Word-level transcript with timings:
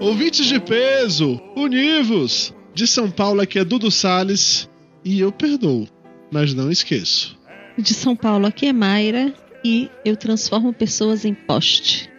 Ouvintes 0.00 0.46
de 0.46 0.60
peso, 0.60 1.40
univos! 1.56 2.54
De 2.74 2.86
São 2.86 3.10
Paulo 3.10 3.40
aqui 3.40 3.58
é 3.58 3.64
Dudu 3.64 3.90
Salles 3.90 4.68
e 5.04 5.20
eu 5.20 5.32
perdoo, 5.32 5.88
mas 6.30 6.52
não 6.52 6.70
esqueço. 6.70 7.38
De 7.76 7.92
São 7.92 8.14
Paulo, 8.14 8.46
aqui 8.46 8.66
é 8.66 8.72
Mayra 8.72 9.34
e 9.64 9.90
eu 10.04 10.16
transformo 10.16 10.72
pessoas 10.72 11.24
em 11.24 11.34
poste. 11.34 12.13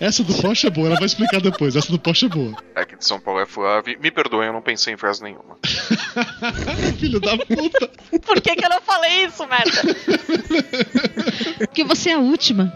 Essa 0.00 0.22
do 0.22 0.34
poste 0.34 0.66
é 0.66 0.70
boa, 0.70 0.88
ela 0.88 0.96
vai 0.96 1.06
explicar 1.06 1.40
depois. 1.40 1.76
Essa 1.76 1.90
do 1.90 1.98
poste 1.98 2.26
é 2.26 2.28
boa. 2.28 2.56
Aqui 2.74 2.96
de 2.96 3.04
São 3.04 3.20
Paulo 3.20 3.40
é 3.40 3.46
Flávio. 3.46 3.98
Me 4.00 4.10
perdoem, 4.10 4.46
eu 4.48 4.52
não 4.52 4.62
pensei 4.62 4.94
em 4.94 4.96
frase 4.96 5.22
nenhuma. 5.22 5.58
Filho 6.98 7.20
da 7.20 7.36
puta. 7.36 7.88
Por 8.24 8.40
que, 8.40 8.56
que 8.56 8.64
eu 8.64 8.70
não 8.70 8.80
falei 8.80 9.24
isso, 9.26 9.46
merda? 9.46 9.82
Porque 11.58 11.84
você 11.84 12.10
é 12.10 12.14
a 12.14 12.18
última. 12.18 12.72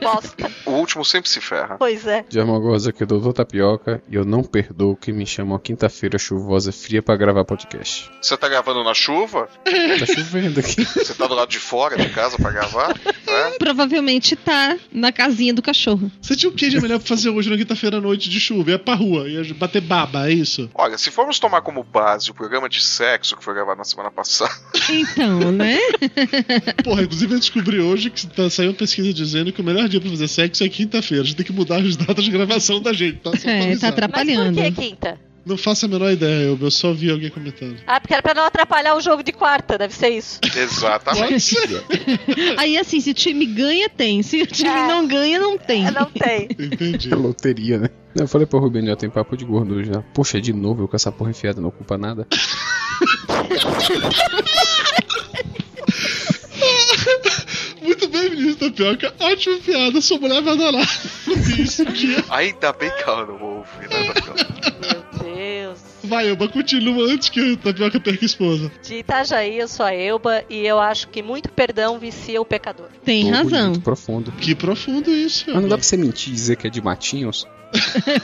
Bosta. 0.00 0.50
O 0.66 0.72
último 0.72 1.04
sempre 1.04 1.28
se 1.30 1.40
ferra. 1.40 1.76
Pois 1.78 2.06
é. 2.06 2.24
De 2.28 2.38
Armagosa 2.40 2.90
aqui 2.90 3.02
é 3.02 3.06
Doutor 3.06 3.32
Tapioca 3.32 4.02
e 4.08 4.14
eu 4.14 4.24
não 4.24 4.42
perdoo 4.42 4.96
que 4.96 5.12
me 5.12 5.26
chamam 5.26 5.56
a 5.56 5.60
quinta-feira 5.60 6.18
chuvosa 6.18 6.70
e 6.70 6.72
fria 6.72 7.02
pra 7.02 7.16
gravar 7.16 7.44
podcast. 7.44 8.10
Você 8.20 8.36
tá 8.36 8.48
gravando 8.48 8.84
na 8.84 8.94
chuva? 8.94 9.48
Tá 9.64 10.06
chovendo 10.06 10.60
aqui. 10.60 10.84
Você 10.84 11.14
tá 11.14 11.26
do 11.26 11.34
lado 11.34 11.48
de 11.48 11.58
fora 11.58 11.96
de 11.96 12.08
casa 12.10 12.36
pra 12.36 12.50
gravar? 12.50 12.94
É? 13.26 13.58
Provavelmente 13.58 14.36
tá 14.36 14.76
na 14.92 15.12
casinha 15.12 15.54
do 15.54 15.62
cachorro. 15.62 16.01
Você 16.20 16.36
tinha 16.36 16.50
o 16.50 16.54
que 16.54 16.68
de 16.68 16.80
melhor 16.80 16.98
pra 16.98 17.08
fazer 17.08 17.28
hoje 17.30 17.50
na 17.50 17.56
quinta-feira 17.56 17.98
à 17.98 18.00
noite 18.00 18.28
de 18.30 18.40
chuva? 18.40 18.70
Ia 18.70 18.78
pra 18.78 18.94
rua, 18.94 19.28
ia 19.28 19.42
bater 19.54 19.80
baba, 19.80 20.28
é 20.28 20.32
isso? 20.32 20.70
Olha, 20.74 20.96
se 20.98 21.10
formos 21.10 21.38
tomar 21.38 21.60
como 21.62 21.82
base 21.84 22.30
o 22.30 22.34
programa 22.34 22.68
de 22.68 22.82
sexo 22.82 23.36
que 23.36 23.44
foi 23.44 23.54
gravado 23.54 23.78
na 23.78 23.84
semana 23.84 24.10
passada, 24.10 24.52
Então, 24.90 25.52
né? 25.52 25.78
Porra, 26.84 27.02
inclusive 27.02 27.34
eu 27.34 27.38
descobri 27.38 27.80
hoje 27.80 28.10
que 28.10 28.26
tá, 28.26 28.48
saiu 28.50 28.70
uma 28.70 28.76
pesquisa 28.76 29.12
dizendo 29.12 29.52
que 29.52 29.60
o 29.60 29.64
melhor 29.64 29.88
dia 29.88 30.00
pra 30.00 30.10
fazer 30.10 30.28
sexo 30.28 30.64
é 30.64 30.68
quinta-feira. 30.68 31.22
A 31.22 31.26
gente 31.26 31.36
tem 31.36 31.46
que 31.46 31.52
mudar 31.52 31.80
as 31.80 31.96
datas 31.96 32.24
de 32.24 32.30
gravação 32.30 32.80
da 32.80 32.92
gente, 32.92 33.18
tá? 33.18 33.30
Só 33.36 33.48
É, 33.48 33.58
tá 33.58 33.64
avisar. 33.64 33.68
Mas 33.68 33.80
por 33.80 33.86
atrapalhando. 33.88 34.62
que 34.62 34.72
quinta? 34.72 35.20
Não 35.44 35.56
faço 35.56 35.86
a 35.86 35.88
menor 35.88 36.12
ideia, 36.12 36.44
eu, 36.46 36.58
eu 36.60 36.70
só 36.70 36.92
vi 36.92 37.10
alguém 37.10 37.28
comentando. 37.28 37.76
Ah, 37.84 38.00
porque 38.00 38.12
era 38.14 38.22
pra 38.22 38.32
não 38.32 38.44
atrapalhar 38.44 38.94
o 38.94 39.00
jogo 39.00 39.24
de 39.24 39.32
quarta, 39.32 39.76
deve 39.76 39.92
ser 39.92 40.10
isso. 40.10 40.38
exatamente. 40.56 41.56
Aí 42.56 42.78
assim, 42.78 43.00
se 43.00 43.10
o 43.10 43.14
time 43.14 43.44
ganha, 43.46 43.88
tem. 43.88 44.22
Se 44.22 44.40
o 44.40 44.46
time 44.46 44.70
É. 44.70 44.86
não 44.86 45.06
ganha, 45.06 45.40
não 45.40 45.58
tem. 45.58 45.84
É, 45.86 45.90
Não 45.90 46.06
tem. 46.06 46.48
Entendi. 46.58 47.12
É 47.12 47.16
loteria, 47.16 47.78
né? 47.78 47.88
Eu 48.14 48.28
falei 48.28 48.46
pro 48.46 48.60
Rubinho, 48.60 48.86
já 48.86 48.94
tem 48.96 49.10
papo 49.10 49.36
de 49.36 49.44
gordo 49.44 49.82
já. 49.82 50.02
Poxa, 50.14 50.40
de 50.40 50.52
novo 50.52 50.84
eu 50.84 50.88
com 50.88 50.94
essa 50.94 51.10
porra 51.10 51.30
enfiada, 51.30 51.60
não 51.60 51.70
ocupa 51.70 51.98
nada. 51.98 52.26
Muito 57.80 58.08
bem, 58.08 58.30
ministro 58.30 58.70
Tapioca. 58.70 59.12
Ótima 59.20 59.58
piada, 59.58 60.00
sua 60.00 60.18
mulher 60.18 60.40
vai 60.42 60.54
adorar. 60.54 60.86
Isso, 61.58 61.84
dia. 61.86 62.24
Ainda 62.30 62.72
bem 62.72 62.90
que 62.90 63.02
ela 63.02 63.26
não 63.26 63.42
ouve, 63.42 63.68
né, 63.90 64.12
Tapioca? 64.12 64.51
Vai, 66.12 66.28
Elba, 66.28 66.46
continua 66.46 67.10
antes 67.10 67.30
que 67.30 67.40
o 67.40 67.56
Tapioca 67.56 67.98
perca 67.98 68.22
a 68.22 68.26
esposa. 68.26 68.70
De 68.86 68.96
Itajaí, 68.96 69.58
eu 69.58 69.66
sou 69.66 69.86
a 69.86 69.94
Elba 69.94 70.44
e 70.50 70.58
eu 70.58 70.78
acho 70.78 71.08
que 71.08 71.22
muito 71.22 71.48
perdão 71.50 71.98
vicia 71.98 72.38
o 72.38 72.44
pecador. 72.44 72.88
Tem 73.02 73.24
Tô 73.24 73.30
razão. 73.30 73.68
Muito 73.70 73.80
profundo. 73.80 74.30
Que 74.32 74.54
profundo 74.54 75.10
isso, 75.10 75.44
Mas 75.46 75.54
não 75.54 75.62
dá 75.62 75.66
Elba. 75.68 75.76
pra 75.78 75.84
você 75.86 75.96
mentir 75.96 76.28
e 76.28 76.36
dizer 76.36 76.56
que 76.56 76.66
é 76.66 76.70
de 76.70 76.82
matinhos? 76.82 77.46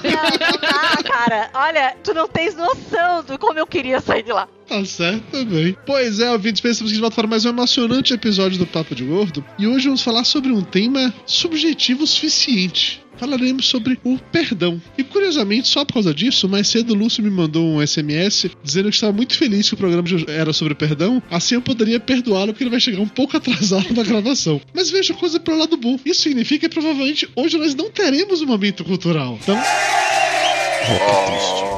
Não, 0.04 0.12
não 0.12 0.60
dá, 0.60 1.02
cara. 1.02 1.50
Olha, 1.54 1.96
tu 2.04 2.12
não 2.12 2.28
tens 2.28 2.54
noção 2.54 3.24
do 3.24 3.38
como 3.38 3.58
eu 3.58 3.66
queria 3.66 3.98
sair 4.02 4.22
de 4.22 4.32
lá. 4.32 4.46
Tá 4.66 4.84
certo 4.84 5.22
também. 5.32 5.74
Pois 5.86 6.20
é, 6.20 6.30
ouvintes, 6.30 6.60
pensamos 6.60 6.90
que 6.92 6.96
de 6.96 7.00
volta 7.00 7.16
para 7.16 7.26
mais 7.26 7.46
um 7.46 7.48
emocionante 7.48 8.12
episódio 8.12 8.58
do 8.58 8.66
Papo 8.66 8.94
de 8.94 9.04
Gordo. 9.04 9.42
E 9.58 9.66
hoje 9.66 9.86
vamos 9.86 10.02
falar 10.02 10.24
sobre 10.24 10.52
um 10.52 10.60
tema 10.60 11.14
subjetivo 11.24 12.04
o 12.04 12.06
suficiente. 12.06 13.02
Falaremos 13.18 13.66
sobre 13.66 13.98
o 14.04 14.18
perdão. 14.18 14.80
E 14.96 15.02
curiosamente, 15.02 15.68
só 15.68 15.84
por 15.84 15.94
causa 15.94 16.14
disso, 16.14 16.48
mais 16.48 16.68
cedo 16.68 16.92
o 16.92 16.96
Lúcio 16.96 17.22
me 17.22 17.30
mandou 17.30 17.66
um 17.66 17.86
SMS 17.86 18.50
dizendo 18.62 18.88
que 18.88 18.94
estava 18.94 19.12
muito 19.12 19.36
feliz 19.36 19.68
que 19.68 19.74
o 19.74 19.78
programa 19.78 20.08
era 20.28 20.52
sobre 20.52 20.74
perdão. 20.74 21.22
Assim 21.30 21.54
eu 21.56 21.62
poderia 21.62 22.00
perdoá-lo 22.00 22.52
porque 22.52 22.64
ele 22.64 22.70
vai 22.70 22.80
chegar 22.80 23.00
um 23.00 23.08
pouco 23.08 23.36
atrasado 23.38 23.92
na 23.94 24.02
gravação. 24.02 24.60
Mas 24.72 24.90
veja 24.90 25.14
coisa 25.14 25.40
pelo 25.40 25.58
lado 25.58 25.76
bom. 25.76 25.98
Isso 26.04 26.22
significa 26.22 26.68
que 26.68 26.74
provavelmente 26.74 27.28
hoje 27.34 27.58
nós 27.58 27.74
não 27.74 27.90
teremos 27.90 28.40
um 28.42 28.46
momento 28.46 28.84
cultural. 28.84 29.38
Então, 29.42 29.58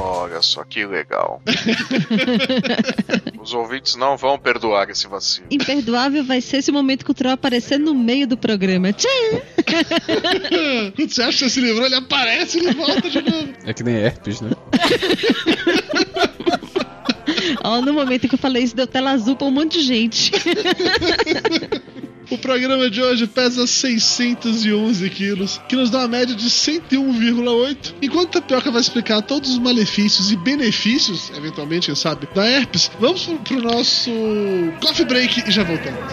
Olha 0.05 0.43
só 0.43 0.65
que 0.65 0.85
legal. 0.85 1.43
Os 3.41 3.53
ouvintes 3.55 3.97
não 3.97 4.17
vão 4.17 4.39
perdoar 4.39 4.91
esse 4.91 5.07
vacilo. 5.07 5.47
Imperdoável 5.51 6.25
vai 6.25 6.41
ser 6.41 6.59
esse 6.59 6.71
momento 6.71 7.05
cultural 7.05 7.33
aparecer 7.33 7.79
no 7.79 7.95
meio 7.95 8.27
do 8.27 8.37
programa. 8.37 8.93
Tchau! 8.93 9.11
quando 10.97 11.11
você 11.11 11.23
acha 11.23 11.33
que 11.33 11.39
você 11.39 11.51
se 11.51 11.61
livrou, 11.61 11.87
ele 11.87 11.97
aparece 11.97 12.59
e 12.59 12.61
ele 12.67 12.75
volta 12.75 13.09
de 13.09 13.23
novo. 13.23 13.53
É 13.65 13.73
que 13.73 13.83
nem 13.83 13.97
herpes, 13.97 14.41
né? 14.41 14.51
Ó, 17.63 17.81
no 17.81 17.93
momento 17.93 18.29
que 18.29 18.35
eu 18.35 18.39
falei 18.39 18.63
isso, 18.63 18.77
deu 18.77 18.87
tela 18.87 19.11
azul 19.11 19.37
pra 19.37 19.47
um 19.47 19.51
monte 19.51 19.79
de 19.79 19.85
gente. 19.85 20.33
O 22.31 22.39
programa 22.39 22.89
de 22.89 23.03
hoje 23.03 23.27
pesa 23.27 23.67
611 23.67 25.11
quilos, 25.11 25.61
que 25.69 25.75
nos 25.75 25.91
dá 25.91 25.99
uma 25.99 26.09
média 26.09 26.33
de 26.33 26.49
101,8. 26.49 27.95
Enquanto 28.01 28.39
a 28.39 28.41
Tapioca 28.41 28.71
vai 28.71 28.81
explicar 28.81 29.21
todos 29.21 29.51
os 29.51 29.59
malefícios 29.59 30.31
e 30.31 30.37
benefícios, 30.37 31.33
eventualmente, 31.37 31.87
quem 31.87 31.95
sabe, 31.97 32.29
da 32.33 32.47
herpes, 32.47 32.89
vamos 33.01 33.25
pro, 33.25 33.39
pro 33.41 33.63
nosso 33.63 34.13
coffee 34.81 35.05
break 35.05 35.43
e 35.49 35.51
já 35.51 35.65
voltamos. 35.65 36.13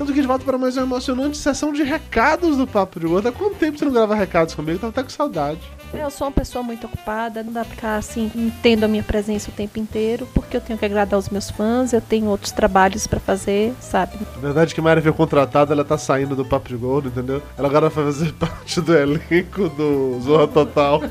Estamos 0.00 0.12
aqui 0.12 0.22
de 0.22 0.28
volta 0.28 0.44
para 0.46 0.56
mais 0.56 0.78
uma 0.78 0.84
emocionante 0.84 1.36
sessão 1.36 1.74
de 1.74 1.82
recados 1.82 2.56
do 2.56 2.66
Papo 2.66 2.98
de 2.98 3.06
Gordo. 3.06 3.28
Há 3.28 3.32
quanto 3.32 3.56
tempo 3.56 3.76
você 3.76 3.84
não 3.84 3.92
grava 3.92 4.14
recados 4.14 4.54
comigo? 4.54 4.78
Tava 4.78 4.88
até 4.92 5.02
com 5.02 5.10
saudade. 5.10 5.60
Eu 5.92 6.10
sou 6.10 6.26
uma 6.26 6.32
pessoa 6.32 6.64
muito 6.64 6.86
ocupada, 6.86 7.42
não 7.42 7.52
dá 7.52 7.66
pra 7.66 7.74
ficar 7.74 7.96
assim, 7.96 8.50
tendo 8.62 8.84
a 8.84 8.88
minha 8.88 9.02
presença 9.02 9.50
o 9.50 9.52
tempo 9.52 9.78
inteiro, 9.78 10.26
porque 10.32 10.56
eu 10.56 10.60
tenho 10.62 10.78
que 10.78 10.86
agradar 10.86 11.18
os 11.18 11.28
meus 11.28 11.50
fãs, 11.50 11.92
eu 11.92 12.00
tenho 12.00 12.28
outros 12.28 12.50
trabalhos 12.50 13.06
pra 13.06 13.20
fazer, 13.20 13.74
sabe? 13.78 14.16
Na 14.36 14.40
verdade, 14.40 14.72
que 14.72 14.80
a 14.80 14.82
Mayra 14.82 15.02
veio 15.02 15.12
contratada, 15.12 15.74
ela 15.74 15.84
tá 15.84 15.98
saindo 15.98 16.34
do 16.34 16.46
Papo 16.46 16.70
de 16.70 16.76
Gordo, 16.76 17.08
entendeu? 17.08 17.42
Ela 17.58 17.68
agora 17.68 17.90
vai 17.90 18.04
fazer 18.06 18.32
parte 18.40 18.80
do 18.80 18.96
elenco 18.96 19.68
do 19.68 20.18
Zorra 20.22 20.48
Total. 20.48 21.02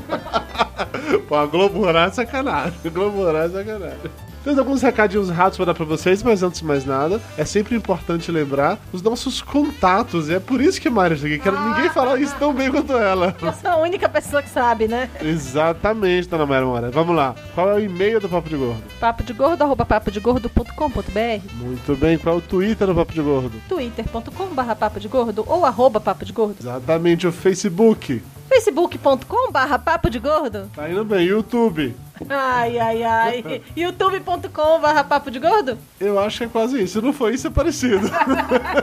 Pô, 1.28 1.36
a 1.36 1.46
Globo 1.46 1.78
Rural 1.78 2.08
é 2.08 2.10
sacanagem. 2.10 2.74
A 2.84 2.88
Globo 2.88 3.18
Rural 3.18 3.44
é 3.44 3.48
sacanagem. 3.50 4.29
Temos 4.42 4.58
alguns 4.58 4.80
recadinhos 4.80 5.28
rápidos 5.28 5.56
para 5.58 5.66
dar 5.66 5.74
pra 5.74 5.84
vocês, 5.84 6.22
mas 6.22 6.42
antes 6.42 6.60
de 6.60 6.66
mais 6.66 6.84
nada, 6.86 7.20
é 7.36 7.44
sempre 7.44 7.76
importante 7.76 8.32
lembrar 8.32 8.78
os 8.92 9.02
nossos 9.02 9.42
contatos. 9.42 10.28
E 10.30 10.34
é 10.34 10.40
por 10.40 10.60
isso 10.62 10.80
que 10.80 10.88
a 10.88 10.90
Mayra 10.90 11.14
está 11.14 11.26
aqui. 11.26 11.38
Quero 11.38 11.60
ninguém 11.68 11.90
falar 11.90 12.18
isso 12.18 12.34
tão 12.38 12.54
bem 12.54 12.70
quanto 12.70 12.92
ela. 12.94 13.36
Eu 13.42 13.52
sou 13.52 13.70
a 13.70 13.76
única 13.76 14.08
pessoa 14.08 14.42
que 14.42 14.48
sabe, 14.48 14.88
né? 14.88 15.10
Exatamente, 15.20 16.26
dona 16.28 16.46
Mayra 16.46 16.64
Moraes. 16.66 16.94
Vamos 16.94 17.14
lá. 17.14 17.34
Qual 17.54 17.68
é 17.70 17.74
o 17.74 17.80
e-mail 17.80 18.18
do 18.18 18.28
Papo 18.30 18.48
de 18.48 18.56
Gordo? 18.56 18.82
Papo 18.98 19.22
de 19.22 19.32
gordo, 19.34 19.62
arroba 19.62 19.84
papodegordo.com.br 19.84 21.54
Muito 21.54 21.96
bem. 21.96 22.16
Qual 22.16 22.36
é 22.36 22.38
o 22.38 22.40
Twitter 22.40 22.86
do 22.86 22.94
Papo 22.94 23.12
de 23.12 23.20
Gordo? 23.20 23.52
twitter.com 23.68 24.46
barra 24.54 24.74
papo 24.74 24.98
de 24.98 25.08
gordo 25.08 25.44
ou 25.46 25.66
arroba 25.66 26.00
papo 26.00 26.24
de 26.24 26.32
gordo 26.32 26.56
Exatamente, 26.60 27.26
o 27.26 27.32
Facebook. 27.32 28.22
facebook.com 28.48 29.52
barra 29.52 29.78
papo 29.78 30.08
de 30.08 30.18
gordo 30.18 30.70
Tá 30.74 30.88
indo 30.90 31.04
bem. 31.04 31.26
YouTube. 31.26 31.94
Ai, 32.28 32.78
ai, 32.78 33.02
ai 33.02 33.62
youtube.com 33.76 34.80
barra 34.80 35.04
papo 35.04 35.30
de 35.30 35.38
gordo 35.38 35.78
Eu 35.98 36.18
acho 36.18 36.38
que 36.38 36.44
é 36.44 36.48
quase 36.48 36.82
isso. 36.82 37.00
Se 37.00 37.04
não 37.04 37.12
for 37.12 37.32
isso, 37.32 37.46
é 37.46 37.50
parecido. 37.50 38.10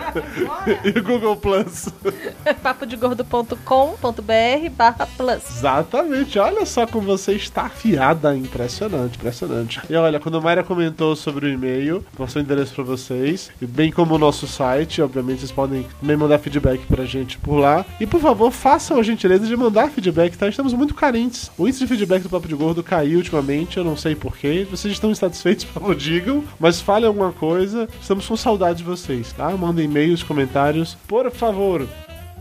e 0.84 0.92
Google 1.02 1.36
Plus. 1.36 1.90
papodegordo.com.br 2.64 4.70
barra 4.76 5.08
plus 5.18 5.58
Exatamente, 5.58 6.40
olha 6.40 6.66
só 6.66 6.88
como 6.88 7.06
você 7.06 7.34
está 7.34 7.64
afiada, 7.64 8.36
impressionante, 8.36 9.18
impressionante. 9.18 9.82
E 9.90 9.96
olha, 9.96 10.20
quando 10.20 10.38
a 10.38 10.42
Mayra 10.42 10.64
comentou 10.64 11.16
sobre 11.16 11.46
o 11.46 11.50
e-mail, 11.50 12.04
passou 12.18 12.42
o 12.42 12.46
endereço 12.46 12.74
para 12.74 12.84
vocês, 12.84 13.52
e 13.62 13.66
bem 13.66 13.92
como 13.92 14.16
o 14.16 14.18
nosso 14.18 14.48
site, 14.48 15.02
obviamente 15.02 15.40
vocês 15.40 15.52
podem 15.52 15.86
também 16.00 16.18
mandar 16.18 16.40
feedback 16.40 16.86
pra 16.86 17.06
gente 17.06 17.38
por 17.38 17.58
lá. 17.58 17.86
E 18.00 18.06
por 18.06 18.20
favor, 18.20 18.52
façam 18.52 19.00
a 19.00 19.04
gentileza 19.04 19.46
de 19.46 19.56
mandar 19.56 19.90
feedback, 19.90 20.38
tá? 20.38 20.48
Estamos 20.48 20.74
muito 20.74 20.94
carentes. 20.94 21.52
O 21.58 21.68
índice 21.68 21.80
de 21.80 21.88
feedback 21.88 22.24
do 22.24 22.30
Papo 22.30 22.48
de 22.48 22.56
Gordo 22.56 22.84
caiu 22.84 23.22
ultimamente, 23.28 23.78
eu 23.78 23.84
não 23.84 23.96
sei 23.96 24.16
porquê. 24.16 24.66
Vocês 24.70 24.94
estão 24.94 25.12
insatisfeitos, 25.12 25.66
por 25.66 25.74
favor, 25.74 25.96
digam, 25.96 26.44
mas 26.60 26.82
falem 26.82 27.08
alguma 27.08 27.32
coisa. 27.32 27.88
Estamos 28.02 28.26
com 28.26 28.36
saudade 28.36 28.80
de 28.80 28.84
vocês, 28.84 29.32
tá? 29.34 29.50
Mandem 29.52 29.86
e-mails, 29.86 30.24
comentários, 30.24 30.96
por 31.08 31.30
favor. 31.32 31.88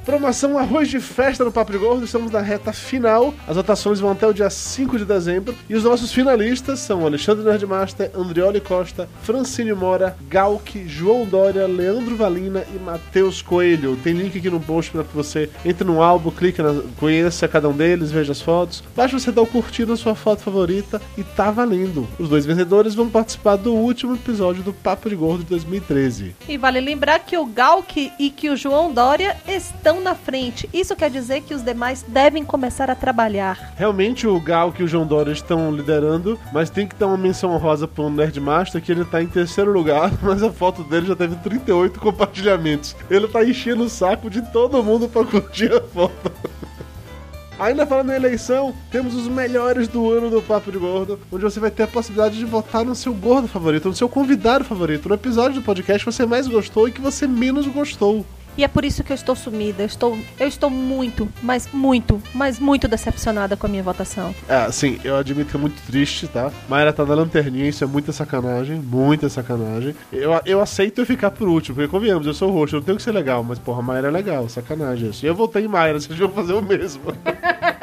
Promoção 0.06 0.56
Arroz 0.56 0.88
de 0.88 1.00
Festa 1.00 1.44
no 1.44 1.50
Papo 1.50 1.72
de 1.72 1.78
Gordo, 1.78 2.04
estamos 2.04 2.30
na 2.30 2.40
reta 2.40 2.72
final. 2.72 3.34
As 3.44 3.56
votações 3.56 3.98
vão 3.98 4.12
até 4.12 4.24
o 4.24 4.32
dia 4.32 4.48
5 4.48 4.98
de 4.98 5.04
dezembro. 5.04 5.52
E 5.68 5.74
os 5.74 5.82
nossos 5.82 6.12
finalistas 6.12 6.78
são 6.78 7.04
Alexandre 7.04 7.44
Nerdmaster, 7.44 8.12
Andrioli 8.14 8.60
Costa, 8.60 9.08
Francine 9.24 9.72
Mora, 9.72 10.16
Galk, 10.30 10.86
João 10.86 11.26
Dória, 11.26 11.66
Leandro 11.66 12.14
Valina 12.14 12.62
e 12.72 12.78
Matheus 12.78 13.42
Coelho. 13.42 13.96
Tem 13.96 14.14
link 14.14 14.38
aqui 14.38 14.48
no 14.48 14.60
post 14.60 14.92
para 14.92 15.02
que 15.02 15.12
você 15.12 15.50
entre 15.64 15.82
no 15.82 16.00
álbum, 16.00 16.30
clique 16.30 16.62
na, 16.62 16.82
conheça 17.00 17.48
cada 17.48 17.68
um 17.68 17.76
deles, 17.76 18.12
veja 18.12 18.30
as 18.30 18.40
fotos. 18.40 18.84
Basta 18.94 19.18
você 19.18 19.32
dar 19.32 19.42
o 19.42 19.46
curtir 19.46 19.86
na 19.86 19.96
sua 19.96 20.14
foto 20.14 20.40
favorita 20.40 21.02
e 21.18 21.24
tá 21.24 21.50
valendo. 21.50 22.06
Os 22.16 22.28
dois 22.28 22.46
vencedores 22.46 22.94
vão 22.94 23.10
participar 23.10 23.56
do 23.56 23.74
último 23.74 24.14
episódio 24.14 24.62
do 24.62 24.72
Papo 24.72 25.08
de 25.08 25.16
Gordo 25.16 25.42
de 25.42 25.50
2013. 25.50 26.36
e 26.48 26.56
vale 26.56 26.80
lembrar 26.80 27.18
que 27.18 27.36
o 27.36 27.44
Galk 27.44 28.12
e 28.20 28.30
que 28.30 28.48
o 28.48 28.56
João 28.56 28.92
Dória 28.92 29.36
estão 29.48 29.95
na 30.00 30.14
frente 30.14 30.68
isso 30.72 30.96
quer 30.96 31.10
dizer 31.10 31.42
que 31.42 31.54
os 31.54 31.62
demais 31.62 32.04
devem 32.06 32.44
começar 32.44 32.90
a 32.90 32.94
trabalhar 32.94 33.72
Realmente 33.76 34.26
o 34.26 34.40
Gal 34.40 34.72
e 34.78 34.82
o 34.82 34.88
João 34.88 35.06
Dória 35.06 35.32
estão 35.32 35.70
liderando, 35.70 36.38
mas 36.52 36.70
tem 36.70 36.86
que 36.86 36.94
dar 36.94 37.06
uma 37.06 37.16
menção 37.16 37.50
honrosa 37.52 37.86
pro 37.86 38.10
Nerdmaster 38.10 38.80
que 38.80 38.90
ele 38.92 39.04
tá 39.04 39.22
em 39.22 39.26
terceiro 39.26 39.72
lugar, 39.72 40.12
mas 40.22 40.42
a 40.42 40.50
foto 40.50 40.82
dele 40.82 41.06
já 41.06 41.16
teve 41.16 41.36
38 41.36 42.00
compartilhamentos. 42.00 42.96
Ele 43.10 43.28
tá 43.28 43.44
enchendo 43.44 43.84
o 43.84 43.88
saco 43.88 44.30
de 44.30 44.42
todo 44.50 44.82
mundo 44.82 45.08
pra 45.08 45.24
curtir 45.24 45.72
a 45.72 45.80
foto. 45.80 46.32
Ainda 47.58 47.86
falando 47.86 48.12
em 48.12 48.16
eleição, 48.16 48.74
temos 48.90 49.14
os 49.14 49.28
melhores 49.28 49.88
do 49.88 50.10
ano 50.12 50.28
do 50.28 50.42
Papo 50.42 50.70
de 50.70 50.76
Gordo, 50.76 51.18
onde 51.32 51.42
você 51.42 51.58
vai 51.58 51.70
ter 51.70 51.84
a 51.84 51.88
possibilidade 51.88 52.36
de 52.36 52.44
votar 52.44 52.84
no 52.84 52.94
seu 52.94 53.14
gordo 53.14 53.48
favorito, 53.48 53.88
no 53.88 53.94
seu 53.96 54.10
convidado 54.10 54.62
favorito, 54.62 55.08
no 55.08 55.14
episódio 55.14 55.60
do 55.60 55.64
podcast 55.64 56.04
que 56.04 56.12
você 56.12 56.26
mais 56.26 56.46
gostou 56.46 56.86
e 56.86 56.92
que 56.92 57.00
você 57.00 57.26
menos 57.26 57.66
gostou. 57.66 58.26
E 58.56 58.64
é 58.64 58.68
por 58.68 58.84
isso 58.84 59.04
que 59.04 59.12
eu 59.12 59.14
estou 59.14 59.36
sumida. 59.36 59.82
Eu 59.82 59.86
estou, 59.86 60.18
eu 60.38 60.48
estou 60.48 60.70
muito, 60.70 61.28
mas 61.42 61.68
muito, 61.72 62.22
mas 62.34 62.58
muito 62.58 62.88
decepcionada 62.88 63.56
com 63.56 63.66
a 63.66 63.70
minha 63.70 63.82
votação. 63.82 64.34
É, 64.48 64.70
sim, 64.72 64.98
eu 65.04 65.16
admito 65.16 65.50
que 65.50 65.56
é 65.56 65.60
muito 65.60 65.80
triste, 65.86 66.26
tá? 66.26 66.50
Mayra 66.68 66.92
tá 66.92 67.04
na 67.04 67.14
lanterninha, 67.14 67.68
isso 67.68 67.84
é 67.84 67.86
muita 67.86 68.12
sacanagem, 68.12 68.76
muita 68.76 69.28
sacanagem. 69.28 69.94
Eu, 70.12 70.30
eu 70.44 70.60
aceito 70.60 71.00
eu 71.00 71.06
ficar 71.06 71.30
por 71.30 71.48
último, 71.48 71.76
porque 71.76 71.90
convenhamos, 71.90 72.26
eu 72.26 72.34
sou 72.34 72.50
roxo, 72.50 72.76
eu 72.76 72.80
não 72.80 72.84
tenho 72.84 72.96
que 72.96 73.04
ser 73.04 73.12
legal, 73.12 73.42
mas 73.42 73.58
porra, 73.58 73.82
Mayra 73.82 74.08
é 74.08 74.10
legal, 74.10 74.48
sacanagem 74.48 75.10
isso. 75.10 75.24
E 75.24 75.28
eu 75.28 75.34
votei 75.34 75.64
em 75.64 75.68
Mayra, 75.68 76.00
vocês 76.00 76.18
vão 76.18 76.30
fazer 76.30 76.54
o 76.54 76.62
mesmo. 76.62 77.02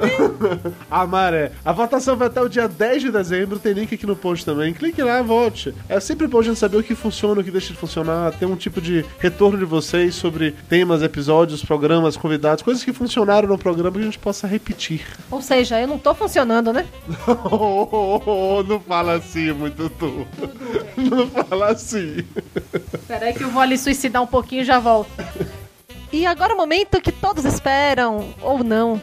A 0.90 1.06
Maré. 1.06 1.52
A 1.64 1.72
votação 1.72 2.16
vai 2.16 2.28
até 2.28 2.40
o 2.40 2.48
dia 2.48 2.68
10 2.68 3.02
de 3.02 3.10
dezembro. 3.10 3.58
Tem 3.58 3.72
link 3.72 3.94
aqui 3.94 4.06
no 4.06 4.16
post 4.16 4.44
também. 4.44 4.72
Clique 4.72 5.02
lá, 5.02 5.22
vote. 5.22 5.74
É 5.88 6.00
sempre 6.00 6.26
bom 6.26 6.40
a 6.40 6.42
gente 6.42 6.58
saber 6.58 6.78
o 6.78 6.82
que 6.82 6.94
funciona, 6.94 7.40
o 7.40 7.44
que 7.44 7.50
deixa 7.50 7.72
de 7.72 7.78
funcionar. 7.78 8.32
Ter 8.32 8.46
um 8.46 8.56
tipo 8.56 8.80
de 8.80 9.04
retorno 9.18 9.58
de 9.58 9.64
vocês 9.64 10.14
sobre 10.14 10.52
temas, 10.68 11.02
episódios, 11.02 11.64
programas, 11.64 12.16
convidados, 12.16 12.62
coisas 12.62 12.84
que 12.84 12.92
funcionaram 12.92 13.48
no 13.48 13.58
programa 13.58 13.92
que 13.92 14.02
a 14.02 14.04
gente 14.04 14.18
possa 14.18 14.46
repetir. 14.46 15.04
Ou 15.30 15.42
seja, 15.42 15.80
eu 15.80 15.86
não 15.86 15.98
tô 15.98 16.14
funcionando, 16.14 16.72
né? 16.72 16.86
não 18.66 18.80
fala 18.80 19.14
assim, 19.14 19.52
muito 19.52 19.88
tu. 19.90 20.26
Não 20.96 21.26
fala 21.28 21.70
assim. 21.70 22.24
Peraí 23.06 23.34
que 23.34 23.42
eu 23.42 23.50
vou 23.50 23.62
ali 23.62 23.76
suicidar 23.76 24.22
um 24.22 24.26
pouquinho 24.26 24.62
e 24.62 24.64
já 24.64 24.78
volto. 24.78 25.10
E 26.12 26.26
agora 26.26 26.54
o 26.54 26.56
momento 26.56 27.00
que 27.00 27.12
todos 27.12 27.44
esperam, 27.44 28.34
ou 28.42 28.64
não. 28.64 29.00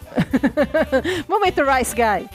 momento 1.27 1.61
Rice 1.63 1.95
Guy. 1.95 2.29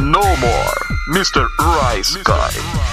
No 0.00 0.20
more, 0.38 0.80
Mr. 1.08 1.46
Rice 1.60 2.18
Guy. 2.24 2.90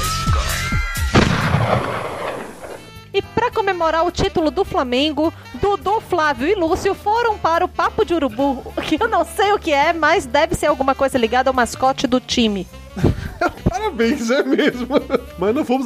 E 3.17 3.21
para 3.23 3.49
comemorar 3.49 4.05
o 4.05 4.11
título 4.11 4.51
do 4.51 4.63
Flamengo, 4.63 5.33
Dudu, 5.55 5.99
Flávio 6.01 6.47
e 6.47 6.53
Lúcio 6.53 6.93
foram 6.93 7.35
para 7.35 7.65
o 7.65 7.67
Papo 7.67 8.05
de 8.05 8.13
Urubu, 8.13 8.71
que 8.85 9.01
eu 9.01 9.07
não 9.07 9.25
sei 9.25 9.53
o 9.53 9.57
que 9.57 9.73
é, 9.73 9.91
mas 9.91 10.27
deve 10.27 10.53
ser 10.53 10.67
alguma 10.67 10.93
coisa 10.93 11.17
ligada 11.17 11.49
ao 11.49 11.53
mascote 11.55 12.05
do 12.05 12.19
time. 12.19 12.67
Parabéns, 13.77 14.31
é 14.31 14.41
mesmo. 14.41 14.87
Mas 15.37 15.53
não 15.53 15.63
fomos 15.63 15.85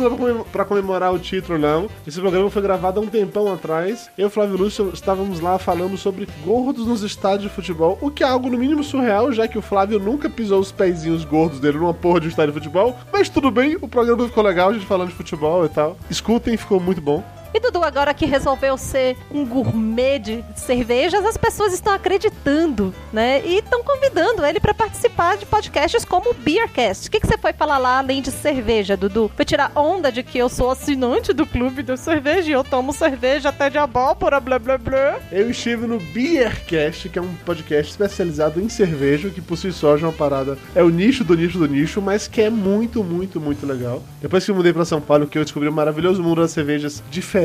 pra 0.51 0.63
comemorar 0.63 1.13
o 1.13 1.19
título, 1.19 1.59
não. 1.59 1.89
Esse 2.07 2.21
programa 2.21 2.49
foi 2.49 2.61
gravado 2.61 2.99
há 2.99 3.03
um 3.03 3.07
tempão 3.07 3.51
atrás. 3.53 4.09
Eu 4.17 4.27
e 4.27 4.31
Flávio 4.31 4.57
Lúcio 4.57 4.91
estávamos 4.93 5.41
lá 5.41 5.59
falando 5.59 5.97
sobre 5.97 6.27
gordos 6.43 6.87
nos 6.87 7.03
estádios 7.03 7.49
de 7.49 7.55
futebol, 7.55 7.97
o 8.01 8.09
que 8.09 8.23
é 8.23 8.27
algo 8.27 8.49
no 8.49 8.57
mínimo 8.57 8.83
surreal, 8.83 9.31
já 9.33 9.47
que 9.47 9.57
o 9.57 9.61
Flávio 9.61 9.99
nunca 9.99 10.29
pisou 10.29 10.59
os 10.59 10.71
pezinhos 10.71 11.25
gordos 11.25 11.59
dele 11.59 11.77
numa 11.77 11.93
porra 11.93 12.21
de 12.21 12.27
um 12.27 12.29
estádio 12.29 12.53
de 12.53 12.59
futebol. 12.59 12.97
Mas 13.11 13.27
tudo 13.27 13.51
bem, 13.51 13.77
o 13.81 13.87
programa 13.87 14.25
ficou 14.25 14.43
legal, 14.43 14.69
a 14.69 14.73
gente 14.73 14.85
falando 14.85 15.09
de 15.09 15.15
futebol 15.15 15.65
e 15.65 15.69
tal. 15.69 15.97
Escutem, 16.09 16.55
ficou 16.55 16.79
muito 16.79 17.01
bom. 17.01 17.23
E 17.53 17.59
Dudu, 17.59 17.83
agora 17.83 18.13
que 18.13 18.25
resolveu 18.25 18.77
ser 18.77 19.17
um 19.29 19.45
gourmet 19.45 20.19
de 20.19 20.43
cervejas, 20.55 21.25
as 21.25 21.35
pessoas 21.35 21.73
estão 21.73 21.93
acreditando, 21.93 22.93
né? 23.11 23.41
E 23.45 23.57
estão 23.57 23.83
convidando 23.83 24.45
ele 24.45 24.59
para 24.59 24.73
participar 24.73 25.35
de 25.35 25.45
podcasts 25.45 26.05
como 26.05 26.31
o 26.31 26.33
Beercast. 26.33 27.07
O 27.07 27.11
que, 27.11 27.19
que 27.19 27.27
você 27.27 27.37
foi 27.37 27.51
falar 27.51 27.77
lá 27.77 27.97
além 27.97 28.21
de 28.21 28.31
cerveja, 28.31 28.95
Dudu? 28.95 29.29
Foi 29.35 29.43
tirar 29.43 29.69
onda 29.75 30.09
de 30.09 30.23
que 30.23 30.37
eu 30.37 30.47
sou 30.47 30.71
assinante 30.71 31.33
do 31.33 31.45
clube 31.45 31.83
da 31.83 31.97
cerveja 31.97 32.49
e 32.49 32.53
eu 32.53 32.63
tomo 32.63 32.93
cerveja 32.93 33.49
até 33.49 33.69
de 33.69 33.77
abóbora, 33.77 34.39
blá 34.39 34.57
blá 34.57 34.77
blá. 34.77 35.19
Eu 35.29 35.49
estive 35.51 35.85
no 35.85 35.99
Beercast, 35.99 37.09
que 37.09 37.19
é 37.19 37.21
um 37.21 37.33
podcast 37.45 37.91
especializado 37.91 38.61
em 38.61 38.69
cerveja, 38.69 39.29
que 39.29 39.41
por 39.41 39.57
si 39.57 39.73
só 39.73 39.97
já 39.97 40.07
é 40.07 40.09
uma 40.09 40.15
parada. 40.15 40.57
É 40.73 40.81
o 40.81 40.89
nicho 40.89 41.25
do 41.25 41.35
nicho 41.35 41.57
do 41.57 41.67
nicho, 41.67 42.01
mas 42.01 42.29
que 42.29 42.41
é 42.41 42.49
muito, 42.49 43.03
muito, 43.03 43.41
muito 43.41 43.65
legal. 43.65 44.01
Depois 44.21 44.45
que 44.45 44.51
eu 44.51 44.55
mudei 44.55 44.71
pra 44.71 44.85
São 44.85 45.01
Paulo, 45.01 45.27
que 45.27 45.37
eu 45.37 45.43
descobri 45.43 45.67
o 45.67 45.73
maravilhoso 45.73 46.23
mundo 46.23 46.41
das 46.41 46.51
cervejas 46.51 47.03
diferentes. 47.11 47.40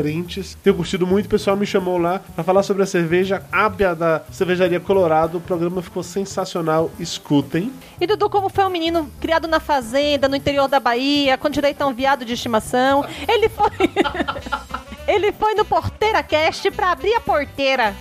Tenho 0.62 0.76
curtido 0.76 1.06
muito, 1.06 1.26
o 1.26 1.28
pessoal 1.28 1.56
me 1.56 1.66
chamou 1.66 1.98
lá 1.98 2.20
pra 2.34 2.44
falar 2.44 2.62
sobre 2.62 2.82
a 2.82 2.86
cerveja 2.86 3.42
Ábia 3.50 3.94
da 3.94 4.22
Cervejaria 4.30 4.80
Colorado. 4.80 5.38
O 5.38 5.40
programa 5.40 5.82
ficou 5.82 6.02
sensacional, 6.02 6.90
escutem. 6.98 7.72
E 8.00 8.06
Dudu, 8.06 8.28
como 8.28 8.48
foi 8.48 8.64
um 8.64 8.70
menino 8.70 9.10
criado 9.20 9.48
na 9.48 9.60
fazenda, 9.60 10.28
no 10.28 10.36
interior 10.36 10.68
da 10.68 10.80
Bahia, 10.80 11.38
com 11.38 11.48
direito 11.48 11.82
a 11.82 11.86
um 11.86 11.94
viado 11.94 12.24
de 12.24 12.32
estimação, 12.32 13.04
ele 13.28 13.48
foi. 13.48 13.70
ele 15.06 15.32
foi 15.32 15.54
no 15.54 15.64
Porteira 15.64 16.22
Cast 16.22 16.70
pra 16.70 16.92
abrir 16.92 17.14
a 17.14 17.20
porteira. 17.20 17.94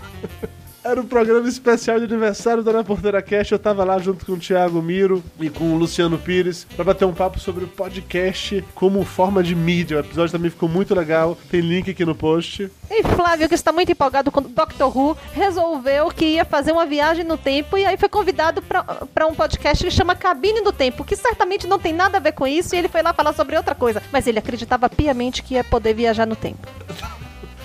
Era 0.85 1.01
um 1.01 1.07
programa 1.07 1.49
especial 1.49 1.97
de 1.97 2.05
aniversário 2.05 2.61
da 2.61 2.71
Na 2.71 2.83
Porteira 2.83 3.19
Cast. 3.19 3.51
Eu 3.51 3.57
tava 3.57 3.83
lá 3.83 3.97
junto 3.97 4.23
com 4.23 4.33
o 4.33 4.37
Thiago 4.37 4.79
Miro 4.83 5.23
e 5.39 5.49
com 5.49 5.73
o 5.73 5.77
Luciano 5.77 6.15
Pires 6.19 6.67
pra 6.75 6.85
bater 6.85 7.05
um 7.05 7.13
papo 7.13 7.39
sobre 7.39 7.63
o 7.63 7.67
podcast 7.67 8.63
como 8.75 9.03
forma 9.03 9.41
de 9.41 9.55
mídia. 9.55 9.97
O 9.97 9.99
episódio 10.01 10.31
também 10.31 10.51
ficou 10.51 10.69
muito 10.69 10.93
legal. 10.93 11.35
Tem 11.49 11.59
link 11.59 11.89
aqui 11.89 12.05
no 12.05 12.13
post. 12.13 12.69
E 12.91 13.01
Flávio, 13.01 13.49
que 13.49 13.55
está 13.55 13.71
muito 13.71 13.91
empolgado 13.91 14.29
com 14.29 14.43
Doctor 14.43 14.95
Who, 14.95 15.17
resolveu 15.33 16.09
que 16.09 16.25
ia 16.25 16.45
fazer 16.45 16.71
uma 16.71 16.85
viagem 16.85 17.25
no 17.25 17.35
tempo 17.35 17.79
e 17.79 17.83
aí 17.83 17.97
foi 17.97 18.07
convidado 18.07 18.61
para 18.61 19.25
um 19.25 19.33
podcast 19.33 19.83
que 19.83 19.89
chama 19.89 20.15
Cabine 20.15 20.61
do 20.61 20.71
Tempo, 20.71 21.03
que 21.03 21.15
certamente 21.15 21.65
não 21.65 21.79
tem 21.79 21.93
nada 21.93 22.19
a 22.19 22.21
ver 22.21 22.33
com 22.33 22.45
isso 22.45 22.75
e 22.75 22.77
ele 22.77 22.89
foi 22.89 23.01
lá 23.01 23.11
falar 23.11 23.33
sobre 23.33 23.57
outra 23.57 23.73
coisa. 23.73 24.03
Mas 24.13 24.27
ele 24.27 24.37
acreditava 24.37 24.87
piamente 24.87 25.41
que 25.41 25.55
ia 25.55 25.63
poder 25.63 25.95
viajar 25.95 26.27
no 26.27 26.35
tempo. 26.35 26.67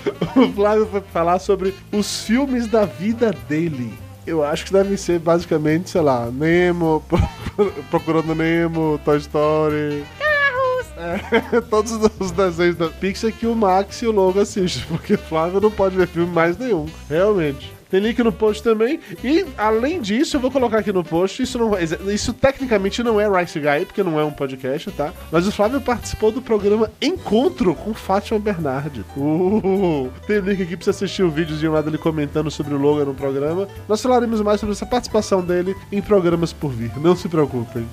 O 0.35 0.53
Flávio 0.53 0.87
foi 0.87 1.01
falar 1.01 1.39
sobre 1.39 1.73
os 1.91 2.23
filmes 2.23 2.67
da 2.67 2.85
vida 2.85 3.33
dele. 3.47 3.93
Eu 4.25 4.43
acho 4.43 4.65
que 4.65 4.73
devem 4.73 4.95
ser 4.95 5.19
basicamente, 5.19 5.89
sei 5.89 6.01
lá, 6.01 6.29
Nemo, 6.31 7.03
Procurando 7.89 8.35
Nemo, 8.35 8.99
Toy 9.03 9.17
Story. 9.17 10.05
Carros! 10.19 11.51
É, 11.51 11.61
todos 11.69 11.91
os 12.19 12.31
desenhos 12.31 12.75
da 12.75 12.87
Pixar 12.87 13.31
que 13.31 13.47
o 13.47 13.55
Max 13.55 14.01
e 14.01 14.07
o 14.07 14.11
Logo 14.11 14.39
assistem, 14.39 14.83
porque 14.87 15.15
o 15.15 15.17
Flávio 15.17 15.59
não 15.59 15.71
pode 15.71 15.95
ver 15.97 16.07
filme 16.07 16.31
mais 16.31 16.57
nenhum, 16.57 16.85
realmente. 17.09 17.80
Tem 17.91 17.99
link 17.99 18.17
no 18.23 18.31
post 18.31 18.63
também. 18.63 19.01
E 19.21 19.45
além 19.57 20.01
disso, 20.01 20.37
eu 20.37 20.39
vou 20.41 20.49
colocar 20.49 20.79
aqui 20.79 20.93
no 20.93 21.03
post. 21.03 21.43
Isso, 21.43 21.59
não, 21.59 21.71
isso 22.11 22.33
tecnicamente 22.33 23.03
não 23.03 23.19
é 23.19 23.27
Rice 23.27 23.59
Guy, 23.59 23.85
porque 23.85 24.01
não 24.01 24.17
é 24.17 24.23
um 24.23 24.31
podcast, 24.31 24.89
tá? 24.91 25.11
Mas 25.29 25.45
o 25.45 25.51
Flávio 25.51 25.81
participou 25.81 26.31
do 26.31 26.41
programa 26.41 26.89
Encontro 27.01 27.75
com 27.75 27.93
Fátima 27.93 28.39
Bernardi. 28.39 29.03
Uh, 29.17 30.09
tem 30.25 30.39
link 30.39 30.63
aqui 30.63 30.77
pra 30.77 30.85
você 30.85 30.91
assistir 30.91 31.23
o 31.23 31.29
vídeo 31.29 31.71
lá 31.71 31.81
dele 31.81 31.97
comentando 31.97 32.49
sobre 32.49 32.73
o 32.73 32.77
Logan 32.77 33.05
no 33.05 33.13
programa. 33.13 33.67
Nós 33.89 34.01
falaremos 34.01 34.41
mais 34.41 34.61
sobre 34.61 34.73
essa 34.73 34.85
participação 34.85 35.41
dele 35.41 35.75
em 35.91 36.01
programas 36.01 36.53
por 36.53 36.71
vir. 36.71 36.91
Não 36.97 37.15
se 37.15 37.27
preocupem. 37.27 37.85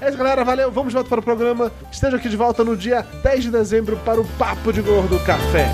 É 0.00 0.08
isso, 0.08 0.18
galera. 0.18 0.44
Valeu. 0.44 0.70
Vamos 0.70 0.88
de 0.88 0.94
volta 0.94 1.08
para 1.08 1.20
o 1.20 1.22
programa. 1.22 1.70
Esteja 1.90 2.16
aqui 2.16 2.28
de 2.28 2.36
volta 2.36 2.64
no 2.64 2.76
dia 2.76 3.06
10 3.22 3.44
de 3.44 3.50
dezembro 3.50 3.96
para 3.98 4.20
o 4.20 4.24
Papo 4.38 4.72
de 4.72 4.80
Gordo 4.80 5.18
Café. 5.20 5.68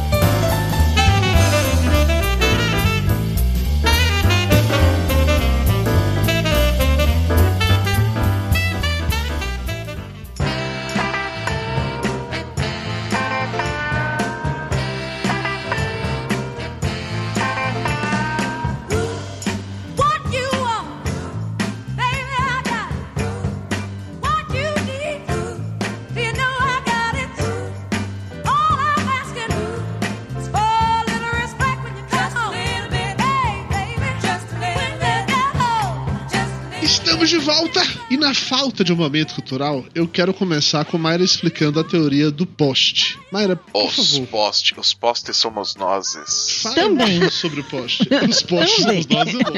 E 38.11 38.17
na 38.17 38.33
falta 38.33 38.83
de 38.83 38.91
um 38.93 38.97
momento 38.97 39.35
cultural, 39.35 39.85
eu 39.95 40.09
quero 40.09 40.33
começar 40.33 40.83
com 40.87 40.97
Mayra 40.97 41.23
explicando 41.23 41.79
a 41.79 41.85
teoria 41.85 42.31
do 42.31 42.47
poste. 42.47 43.19
Mayra, 43.31 43.55
por 43.57 43.85
Os 43.87 43.97
favor. 44.13 44.27
postes, 44.29 44.79
os 44.79 44.95
postes 44.95 45.37
somos 45.37 45.77
nozes. 45.77 46.61
Fale 46.63 46.75
Também. 46.77 47.29
sobre 47.31 47.61
o 47.61 47.65
poste. 47.65 48.09
Os 48.29 48.43
postes 48.43 48.83
Também. 48.85 49.03
somos 49.03 49.07
nós 49.07 49.29
é 49.29 49.33
bom. 49.35 49.53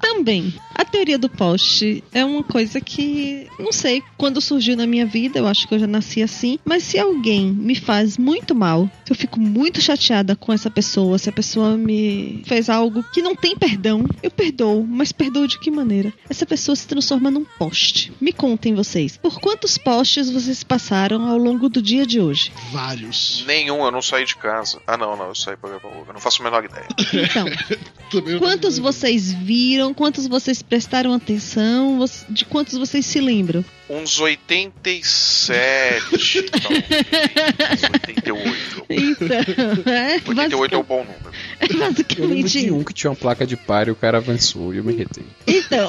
Também. 0.00 0.54
A 0.74 0.84
teoria 0.84 1.18
do 1.18 1.28
poste 1.28 2.02
é 2.12 2.24
uma 2.24 2.42
coisa 2.42 2.80
que 2.80 3.48
não 3.58 3.72
sei 3.72 4.02
quando 4.16 4.40
surgiu 4.40 4.76
na 4.76 4.86
minha 4.86 5.06
vida, 5.06 5.38
eu 5.38 5.46
acho 5.46 5.66
que 5.66 5.74
eu 5.74 5.78
já 5.78 5.86
nasci 5.86 6.22
assim, 6.22 6.58
mas 6.64 6.82
se 6.82 6.98
alguém 6.98 7.46
me 7.46 7.74
faz 7.74 8.18
muito 8.18 8.54
mal, 8.54 8.88
se 9.04 9.12
eu 9.12 9.16
fico 9.16 9.40
muito 9.40 9.80
chateada 9.80 10.36
com 10.36 10.52
essa 10.52 10.70
pessoa, 10.70 11.18
se 11.18 11.28
a 11.28 11.32
pessoa 11.32 11.76
me 11.76 12.42
fez 12.46 12.68
algo 12.68 13.04
que 13.12 13.22
não 13.22 13.34
tem 13.34 13.56
perdão, 13.56 14.04
eu 14.22 14.30
perdoo, 14.30 14.84
mas 14.86 15.12
perdoo 15.12 15.46
de 15.46 15.58
que 15.58 15.70
maneira? 15.70 16.12
Essa 16.28 16.44
pessoa 16.44 16.76
se 16.76 16.86
transforma 16.86 17.30
num 17.30 17.44
poste. 17.44 18.12
Me 18.20 18.32
contem 18.32 18.74
vocês, 18.74 19.16
por 19.16 19.40
quantos 19.40 19.78
postes 19.78 20.30
vocês 20.30 20.62
passaram 20.62 21.26
ao 21.26 21.38
longo 21.38 21.68
do 21.68 21.80
dia 21.80 22.04
de 22.06 22.20
hoje? 22.20 22.52
Vários. 22.72 23.44
Nenhum, 23.46 23.84
eu 23.84 23.90
não 23.90 24.02
saí 24.02 24.24
de 24.24 24.36
casa. 24.36 24.80
Ah, 24.86 24.96
não, 24.96 25.16
não, 25.16 25.28
eu 25.28 25.34
saí 25.34 25.56
pra 25.56 25.70
gravar 25.70 25.88
Eu 25.88 26.12
não 26.12 26.20
faço 26.20 26.42
a 26.42 26.44
menor 26.44 26.64
ideia. 26.64 26.86
Então, 27.14 27.46
Quantos 28.38 28.78
vocês 28.78 29.32
viram? 29.32 29.63
Quantos 29.96 30.26
vocês 30.26 30.62
prestaram 30.62 31.12
atenção? 31.12 32.04
De 32.28 32.44
quantos 32.44 32.76
vocês 32.76 33.06
se 33.06 33.20
lembram? 33.20 33.64
Uns 33.88 34.18
87, 34.18 36.42
talvez. 36.60 36.82
Uns 37.72 37.82
88. 37.92 38.86
Então, 38.90 39.92
é, 39.92 40.14
88 40.14 40.74
é 40.74 40.78
um 40.78 40.82
bom 40.82 41.04
número. 41.04 41.30
é 41.60 41.72
Eu 41.72 41.78
basicamente 41.78 42.60
de 42.60 42.70
um 42.70 42.82
que 42.82 42.92
tinha 42.92 43.10
uma 43.10 43.16
placa 43.16 43.46
de 43.46 43.56
pare 43.56 43.90
e 43.90 43.92
o 43.92 43.96
cara 43.96 44.18
avançou 44.18 44.74
e 44.74 44.78
eu 44.78 44.84
me 44.84 44.94
retei. 44.94 45.24
Então, 45.46 45.88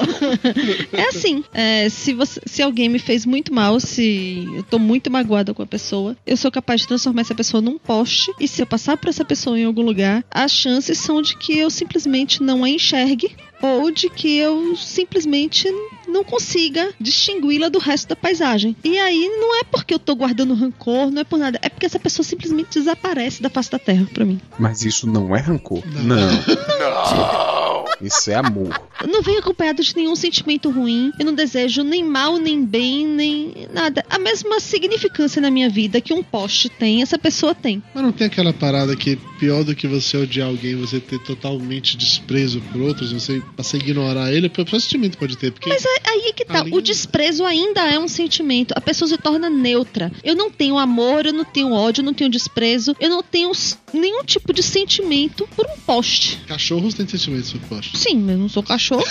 é 0.92 1.08
assim. 1.08 1.44
é, 1.52 1.88
se, 1.88 2.12
você, 2.12 2.40
se 2.46 2.62
alguém 2.62 2.88
me 2.88 2.98
fez 2.98 3.26
muito 3.26 3.52
mal, 3.52 3.78
se 3.80 4.46
eu 4.54 4.62
tô 4.62 4.78
muito 4.78 5.10
magoada 5.10 5.54
com 5.54 5.62
a 5.62 5.66
pessoa, 5.66 6.16
eu 6.26 6.36
sou 6.36 6.50
capaz 6.50 6.80
de 6.80 6.88
transformar 6.88 7.22
essa 7.22 7.34
pessoa 7.34 7.60
num 7.60 7.78
poste. 7.78 8.32
E 8.40 8.48
se 8.48 8.62
eu 8.62 8.66
passar 8.66 8.96
por 8.96 9.08
essa 9.08 9.24
pessoa 9.24 9.58
em 9.58 9.64
algum 9.64 9.82
lugar, 9.82 10.24
as 10.30 10.52
chances 10.52 10.98
são 10.98 11.22
de 11.22 11.36
que 11.36 11.58
eu 11.58 11.70
simplesmente 11.70 12.42
não 12.42 12.64
a 12.64 12.70
enxergue 12.70 13.34
ou 13.60 13.90
de 13.90 14.08
que 14.08 14.36
eu 14.36 14.76
simplesmente 14.76 15.66
não 16.06 16.24
consiga 16.24 16.92
distingui-la 17.00 17.68
do 17.68 17.78
resto 17.78 18.08
da 18.08 18.16
paisagem. 18.16 18.76
E 18.84 18.98
aí 18.98 19.28
não 19.38 19.60
é 19.60 19.64
porque 19.64 19.94
eu 19.94 19.98
tô 19.98 20.14
guardando 20.14 20.54
rancor, 20.54 21.10
não 21.10 21.20
é 21.20 21.24
por 21.24 21.38
nada, 21.38 21.58
é 21.62 21.68
porque 21.68 21.86
essa 21.86 21.98
pessoa 21.98 22.24
simplesmente 22.24 22.78
desaparece 22.78 23.42
da 23.42 23.50
face 23.50 23.70
da 23.70 23.78
terra 23.78 24.06
pra 24.12 24.24
mim. 24.24 24.40
Mas 24.58 24.84
isso 24.84 25.06
não 25.06 25.34
é 25.34 25.40
rancor. 25.40 25.82
Não. 25.86 26.16
Não! 26.16 27.46
Isso 28.00 28.30
é 28.30 28.34
amor. 28.34 28.78
não 29.08 29.22
vem 29.22 29.38
acompanhado 29.38 29.82
de 29.82 29.94
nenhum 29.96 30.14
sentimento 30.16 30.70
ruim. 30.70 31.12
Eu 31.18 31.24
não 31.26 31.34
desejo 31.34 31.82
nem 31.82 32.04
mal, 32.04 32.36
nem 32.38 32.64
bem, 32.64 33.06
nem 33.06 33.54
nada. 33.72 34.04
A 34.10 34.18
mesma 34.18 34.60
significância 34.60 35.40
na 35.40 35.50
minha 35.50 35.68
vida 35.70 36.00
que 36.00 36.12
um 36.12 36.22
poste 36.22 36.68
tem, 36.68 37.02
essa 37.02 37.18
pessoa 37.18 37.54
tem. 37.54 37.82
Mas 37.94 38.02
não 38.04 38.12
tem 38.12 38.26
aquela 38.26 38.52
parada 38.52 38.94
que 38.96 39.16
pior 39.38 39.64
do 39.64 39.74
que 39.74 39.86
você 39.86 40.16
odiar 40.16 40.48
alguém, 40.48 40.74
você 40.76 40.98
ter 41.00 41.18
totalmente 41.20 41.96
desprezo 41.96 42.60
por 42.72 42.80
outros, 42.82 43.12
você 43.12 43.42
passar 43.56 43.76
a 43.78 43.80
ignorar 43.80 44.32
ele, 44.32 44.46
o 44.46 44.50
pior 44.50 44.66
sentimento 44.80 45.16
pode 45.18 45.36
ter. 45.36 45.52
Porque 45.52 45.68
Mas 45.68 45.84
é- 45.84 46.10
aí 46.10 46.22
é 46.28 46.32
que 46.32 46.44
tá. 46.44 46.60
Ali- 46.60 46.72
O 46.74 46.80
desprezo 46.80 47.44
ainda 47.44 47.80
é 47.82 47.98
um 47.98 48.08
sentimento. 48.08 48.72
A 48.76 48.80
pessoa 48.80 49.08
se 49.08 49.16
torna 49.18 49.48
neutra. 49.48 50.12
Eu 50.24 50.34
não 50.34 50.50
tenho 50.50 50.78
amor, 50.78 51.26
eu 51.26 51.32
não 51.32 51.44
tenho 51.44 51.72
ódio, 51.72 52.00
eu 52.00 52.04
não 52.04 52.14
tenho 52.14 52.30
desprezo, 52.30 52.94
eu 53.00 53.08
não 53.10 53.22
tenho 53.22 53.50
nenhum 53.92 54.24
tipo 54.24 54.52
de 54.52 54.62
sentimento 54.62 55.48
por 55.56 55.64
um 55.66 55.78
poste. 55.80 56.38
cachorros 56.46 56.94
têm 56.94 57.06
sentimentos 57.06 57.52
por 57.52 57.60
poste. 57.68 57.85
Sim, 57.94 58.30
eu 58.30 58.38
não 58.38 58.48
sou 58.48 58.62
cachorro. 58.62 59.04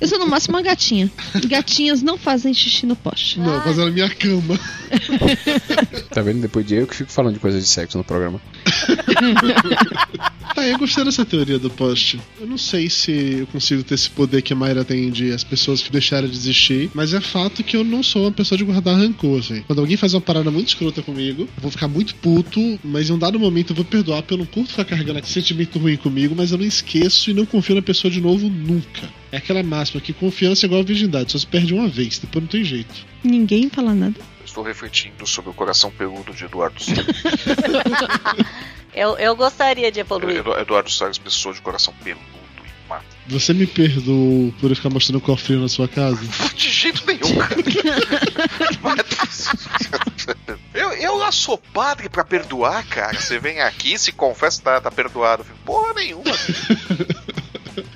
eu 0.00 0.08
sou 0.08 0.18
no 0.18 0.26
máximo 0.26 0.56
uma 0.56 0.62
gatinha. 0.62 1.10
Gatinhas 1.46 2.02
não 2.02 2.16
fazem 2.18 2.52
xixi 2.52 2.86
no 2.86 2.96
poste. 2.96 3.38
Não, 3.38 3.60
fazer 3.62 3.84
na 3.84 3.90
minha 3.90 4.08
cama. 4.08 4.58
Tá 6.10 6.22
vendo? 6.22 6.40
Depois 6.40 6.66
de 6.66 6.74
eu 6.74 6.86
que 6.86 6.96
fico 6.96 7.12
falando 7.12 7.34
de 7.34 7.40
coisa 7.40 7.58
de 7.58 7.66
sexo 7.66 7.96
no 7.96 8.04
programa. 8.04 8.40
Ah, 10.56 10.66
eu 10.66 10.78
gostei 10.78 11.02
dessa 11.04 11.24
teoria 11.24 11.58
do 11.58 11.70
post. 11.70 12.20
Eu 12.38 12.46
não 12.46 12.58
sei 12.58 12.90
se 12.90 13.38
eu 13.40 13.46
consigo 13.46 13.82
ter 13.82 13.94
esse 13.94 14.10
poder 14.10 14.42
que 14.42 14.52
a 14.52 14.56
Mayra 14.56 14.84
tem 14.84 15.10
de 15.10 15.32
as 15.32 15.42
pessoas 15.42 15.80
que 15.80 15.90
deixaram 15.90 16.28
de 16.28 16.36
existir, 16.36 16.90
mas 16.92 17.14
é 17.14 17.20
fato 17.20 17.62
que 17.62 17.76
eu 17.76 17.84
não 17.84 18.02
sou 18.02 18.24
uma 18.24 18.32
pessoa 18.32 18.58
de 18.58 18.64
guardar 18.64 18.96
rancor, 18.96 19.38
assim. 19.38 19.62
Quando 19.66 19.78
alguém 19.78 19.96
faz 19.96 20.12
uma 20.12 20.20
parada 20.20 20.50
muito 20.50 20.68
escrota 20.68 21.00
comigo, 21.02 21.42
eu 21.42 21.62
vou 21.62 21.70
ficar 21.70 21.88
muito 21.88 22.14
puto, 22.16 22.78
mas 22.84 23.08
em 23.08 23.12
um 23.12 23.18
dado 23.18 23.38
momento 23.38 23.70
eu 23.70 23.76
vou 23.76 23.84
perdoar, 23.86 24.20
porque 24.22 24.34
eu 24.34 24.38
não 24.38 24.44
curto 24.44 24.70
ficar 24.70 24.84
carregando 24.84 25.20
aquele 25.20 25.32
sentimento 25.32 25.78
ruim 25.78 25.96
comigo, 25.96 26.34
mas 26.36 26.52
eu 26.52 26.58
não 26.58 26.66
esqueço 26.66 27.30
e 27.30 27.34
não 27.34 27.46
confio 27.46 27.76
na 27.76 27.79
pessoa 27.82 28.10
de 28.10 28.20
novo 28.20 28.48
nunca. 28.48 29.08
É 29.32 29.36
aquela 29.36 29.62
máxima 29.62 30.00
que 30.00 30.12
confiança 30.12 30.64
é 30.64 30.66
igual 30.66 30.80
a 30.80 30.84
virgindade, 30.84 31.32
só 31.32 31.38
se 31.38 31.46
perde 31.46 31.72
uma 31.74 31.88
vez, 31.88 32.18
depois 32.18 32.42
não 32.42 32.50
tem 32.50 32.64
jeito. 32.64 32.94
Ninguém 33.22 33.68
fala 33.70 33.94
nada. 33.94 34.16
Estou 34.44 34.64
refletindo 34.64 35.24
sobre 35.26 35.50
o 35.50 35.54
coração 35.54 35.90
peludo 35.92 36.32
de 36.32 36.44
Eduardo 36.44 36.82
Salles. 36.82 37.06
Eu, 38.92 39.16
eu 39.18 39.36
gostaria 39.36 39.90
de 39.92 40.00
evoluir. 40.00 40.38
Edu- 40.38 40.58
Eduardo 40.58 40.90
Salles, 40.90 41.16
pessoa 41.16 41.54
de 41.54 41.60
coração 41.60 41.94
peludo 42.02 42.24
e 42.58 42.88
mata. 42.88 43.04
Você 43.28 43.54
me 43.54 43.64
perdoou 43.64 44.52
por 44.60 44.68
eu 44.68 44.74
ficar 44.74 44.90
mostrando 44.90 45.18
o 45.18 45.20
cofrinho 45.20 45.60
na 45.60 45.68
sua 45.68 45.86
casa? 45.86 46.18
De 46.56 46.68
jeito 46.68 47.04
nenhum, 47.06 47.36
cara. 47.38 47.54
eu, 50.74 50.90
eu 50.94 51.16
lá 51.18 51.30
sou 51.30 51.56
padre 51.56 52.08
pra 52.08 52.24
perdoar, 52.24 52.84
cara. 52.86 53.16
Você 53.18 53.38
vem 53.38 53.60
aqui, 53.60 53.96
se 53.96 54.10
confessa, 54.10 54.60
tá, 54.60 54.80
tá 54.80 54.90
perdoado. 54.90 55.46
Porra 55.64 55.94
nenhuma. 55.94 56.24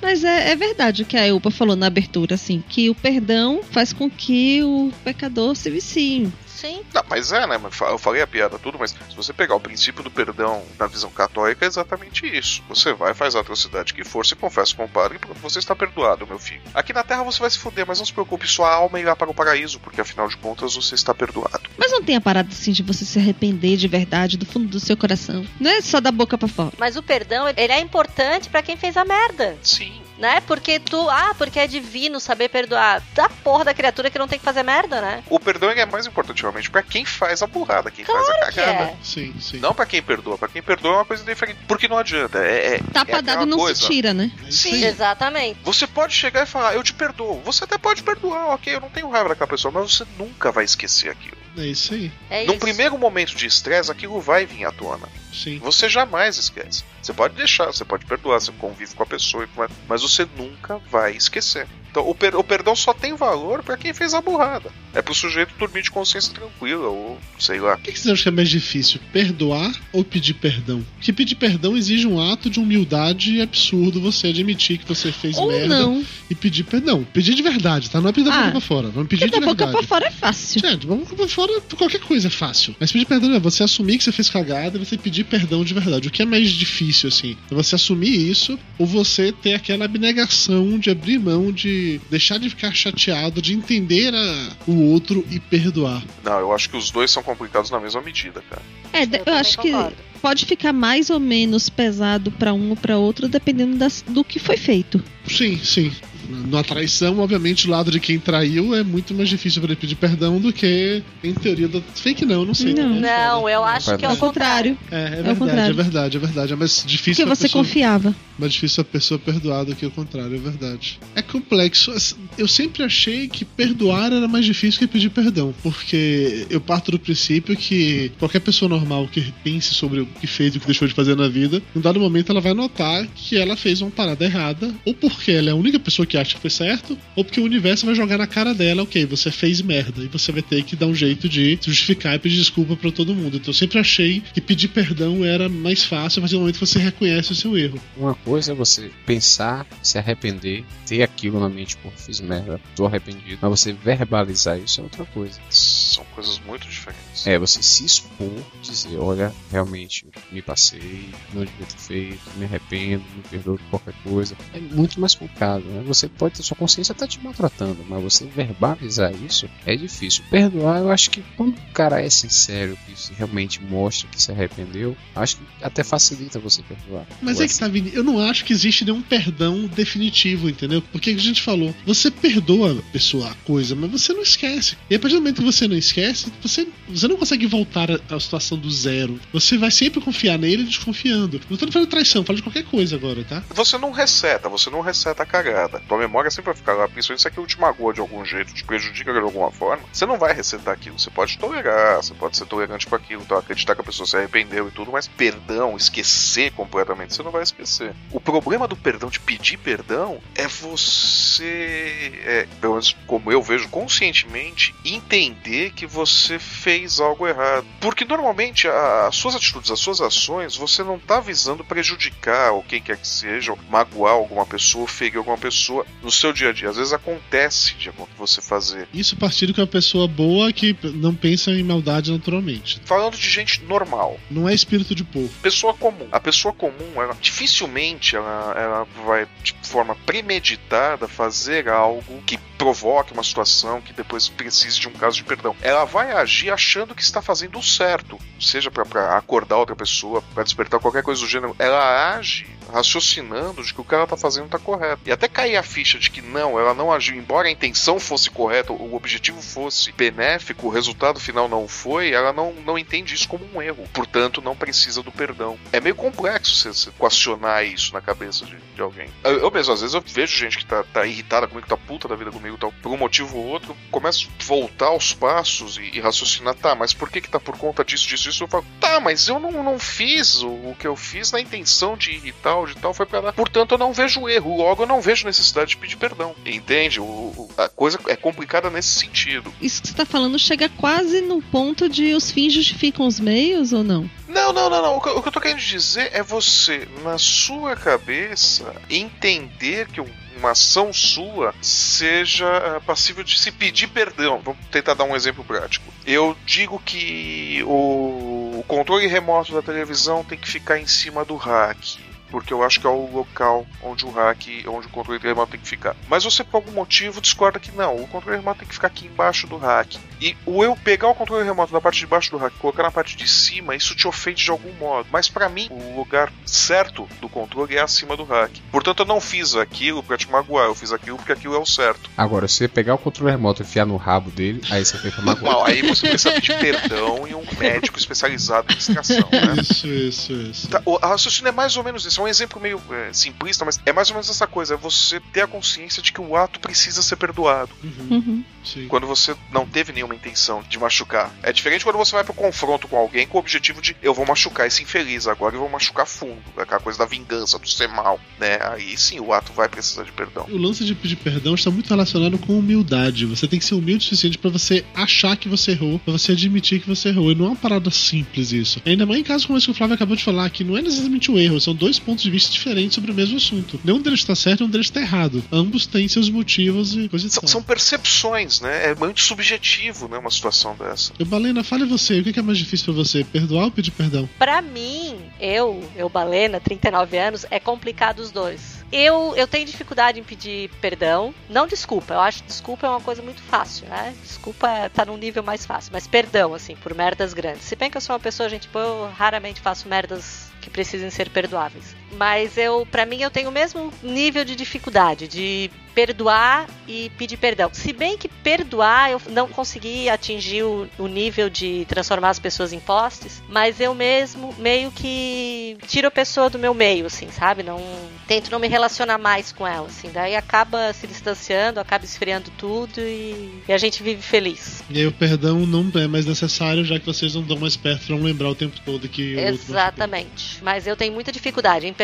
Mas 0.05 0.23
é, 0.23 0.51
é 0.51 0.55
verdade 0.55 1.03
o 1.03 1.07
que 1.07 1.17
a 1.17 1.27
Elba 1.27 1.51
falou 1.51 1.75
na 1.75 1.87
abertura, 1.87 2.35
assim, 2.35 2.63
que 2.69 2.91
o 2.91 2.95
perdão 2.95 3.63
faz 3.63 3.91
com 3.91 4.11
que 4.11 4.63
o 4.63 4.93
pecador 5.03 5.57
se 5.57 5.71
vicie. 5.71 6.31
Sim. 6.65 6.83
Não, 6.95 7.03
mas 7.11 7.31
é, 7.31 7.47
né? 7.47 7.61
Eu 7.91 7.99
falei 7.99 8.23
a 8.23 8.27
piada 8.27 8.59
tudo, 8.59 8.79
mas 8.79 8.93
se 8.93 9.17
você 9.17 9.33
pegar 9.33 9.55
o 9.55 9.61
princípio 9.61 10.03
do 10.03 10.11
perdão 10.11 10.65
na 10.79 10.87
visão 10.87 11.11
católica, 11.11 11.65
é 11.65 11.69
exatamente 11.69 12.27
isso. 12.27 12.63
Você 12.69 12.95
vai, 12.95 13.13
faz 13.13 13.37
a 13.37 13.41
atrocidade 13.41 13.93
que 13.93 14.03
for, 14.03 14.25
se 14.25 14.35
confessa 14.35 14.75
com 14.75 14.85
o 14.85 14.89
padre 14.89 15.17
e 15.17 15.19
pronto, 15.19 15.39
você 15.41 15.59
está 15.59 15.77
perdoado, 15.77 16.27
meu 16.27 16.39
filho. 16.39 16.63
Aqui 16.73 16.93
na 16.93 17.05
Terra 17.05 17.23
você 17.23 17.39
vai 17.39 17.51
se 17.51 17.59
fuder, 17.59 17.87
mas 17.87 17.99
não 17.99 18.07
se 18.07 18.13
preocupe, 18.13 18.47
sua 18.49 18.73
alma 18.73 18.99
irá 18.99 19.15
para 19.15 19.31
o 19.31 19.35
paraíso, 19.35 19.79
porque 19.81 20.01
afinal 20.01 20.27
de 20.29 20.37
contas 20.39 20.75
você 20.75 20.95
está 20.95 21.13
perdoado. 21.13 21.69
Mas 21.77 21.93
não 21.93 22.03
tem 22.03 22.17
a 22.17 22.21
parada 22.21 22.49
assim 22.51 22.73
de 22.73 22.83
você 22.83 23.05
se 23.05 23.19
arrepender 23.19 23.77
de 23.77 23.89
verdade, 23.89 24.39
do 24.39 24.47
fundo 24.47 24.67
do 24.67 24.81
seu 24.81 24.97
coração. 24.97 25.47
Não 25.61 25.71
é 25.71 25.83
só 25.83 26.01
da 26.01 26.11
boca 26.11 26.39
pra 26.39 26.49
fora. 26.49 26.73
Mas 26.79 26.97
o 26.97 27.03
perdão, 27.03 27.47
ele 27.49 27.73
é 27.73 27.81
importante 27.81 28.49
pra 28.49 28.63
quem 28.63 28.77
fez 28.77 28.97
a 28.97 29.05
merda. 29.05 29.59
Sim. 29.63 30.04
Né? 30.17 30.41
Porque 30.43 30.79
tu. 30.79 31.09
Ah, 31.11 31.35
porque 31.37 31.59
é 31.59 31.67
divino 31.67 32.21
saber 32.21 32.49
perdoar. 32.49 33.03
Da 33.15 33.29
porra 33.29 33.65
da 33.65 33.75
criatura 33.75 34.11
que 34.11 34.19
não 34.19 34.29
tem 34.29 34.39
que 34.39 34.45
fazer 34.45 34.63
merda, 34.63 35.01
né? 35.01 35.25
O 35.29 35.41
perdão 35.41 35.71
é 35.71 35.85
mais 35.87 36.07
importante, 36.07 36.41
realmente, 36.43 36.71
pra 36.71 36.83
quem 36.83 37.05
faz 37.05 37.43
a 37.43 37.47
burrada, 37.49 37.91
quem 37.91 38.05
faz 38.05 38.19
a 38.29 38.33
Claro 38.33 38.47
que 38.53 38.61
cagada. 38.61 38.85
é. 38.91 38.97
Sim, 39.03 39.35
sim. 39.41 39.59
Não 39.59 39.75
pra 39.75 39.85
quem 39.87 40.01
perdoa. 40.01 40.39
Pra 40.39 40.47
quem 40.49 40.63
perdoa 40.63 40.93
é 40.93 40.97
uma 40.99 41.05
coisa 41.05 41.25
diferente. 41.25 41.59
Porque 41.67 41.89
não 41.89 41.99
adianta. 41.99 42.39
É, 42.39 42.77
é, 42.77 42.81
Tapa 42.93 43.19
é 43.19 43.23
dado 43.23 43.45
não 43.45 43.59
coisa. 43.59 43.81
se 43.81 43.87
tira, 43.89 44.15
né? 44.15 44.31
Sim. 44.51 44.85
Exatamente. 44.85 45.59
Você 45.65 45.87
pode 45.87 46.15
chegar 46.15 46.45
e 46.45 46.47
falar, 46.47 46.75
eu 46.75 46.83
te 46.85 46.95
perdoo. 46.95 47.41
Você 47.45 47.65
até 47.65 47.77
pode 47.77 48.03
perdoar, 48.03 48.51
ok, 48.55 48.75
eu 48.77 48.81
não 48.81 48.91
tenho 48.91 49.11
raiva 49.11 49.31
daquela 49.31 49.49
pessoa, 49.49 49.73
mas 49.73 49.93
você 49.93 50.07
nunca 50.17 50.53
vai 50.53 50.65
esquecer 50.65 51.11
aquilo. 51.11 51.37
É 51.57 51.67
isso 51.67 51.95
aí. 51.95 52.13
É 52.29 52.45
Num 52.45 52.53
isso. 52.55 52.61
primeiro 52.61 52.99
momento 52.99 53.35
de 53.37 53.47
estresse, 53.47 53.91
aquilo 53.91 54.21
vai 54.21 54.45
vir 54.45 54.65
à 54.65 54.73
tona. 54.73 55.09
Sim. 55.33 55.59
Você 55.59 55.89
jamais 55.89 56.37
esquece. 56.37 56.85
Você 57.01 57.13
pode 57.13 57.35
deixar, 57.35 57.67
você 57.67 57.85
pode 57.85 58.05
perdoar, 58.07 58.41
você 58.41 58.53
convive 58.53 58.95
com 58.95 59.03
a 59.03 59.07
pessoa, 59.07 59.49
mas 59.89 60.03
você 60.03 60.27
nunca 60.37 60.79
vai 60.91 61.13
esquecer. 61.13 61.67
Então 61.95 62.11
o, 62.11 62.13
per- 62.15 62.35
o 62.35 62.43
perdão 62.43 62.75
só 62.75 62.93
tem 62.93 63.15
valor 63.15 63.63
pra 63.63 63.77
quem 63.77 63.95
fez 63.95 64.15
a 64.15 64.21
burrada. 64.21 64.69
É 64.93 65.01
pro 65.01 65.15
sujeito 65.15 65.55
dormir 65.57 65.83
de 65.83 65.93
consciência 65.93 66.35
tranquila, 66.35 66.89
ou 66.89 67.17
sei 67.39 67.61
lá. 67.61 67.75
O 67.75 67.79
que 67.79 67.93
que 67.93 67.99
vocês 68.01 68.13
acham 68.13 68.23
que 68.25 68.29
é 68.31 68.33
mais 68.33 68.49
difícil, 68.49 68.99
perdoar 69.13 69.73
ou 69.93 70.03
pedir 70.03 70.35
perdão? 70.35 70.85
Porque 70.97 71.13
pedir 71.13 71.37
perdão 71.37 71.77
exige 71.77 72.05
um 72.09 72.21
ato 72.21 72.51
de 72.51 72.59
humildade 72.59 73.41
absurdo 73.41 74.01
você 74.01 74.27
admitir 74.29 74.79
que 74.79 74.89
você 74.89 75.13
fez 75.13 75.37
Ou 75.39 75.47
merda 75.49 75.79
não. 75.79 76.05
e 76.29 76.35
pedir 76.35 76.65
perdão. 76.65 77.05
Pedir 77.13 77.35
de 77.35 77.43
verdade, 77.43 77.89
tá? 77.89 78.01
Não 78.01 78.09
é 78.09 78.13
pedir 78.13 78.25
da 78.29 78.35
Ah, 78.35 78.39
boca 78.41 78.51
pra 78.53 78.61
fora. 78.61 78.89
Vamos 78.89 79.09
pedir 79.09 79.27
de 79.27 79.31
da 79.31 79.39
boca 79.39 79.55
verdade. 79.67 79.73
pra 79.79 79.83
fora 79.87 80.07
é 80.09 80.11
fácil. 80.11 80.61
Gente, 80.61 80.79
de 80.81 80.87
boca 80.89 81.15
pra 81.15 81.29
fora, 81.29 81.61
qualquer 81.77 82.01
coisa 82.01 82.27
é 82.27 82.31
fácil. 82.31 82.75
Mas 82.81 82.91
pedir 82.91 83.07
perdão 83.07 83.33
é 83.35 83.39
você 83.39 83.63
assumir 83.63 83.99
que 83.99 84.05
você 84.05 84.11
fez 84.11 84.29
cagada 84.29 84.77
e 84.79 84.85
você 84.85 84.99
pedir 84.99 85.23
perdão 85.25 85.65
de 85.65 85.73
verdade. 85.73 86.09
O 86.09 86.11
que 86.11 86.23
é 86.23 86.27
mais 86.27 86.51
difícil, 86.51 87.09
assim? 87.09 87.37
É 87.51 87.55
você 87.55 87.77
assumir 87.77 88.11
isso 88.31 88.59
ou 88.79 88.85
você 88.87 89.31
ter 89.31 89.55
aquela 89.55 89.85
abnegação 89.85 90.77
de 90.77 90.91
abrir 90.91 91.19
mão, 91.21 91.53
de 91.53 91.84
deixar 92.11 92.39
de 92.39 92.49
ficar 92.51 92.73
chateado, 92.75 93.41
de 93.43 93.55
entender 93.55 94.15
a- 94.15 94.49
o 94.67 94.91
outro 94.93 95.25
e 95.31 95.39
perdoar. 95.41 96.03
Não, 96.25 96.39
eu 96.39 96.53
acho 96.53 96.69
que 96.71 96.77
os 96.77 96.91
dois 96.91 97.11
são 97.11 97.23
complicados 97.23 97.71
na 97.71 97.81
mesma 97.81 98.01
medida, 98.01 98.43
cara. 98.49 98.63
É, 98.93 99.05
de- 99.07 99.19
eu, 99.19 99.25
também 99.25 99.41
acho 99.41 99.59
que 99.59 99.71
concordo. 99.73 99.97
pode 100.23 100.47
ficar 100.47 100.73
mais 100.73 101.11
ou 101.11 101.19
menos 101.21 101.69
pesado 101.69 102.31
pra 102.33 102.53
um 102.53 102.71
ou 102.71 102.77
pra 102.77 102.97
outro, 102.99 103.29
dependendo 103.29 103.77
das- 103.77 104.05
do 104.09 104.23
que 104.25 104.39
foi 104.39 104.57
feito. 104.57 105.03
Sim, 105.27 105.59
sim. 105.59 105.93
Na 106.29 106.63
traição, 106.63 107.19
obviamente, 107.19 107.67
o 107.67 107.71
lado 107.71 107.91
de 107.91 108.01
quem 108.01 108.19
traiu 108.19 108.75
é 108.75 108.83
muito 108.83 109.15
mais 109.15 109.29
difícil 109.29 109.61
para 109.63 109.73
ele 109.73 109.81
pedir 109.81 109.95
perdão 109.97 110.39
do 110.39 110.53
que, 110.53 111.03
em 111.23 111.35
teoria, 111.35 111.69
do 111.69 111.83
fake 111.95 112.25
não, 112.25 112.45
não 112.45 112.55
sei. 112.55 112.75
Não. 112.75 112.97
é 112.97 113.01
Não, 113.01 113.49
eu 113.49 113.65
acho 113.65 113.97
que 113.97 114.05
é 114.05 114.09
o 114.09 114.17
contrário. 114.17 114.77
É, 114.91 114.97
é 114.97 115.03
o 115.05 115.09
verdade, 115.09 115.29
é 115.31 115.35
contrário. 115.35 115.75
verdade, 115.75 116.17
é 116.17 116.21
verdade. 116.21 116.53
É 116.53 116.57
mais 116.57 116.85
difícil 116.87 117.25
Porque 117.27 117.37
você 117.37 117.43
pessoa, 117.45 117.65
confiava. 117.65 118.15
mais 118.39 118.53
difícil 118.53 118.81
a 118.81 118.85
pessoa 118.85 119.19
perdoar 119.19 119.65
do 119.65 119.75
que 119.75 119.85
o 119.87 119.91
contrário, 119.91 120.35
é 120.35 120.39
verdade. 120.39 120.99
É 121.15 121.23
complexo. 121.23 121.93
Eu 122.39 122.49
sempre 122.49 122.83
achei 122.83 123.29
que 123.29 123.45
perdoar 123.45 124.13
era 124.13 124.27
mais 124.29 124.45
difícil 124.45 124.79
que 124.79 124.87
pedir 124.87 125.11
perdão, 125.11 125.55
porque 125.63 126.47
eu 126.51 126.61
parto 126.61 126.91
do 126.91 126.99
princípio 126.99 127.57
que 127.57 128.11
qualquer 128.19 128.41
pessoa 128.41 128.69
normal 128.69 129.09
que 129.11 129.33
pense 129.43 129.75
sobre 129.75 130.01
o 130.01 130.07
que 130.07 130.27
fez 130.27 130.55
e 130.55 130.59
o 130.59 130.61
que 130.61 130.67
deixou 130.67 130.87
de 130.89 130.95
fazer 130.95 131.17
na 131.17 131.29
vida, 131.29 131.63
em 131.75 131.79
um 131.79 131.83
dado 131.83 132.01
momento 132.01 132.31
ela 132.31 132.41
vai 132.41 132.55
notar 132.55 133.07
que 133.15 133.37
ela 133.37 133.57
fez 133.57 133.81
uma 133.81 133.91
parada 133.91 134.25
errada, 134.25 134.75
ou 134.85 134.95
porque 134.95 135.33
ela 135.33 135.49
é 135.51 135.53
a 135.53 135.57
única 135.57 135.79
pessoa 135.79 136.07
que 136.07 136.14
acha 136.17 136.35
que 136.35 136.41
foi 136.41 136.51
certo, 136.51 136.99
ou 137.17 137.25
porque 137.25 137.41
o 137.41 137.45
universo 137.45 137.87
vai 137.87 137.95
jogar 137.95 138.19
na 138.19 138.27
cara 138.27 138.53
dela, 138.53 138.83
ok, 138.83 139.07
você 139.07 139.31
fez 139.31 139.63
merda, 139.63 140.03
e 140.03 140.09
você 140.09 140.33
vai 140.33 140.43
ter 140.43 140.63
que 140.63 140.77
dar 140.77 140.87
um 140.87 140.95
jeito 140.95 141.29
de 141.29 141.59
justificar 141.63 142.15
e 142.15 142.19
pedir 142.19 142.37
desculpa 142.37 142.77
pra 142.77 142.91
todo 142.91 143.15
mundo. 143.15 143.37
Então 143.37 143.51
eu 143.51 143.55
sempre 143.55 143.79
achei 143.79 144.23
que 144.33 144.41
pedir 144.41 144.69
perdão 144.69 145.25
era 145.25 145.49
mais 145.49 145.85
fácil 145.85 146.21
partir 146.25 146.35
do 146.35 146.41
momento 146.41 146.59
que 146.59 146.67
você 146.67 146.79
reconhece 146.79 147.33
o 147.33 147.35
seu 147.35 147.57
erro. 147.57 147.81
Uma 147.97 148.15
coisa 148.15 148.53
é 148.53 148.55
você 148.55 148.91
pensar, 149.07 149.67
se 149.83 149.99
arrepender, 149.99 150.65
ter 150.87 151.03
aquilo 151.03 151.39
na 151.39 151.49
mente, 151.49 151.77
pô, 151.77 151.91
fiz 151.91 152.21
merda, 152.21 152.61
tô 152.75 152.87
arrependido. 152.87 153.39
Mas 153.41 153.51
você 153.51 153.73
verbalizar 153.73 154.59
isso 154.59 154.81
é 154.81 154.85
outra 154.85 155.05
coisa. 155.07 155.39
São 155.51 156.05
coisas 156.15 156.41
muito 156.41 156.69
diferentes. 156.69 157.27
É, 157.27 157.39
você 157.39 157.63
se 157.63 157.85
expor, 157.85 158.33
dizer, 158.63 158.97
olha, 158.97 159.33
realmente, 159.51 160.07
me 160.33 160.43
passei, 160.43 161.11
não 161.33 161.45
devia 161.45 161.67
ter 161.67 161.79
feito, 161.79 162.23
me 162.37 162.45
arrependo, 162.45 163.05
me 163.15 163.23
perdoa 163.31 163.59
por 163.59 163.81
qualquer 163.81 163.95
coisa. 164.03 164.37
É 164.53 164.59
muito 164.59 165.01
mais 165.01 165.15
complicado, 165.15 165.65
né? 165.65 165.83
Você 165.87 166.04
pode 166.09 166.35
ter 166.37 166.43
sua 166.43 166.57
consciência 166.57 166.95
tá 166.95 167.07
te 167.07 167.21
maltratando, 167.23 167.85
mas 167.89 168.03
você 168.03 168.25
verbalizar 168.27 169.13
isso 169.27 169.49
é 169.67 169.77
difícil. 169.77 170.25
Perdoar, 170.31 170.79
eu 170.81 170.91
acho 170.91 171.11
que 171.11 171.23
quando 171.37 171.51
o 171.57 171.73
cara 171.73 172.01
é 172.01 172.09
sincero, 172.11 172.77
que 172.87 172.99
se 173.01 173.13
realmente 173.15 173.63
mostra 173.63 174.09
que 174.09 174.21
se 174.21 174.31
arrependeu, 174.31 174.97
acho 175.15 175.37
que 175.37 175.43
até 175.63 175.83
facilita 175.85 176.39
você 176.39 176.63
perdoar. 176.63 177.07
Mas 177.21 177.41
é 177.41 177.49
que 177.49 177.59
tá, 177.59 177.69
Vini, 177.69 177.93
eu 177.95 178.05
não 178.05 178.21
acho 178.21 178.45
que 178.45 178.53
existe 178.53 178.85
nenhum 178.85 179.03
perdão 179.03 179.67
definitivo, 179.67 180.49
entendeu? 180.49 180.83
Porque 180.93 181.11
a 181.11 181.17
gente 181.19 181.43
falou, 181.43 181.75
você 181.87 182.11
perdoa 182.11 182.73
a 182.79 182.93
pessoa, 182.93 183.31
a 183.31 183.35
coisa, 183.47 183.75
mas 183.75 183.91
você 183.91 184.13
não 184.13 184.23
esquece. 184.23 184.77
E 184.91 184.95
a 184.95 184.99
partir 184.99 185.15
do 185.17 185.21
momento 185.21 185.37
que 185.37 185.45
você 185.45 185.67
não 185.69 185.77
esquece, 185.77 186.33
você, 186.43 186.67
você 186.89 187.09
não 187.09 187.17
consegue 187.17 187.47
voltar 187.47 187.91
à- 187.91 188.21
situação 188.25 188.57
do 188.57 188.71
zero. 188.71 189.21
Você 189.33 189.59
vai 189.59 189.71
sempre 189.71 190.01
confiar 190.01 190.39
nele 190.39 190.65
desconfiando. 190.65 191.41
Não 191.51 191.57
tô 191.57 191.71
falando 191.71 191.89
traição, 191.89 192.25
falo 192.25 192.37
de 192.37 192.43
qualquer 192.43 192.65
coisa 192.65 192.97
agora, 192.97 193.23
tá? 193.25 193.43
Você 193.51 193.77
não 193.77 193.91
reseta, 193.91 194.49
você 194.49 194.71
não 194.71 194.81
reseta 194.81 195.23
a 195.23 195.27
cagada. 195.27 195.83
Tua 195.95 196.01
memória 196.01 196.29
sempre 196.29 196.47
vai 196.51 196.57
ficar 196.57 196.73
lá, 196.73 196.89
principalmente 196.89 197.23
se 197.23 197.29
aquilo 197.29 197.47
te 197.47 197.61
magoa 197.61 197.95
de 197.95 198.01
algum 198.01 198.25
jeito, 198.25 198.53
te 198.53 198.65
prejudica 198.65 199.13
de 199.13 199.21
alguma 199.21 199.53
forma. 199.53 199.85
Você 199.93 200.05
não 200.05 200.19
vai 200.19 200.33
resetar 200.35 200.75
aquilo. 200.75 200.99
Você 200.99 201.09
pode 201.09 201.39
tolerar, 201.39 201.99
você 202.03 202.13
pode 202.15 202.37
ser 202.37 202.47
tolerante 202.47 202.85
com 202.89 202.97
aquilo, 202.97 203.23
então 203.23 203.39
acreditar 203.39 203.77
que 203.77 203.81
a 203.81 203.85
pessoa 203.85 204.05
se 204.05 204.17
arrependeu 204.17 204.67
e 204.67 204.73
tudo, 204.73 204.91
mas 204.91 205.07
perdão, 205.07 205.77
esquecer 205.77 206.51
completamente, 206.51 207.15
você 207.15 207.23
não 207.23 207.31
vai 207.31 207.45
esquecer. 207.45 207.95
O 208.11 208.21
problema 208.21 208.67
do 208.67 208.77
perdão, 208.77 209.09
de 209.09 209.21
pedir 209.21 209.57
perdão, 209.57 210.21
é 210.35 210.49
você, 210.49 212.13
é, 212.25 212.49
pelo 212.61 212.73
menos 212.73 212.97
como 213.07 213.31
eu 213.31 213.41
vejo, 213.41 213.69
conscientemente 213.69 214.75
entender 214.85 215.71
que 215.71 215.87
você 215.87 216.41
fez 216.41 216.99
algo 216.99 217.27
errado. 217.29 217.65
Porque 217.81 218.05
normalmente 218.05 218.67
a- 218.67 219.07
as 219.07 219.15
suas 219.15 219.37
atitudes, 219.37 219.71
as 219.71 219.79
suas 219.79 220.01
ações, 220.01 220.57
você 220.57 220.83
não 220.83 220.99
tá 220.99 221.21
visando 221.21 221.65
prejudicar 221.65 222.51
ou 222.53 222.65
quem 222.65 222.83
quer 222.83 222.97
que 222.97 223.07
seja, 223.07 223.53
ou 223.53 223.59
magoar 223.69 224.15
alguma 224.15 224.45
pessoa, 224.45 224.89
ferir 224.89 225.19
alguma 225.19 225.39
pessoa 225.39 225.84
no 226.03 226.11
seu 226.11 226.33
dia 226.33 226.51
a 226.51 226.53
dia. 226.53 226.71
Às 226.71 226.77
vezes 226.77 226.93
acontece 226.93 227.75
de 227.75 227.91
você 228.17 228.41
fazer. 228.41 228.89
Isso 228.93 229.17
partindo 229.17 229.53
que 229.53 229.61
é 229.61 229.63
uma 229.63 229.69
pessoa 229.69 230.07
boa 230.07 230.53
que 230.53 230.77
não 230.95 231.15
pensa 231.15 231.51
em 231.51 231.63
maldade 231.63 232.13
naturalmente. 232.13 232.81
Falando 232.85 233.17
de 233.17 233.29
gente 233.29 233.63
normal, 233.65 234.19
Não 234.31 234.49
é 234.49 234.55
espírito 234.55 234.95
de 234.95 235.05
povo. 235.05 235.31
pessoa 235.43 235.75
comum. 235.75 236.09
A 236.13 236.21
pessoa 236.21 236.53
comum, 236.55 236.93
ela 236.97 237.17
dificilmente 237.21 238.17
ela, 238.17 238.55
ela 238.57 238.87
vai 239.07 239.27
de 239.43 239.55
forma 239.63 239.95
premeditada 240.07 241.09
fazer 241.09 241.69
algo 241.69 242.23
que 242.27 242.39
provoque 242.59 243.13
uma 243.13 243.23
situação 243.23 243.81
que 243.81 243.93
depois 243.93 244.29
precise 244.29 244.79
de 244.79 244.89
um 244.89 244.93
caso 244.93 245.17
de 245.17 245.25
perdão. 245.25 245.55
Ela 245.61 245.85
vai 245.85 246.13
agir 246.13 246.51
achando 246.51 246.95
que 246.95 247.03
está 247.03 247.21
fazendo 247.21 247.59
o 247.59 247.63
certo, 247.63 248.19
seja 248.41 248.71
para 248.71 249.17
acordar 249.17 249.57
outra 249.59 249.77
pessoa, 249.77 250.23
para 250.35 250.45
despertar 250.45 250.81
qualquer 250.81 251.03
coisa 251.03 251.21
do 251.21 251.29
gênero. 251.29 251.55
Ela 251.59 252.17
age 252.17 252.47
raciocinando 252.73 253.63
de 253.63 253.73
que 253.73 253.81
o 253.81 253.85
que 253.85 253.95
ela 253.95 254.07
tá 254.07 254.17
fazendo 254.17 254.49
tá 254.49 254.59
correto. 254.59 255.03
E 255.07 255.13
até 255.13 255.29
cair 255.29 255.57
a 255.57 255.63
ficha 255.75 255.99
de 255.99 256.09
que 256.09 256.23
não, 256.23 256.59
ela 256.59 256.73
não 256.73 256.93
agiu, 256.93 257.17
embora 257.17 257.49
a 257.49 257.51
intenção 257.51 257.99
fosse 257.99 258.31
correta, 258.31 258.73
o 258.73 258.95
objetivo 258.95 259.43
fosse 259.43 259.91
benéfico, 259.91 260.69
o 260.69 260.71
resultado 260.71 261.19
final 261.19 261.49
não 261.49 261.67
foi, 261.67 262.13
ela 262.13 262.33
não, 262.33 262.53
não 262.53 262.79
entende 262.79 263.13
isso 263.13 263.27
como 263.27 263.45
um 263.53 263.61
erro. 263.61 263.89
Portanto, 263.93 264.41
não 264.41 264.55
precisa 264.55 265.03
do 265.03 265.11
perdão. 265.11 265.59
É 265.73 265.81
meio 265.81 265.97
complexo 265.97 266.55
você, 266.55 266.91
equacionar 266.91 267.65
isso 267.65 267.93
na 267.93 268.01
cabeça 268.01 268.47
de, 268.47 268.57
de 268.57 268.81
alguém. 268.81 269.09
Eu, 269.25 269.41
eu 269.41 269.51
mesmo, 269.51 269.73
às 269.73 269.81
vezes, 269.81 269.95
eu 269.95 270.01
vejo 270.01 270.37
gente 270.37 270.59
que 270.59 270.65
tá, 270.65 270.85
tá 270.85 271.05
irritada 271.05 271.49
comigo, 271.49 271.67
tá 271.67 271.77
puta 271.77 272.07
da 272.07 272.15
vida 272.15 272.31
comigo, 272.31 272.57
tá, 272.57 272.71
por 272.81 272.93
um 272.93 272.97
motivo 272.97 273.37
ou 273.37 273.47
outro, 273.47 273.73
eu 273.73 273.77
começo 273.91 274.29
a 274.29 274.45
voltar 274.45 274.87
aos 274.87 275.13
passos 275.13 275.77
e, 275.77 275.97
e 275.97 276.01
raciocinar, 276.01 276.55
tá, 276.55 276.77
mas 276.77 276.95
por 276.95 277.11
que 277.11 277.21
que 277.21 277.29
tá 277.29 277.41
por 277.41 277.59
conta 277.59 277.85
disso, 277.85 278.07
disso, 278.07 278.25
disso? 278.25 278.45
Eu 278.45 278.49
falo, 278.49 278.65
tá, 278.79 279.01
mas 279.01 279.27
eu 279.27 279.41
não, 279.41 279.51
não 279.51 279.79
fiz 279.79 280.41
o, 280.41 280.49
o 280.49 280.77
que 280.79 280.87
eu 280.87 280.95
fiz 280.95 281.33
na 281.33 281.41
intenção 281.41 281.97
de 281.97 282.13
irritar 282.13 282.55
ou 282.55 282.67
de 282.67 282.77
tal, 282.77 282.95
foi 282.95 283.07
pra 283.07 283.19
lá. 283.19 283.33
Portanto, 283.33 283.73
eu 283.73 283.79
não 283.79 283.93
vejo 283.93 284.29
erro, 284.29 284.57
logo 284.57 284.85
eu 284.85 284.87
não 284.87 285.01
vejo 285.01 285.27
necessidade 285.27 285.64
de 285.67 285.77
pedir 285.77 285.97
perdão. 285.97 286.35
Entende? 286.45 287.01
O, 287.01 287.05
o- 287.05 287.49
a 287.57 287.69
coisa 287.69 287.99
é 288.09 288.17
complicada 288.17 288.71
nesse 288.71 288.89
sentido. 289.01 289.53
Isso 289.61 289.81
que 289.83 289.89
você 289.89 289.95
tá 289.95 290.05
falando 290.07 290.39
chega 290.39 290.69
quase 290.69 291.21
no 291.21 291.41
ponto 291.43 291.89
de 291.89 292.15
os 292.15 292.31
fins 292.31 292.53
justificam 292.53 293.07
os 293.07 293.19
meios 293.21 293.73
ou 293.73 293.83
não? 293.85 294.09
Não, 294.29 294.53
não, 294.53 294.69
não, 294.69 294.83
não. 294.83 294.97
O 294.97 295.01
que, 295.01 295.09
o 295.11 295.23
que 295.23 295.29
eu 295.29 295.33
tô 295.33 295.41
querendo 295.41 295.61
dizer 295.61 296.11
é 296.13 296.23
você, 296.23 296.89
na 297.03 297.19
sua 297.19 297.77
cabeça, 297.77 298.75
entender 298.91 299.87
que 299.89 300.01
um- 300.01 300.25
uma 300.37 300.51
ação 300.51 300.93
sua 300.93 301.55
seja 301.63 302.45
ah, 302.77 302.81
passível 302.81 303.23
de 303.23 303.39
se 303.39 303.53
pedir 303.53 303.87
perdão. 303.87 304.41
Vamos 304.45 304.59
tentar 304.71 304.95
dar 304.95 305.05
um 305.05 305.15
exemplo 305.15 305.45
prático. 305.45 305.93
Eu 306.05 306.37
digo 306.45 306.83
que 306.85 307.63
o, 307.65 308.59
o 308.59 308.65
controle 308.67 309.07
remoto 309.07 309.53
da 309.55 309.63
televisão 309.63 310.25
tem 310.25 310.37
que 310.37 310.49
ficar 310.49 310.79
em 310.81 310.87
cima 310.89 311.25
do 311.25 311.37
rack. 311.37 311.99
Porque 312.35 312.53
eu 312.53 312.65
acho 312.65 312.81
que 312.81 312.87
é 312.89 312.91
o 312.91 313.09
local 313.13 313.65
onde 313.81 314.05
o 314.05 314.11
rack, 314.11 314.65
onde 314.67 314.89
o 314.89 314.91
controle 314.91 315.21
remoto 315.21 315.53
tem 315.53 315.61
que 315.61 315.69
ficar. 315.69 315.95
Mas 316.09 316.25
você, 316.25 316.43
por 316.43 316.57
algum 316.57 316.73
motivo, 316.73 317.21
discorda 317.21 317.61
que 317.61 317.71
não. 317.71 317.95
O 317.95 318.09
controle 318.09 318.39
remoto 318.39 318.59
tem 318.59 318.67
que 318.67 318.75
ficar 318.75 318.89
aqui 318.89 319.07
embaixo 319.07 319.47
do 319.47 319.57
rack. 319.57 320.01
E 320.21 320.37
o 320.45 320.65
eu 320.65 320.75
pegar 320.75 321.07
o 321.07 321.15
controle 321.15 321.45
remoto 321.45 321.73
da 321.73 321.81
parte 321.81 322.01
de 322.01 322.09
baixo 322.09 322.33
do 322.33 322.37
rack 322.37 322.57
e 322.57 322.59
colocar 322.59 322.83
na 322.83 322.91
parte 322.91 323.17
de 323.17 323.29
cima, 323.31 323.77
isso 323.77 323.95
te 323.95 324.09
ofende 324.09 324.43
de 324.43 324.51
algum 324.51 324.73
modo. 324.73 325.07
Mas 325.13 325.29
pra 325.29 325.49
mim, 325.49 325.69
o 325.71 325.97
lugar 325.97 326.33
certo 326.45 327.09
do 327.21 327.29
controle 327.29 327.77
é 327.77 327.81
acima 327.81 328.17
do 328.17 328.25
rack. 328.25 328.61
Portanto, 328.73 329.05
eu 329.05 329.07
não 329.07 329.21
fiz 329.21 329.55
aquilo 329.55 330.03
pra 330.03 330.17
te 330.17 330.29
magoar. 330.29 330.67
Eu 330.67 330.75
fiz 330.75 330.91
aquilo 330.91 331.19
porque 331.19 331.31
aquilo 331.31 331.55
é 331.55 331.59
o 331.59 331.65
certo. 331.65 332.11
Agora, 332.17 332.49
se 332.49 332.57
você 332.57 332.67
pegar 332.67 332.95
o 332.95 332.99
controle 332.99 333.31
remoto 333.31 333.63
e 333.63 333.65
enfiar 333.65 333.87
no 333.87 333.97
rabo 333.97 334.33
dele, 334.33 334.61
aí 334.73 334.85
você 334.85 334.99
fica 334.99 335.23
magoado. 335.23 335.57
Não, 335.57 335.65
aí 335.65 335.83
você 335.83 336.09
precisa 336.09 336.35
pedir 336.35 336.59
perdão 336.59 337.29
e 337.29 337.35
um 337.37 337.45
médico 337.57 337.97
especializado 337.97 338.73
em 338.73 338.77
distração, 338.77 339.29
né? 339.31 339.55
Isso, 339.61 339.87
isso, 339.87 340.33
isso. 340.33 340.69
Tá, 340.69 340.83
o 340.85 340.97
raciocínio 340.97 341.51
é 341.51 341.53
mais 341.53 341.77
ou 341.77 341.85
menos 341.85 342.05
isso. 342.05 342.24
É 342.25 342.27
um 342.27 342.29
exemplo 342.29 342.59
meio 342.59 342.81
é, 342.91 343.13
simplista, 343.13 343.67
mas 343.67 343.79
é 343.85 343.93
mais 343.93 344.09
ou 344.09 344.15
menos 344.15 344.31
essa 344.31 344.47
coisa. 344.47 344.75
É 344.75 344.77
você 344.79 345.21
ter 345.33 345.43
a 345.43 345.47
consciência 345.47 346.03
de 346.03 346.11
que 346.11 346.23
o 346.23 346.35
ato 346.35 346.59
precisa 346.59 347.03
ser 347.03 347.17
perdoado. 347.17 347.71
Uhum. 347.83 348.43
Sim. 348.65 348.89
Quando 348.89 349.07
você 349.07 349.37
não 349.53 349.67
teve 349.67 349.93
nenhuma 349.93 350.15
intenção 350.15 350.63
de 350.67 350.79
machucar. 350.79 351.31
É 351.43 351.53
diferente 351.53 351.85
quando 351.85 351.97
você 351.97 352.13
vai 352.13 352.25
pro 352.25 352.33
confronto 352.33 352.89
com 352.89 352.97
alguém 352.97 353.27
com 353.27 353.37
o 353.37 353.41
objetivo 353.41 353.83
de 353.83 353.95
eu 354.03 354.15
vou 354.15 354.25
machucar 354.25 354.67
esse 354.67 354.83
infeliz 354.83 355.27
agora 355.27 355.55
e 355.55 355.59
vou 355.59 355.69
machucar 355.69 356.07
fundo. 356.07 356.41
É 356.57 356.63
aquela 356.63 356.81
coisa 356.81 356.99
da 356.99 357.05
vingança, 357.05 357.59
do 357.59 357.69
ser 357.69 357.89
mal, 357.89 358.19
né? 358.41 358.59
Aí 358.73 358.97
sim 358.97 359.21
o 359.21 359.31
ato 359.31 359.53
vai 359.53 359.69
precisar 359.69 360.05
de 360.05 360.13
perdão. 360.13 360.47
O 360.49 360.57
lance 360.57 360.83
de 360.83 360.95
pedir 360.95 361.17
perdão 361.17 361.55
está 361.55 361.71
muito 361.71 361.91
relacionado 361.91 362.39
com 362.39 362.59
humildade. 362.59 363.27
Você 363.27 363.47
tem 363.47 363.59
que 363.59 363.67
ser 363.67 363.75
humilde 363.75 364.07
o 364.07 364.09
suficiente 364.09 364.39
pra 364.39 364.49
você 364.49 364.83
achar 364.95 365.37
que 365.37 365.49
você 365.49 365.73
errou, 365.73 365.99
pra 365.99 366.13
você 366.13 366.33
admitir 366.33 366.81
que 366.81 366.89
você 366.89 367.11
errou. 367.11 367.31
E 367.31 367.35
não 367.35 367.45
é 367.45 367.49
uma 367.49 367.57
parada 367.57 367.91
simples 367.91 368.51
isso. 368.51 368.81
Ainda 368.87 369.05
mais 369.05 369.21
em 369.21 369.25
casos 369.25 369.45
como 369.45 369.59
esse 369.59 369.67
que 369.67 369.73
o 369.73 369.75
Flávio 369.75 369.95
acabou 369.95 370.17
de 370.17 370.25
falar, 370.25 370.49
que 370.49 370.65
não 370.65 370.79
é 370.79 370.81
necessariamente 370.81 371.31
o 371.31 371.39
erro, 371.39 371.61
são 371.61 371.75
dois 371.75 371.99
pontos 371.99 372.14
de 372.23 372.31
vista 372.31 372.53
diferentes 372.53 372.95
sobre 372.95 373.11
o 373.11 373.15
mesmo 373.15 373.37
assunto. 373.37 373.81
Nenhum 373.85 374.01
deles 374.01 374.21
está 374.21 374.35
certo, 374.35 374.61
nenhum 374.61 374.71
deles 374.71 374.87
está 374.87 375.01
errado. 375.01 375.43
Ambos 375.53 375.87
têm 375.87 376.07
seus 376.09 376.29
motivos 376.31 376.95
e 376.95 377.09
coisa 377.09 377.27
e 377.27 377.31
São, 377.31 377.41
tal. 377.41 377.49
são 377.49 377.63
percepções, 377.63 378.61
né? 378.61 378.91
É 378.91 378.95
muito 378.95 379.21
subjetivo, 379.21 380.09
né? 380.09 380.19
Uma 380.19 380.31
situação 380.31 380.77
dessa. 380.77 381.13
Eu, 381.19 381.27
Balena, 381.27 381.63
fale 381.65 381.85
você, 381.85 382.21
o 382.21 382.25
que 382.25 382.39
é 382.39 382.43
mais 382.43 382.59
difícil 382.59 382.87
pra 382.87 382.95
você? 382.95 383.25
Perdoar 383.25 383.65
ou 383.65 383.71
pedir 383.71 383.91
perdão? 383.91 384.29
Pra 384.39 384.61
mim, 384.63 385.17
eu, 385.41 385.83
eu 385.97 386.09
Balena, 386.09 386.61
39 386.61 387.17
anos, 387.19 387.47
é 387.51 387.59
complicado 387.61 388.21
os 388.21 388.31
dois. 388.31 388.85
Eu, 388.93 389.35
eu 389.37 389.47
tenho 389.47 389.67
dificuldade 389.67 390.21
em 390.21 390.23
pedir 390.23 390.71
perdão. 390.81 391.35
Não 391.49 391.67
desculpa, 391.67 392.15
eu 392.15 392.21
acho 392.21 392.43
que 392.43 392.49
desculpa 392.49 392.87
é 392.87 392.91
uma 392.91 393.01
coisa 393.01 393.23
muito 393.23 393.43
fácil, 393.43 393.87
né? 393.89 394.15
Desculpa 394.23 394.91
tá 394.95 395.05
num 395.05 395.17
nível 395.17 395.43
mais 395.43 395.67
fácil. 395.67 395.91
Mas 395.93 396.07
perdão, 396.07 396.55
assim, 396.55 396.77
por 396.77 396.95
merdas 396.95 397.33
grandes. 397.35 397.65
Se 397.65 397.75
bem 397.77 397.91
que 397.91 397.97
eu 397.97 398.01
sou 398.01 398.15
uma 398.15 398.21
pessoa, 398.21 398.49
gente, 398.49 398.69
boa, 398.69 398.85
eu 398.85 399.13
raramente 399.17 399.61
faço 399.61 399.89
merdas 399.89 400.47
que 400.61 400.71
precisem 400.71 401.11
ser 401.11 401.29
perdoáveis. 401.29 401.95
Mas 402.17 402.57
eu, 402.57 402.87
para 402.91 403.07
mim, 403.07 403.23
eu 403.23 403.31
tenho 403.31 403.49
o 403.49 403.53
mesmo 403.53 403.93
nível 404.03 404.45
de 404.45 404.55
dificuldade 404.57 405.29
de 405.29 405.71
perdoar 405.95 406.67
e 406.89 407.11
pedir 407.17 407.37
perdão. 407.37 407.71
Se 407.73 407.93
bem 407.93 408.19
que 408.19 408.29
perdoar 408.29 409.13
eu 409.13 409.23
não 409.31 409.49
consegui 409.49 410.09
atingir 410.09 410.65
o, 410.65 410.89
o 410.99 411.07
nível 411.07 411.49
de 411.49 411.87
transformar 411.89 412.31
as 412.31 412.39
pessoas 412.39 412.73
em 412.73 412.81
postes, 412.81 413.43
mas 413.49 413.81
eu 413.81 413.95
mesmo 413.95 414.53
meio 414.59 414.91
que 414.91 415.79
tiro 415.87 416.09
a 416.09 416.11
pessoa 416.11 416.51
do 416.51 416.59
meu 416.59 416.75
meio, 416.75 417.07
assim, 417.07 417.31
sabe? 417.31 417.63
Não 417.63 417.81
tento 418.27 418.51
não 418.51 418.59
me 418.59 418.67
relacionar 418.67 419.19
mais 419.19 419.53
com 419.53 419.67
ela, 419.67 419.87
assim. 419.87 420.11
Daí 420.13 420.35
acaba 420.35 420.93
se 420.93 421.07
distanciando, 421.07 421.79
acaba 421.79 422.05
esfriando 422.05 422.51
tudo 422.59 423.01
e, 423.01 423.63
e 423.69 423.73
a 423.73 423.79
gente 423.79 424.03
vive 424.03 424.21
feliz. 424.21 424.83
E 424.91 424.99
aí 424.99 425.07
o 425.07 425.13
perdão 425.13 425.61
não 425.61 425.91
é 426.01 426.09
mais 426.09 426.27
necessário, 426.27 426.85
já 426.85 426.99
que 426.99 427.07
vocês 427.07 427.35
não 427.35 427.43
dão 427.43 427.59
mais 427.59 427.77
perto 427.77 428.07
pra 428.07 428.17
não 428.17 428.25
lembrar 428.25 428.49
o 428.49 428.55
tempo 428.55 428.81
todo 428.85 429.09
que 429.09 429.37
o. 429.37 429.39
Exatamente. 429.39 430.63
Mas 430.63 430.87
eu 430.87 430.97
tenho 430.97 431.13
muita 431.13 431.31
dificuldade 431.31 431.87
em 431.87 431.93
perdoar 431.93 432.04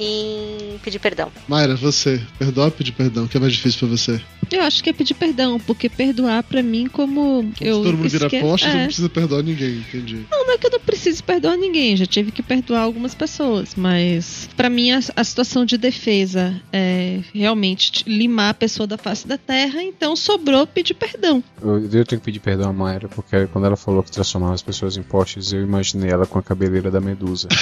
e 0.00 0.74
em 0.74 0.78
pedir 0.78 0.98
perdão. 0.98 1.30
Mayra, 1.48 1.76
você, 1.76 2.20
perdoar 2.38 2.66
ou 2.66 2.70
pedir 2.70 2.92
perdão? 2.92 3.24
O 3.24 3.28
que 3.28 3.36
é 3.36 3.40
mais 3.40 3.52
difícil 3.52 3.78
pra 3.80 3.88
você? 3.88 4.20
Eu 4.50 4.60
acho 4.62 4.82
que 4.84 4.90
é 4.90 4.92
pedir 4.92 5.14
perdão, 5.14 5.58
porque 5.58 5.88
perdoar 5.88 6.42
pra 6.42 6.62
mim 6.62 6.86
como 6.86 7.50
eu 7.60 7.76
Se 7.78 7.82
todo 7.84 7.96
mundo 7.96 8.08
vira 8.08 8.26
esque- 8.26 8.40
poste, 8.40 8.66
você 8.66 8.72
é. 8.72 8.78
não 8.80 8.84
precisa 8.86 9.08
perdoar 9.08 9.42
ninguém, 9.42 9.78
entendi. 9.78 10.26
Não, 10.30 10.46
não 10.46 10.52
é 10.54 10.58
que 10.58 10.66
eu 10.66 10.70
não 10.70 10.80
preciso 10.80 11.24
perdoar 11.24 11.56
ninguém, 11.56 11.96
já 11.96 12.04
tive 12.04 12.30
que 12.30 12.42
perdoar 12.42 12.80
algumas 12.82 13.14
pessoas, 13.14 13.74
mas 13.74 14.48
pra 14.56 14.68
mim 14.68 14.90
a, 14.90 15.00
a 15.16 15.24
situação 15.24 15.64
de 15.64 15.78
defesa 15.78 16.60
é 16.72 17.20
realmente 17.32 18.04
limar 18.06 18.50
a 18.50 18.54
pessoa 18.54 18.86
da 18.86 18.98
face 18.98 19.26
da 19.26 19.38
terra, 19.38 19.82
então 19.82 20.14
sobrou 20.14 20.66
pedir 20.66 20.94
perdão. 20.94 21.42
Eu, 21.62 21.76
eu 21.84 22.04
tenho 22.04 22.20
que 22.20 22.24
pedir 22.24 22.40
perdão 22.40 22.68
a 22.68 22.72
Mayra, 22.74 23.08
porque 23.08 23.46
quando 23.46 23.64
ela 23.66 23.76
falou 23.76 24.02
que 24.02 24.10
transformava 24.10 24.52
as 24.54 24.62
pessoas 24.62 24.96
em 24.98 25.02
postes, 25.02 25.52
eu 25.52 25.62
imaginei 25.62 26.10
ela 26.10 26.26
com 26.26 26.38
a 26.38 26.42
cabeleira 26.42 26.90
da 26.90 27.00
medusa. 27.00 27.48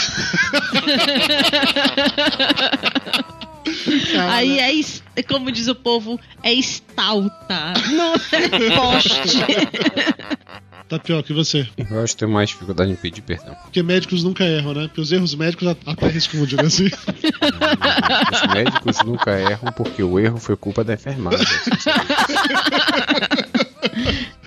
Aí 4.31 4.85
é, 5.17 5.23
como 5.23 5.53
diz 5.53 5.69
o 5.69 5.75
povo, 5.75 6.19
é 6.43 6.53
estalta, 6.53 7.73
não 7.93 8.15
é 8.15 8.77
poste. 8.77 9.39
Tapioca, 10.89 11.31
e 11.31 11.35
você? 11.35 11.69
Eu 11.77 12.03
acho 12.03 12.15
que 12.15 12.21
tenho 12.21 12.33
mais 12.33 12.51
dificuldade 12.51 12.91
em 12.91 12.97
pedir 12.97 13.23
perdão. 13.23 13.55
Porque 13.63 13.81
médicos 13.81 14.25
nunca 14.25 14.45
erram, 14.45 14.75
né? 14.75 14.89
Porque 14.89 15.01
os 15.01 15.13
erros 15.13 15.37
médicos 15.37 15.69
a, 15.69 15.77
a 15.87 15.95
terra 15.95 16.19
esconde, 16.19 16.57
né? 16.57 16.65
Assim. 16.65 16.91
Os 18.33 18.53
médicos 18.53 18.99
nunca 19.05 19.39
erram 19.39 19.73
porque 19.73 20.03
o 20.03 20.19
erro 20.19 20.39
foi 20.39 20.57
culpa 20.57 20.83
da 20.83 20.95
enfermagem. 20.95 21.47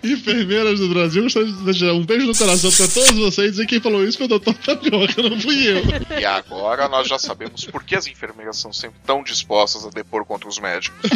Enfermeiras 0.04 0.80
do 0.80 0.90
Brasil, 0.90 1.24
gostaria 1.24 1.52
de 1.52 1.64
deixar 1.64 1.94
um 1.94 2.04
beijo 2.04 2.28
no 2.28 2.36
coração 2.36 2.72
pra 2.72 2.88
todos 2.88 3.12
vocês. 3.12 3.58
E 3.58 3.66
quem 3.66 3.80
falou 3.80 4.04
isso 4.04 4.18
foi 4.18 4.28
o 4.28 4.40
Dr. 4.40 4.54
Tapioca, 4.54 5.22
não 5.22 5.40
fui 5.40 5.68
eu. 5.68 5.82
E 6.20 6.26
agora 6.26 6.90
nós 6.90 7.08
já 7.08 7.18
sabemos 7.18 7.66
por 7.66 7.84
que 7.84 7.96
as 7.96 8.06
enfermeiras 8.08 8.58
são 8.58 8.74
sempre 8.74 9.00
tão 9.06 9.24
dispostas 9.24 9.86
a 9.86 9.90
depor 9.90 10.26
contra 10.26 10.48
os 10.48 10.60
médicos. 10.60 11.00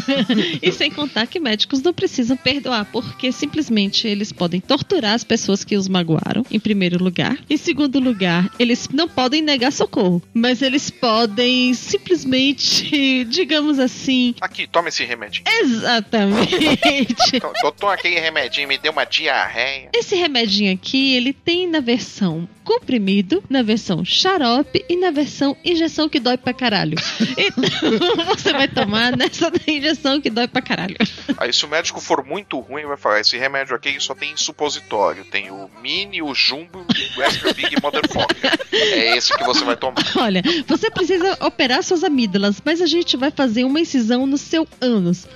E 0.62 0.72
sem 0.72 0.90
contar 0.92 1.28
que 1.28 1.40
médicos 1.40 1.82
não 1.82 1.94
precisam 1.94 2.36
perdoar, 2.36 2.86
porque 2.86 3.32
simplesmente 3.32 4.08
eles 4.08 4.32
podem 4.32 4.60
torturar 4.60 5.14
as 5.14 5.24
pessoas 5.24 5.64
que 5.64 5.76
os 5.76 5.88
magoaram, 5.88 6.46
em 6.50 6.60
primeiro 6.60 7.04
lugar. 7.04 7.38
Em 7.50 7.58
segundo 7.58 8.00
lugar, 8.00 8.50
eles 8.60 8.90
não 8.92 9.08
podem 9.08 9.42
negar 9.42 9.72
socorro, 9.72 10.22
mas 10.34 10.62
eles 10.62 10.90
podem 10.90 11.74
simplesmente, 11.74 13.26
digamos 13.30 13.80
assim. 13.80 14.36
Aqui, 14.42 14.68
toma 14.68 14.90
esse 14.90 15.04
remédio. 15.04 15.44
Exatamente. 15.62 17.40
Tô, 17.62 17.72
tô 17.72 17.88
aquele 17.88 18.20
remedinho, 18.20 18.68
me 18.68 18.77
deu 18.80 18.92
uma 18.92 19.06
diarreia. 19.06 19.90
Esse 19.94 20.16
remedinho 20.16 20.74
aqui, 20.74 21.16
ele 21.16 21.34
tem 21.34 21.68
na 21.68 21.80
versão 21.80 22.48
comprimido, 22.68 23.42
na 23.50 23.64
versão 23.64 24.04
xarope 24.04 24.84
e 24.90 24.98
na 24.98 25.10
versão 25.10 25.56
injeção 25.64 26.10
que 26.10 26.20
dói 26.20 26.38
pra 26.38 26.54
caralho. 26.54 26.98
Então, 27.38 28.36
você 28.36 28.52
vai 28.52 28.68
tomar 28.68 29.16
nessa 29.16 29.52
injeção 29.68 30.20
que 30.20 30.30
dói 30.30 30.48
pra 30.48 30.62
caralho. 30.62 30.96
Aí 31.38 31.54
se 31.54 31.66
o 31.66 31.68
médico 31.68 32.02
for 32.02 32.26
muito 32.26 32.60
ruim, 32.60 32.86
vai 32.86 32.98
falar, 32.98 33.20
esse 33.20 33.38
remédio 33.38 33.76
aqui 33.76 34.00
só 34.00 34.14
tem 34.14 34.36
supositório. 34.36 35.24
Tem 35.26 35.50
o 35.52 35.70
mini, 35.82 36.22
o 36.22 36.34
jumbo, 36.34 36.86
o 37.18 37.22
extra 37.22 37.54
big 37.54 37.76
motherfucker. 37.82 38.60
É 38.72 39.18
esse 39.18 39.36
que 39.36 39.44
você 39.44 39.64
vai 39.64 39.78
tomar. 39.78 40.04
Olha, 40.18 40.42
você 40.68 40.90
precisa 40.90 41.38
operar 41.42 41.84
suas 41.84 42.04
amígdalas, 42.04 42.62
mas 42.64 42.82
a 42.82 42.86
gente 42.86 43.16
vai 43.16 43.32
fazer 43.32 43.64
uma 43.64 43.80
incisão 43.80 44.26
no 44.26 44.38
seu 44.38 44.68
ânus. 44.82 45.28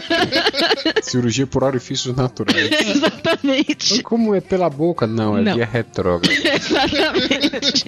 Cirurgia 1.02 1.46
por 1.46 1.62
orifícios 1.62 2.16
naturais. 2.16 2.49
Exatamente. 2.90 4.02
Como 4.02 4.34
é 4.34 4.40
pela 4.40 4.68
boca? 4.70 5.06
Não, 5.06 5.36
é 5.38 5.42
Não. 5.42 5.54
via 5.54 5.66
retrógrada. 5.66 6.32
Exatamente. 6.54 7.84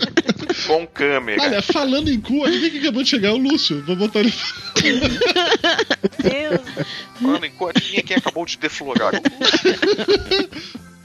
Com 0.66 0.86
câmera. 0.86 1.42
Olha, 1.42 1.62
falando 1.62 2.08
em 2.10 2.20
cu, 2.20 2.44
adivinha 2.44 2.70
que 2.70 2.78
acabou 2.78 3.02
de 3.02 3.08
chegar 3.08 3.32
o 3.32 3.38
Lúcio. 3.38 3.82
Vou 3.84 3.96
botar 3.96 4.20
ele. 4.20 4.32
Deus. 6.22 6.60
Falando 7.20 7.44
em 7.44 7.50
cu, 7.50 7.68
adivinha 7.68 8.02
quem 8.02 8.16
acabou 8.16 8.44
de 8.46 8.56
deflorar? 8.58 9.12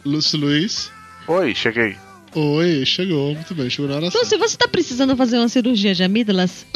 Lúcio 0.05 0.39
Luiz. 0.39 0.91
Oi, 1.27 1.53
cheguei. 1.55 1.95
Oi, 2.35 2.85
chegou. 2.85 3.33
Muito 3.33 3.55
bem, 3.55 3.69
chegou 3.69 3.89
na 3.89 3.95
hora 3.97 4.05
Então, 4.07 4.23
certa. 4.25 4.35
se 4.47 4.51
você 4.51 4.57
tá 4.57 4.67
precisando 4.67 5.15
fazer 5.17 5.37
uma 5.37 5.49
cirurgia 5.49 5.93
de 5.95 6.03
amígdalas, 6.03 6.65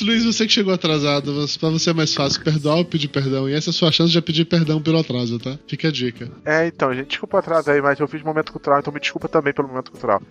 Lúcio 0.00 0.06
Luiz, 0.06 0.24
você 0.24 0.46
que 0.46 0.52
chegou 0.52 0.72
atrasado, 0.72 1.32
pra 1.58 1.68
você 1.68 1.90
é 1.90 1.92
mais 1.92 2.14
fácil 2.14 2.42
perdoar 2.42 2.76
ou 2.76 2.84
pedir 2.84 3.08
perdão. 3.08 3.48
E 3.48 3.54
essa 3.54 3.68
é 3.68 3.72
a 3.72 3.74
sua 3.74 3.92
chance 3.92 4.10
de 4.12 4.20
pedir 4.22 4.44
perdão 4.44 4.80
pelo 4.80 4.98
atraso, 4.98 5.38
tá? 5.38 5.58
Fica 5.66 5.88
a 5.88 5.92
dica. 5.92 6.30
É, 6.44 6.66
então, 6.66 6.94
gente, 6.94 7.08
desculpa 7.08 7.36
o 7.36 7.40
atraso 7.40 7.70
aí, 7.70 7.82
mas 7.82 7.98
eu 8.00 8.08
fiz 8.08 8.22
momento 8.22 8.52
cultural, 8.52 8.80
então 8.80 8.92
me 8.92 9.00
desculpa 9.00 9.28
também 9.28 9.52
pelo 9.52 9.68
momento 9.68 9.90
cultural. 9.90 10.22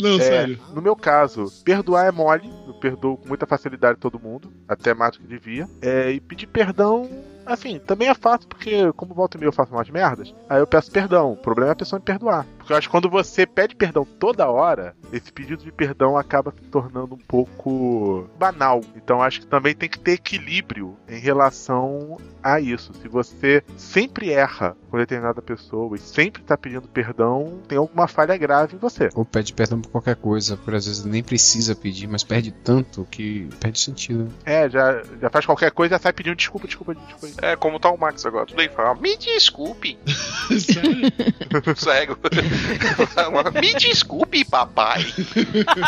Não, 0.00 0.16
É, 0.16 0.20
sério. 0.20 0.60
No 0.74 0.80
meu 0.80 0.94
caso, 0.94 1.46
perdoar 1.64 2.06
é 2.06 2.12
mole, 2.12 2.48
eu 2.66 2.74
perdoo 2.74 3.16
com 3.16 3.26
muita 3.26 3.46
facilidade 3.46 3.98
todo 3.98 4.20
mundo, 4.20 4.52
até 4.68 4.94
mais 4.94 5.12
do 5.12 5.18
que 5.18 5.26
devia. 5.26 5.68
É, 5.82 6.12
e 6.12 6.20
pedir 6.20 6.46
perdão, 6.46 7.10
assim, 7.44 7.80
também 7.80 8.08
é 8.08 8.14
fácil, 8.14 8.48
porque 8.48 8.92
como 8.92 9.14
volta 9.14 9.36
e 9.36 9.40
meia 9.40 9.48
eu 9.48 9.52
faço 9.52 9.72
umas 9.72 9.90
merdas, 9.90 10.32
aí 10.48 10.60
eu 10.60 10.66
peço 10.66 10.90
perdão. 10.92 11.32
O 11.32 11.36
problema 11.36 11.70
é 11.70 11.72
a 11.72 11.76
pessoa 11.76 11.98
me 11.98 12.04
perdoar. 12.04 12.46
Porque 12.68 12.74
eu 12.74 12.76
acho 12.76 12.88
que 12.88 12.92
quando 12.92 13.08
você 13.08 13.46
pede 13.46 13.74
perdão 13.74 14.04
toda 14.04 14.46
hora, 14.46 14.94
esse 15.10 15.32
pedido 15.32 15.64
de 15.64 15.72
perdão 15.72 16.18
acaba 16.18 16.52
se 16.52 16.68
tornando 16.68 17.14
um 17.14 17.18
pouco 17.18 18.28
banal. 18.38 18.82
Então 18.94 19.22
acho 19.22 19.40
que 19.40 19.46
também 19.46 19.74
tem 19.74 19.88
que 19.88 19.98
ter 19.98 20.12
equilíbrio 20.12 20.94
em 21.08 21.18
relação 21.18 22.18
a 22.42 22.60
isso. 22.60 22.92
Se 23.00 23.08
você 23.08 23.64
sempre 23.78 24.30
erra 24.30 24.76
com 24.90 24.98
determinada 24.98 25.40
pessoa 25.40 25.96
e 25.96 25.98
sempre 25.98 26.42
tá 26.42 26.58
pedindo 26.58 26.86
perdão, 26.86 27.58
tem 27.66 27.78
alguma 27.78 28.06
falha 28.06 28.36
grave 28.36 28.76
em 28.76 28.78
você. 28.78 29.08
Ou 29.14 29.24
pede 29.24 29.54
perdão 29.54 29.80
por 29.80 29.90
qualquer 29.90 30.16
coisa, 30.16 30.58
porque 30.58 30.76
às 30.76 30.84
vezes 30.84 31.06
nem 31.06 31.22
precisa 31.22 31.74
pedir, 31.74 32.06
mas 32.06 32.22
perde 32.22 32.52
tanto 32.52 33.06
que 33.10 33.48
perde 33.60 33.80
sentido. 33.80 34.28
É, 34.44 34.68
já, 34.68 35.02
já 35.18 35.30
faz 35.30 35.46
qualquer 35.46 35.70
coisa, 35.70 35.94
já 35.94 35.98
sai 35.98 36.12
pedindo 36.12 36.36
desculpa, 36.36 36.66
desculpa, 36.66 36.94
desculpa. 36.94 37.28
É, 37.40 37.56
como 37.56 37.80
tá 37.80 37.90
o 37.90 37.96
Max 37.96 38.26
agora. 38.26 38.44
Tudo 38.44 38.60
aí 38.60 38.68
fala, 38.68 38.94
me 38.94 39.16
desculpe. 39.16 39.98
Sério. 41.74 42.18
me 43.60 43.74
desculpe, 43.74 44.44
papai. 44.44 45.06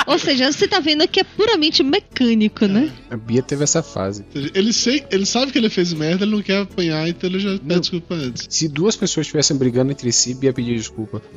ou 0.06 0.18
seja, 0.18 0.50
você 0.50 0.66
tá 0.66 0.80
vendo 0.80 1.06
que 1.09 1.20
é 1.20 1.24
puramente 1.24 1.83
mecânico, 1.83 2.66
né? 2.66 2.90
A 3.11 3.16
Bia 3.16 3.42
teve 3.42 3.64
essa 3.64 3.83
fase. 3.83 4.24
Ele, 4.35 4.72
sei, 4.72 5.04
ele 5.11 5.26
sabe 5.26 5.52
que 5.52 5.59
ele 5.59 5.70
fez 5.70 5.92
merda, 5.92 6.24
ele 6.24 6.35
não 6.35 6.42
quer 6.42 6.62
apanhar, 6.62 7.09
então 7.09 7.28
ele 7.28 7.38
já 7.38 7.59
pede 7.59 7.80
desculpa 7.80 8.14
antes. 8.14 8.46
Se 8.48 8.68
duas 8.68 8.96
pessoas 8.96 9.26
estivessem 9.26 9.56
brigando 9.56 9.92
entre 9.92 10.12
si, 10.12 10.35
Bia 10.35 10.52
pedia 10.52 10.74
desculpa. 10.74 11.22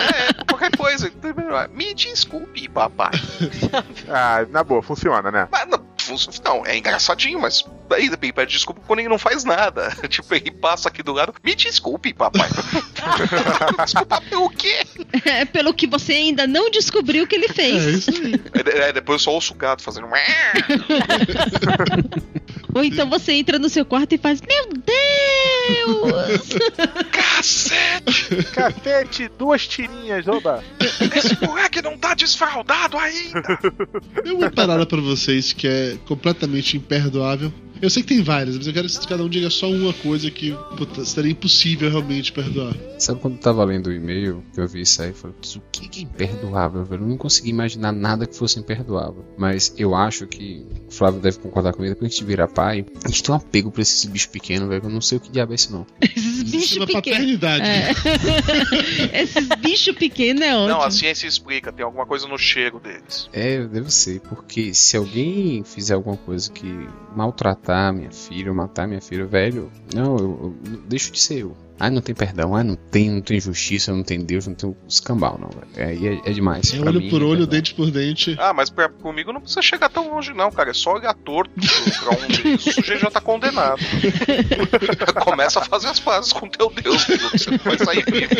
É, 0.00 0.44
qualquer 0.44 0.70
coisa. 0.76 1.10
Me 1.74 1.94
desculpe, 1.94 2.68
papai. 2.68 3.12
Ah, 4.08 4.46
na 4.50 4.64
boa, 4.64 4.82
funciona, 4.82 5.30
né? 5.30 5.48
Mas 5.50 5.68
não, 5.68 5.78
fun- 6.18 6.30
não, 6.44 6.64
é 6.66 6.76
engraçadinho, 6.76 7.40
mas 7.40 7.64
ainda 7.92 8.16
bem 8.16 8.32
pede 8.32 8.52
desculpa 8.52 8.80
quando 8.86 9.00
ele 9.00 9.08
não 9.08 9.18
faz 9.18 9.44
nada. 9.44 9.90
Tipo, 10.08 10.34
ele 10.34 10.50
passa 10.50 10.88
aqui 10.88 11.02
do 11.02 11.12
lado. 11.12 11.34
Me 11.42 11.54
desculpe, 11.54 12.12
papai. 12.12 12.48
Desculpa 13.84 14.20
pelo 14.22 14.50
quê? 14.50 14.86
É 15.24 15.44
pelo 15.44 15.72
que 15.72 15.86
você 15.86 16.12
ainda 16.12 16.46
não 16.46 16.70
descobriu 16.70 17.26
que 17.26 17.34
ele 17.34 17.48
fez. 17.48 17.86
É 17.86 17.90
isso 17.90 18.10
aí. 18.10 18.34
É, 18.84 18.88
é, 18.88 18.92
depois 18.92 19.20
eu 19.20 19.24
só 19.24 19.30
ouço 19.32 19.52
o 19.52 19.56
gato 19.56 19.82
fazendo. 19.82 20.06
Ou 22.74 22.84
então 22.84 23.08
você 23.08 23.32
entra 23.32 23.58
no 23.58 23.68
seu 23.68 23.84
quarto 23.84 24.14
e 24.14 24.18
faz: 24.18 24.40
Meu 24.40 24.66
Deus! 24.66 26.48
Cacete! 27.10 28.44
Cacete, 28.52 29.30
duas 29.38 29.66
tirinhas, 29.66 30.26
oba! 30.28 30.62
Esse 31.14 31.36
moleque 31.44 31.82
não 31.82 31.96
tá 31.98 32.14
desfraldado 32.14 32.96
ainda! 32.98 33.58
Eu 34.24 34.38
vou 34.38 34.50
parada 34.50 34.86
pra 34.86 35.00
vocês 35.00 35.52
que 35.52 35.66
é 35.66 35.96
completamente 36.06 36.76
imperdoável. 36.76 37.52
Eu 37.80 37.90
sei 37.90 38.02
que 38.02 38.08
tem 38.08 38.22
várias, 38.22 38.56
mas 38.56 38.66
eu 38.66 38.72
quero 38.72 38.88
que 38.88 39.06
cada 39.06 39.22
um 39.22 39.28
diga 39.28 39.50
só 39.50 39.70
uma 39.70 39.92
coisa 39.92 40.30
que 40.30 40.52
puta, 40.76 41.04
seria 41.04 41.30
impossível 41.30 41.90
realmente 41.90 42.32
perdoar. 42.32 42.74
Sabe 42.98 43.20
quando 43.20 43.34
eu 43.34 43.40
tava 43.40 43.64
lendo 43.64 43.88
o 43.88 43.92
e-mail, 43.92 44.44
que 44.54 44.60
eu 44.60 44.68
vi 44.68 44.82
isso 44.82 45.00
aí, 45.02 45.08
eu 45.08 45.14
falei, 45.14 45.34
"Putz, 45.36 45.56
o 45.56 45.62
que 45.72 46.00
é 46.00 46.02
imperdoável, 46.02 46.84
velho? 46.84 47.02
Eu 47.02 47.08
não 47.08 47.16
consegui 47.16 47.50
imaginar 47.50 47.92
nada 47.92 48.26
que 48.26 48.36
fosse 48.36 48.58
imperdoável. 48.58 49.24
Mas 49.38 49.74
eu 49.78 49.94
acho 49.94 50.26
que 50.26 50.66
o 50.88 50.92
Flávio 50.92 51.20
deve 51.20 51.38
concordar 51.38 51.72
comigo, 51.72 51.94
depois 51.94 52.10
que 52.10 52.16
a 52.16 52.18
gente 52.18 52.26
virar 52.26 52.48
pai, 52.48 52.84
a 53.04 53.08
gente 53.08 53.22
tem 53.22 53.34
um 53.34 53.38
apego 53.38 53.70
pra 53.70 53.82
esses 53.82 54.04
bichos 54.04 54.26
pequenos, 54.26 54.68
velho. 54.68 54.84
Eu 54.84 54.90
não 54.90 55.00
sei 55.00 55.18
o 55.18 55.20
que 55.20 55.30
diabo 55.30 55.52
é 55.52 55.54
isso, 55.54 55.72
não. 55.72 55.86
Esses 56.02 56.42
bichos 56.42 56.84
pequenos. 56.84 57.42
É. 57.42 59.22
Esses 59.22 59.48
bichos 59.60 59.94
pequenos 59.94 60.42
é 60.42 60.54
ótimo. 60.54 60.68
Não, 60.68 60.82
a 60.82 60.90
ciência 60.90 61.26
explica, 61.26 61.72
tem 61.72 61.84
alguma 61.84 62.06
coisa 62.06 62.26
no 62.28 62.36
cheiro 62.36 62.78
deles. 62.78 63.28
É, 63.32 63.64
deve 63.66 63.90
ser, 63.90 64.20
porque 64.20 64.74
se 64.74 64.96
alguém 64.96 65.62
fizer 65.64 65.94
alguma 65.94 66.16
coisa 66.16 66.50
que 66.50 66.66
maltratar 67.14 67.69
minha 67.92 68.10
filha 68.10 68.52
matar 68.52 68.86
minha 68.86 69.00
filha, 69.00 69.24
velho, 69.26 69.70
não, 69.94 70.16
eu, 70.16 70.56
eu 70.64 70.76
deixo 70.88 71.12
de 71.12 71.20
ser 71.20 71.40
eu. 71.40 71.56
Ah, 71.80 71.90
não 71.90 72.02
tem 72.02 72.14
perdão, 72.14 72.54
ah, 72.54 72.62
não 72.62 72.76
tem, 72.76 73.10
não 73.10 73.22
tem 73.22 73.40
justiça, 73.40 73.90
não 73.92 74.02
tem 74.02 74.22
Deus, 74.22 74.46
não 74.46 74.54
tem 74.54 74.76
escambau, 74.86 75.38
não, 75.40 75.48
velho. 75.48 75.88
Aí 75.88 76.06
é, 76.24 76.30
é 76.30 76.32
demais. 76.32 76.74
É 76.74 76.78
Pra 76.78 76.90
olho 76.90 77.00
mim, 77.00 77.08
por 77.08 77.22
é 77.22 77.24
olho, 77.24 77.38
verdade. 77.38 77.50
dente 77.56 77.74
por 77.74 77.90
dente. 77.90 78.36
Ah, 78.38 78.52
mas 78.52 78.68
pra, 78.68 78.88
comigo 78.90 79.32
não 79.32 79.40
precisa 79.40 79.62
chegar 79.62 79.88
tão 79.88 80.10
longe, 80.10 80.32
não, 80.34 80.50
cara. 80.52 80.70
É 80.70 80.74
só 80.74 80.92
olhar 80.94 81.14
torto 81.14 81.50
pra 81.54 82.10
um 82.10 82.26
deles, 82.28 82.66
o 82.68 82.72
sujeito 82.74 83.00
já 83.00 83.10
tá 83.10 83.20
condenado. 83.20 83.80
Começa 85.24 85.60
a 85.60 85.64
fazer 85.64 85.88
as 85.88 85.98
pazes 86.00 86.32
com 86.32 86.48
teu 86.48 86.70
Deus, 86.70 87.04
filho, 87.04 87.30
você 87.30 87.50
não 87.50 87.58
vai 87.58 87.78
sair 87.78 88.04
vivo. 88.04 88.30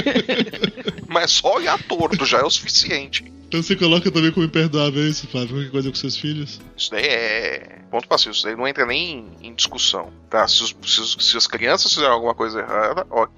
Mas 1.08 1.30
só 1.32 1.56
olhar 1.56 1.82
torto 1.84 2.24
já 2.24 2.38
é 2.38 2.44
o 2.44 2.50
suficiente. 2.50 3.24
Então 3.48 3.60
você 3.64 3.74
coloca 3.74 4.08
também 4.12 4.30
como 4.30 4.46
imperdoável 4.46 5.08
isso, 5.08 5.26
Flávio? 5.26 5.56
Qualquer 5.56 5.70
coisa 5.72 5.88
com 5.90 5.96
seus 5.96 6.16
filhos? 6.16 6.60
Isso 6.76 6.88
daí 6.92 7.04
é. 7.04 7.78
Ponto 7.90 8.06
passivo, 8.06 8.30
isso 8.32 8.44
daí 8.44 8.54
não 8.54 8.68
entra 8.68 8.86
nem 8.86 9.26
em 9.42 9.52
discussão. 9.52 10.12
Tá? 10.30 10.46
Se, 10.46 10.62
os- 10.62 10.76
se 10.86 11.00
os- 11.00 11.16
se 11.18 11.36
as 11.36 11.48
crianças 11.48 11.92
fizeram 11.92 12.12
alguma 12.14 12.32
coisa 12.32 12.60
errada, 12.60 13.04
ok, 13.10 13.29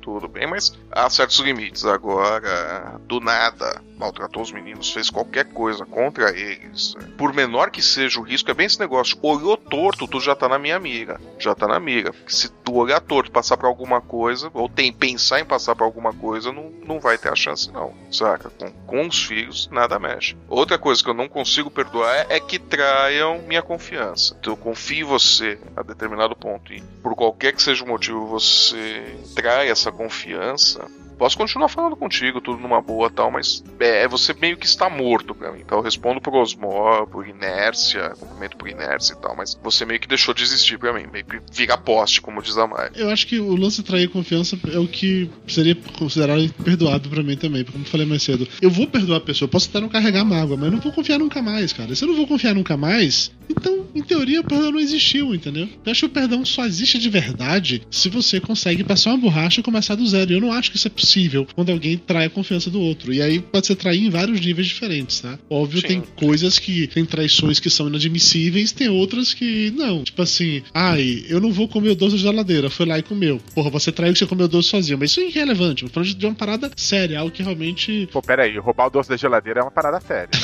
tudo 0.00 0.26
bem, 0.26 0.46
mas 0.46 0.76
há 0.90 1.08
certos 1.10 1.38
limites. 1.38 1.84
Agora, 1.84 2.98
do 3.06 3.20
nada, 3.20 3.82
maltratou 3.96 4.42
os 4.42 4.52
meninos, 4.52 4.92
fez 4.92 5.10
qualquer 5.10 5.46
coisa 5.52 5.84
contra 5.84 6.30
eles, 6.30 6.94
por 7.16 7.34
menor 7.34 7.70
que 7.70 7.82
seja 7.82 8.20
o 8.20 8.22
risco, 8.22 8.50
é 8.50 8.54
bem 8.54 8.66
esse 8.66 8.78
negócio. 8.78 9.18
Olhou 9.22 9.56
torto, 9.56 10.06
tu 10.06 10.20
já 10.20 10.34
tá 10.34 10.48
na 10.48 10.58
minha 10.58 10.76
amiga. 10.76 11.20
Já 11.38 11.54
tá 11.54 11.66
na 11.66 11.78
mira. 11.78 12.12
Se 12.26 12.48
tu 12.48 12.74
olhar 12.74 13.00
torto, 13.00 13.30
passar 13.30 13.56
pra 13.56 13.68
alguma 13.68 14.00
coisa, 14.00 14.50
ou 14.54 14.68
tem 14.68 14.92
pensar 14.92 15.40
em 15.40 15.44
passar 15.44 15.74
pra 15.74 15.84
alguma 15.84 16.12
coisa, 16.12 16.52
não, 16.52 16.70
não 16.86 17.00
vai 17.00 17.18
ter 17.18 17.30
a 17.30 17.36
chance, 17.36 17.70
não. 17.70 17.92
Saca? 18.10 18.50
Com, 18.50 18.70
com 18.86 19.06
os 19.06 19.24
filhos, 19.24 19.68
nada 19.70 19.98
mexe. 19.98 20.36
Outra 20.48 20.78
coisa 20.78 21.02
que 21.02 21.10
eu 21.10 21.14
não 21.14 21.28
consigo 21.28 21.70
perdoar 21.70 22.14
é, 22.14 22.36
é 22.36 22.40
que 22.40 22.58
traiam 22.58 23.42
minha 23.42 23.62
confiança. 23.62 24.36
Então 24.38 24.52
eu 24.52 24.56
confio 24.56 25.00
em 25.00 25.04
você 25.04 25.58
a 25.76 25.82
determinado 25.82 26.36
ponto. 26.36 26.72
E 26.72 26.80
por 27.02 27.14
qualquer 27.14 27.52
que 27.52 27.62
seja 27.62 27.84
o 27.84 27.88
motivo 27.88 28.26
você 28.26 29.17
trai 29.34 29.70
essa 29.70 29.92
confiança, 29.92 30.86
Posso 31.18 31.36
continuar 31.36 31.68
falando 31.68 31.96
contigo, 31.96 32.40
tudo 32.40 32.60
numa 32.60 32.80
boa 32.80 33.10
tal, 33.10 33.30
mas 33.30 33.64
é, 33.80 34.06
você 34.06 34.32
meio 34.32 34.56
que 34.56 34.66
está 34.66 34.88
morto 34.88 35.34
pra 35.34 35.50
mim. 35.50 35.60
Então 35.60 35.78
eu 35.78 35.82
respondo 35.82 36.20
por 36.20 36.34
osmó, 36.34 37.04
por 37.06 37.26
inércia, 37.26 38.10
cumprimento 38.10 38.56
por 38.56 38.68
inércia 38.68 39.14
e 39.14 39.16
tal, 39.16 39.34
mas 39.36 39.58
você 39.60 39.84
meio 39.84 39.98
que 39.98 40.06
deixou 40.06 40.32
de 40.32 40.44
existir 40.44 40.78
pra 40.78 40.92
mim, 40.92 41.06
meio 41.12 41.24
que 41.24 41.40
vira 41.52 41.76
poste, 41.76 42.20
como 42.20 42.40
diz 42.40 42.56
a 42.56 42.66
Mari. 42.66 42.92
Eu 42.94 43.10
acho 43.10 43.26
que 43.26 43.40
o 43.40 43.56
lance 43.56 43.78
de 43.78 43.88
trair 43.88 44.08
confiança 44.08 44.56
é 44.72 44.78
o 44.78 44.86
que 44.86 45.28
seria 45.48 45.74
considerado 45.98 46.48
perdoado 46.64 47.08
pra 47.08 47.22
mim 47.22 47.36
também, 47.36 47.64
como 47.64 47.84
eu 47.84 47.88
falei 47.88 48.06
mais 48.06 48.22
cedo. 48.22 48.46
Eu 48.62 48.70
vou 48.70 48.86
perdoar 48.86 49.16
a 49.16 49.20
pessoa, 49.20 49.48
posso 49.48 49.68
até 49.68 49.80
não 49.80 49.88
carregar 49.88 50.24
mágoa, 50.24 50.56
mas 50.56 50.66
eu 50.66 50.72
não 50.72 50.80
vou 50.80 50.92
confiar 50.92 51.18
nunca 51.18 51.42
mais, 51.42 51.72
cara. 51.72 51.94
Se 51.96 52.04
eu 52.04 52.08
não 52.08 52.16
vou 52.16 52.28
confiar 52.28 52.54
nunca 52.54 52.76
mais, 52.76 53.32
então, 53.50 53.86
em 53.94 54.02
teoria, 54.02 54.40
o 54.40 54.44
perdão 54.44 54.70
não 54.70 54.78
existiu, 54.78 55.34
entendeu? 55.34 55.68
Eu 55.84 55.90
acho 55.90 56.00
que 56.00 56.06
o 56.06 56.10
perdão 56.10 56.44
só 56.44 56.64
existe 56.64 56.98
de 56.98 57.08
verdade 57.08 57.82
se 57.90 58.08
você 58.08 58.40
consegue 58.40 58.84
passar 58.84 59.10
uma 59.10 59.18
borracha 59.18 59.60
e 59.60 59.64
começar 59.64 59.94
do 59.94 60.06
zero. 60.06 60.32
Eu 60.32 60.40
não 60.40 60.52
acho 60.52 60.70
que 60.70 60.76
isso 60.76 60.86
é 60.86 60.90
possível 60.90 61.07
quando 61.54 61.70
alguém 61.70 61.96
trai 61.96 62.26
a 62.26 62.30
confiança 62.30 62.70
do 62.70 62.80
outro. 62.80 63.12
E 63.12 63.22
aí 63.22 63.40
pode 63.40 63.66
ser 63.66 63.76
trair 63.76 64.04
em 64.04 64.10
vários 64.10 64.40
níveis 64.40 64.66
diferentes, 64.66 65.20
tá? 65.20 65.38
Óbvio, 65.48 65.80
Sim. 65.80 65.86
tem 65.86 66.00
coisas 66.00 66.58
que. 66.58 66.86
Tem 66.88 67.04
traições 67.04 67.60
que 67.60 67.70
são 67.70 67.88
inadmissíveis, 67.88 68.72
tem 68.72 68.88
outras 68.88 69.34
que 69.34 69.70
não. 69.76 70.02
Tipo 70.04 70.22
assim, 70.22 70.62
ai, 70.72 71.24
eu 71.28 71.40
não 71.40 71.52
vou 71.52 71.68
comer 71.68 71.90
o 71.90 71.94
doce 71.94 72.16
da 72.16 72.22
geladeira. 72.22 72.70
Foi 72.70 72.86
lá 72.86 72.98
e 72.98 73.02
comeu. 73.02 73.40
Porra, 73.54 73.70
você 73.70 73.92
traiu 73.92 74.12
que 74.12 74.18
você 74.18 74.26
comeu 74.26 74.46
o 74.46 74.48
doce 74.48 74.68
sozinho. 74.68 74.98
Mas 74.98 75.10
isso 75.10 75.20
é 75.20 75.24
irrelevante. 75.24 75.82
Eu 75.82 75.88
tô 75.88 75.94
falando 75.94 76.14
de 76.14 76.26
uma 76.26 76.34
parada 76.34 76.70
séria, 76.76 77.20
algo 77.20 77.30
que 77.30 77.42
realmente. 77.42 78.08
Pô, 78.12 78.22
pera 78.22 78.44
aí, 78.44 78.58
roubar 78.58 78.86
o 78.86 78.90
doce 78.90 79.08
da 79.08 79.16
geladeira 79.16 79.60
é 79.60 79.62
uma 79.62 79.70
parada 79.70 80.00
séria. 80.00 80.28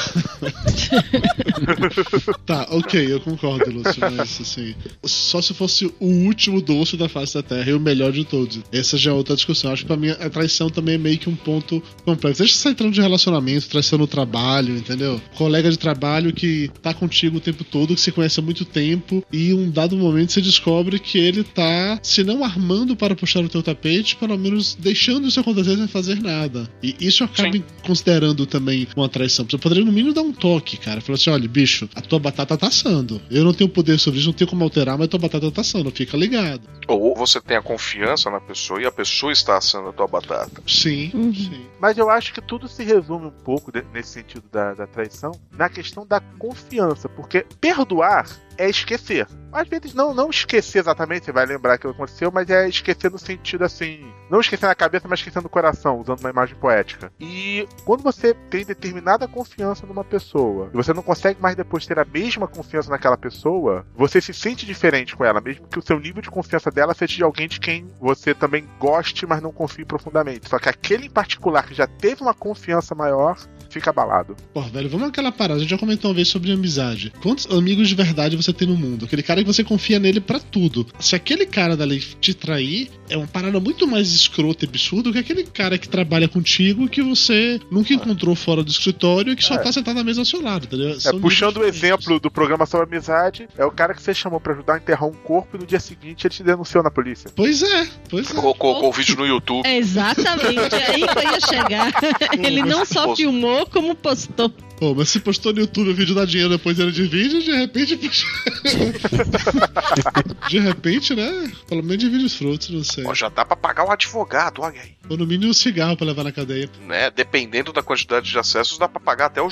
Tá, 2.47 2.67
ok, 2.71 3.13
eu 3.13 3.21
concordo, 3.21 3.71
Lúcio, 3.71 4.01
mas 4.01 4.41
assim, 4.41 4.75
só 5.05 5.41
se 5.41 5.55
fosse 5.55 5.87
o 5.99 6.07
último 6.07 6.61
doce 6.61 6.97
da 6.97 7.09
face 7.09 7.35
da 7.35 7.43
Terra 7.43 7.71
e 7.71 7.73
o 7.73 7.81
melhor 7.81 8.13
de 8.13 8.25
todos. 8.25 8.61
Essa 8.73 8.97
já 8.99 9.11
é 9.11 9.15
outra 9.15 9.35
discussão. 9.35 9.73
Acho 9.73 9.83
que 9.83 9.89
pra 9.89 9.97
mim 9.97 10.11
a 10.11 10.31
traição 10.31 10.54
também 10.71 10.95
é 10.95 10.99
meio 10.99 11.19
que 11.19 11.29
um 11.29 11.37
ponto 11.37 11.83
complexo. 12.05 12.43
Deixa 12.43 12.55
você 12.55 12.69
entrando 12.69 12.93
de 12.93 13.01
relacionamento, 13.01 13.69
traição 13.69 13.99
no 13.99 14.07
trabalho, 14.07 14.77
entendeu? 14.77 15.21
Colega 15.37 15.71
de 15.71 15.79
trabalho 15.79 16.33
que 16.33 16.71
tá 16.83 16.93
contigo 16.93 17.39
o 17.39 17.41
tempo 17.41 17.65
todo, 17.65 17.95
que 17.95 18.01
você 18.01 18.13
conhece 18.13 18.41
há 18.41 18.43
muito 18.43 18.65
tempo, 18.65 19.25
e 19.33 19.53
um 19.53 19.71
dado 19.71 19.97
momento 19.97 20.33
você 20.33 20.41
descobre 20.41 20.99
que 20.99 21.19
ele 21.19 21.43
tá, 21.43 21.99
se 22.03 22.23
não 22.23 22.45
armando 22.45 22.97
para 22.97 23.15
puxar 23.15 23.41
o 23.41 23.49
teu 23.49 23.63
tapete, 23.63 24.17
pelo 24.17 24.37
menos 24.39 24.75
deixando 24.75 25.29
isso 25.29 25.41
acontecer 25.41 25.77
sem 25.77 25.89
fazer 25.89 26.21
nada. 26.21 26.69
E 26.83 26.97
isso 27.01 27.25
acaba 27.25 27.59
considerando 27.87 28.47
também 28.47 28.87
uma 28.97 29.09
traição. 29.09 29.47
Você 29.49 29.59
poderia 29.59 29.85
no 29.85 29.93
mínimo 29.93 30.15
dar 30.15 30.23
um 30.23 30.33
toque, 30.33 30.77
cara. 30.77 31.01
Falar 31.01 31.17
assim: 31.17 31.31
olha, 31.31 31.49
bicho, 31.49 31.89
a 31.95 32.01
tua 32.01 32.19
batata 32.19 32.57
tá 32.57 32.69
assando. 32.69 33.21
Eu 33.31 33.45
não 33.45 33.55
tenho 33.55 33.71
poder 33.71 33.99
sobre 33.99 34.21
isso, 34.21 34.29
não 34.29 34.35
tenho 34.35 34.49
como 34.49 34.65
alterar, 34.65 34.97
mas 34.99 35.07
a 35.07 35.09
tua 35.09 35.21
batata 35.21 35.51
tá 35.51 35.61
assando. 35.61 35.91
Fica 35.91 36.17
ligado. 36.17 36.63
Ou 36.89 37.15
você 37.15 37.41
tem 37.41 37.57
a 37.57 37.63
confiança 37.63 38.31
na 38.31 38.41
pessoa 38.41 38.81
e 38.81 38.87
a 38.87 38.93
pessoa 38.93 39.33
está 39.33 39.57
assando 39.57 39.89
a 39.89 39.93
tua 39.93 40.07
batata. 40.07 40.44
Sim, 40.67 41.11
sim. 41.33 41.67
Mas 41.81 41.97
eu 41.99 42.09
acho 42.11 42.33
que 42.33 42.41
tudo 42.41 42.69
se 42.69 42.83
resume 42.85 43.27
um 43.27 43.31
pouco 43.31 43.71
de- 43.73 43.83
nesse 43.93 44.11
sentido 44.11 44.45
da, 44.51 44.75
da 44.75 44.87
traição 44.87 45.33
na 45.53 45.69
questão 45.69 46.07
da 46.07 46.21
confiança, 46.39 47.09
porque 47.09 47.47
perdoar 47.61 48.27
é 48.59 48.69
esquecer. 48.69 49.27
Às 49.53 49.69
vezes 49.69 49.95
não, 49.95 50.13
não 50.13 50.31
esquecer 50.31 50.81
exatamente, 50.81 51.27
você 51.27 51.33
vai 51.33 51.47
lembrar 51.47 51.79
que 51.79 51.87
aconteceu, 51.87 52.31
mas 52.33 52.51
é 52.51 52.69
esquecer 52.69 53.09
no 53.09 53.19
sentido 53.19 53.65
assim, 53.65 54.05
não 54.29 54.41
esquecer 54.41 54.67
na 54.67 54.75
cabeça, 54.75 55.07
mas 55.07 55.21
esquecer 55.21 55.41
no 55.41 55.49
coração, 55.49 56.01
usando 56.01 56.19
uma 56.19 56.31
imagem 56.31 56.57
poética. 56.57 57.13
E 57.21 57.69
quando 57.85 58.03
você 58.03 58.35
tem 58.35 58.65
determinada 58.65 59.29
confiança 59.29 59.87
numa 59.87 60.03
pessoa, 60.03 60.71
e 60.75 60.77
você 60.77 60.93
não 60.93 61.05
consegue 61.05 61.41
mais 61.41 61.55
depois 61.55 61.87
ter 61.87 62.01
a 62.01 62.05
mesma 62.05 62.49
confiança 62.49 62.91
naquela 62.91 63.17
pessoa, 63.17 63.87
você 63.95 64.21
se 64.21 64.35
sente 64.35 64.67
diferente 64.67 65.15
com 65.15 65.25
ela, 65.25 65.41
mesmo 65.41 65.69
que 65.69 65.79
o 65.79 65.87
seu 65.87 66.01
nível 66.01 66.21
de 66.21 66.31
confiança 66.31 66.69
dela 66.69 66.93
seja 66.93 67.15
de 67.15 67.23
alguém 67.23 67.47
de 67.47 67.61
quem 67.61 67.89
você 68.01 68.35
também 68.35 68.67
goste, 68.81 69.25
mas 69.25 69.41
não 69.41 69.53
confie 69.53 69.85
profundamente. 69.85 70.49
Só 70.49 70.59
que 70.59 70.69
aquele 70.69 71.07
em 71.07 71.11
particular 71.11 71.65
que 71.65 71.75
já 71.75 71.87
teve 71.87 72.23
uma 72.23 72.35
confiança 72.35 72.93
maior, 72.93 73.39
fica 73.75 73.91
abalado. 73.91 74.37
Pô, 74.53 74.61
velho, 74.63 74.89
vamos 74.89 75.09
àquela 75.09 75.33
parada. 75.33 75.57
A 75.57 75.59
gente 75.59 75.71
já 75.71 75.79
comentou 75.79 76.11
uma 76.11 76.15
vez 76.15 76.29
sobre 76.29 76.53
amizade. 76.53 77.13
Quantos 77.23 77.47
amigos 77.51 77.89
de 77.89 77.95
verdade 77.95 78.37
você 78.37 78.44
tem 78.53 78.67
no 78.69 78.77
mundo? 78.77 79.05
Aquele 79.05 79.23
cara 79.23 79.41
que 79.41 79.47
você 79.47 79.63
confia 79.65 79.99
nele 79.99 80.21
pra 80.21 80.39
tudo. 80.39 80.87
Se 80.99 81.15
aquele 81.15 81.47
cara 81.47 81.77
dali 81.77 82.01
te 82.21 82.35
trair, 82.35 82.91
é 83.09 83.17
uma 83.17 83.27
parada 83.27 83.59
muito 83.61 83.87
mais 83.87 84.09
escrota 84.13 84.65
e 84.65 84.69
absurda 84.69 85.13
que 85.13 85.19
aquele 85.19 85.45
cara 85.45 85.79
que 85.79 85.89
trabalha 85.89 86.29
contigo 86.29 86.89
que 86.89 87.03
você 87.03 87.61
nunca 87.71 87.93
encontrou 87.95 88.35
fora 88.35 88.63
do 88.63 88.71
escritório 88.71 89.33
e 89.33 89.37
que 89.37 89.45
só 89.45 89.55
É. 89.55 89.59
tá 89.59 89.73
sentado 89.73 89.95
na 89.97 90.05
mesa 90.05 90.21
ao 90.21 90.25
seu 90.25 90.43
lado, 90.43 90.65
entendeu? 90.67 90.91
É, 90.91 91.01
São 91.01 91.21
puxando 91.21 91.59
o 91.59 91.65
exemplo 91.65 92.19
do 92.21 92.31
programa 92.31 92.67
sobre 92.67 92.87
amizade, 92.87 93.49
é 93.57 93.65
o 93.65 93.71
cara 93.71 93.95
que 93.95 94.03
você 94.03 94.15
chamou 94.15 94.41
pra 94.41 94.53
ajudar 94.53 94.75
a 94.75 94.77
enterrar 94.79 95.09
um 95.09 95.13
corpo 95.13 95.57
e 95.57 95.61
no 95.61 95.67
dia 95.67 95.81
seguinte 95.81 96.27
ele 96.27 96.35
te 96.35 96.43
denunciou 96.43 96.83
na 96.83 96.91
polícia. 96.91 97.31
Pois 97.35 97.63
é, 97.63 97.87
pois 98.09 98.31
é. 98.31 98.35
Colocou 98.35 98.89
o 98.89 98.93
vídeo 98.93 99.17
no 99.17 99.27
YouTube. 99.27 99.67
É 99.67 99.77
exatamente 99.77 100.75
aí 100.75 101.07
que 101.07 101.19
eu 101.19 101.23
ia 101.33 101.41
chegar. 101.41 101.93
Ele 102.39 102.63
não 102.63 102.85
só 102.85 103.15
filmou, 103.15 103.67
como 103.67 103.95
postou. 103.95 104.53
Pô, 104.79 104.95
mas 104.95 105.09
se 105.09 105.21
postou 105.21 105.53
no 105.53 105.61
YouTube 105.61 105.91
o 105.91 105.95
vídeo 105.95 106.15
dá 106.15 106.25
dinheiro 106.25 106.51
depois 106.51 106.79
era 106.79 106.91
de 106.91 107.05
vídeo, 107.05 107.41
de 107.41 107.53
repente. 107.53 107.97
de 110.49 110.59
repente, 110.59 111.15
né? 111.15 111.53
Pelo 111.69 111.83
menos 111.83 111.99
divide 111.99 112.25
os 112.25 112.35
frutos, 112.35 112.71
não 112.71 112.83
sei. 112.83 113.05
Ó, 113.07 113.15
já 113.15 113.29
dá 113.29 113.45
pra 113.45 113.57
pagar 113.57 113.87
o 113.87 113.91
advogado, 113.91 114.63
olha 114.63 114.81
aí. 114.81 114.95
Ou 115.09 115.17
no 115.17 115.27
mínimo 115.27 115.51
um 115.51 115.55
cigarro 115.55 115.97
pra 115.97 116.07
levar 116.07 116.25
na 116.25 116.33
cadeia. 116.33 116.69
Né? 116.81 117.11
Dependendo 117.11 117.73
da 117.73 117.83
quantidade 117.83 118.31
de 118.31 118.39
acessos, 118.39 118.79
dá 118.79 118.89
pra 118.89 119.01
pagar 119.01 119.27
até 119.27 119.41
o. 119.41 119.49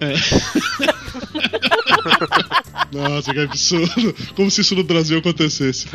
É. 0.00 0.14
Nossa, 2.92 3.32
que 3.32 3.40
absurdo. 3.40 4.14
Como 4.36 4.50
se 4.50 4.60
isso 4.60 4.74
no 4.74 4.84
Brasil 4.84 5.18
acontecesse. 5.18 5.86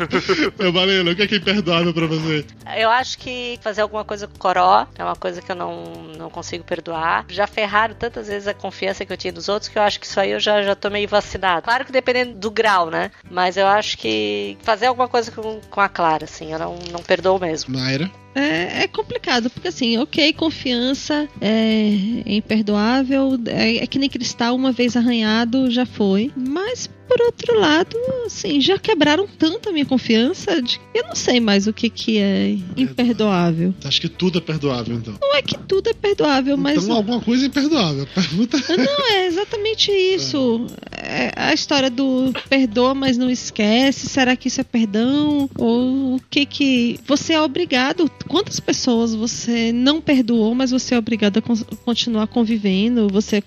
Meu 0.58 0.72
Valena, 0.72 1.10
o 1.10 1.16
que 1.16 1.22
é 1.22 1.26
que 1.26 1.34
é 1.36 1.38
imperdoável 1.38 1.94
pra 1.94 2.06
você? 2.06 2.44
Eu 2.76 2.90
acho 2.90 3.18
que 3.18 3.58
fazer 3.62 3.80
alguma 3.80 4.04
coisa 4.04 4.26
com 4.26 4.36
o 4.36 4.38
Coró 4.38 4.86
é 4.98 5.04
uma 5.04 5.16
coisa 5.16 5.40
que 5.40 5.50
eu 5.50 5.56
não, 5.56 5.84
não 6.18 6.30
consigo 6.30 6.64
perdoar. 6.64 7.24
Já 7.28 7.46
ferraram 7.46 7.94
tantas 7.94 8.28
vezes 8.28 8.46
a 8.46 8.54
confiança 8.54 9.04
que 9.04 9.12
eu 9.12 9.16
tinha 9.16 9.32
nos 9.32 9.48
outros 9.48 9.68
que 9.68 9.78
eu 9.78 9.82
acho 9.82 9.98
que 9.98 10.06
isso 10.06 10.20
aí 10.20 10.30
eu 10.30 10.40
já, 10.40 10.62
já 10.62 10.74
tô 10.74 10.90
meio 10.90 11.08
vacinado. 11.08 11.62
Claro 11.62 11.84
que 11.84 11.92
dependendo 11.92 12.34
do 12.34 12.50
grau, 12.50 12.90
né? 12.90 13.10
Mas 13.30 13.56
eu 13.56 13.66
acho 13.66 13.96
que 13.96 14.58
fazer 14.62 14.86
alguma 14.86 15.08
coisa 15.08 15.30
com, 15.30 15.60
com 15.70 15.80
a 15.80 15.88
Clara, 15.88 16.24
assim, 16.24 16.52
eu 16.52 16.58
não, 16.58 16.78
não 16.90 17.02
perdoo 17.02 17.38
mesmo. 17.38 17.76
Naira? 17.76 18.10
É, 18.34 18.84
é 18.84 18.88
complicado, 18.88 19.50
porque 19.50 19.68
assim, 19.68 19.98
ok, 19.98 20.32
confiança 20.34 21.28
é, 21.40 21.90
é 22.26 22.34
imperdoável, 22.34 23.38
é, 23.46 23.78
é 23.78 23.86
que 23.86 23.98
nem 23.98 24.08
cristal, 24.08 24.54
uma 24.54 24.72
vez 24.72 24.96
arranhado, 24.96 25.70
já 25.70 25.84
foi. 25.84 26.30
Mas, 26.36 26.88
por 27.10 27.20
outro 27.22 27.58
lado, 27.58 27.96
assim, 28.24 28.60
já 28.60 28.78
quebraram 28.78 29.26
tanto 29.36 29.68
a 29.68 29.72
minha 29.72 29.84
confiança 29.84 30.62
de 30.62 30.78
que 30.78 30.84
eu 30.94 31.02
não 31.08 31.16
sei 31.16 31.40
mais 31.40 31.66
o 31.66 31.72
que, 31.72 31.90
que 31.90 32.18
é 32.18 32.56
imperdoável. 32.76 33.74
Acho 33.84 34.00
que 34.00 34.08
tudo 34.08 34.38
é 34.38 34.40
perdoável, 34.40 34.94
então. 34.96 35.14
Não 35.20 35.34
é 35.34 35.42
que 35.42 35.58
tudo 35.58 35.88
é 35.90 35.92
perdoável, 35.92 36.56
mas. 36.56 36.84
Então 36.84 36.94
alguma 36.96 37.20
coisa 37.20 37.44
é 37.44 37.48
imperdoável. 37.48 38.06
Pergunta. 38.14 38.56
Não, 38.76 39.08
é 39.12 39.26
exatamente 39.26 39.90
isso. 39.90 40.66
É 40.92 41.32
a 41.34 41.52
história 41.52 41.90
do 41.90 42.32
perdoa, 42.48 42.94
mas 42.94 43.18
não 43.18 43.28
esquece. 43.28 44.06
Será 44.06 44.36
que 44.36 44.46
isso 44.46 44.60
é 44.60 44.64
perdão? 44.64 45.50
Ou 45.58 46.14
o 46.16 46.20
que 46.30 46.46
que. 46.46 47.00
Você 47.06 47.32
é 47.32 47.40
obrigado. 47.40 48.08
Quantas 48.28 48.60
pessoas 48.60 49.14
você 49.16 49.72
não 49.72 50.00
perdoou, 50.00 50.54
mas 50.54 50.70
você 50.70 50.94
é 50.94 50.98
obrigado 50.98 51.38
a 51.38 51.42
con- 51.42 51.56
continuar 51.84 52.28
convivendo? 52.28 53.08
Você 53.08 53.38
é 53.38 53.42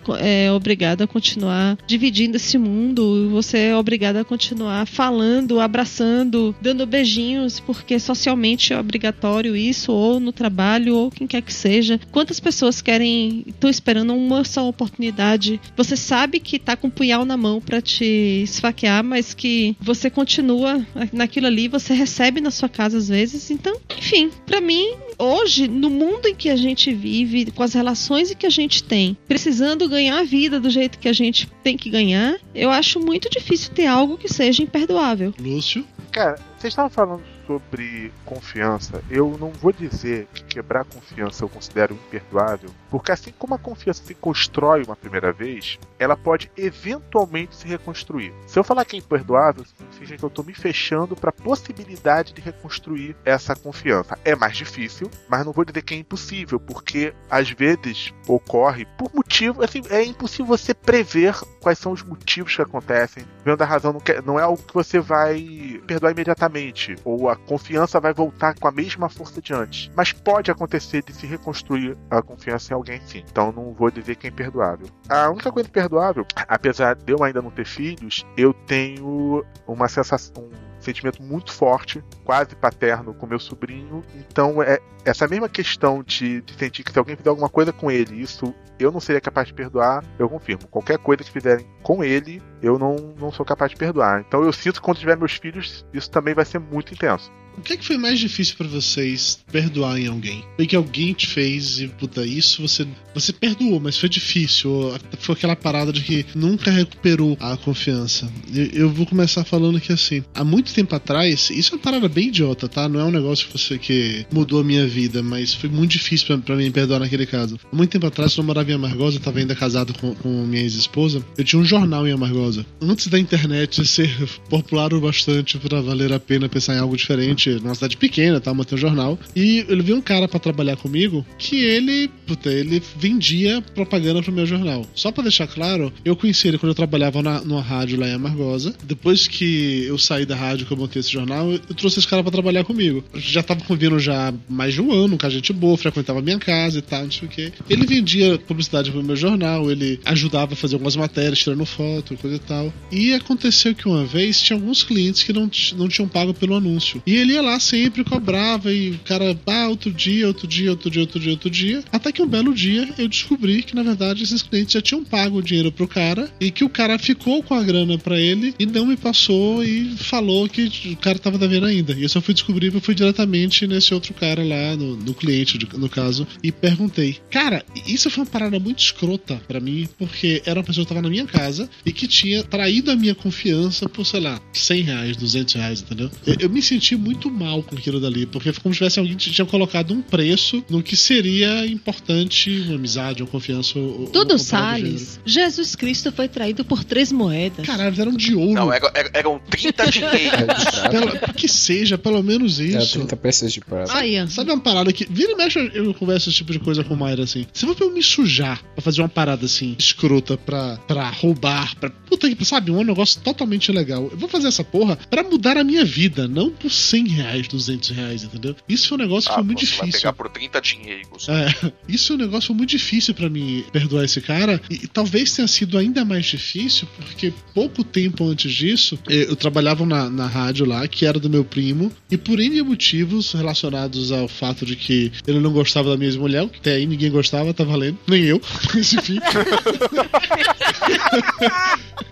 é 0.45 0.52
obrigado 0.52 1.02
a 1.04 1.08
continuar 1.08 1.78
dividindo 1.88 2.36
esse 2.36 2.58
mundo? 2.58 3.30
Você 3.30 3.52
é 3.57 3.75
obrigado 3.75 4.17
a 4.17 4.25
continuar 4.25 4.85
falando, 4.85 5.59
abraçando, 5.59 6.55
dando 6.61 6.85
beijinhos, 6.85 7.59
porque 7.59 7.99
socialmente 7.99 8.73
é 8.73 8.79
obrigatório 8.79 9.55
isso, 9.55 9.91
ou 9.91 10.19
no 10.19 10.31
trabalho, 10.31 10.95
ou 10.95 11.11
quem 11.11 11.27
quer 11.27 11.41
que 11.41 11.53
seja. 11.53 11.99
Quantas 12.11 12.39
pessoas 12.39 12.81
querem, 12.81 13.43
estão 13.47 13.69
esperando 13.69 14.13
uma 14.13 14.43
só 14.43 14.67
oportunidade? 14.67 15.59
Você 15.75 15.95
sabe 15.95 16.39
que 16.39 16.59
tá 16.59 16.75
com 16.75 16.87
um 16.87 16.91
punhal 16.91 17.25
na 17.25 17.37
mão 17.37 17.61
pra 17.61 17.81
te 17.81 18.43
esfaquear, 18.43 19.03
mas 19.03 19.33
que 19.33 19.75
você 19.79 20.09
continua 20.09 20.85
naquilo 21.11 21.47
ali, 21.47 21.67
você 21.67 21.93
recebe 21.93 22.41
na 22.41 22.51
sua 22.51 22.69
casa 22.69 22.97
às 22.97 23.07
vezes. 23.07 23.49
Então, 23.51 23.79
enfim, 23.97 24.29
pra 24.45 24.59
mim, 24.59 24.93
hoje, 25.17 25.67
no 25.67 25.89
mundo 25.89 26.27
em 26.27 26.35
que 26.35 26.49
a 26.49 26.55
gente 26.55 26.93
vive, 26.93 27.51
com 27.51 27.63
as 27.63 27.73
relações 27.73 28.33
que 28.33 28.45
a 28.45 28.49
gente 28.49 28.83
tem, 28.83 29.15
precisando 29.27 29.87
ganhar 29.87 30.19
a 30.19 30.23
vida 30.23 30.59
do 30.59 30.69
jeito 30.69 30.97
que 30.97 31.07
a 31.07 31.13
gente 31.13 31.47
tem 31.63 31.77
que 31.77 31.89
ganhar, 31.89 32.35
eu 32.53 32.69
acho 32.69 32.99
muito 32.99 33.29
difícil 33.29 33.42
ter 33.71 33.88
algo 33.88 34.17
que 34.17 34.27
seja 34.27 34.63
imperdoável. 34.63 35.34
Lúcio? 35.39 35.86
Cara, 36.12 36.38
vocês 36.58 36.71
estavam 36.71 36.89
falando 36.89 37.23
sobre 37.47 38.12
confiança. 38.25 39.03
Eu 39.10 39.38
não 39.39 39.49
vou 39.49 39.71
dizer 39.71 40.27
que 40.34 40.43
quebrar 40.43 40.86
confiança 40.86 41.43
eu 41.43 41.49
considero 41.49 41.93
imperdoável, 41.93 42.69
porque 42.93 43.12
assim 43.12 43.34
como 43.39 43.56
a 43.56 43.58
confiança 43.58 44.03
se 44.03 44.13
constrói 44.13 44.84
uma 44.84 44.95
primeira 44.95 45.34
vez, 45.34 45.79
ela 45.97 46.15
pode 46.15 46.51
eventualmente 46.56 47.56
se 47.56 47.67
reconstruir. 47.67 48.32
Se 48.45 48.60
eu 48.60 48.63
falar 48.63 48.86
que 48.86 48.95
é 48.95 48.99
imperdoável, 48.99 49.65
significa 49.65 50.15
que 50.15 50.23
eu 50.23 50.27
estou 50.27 50.45
me 50.45 50.53
fechando 50.53 51.15
para 51.15 51.32
a 51.32 51.34
possibilidade 51.34 52.34
de 52.34 52.41
reconstruir 52.41 53.15
essa 53.25 53.56
confiança. 53.56 54.15
É 54.23 54.36
mais 54.36 54.56
difícil, 54.56 55.10
mas 55.27 55.43
não 55.43 55.51
vou 55.51 55.65
dizer 55.65 55.82
que 55.82 55.95
é 55.95 55.97
impossível, 55.97 56.60
porque 56.60 57.15
às 57.32 57.49
vezes 57.49 58.13
ocorre 58.27 58.86
por 58.95 59.12
motivo, 59.12 59.63
assim, 59.63 59.82
é 59.89 60.03
impossível 60.03 60.45
você 60.45 60.71
prever 60.71 61.34
quais 61.62 61.79
são 61.79 61.93
os 61.93 62.03
motivos 62.03 62.56
que 62.56 62.62
acontecem. 62.62 63.23
Vendo 63.43 63.62
a 63.63 63.65
razão 63.65 63.91
não, 63.91 63.99
quer, 63.99 64.21
não 64.21 64.39
é 64.39 64.43
algo 64.43 64.62
que 64.62 64.73
você 64.73 64.99
vai 64.99 65.82
perdoar 65.88 66.12
imediatamente, 66.12 66.95
ou 67.03 67.27
a 67.27 67.36
confiança 67.36 67.99
vai 67.99 68.13
voltar 68.13 68.53
com 68.53 68.67
a 68.67 68.71
mesma 68.71 69.10
força 69.10 69.41
de 69.41 69.51
antes. 69.51 69.89
Mas 69.95 70.12
pode 70.12 70.51
acontecer 70.51 71.01
de 71.01 71.12
se 71.12 71.25
reconstruir 71.25 71.97
a 72.12 72.21
confiança 72.21 72.71
em 72.71 72.75
sim. 73.05 73.23
Então 73.29 73.51
não 73.51 73.73
vou 73.73 73.89
dizer 73.89 74.15
que 74.15 74.27
é 74.27 74.29
imperdoável. 74.29 74.87
A 75.09 75.29
única 75.29 75.51
coisa 75.51 75.69
imperdoável, 75.69 76.25
apesar 76.47 76.95
de 76.95 77.11
eu 77.11 77.23
ainda 77.23 77.41
não 77.41 77.51
ter 77.51 77.65
filhos, 77.65 78.25
eu 78.37 78.53
tenho 78.53 79.45
uma 79.67 79.87
sensação, 79.87 80.43
um 80.43 80.81
sentimento 80.81 81.21
muito 81.21 81.51
forte, 81.51 82.03
quase 82.23 82.55
paterno 82.55 83.13
com 83.13 83.25
meu 83.25 83.39
sobrinho. 83.39 84.01
Então 84.15 84.61
é 84.61 84.79
essa 85.05 85.27
mesma 85.27 85.49
questão 85.49 86.03
de, 86.03 86.41
de 86.41 86.53
sentir 86.53 86.84
que 86.84 86.91
se 86.91 86.99
alguém 86.99 87.15
fizer 87.15 87.29
alguma 87.29 87.49
coisa 87.49 87.71
com 87.73 87.91
ele, 87.91 88.21
isso 88.21 88.53
eu 88.79 88.91
não 88.91 88.99
seria 88.99 89.21
capaz 89.21 89.47
de 89.47 89.53
perdoar, 89.53 90.03
eu 90.17 90.29
confirmo. 90.29 90.67
Qualquer 90.67 90.97
coisa 90.97 91.23
que 91.23 91.31
fizerem 91.31 91.65
com 91.81 92.03
ele, 92.03 92.41
eu 92.64 92.80
não, 92.80 92.95
não 93.20 93.32
sou 93.32 93.45
capaz 93.45 93.72
de 93.72 93.78
perdoar. 93.78 94.24
Então 94.26 94.43
eu 94.43 94.53
sinto 94.53 94.76
que 94.76 94.82
quando 94.82 94.97
tiver 94.97 95.18
meus 95.18 95.34
filhos, 95.34 95.86
isso 95.93 96.09
também 96.09 96.34
vai 96.34 96.45
ser 96.45 96.59
muito 96.59 96.93
intenso. 96.93 97.30
O 97.57 97.61
que, 97.61 97.74
é 97.74 97.78
que 97.78 97.86
foi 97.86 97.97
mais 97.97 98.20
difícil 98.20 98.55
para 98.57 98.68
vocês 98.68 99.39
perdoar 99.51 99.99
em 99.99 100.07
alguém? 100.07 100.43
Foi 100.55 100.66
que 100.66 100.76
alguém 100.76 101.14
te 101.14 101.28
fez 101.28 101.80
e, 101.80 101.88
puta, 101.88 102.26
isso 102.26 102.61
você. 102.61 102.86
Você 103.14 103.32
perdoou, 103.32 103.80
mas 103.80 103.97
foi 103.97 104.09
difícil. 104.09 104.72
Ou 104.72 104.99
Foi 105.20 105.36
aquela 105.36 105.55
parada 105.55 105.93
de 105.93 106.01
que 106.01 106.26
nunca 106.36 106.72
recuperou 106.72 107.38
a 107.39 107.55
confiança. 107.55 108.28
Eu, 108.53 108.66
eu 108.66 108.89
vou 108.89 109.05
começar 109.05 109.43
falando 109.43 109.80
que 109.80 109.93
assim, 109.93 110.24
há 110.34 110.43
muito 110.43 110.74
tempo 110.74 110.95
atrás, 110.95 111.49
isso 111.51 111.74
é 111.74 111.78
uma 111.78 111.84
parada 111.84 112.09
bem 112.09 112.28
idiota, 112.30 112.68
tá? 112.68 112.89
Não 112.89 112.99
é 112.99 113.03
um 113.03 113.11
negócio 113.11 113.47
que 113.47 113.57
você 113.57 113.78
que 113.78 114.26
mudou 114.32 114.59
a 114.59 114.64
minha 114.64 114.88
vida, 114.88 115.22
mas 115.22 115.53
foi 115.53 115.70
muito 115.70 115.91
difícil 115.91 116.39
pra 116.39 116.55
mim 116.55 116.72
perdoar 116.72 116.99
naquele 116.99 117.26
caso. 117.26 117.59
Há 117.72 117.76
muito 117.76 117.91
tempo 117.91 118.07
atrás, 118.07 118.36
eu 118.36 118.43
morava 118.43 118.72
em 118.72 118.74
Amargosa, 118.74 119.20
tava 119.20 119.39
ainda 119.39 119.55
casado 119.55 119.93
com, 119.93 120.16
com 120.16 120.30
minha 120.45 120.64
ex-esposa, 120.64 121.24
eu 121.38 121.43
tinha 121.43 121.61
um 121.61 121.66
jornal 121.66 122.07
em 122.07 122.11
Amargosa. 122.11 122.53
Antes 122.82 123.08
da 123.08 123.20
internet 123.20 123.86
ser 123.86 124.10
popular 124.49 124.93
o 124.93 125.01
bastante 125.01 125.58
pra 125.58 125.82
valer 125.82 126.12
a 126.14 126.20
pena 126.20 126.49
pensar 126.49 126.76
em 126.76 126.80
algo 126.80 126.95
diferente, 126.95 127.49
numa 127.49 127.76
cidade 127.76 127.97
pequena, 127.97 128.39
tá? 128.39 128.54
Manter 128.54 128.76
um 128.76 128.78
jornal. 128.78 129.20
E 129.36 129.66
eu 129.68 129.84
vi 129.84 129.93
um 129.93 130.01
cara 130.01 130.28
pra 130.28 130.39
trabalhar 130.39 130.78
comigo 130.78 131.26
que 131.38 131.64
ele, 131.64 132.10
puta, 132.28 132.51
ele 132.51 132.82
vendia 132.97 133.62
propaganda 133.74 134.22
pro 134.22 134.32
meu 134.32 134.45
jornal. 134.45 134.86
Só 134.93 135.12
pra 135.12 135.24
deixar 135.24 135.47
claro, 135.47 135.91
eu 136.04 136.16
conheci 136.16 136.47
ele 136.47 136.58
quando 136.58 136.70
eu 136.72 136.76
trabalhava 136.76 137.22
na, 137.22 137.41
numa 137.41 137.62
rádio 137.62 137.99
lá 137.99 138.08
em 138.08 138.14
Amargosa. 138.14 138.74
Depois 138.84 139.28
que 139.28 139.86
eu 139.86 139.97
saí 139.97 140.26
da 140.26 140.36
rádio 140.36 140.66
que 140.66 140.74
eu 140.74 140.78
montei 140.78 140.99
esse 140.99 141.12
jornal, 141.12 141.51
eu, 141.51 141.60
trouxe 141.60 141.99
esse 141.99 142.08
cara 142.08 142.22
pra 142.22 142.32
trabalhar 142.32 142.64
comigo. 142.64 143.04
Já 143.16 143.43
tava 143.43 143.62
convivendo 143.62 143.99
já 143.99 144.34
mais 144.49 144.74
de 144.74 144.82
um 144.82 144.91
ano 144.91 145.18
com 145.18 145.26
a 145.26 145.30
gente 145.30 145.51
boa, 145.54 145.78
frequentava 145.78 146.22
minha 146.22 146.39
casa 146.39 146.80
e 146.80 146.82
tal, 146.82 147.04
não 147.04 147.12
sei 147.12 147.28
o 147.28 147.32
quê. 147.32 147.51
Ele 147.70 147.86
vendia 147.86 148.38
publicidade 148.38 148.91
pro 148.91 149.04
meu 149.04 149.16
jornal, 149.16 149.70
ele 149.72 149.99
ajudava 150.06 150.54
a 150.54 150.56
fazer 150.56 150.76
algumas 150.76 150.95
matérias, 150.95 151.39
tirando 151.39 151.66
foto, 151.66 152.16
coisa 152.18 152.38
e 152.38 152.39
tal. 152.43 152.73
E 152.91 153.13
aconteceu 153.13 153.73
que 153.73 153.87
uma 153.87 154.05
vez 154.05 154.41
tinha 154.41 154.57
alguns 154.57 154.83
clientes 154.83 155.23
que 155.23 155.33
não, 155.33 155.49
não 155.75 155.87
tinham 155.87 156.07
pago 156.07 156.33
pelo 156.33 156.55
anúncio. 156.55 157.01
E 157.05 157.15
ele 157.15 157.33
ia 157.33 157.41
lá 157.41 157.59
sempre, 157.59 158.03
cobrava, 158.03 158.71
e 158.71 158.91
o 158.91 158.99
cara, 158.99 159.37
ah, 159.47 159.67
outro 159.69 159.91
dia, 159.91 160.27
outro 160.27 160.47
dia, 160.47 160.71
outro 160.71 160.89
dia, 160.89 161.01
outro 161.01 161.19
dia, 161.19 161.31
outro 161.31 161.49
dia. 161.49 161.83
Até 161.91 162.11
que 162.11 162.21
um 162.21 162.27
belo 162.27 162.53
dia 162.53 162.89
eu 162.97 163.07
descobri 163.07 163.63
que, 163.63 163.75
na 163.75 163.83
verdade, 163.83 164.23
esses 164.23 164.41
clientes 164.41 164.73
já 164.73 164.81
tinham 164.81 165.03
pago 165.03 165.37
o 165.37 165.43
dinheiro 165.43 165.71
pro 165.71 165.87
cara 165.87 166.29
e 166.39 166.51
que 166.51 166.63
o 166.63 166.69
cara 166.69 166.97
ficou 166.99 167.41
com 167.43 167.53
a 167.53 167.63
grana 167.63 167.97
pra 167.97 168.19
ele 168.19 168.53
e 168.59 168.65
não 168.65 168.85
me 168.85 168.97
passou 168.97 169.63
e 169.63 169.95
falou 169.97 170.47
que 170.47 170.71
o 170.91 170.97
cara 170.97 171.19
tava 171.19 171.37
devendo 171.37 171.65
ainda. 171.65 171.93
E 171.93 172.03
eu 172.03 172.09
só 172.09 172.21
fui 172.21 172.33
descobrir 172.33 172.71
que 172.71 172.77
eu 172.77 172.81
fui 172.81 172.95
diretamente 172.95 173.67
nesse 173.67 173.93
outro 173.93 174.13
cara 174.13 174.43
lá, 174.43 174.75
no, 174.75 174.95
no 174.95 175.13
cliente, 175.13 175.59
no 175.75 175.89
caso, 175.89 176.27
e 176.41 176.51
perguntei. 176.51 177.17
Cara, 177.29 177.63
isso 177.87 178.09
foi 178.09 178.23
uma 178.23 178.29
parada 178.29 178.59
muito 178.59 178.79
escrota 178.79 179.41
pra 179.47 179.59
mim, 179.59 179.87
porque 179.97 180.41
era 180.45 180.59
uma 180.59 180.65
pessoa 180.65 180.85
que 180.85 180.89
tava 180.89 181.01
na 181.01 181.09
minha 181.09 181.25
casa 181.25 181.69
e 181.85 181.91
que 181.91 182.07
tinha 182.07 182.22
traído 182.49 182.91
a 182.91 182.95
minha 182.95 183.13
confiança 183.15 183.88
por, 183.89 184.05
sei 184.05 184.19
lá, 184.21 184.39
100 184.53 184.82
reais, 184.82 185.17
200 185.17 185.53
reais, 185.55 185.82
entendeu? 185.82 186.09
Eu, 186.26 186.36
eu 186.41 186.49
me 186.49 186.61
senti 186.61 186.95
muito 186.95 187.30
mal 187.30 187.61
com 187.63 187.76
aquilo 187.76 187.99
dali, 187.99 188.26
porque 188.26 188.51
foi 188.53 188.61
como 188.63 188.74
se 188.74 188.78
tivesse 188.80 188.99
alguém 188.99 189.15
que 189.15 189.30
tinha 189.32 189.45
colocado 189.45 189.93
um 189.93 190.01
preço 190.01 190.63
no 190.69 190.82
que 190.82 190.95
seria 190.95 191.65
importante 191.65 192.49
uma 192.67 192.76
amizade, 192.76 193.21
uma 193.21 193.30
confiança. 193.30 193.78
Ou, 193.78 194.07
Tudo 194.07 194.34
ou 194.34 194.39
Salles. 194.39 195.19
Jesus 195.26 195.76
Cristo 195.76 196.11
foi 196.11 196.28
traído 196.28 196.63
por 196.65 196.84
três 196.84 197.11
moedas. 197.11 197.65
Caralho, 197.65 197.99
eram 197.99 198.15
de 198.15 198.34
ouro. 198.36 198.53
Não, 198.53 198.71
eram, 198.74 198.89
eram- 198.93 199.09
eram 199.13 199.41
30 199.49 199.91
dinheiros. 199.91 200.63
Pelo- 200.89 201.34
que 201.34 201.47
seja, 201.47 201.97
pelo 201.97 202.21
menos 202.24 202.59
É, 202.59 202.63
isso. 202.65 202.93
30 202.99 203.15
peças 203.17 203.53
de 203.53 203.59
prata. 203.59 203.91
Sabe 204.30 204.51
uma 204.51 204.59
parada 204.59 204.91
que. 204.93 205.05
Vira 205.09 205.32
e 205.32 205.36
mexe, 205.36 205.59
eu- 205.59 205.67
eu 205.86 205.93
converso 205.93 206.30
esse 206.30 206.38
tipo 206.38 206.51
de 206.51 206.59
coisa 206.59 206.84
com 206.84 206.93
o 206.93 206.97
Mayra 206.97 207.24
assim. 207.24 207.45
Se 207.53 207.65
for 207.65 207.76
pra 207.76 207.86
eu 207.86 207.91
me 207.93 208.01
sujar 208.03 208.61
pra 208.74 208.82
fazer 208.82 209.01
uma 209.01 209.09
parada 209.09 209.45
assim, 209.45 209.76
escrota, 209.78 210.38
pra, 210.38 210.78
pra 210.88 211.09
roubar, 211.09 211.76
pra. 211.78 211.91
Puta 212.14 212.36
que. 212.36 212.45
Sabe, 212.45 212.70
um 212.70 212.84
negócio 212.84 213.20
totalmente 213.22 213.70
ilegal. 213.70 214.07
Eu 214.11 214.18
vou 214.18 214.30
fazer 214.30 214.47
essa 214.47 214.64
porra 214.64 214.97
pra 215.09 215.24
mudar 215.24 215.57
a 215.57 215.64
minha 215.64 215.84
vida, 215.84 216.28
não 216.28 216.51
por 216.51 216.70
100 216.70 217.07
reais, 217.07 217.47
200 217.47 217.89
reais, 217.89 218.24
entendeu? 218.24 218.55
Isso 218.70 218.88
foi 218.89 218.97
um 218.97 219.01
negócio 219.01 219.28
que 219.30 219.34
Ah, 219.34 219.38
foi 219.38 219.43
muito 219.43 219.66
você 219.66 219.72
vai 219.78 219.86
difícil. 219.88 220.01
pegar 220.01 220.14
por 220.14 220.30
30 220.30 220.61
dinheiros. 220.61 221.28
É, 221.28 221.47
isso 221.89 222.14
é 222.14 222.16
um 222.16 222.20
negócio 222.20 222.47
foi 222.47 222.55
muito 222.55 222.70
difícil 222.70 223.14
pra 223.16 223.30
mim 223.30 223.64
perdoar 223.72 224.03
esse 224.05 224.22
cara 224.22 224.61
e, 224.70 224.76
e 224.84 224.88
talvez 224.88 225.34
tenha 225.34 225.47
sido 225.47 225.78
ainda 225.78 226.05
mais 226.05 226.26
difícil 226.26 226.88
porque 226.97 227.34
pouco 227.53 227.84
tempo 227.84 228.28
antes 228.30 228.51
disso 228.53 228.99
eh, 229.09 229.26
eu 229.30 229.36
trabalhava 229.36 229.86
na, 229.86 230.09
na 230.09 230.28
rádio 230.28 230.66
lá 230.66 230.88
que 230.88 231.05
era 231.05 231.20
do 231.20 231.30
meu 231.30 231.43
primo 231.43 231.91
e 232.11 232.18
por 232.18 232.39
N 232.39 232.61
motivos 232.61 233.32
relacionados 233.34 234.11
ao 234.11 234.28
fato 234.28 234.66
de 234.66 234.76
que 234.76 235.11
ele 235.26 235.39
não 235.39 235.51
gostava 235.51 235.89
da 235.89 235.97
minha 235.97 236.09
ex-mulher, 236.09 236.47
que 236.49 236.59
até 236.59 236.74
aí 236.76 236.86
ninguém 236.86 237.09
gostava, 237.09 237.53
tá 237.53 237.64
valendo, 237.64 237.97
nem 238.07 238.24
eu, 238.24 238.39
mas 238.76 238.93
enfim. 238.93 239.18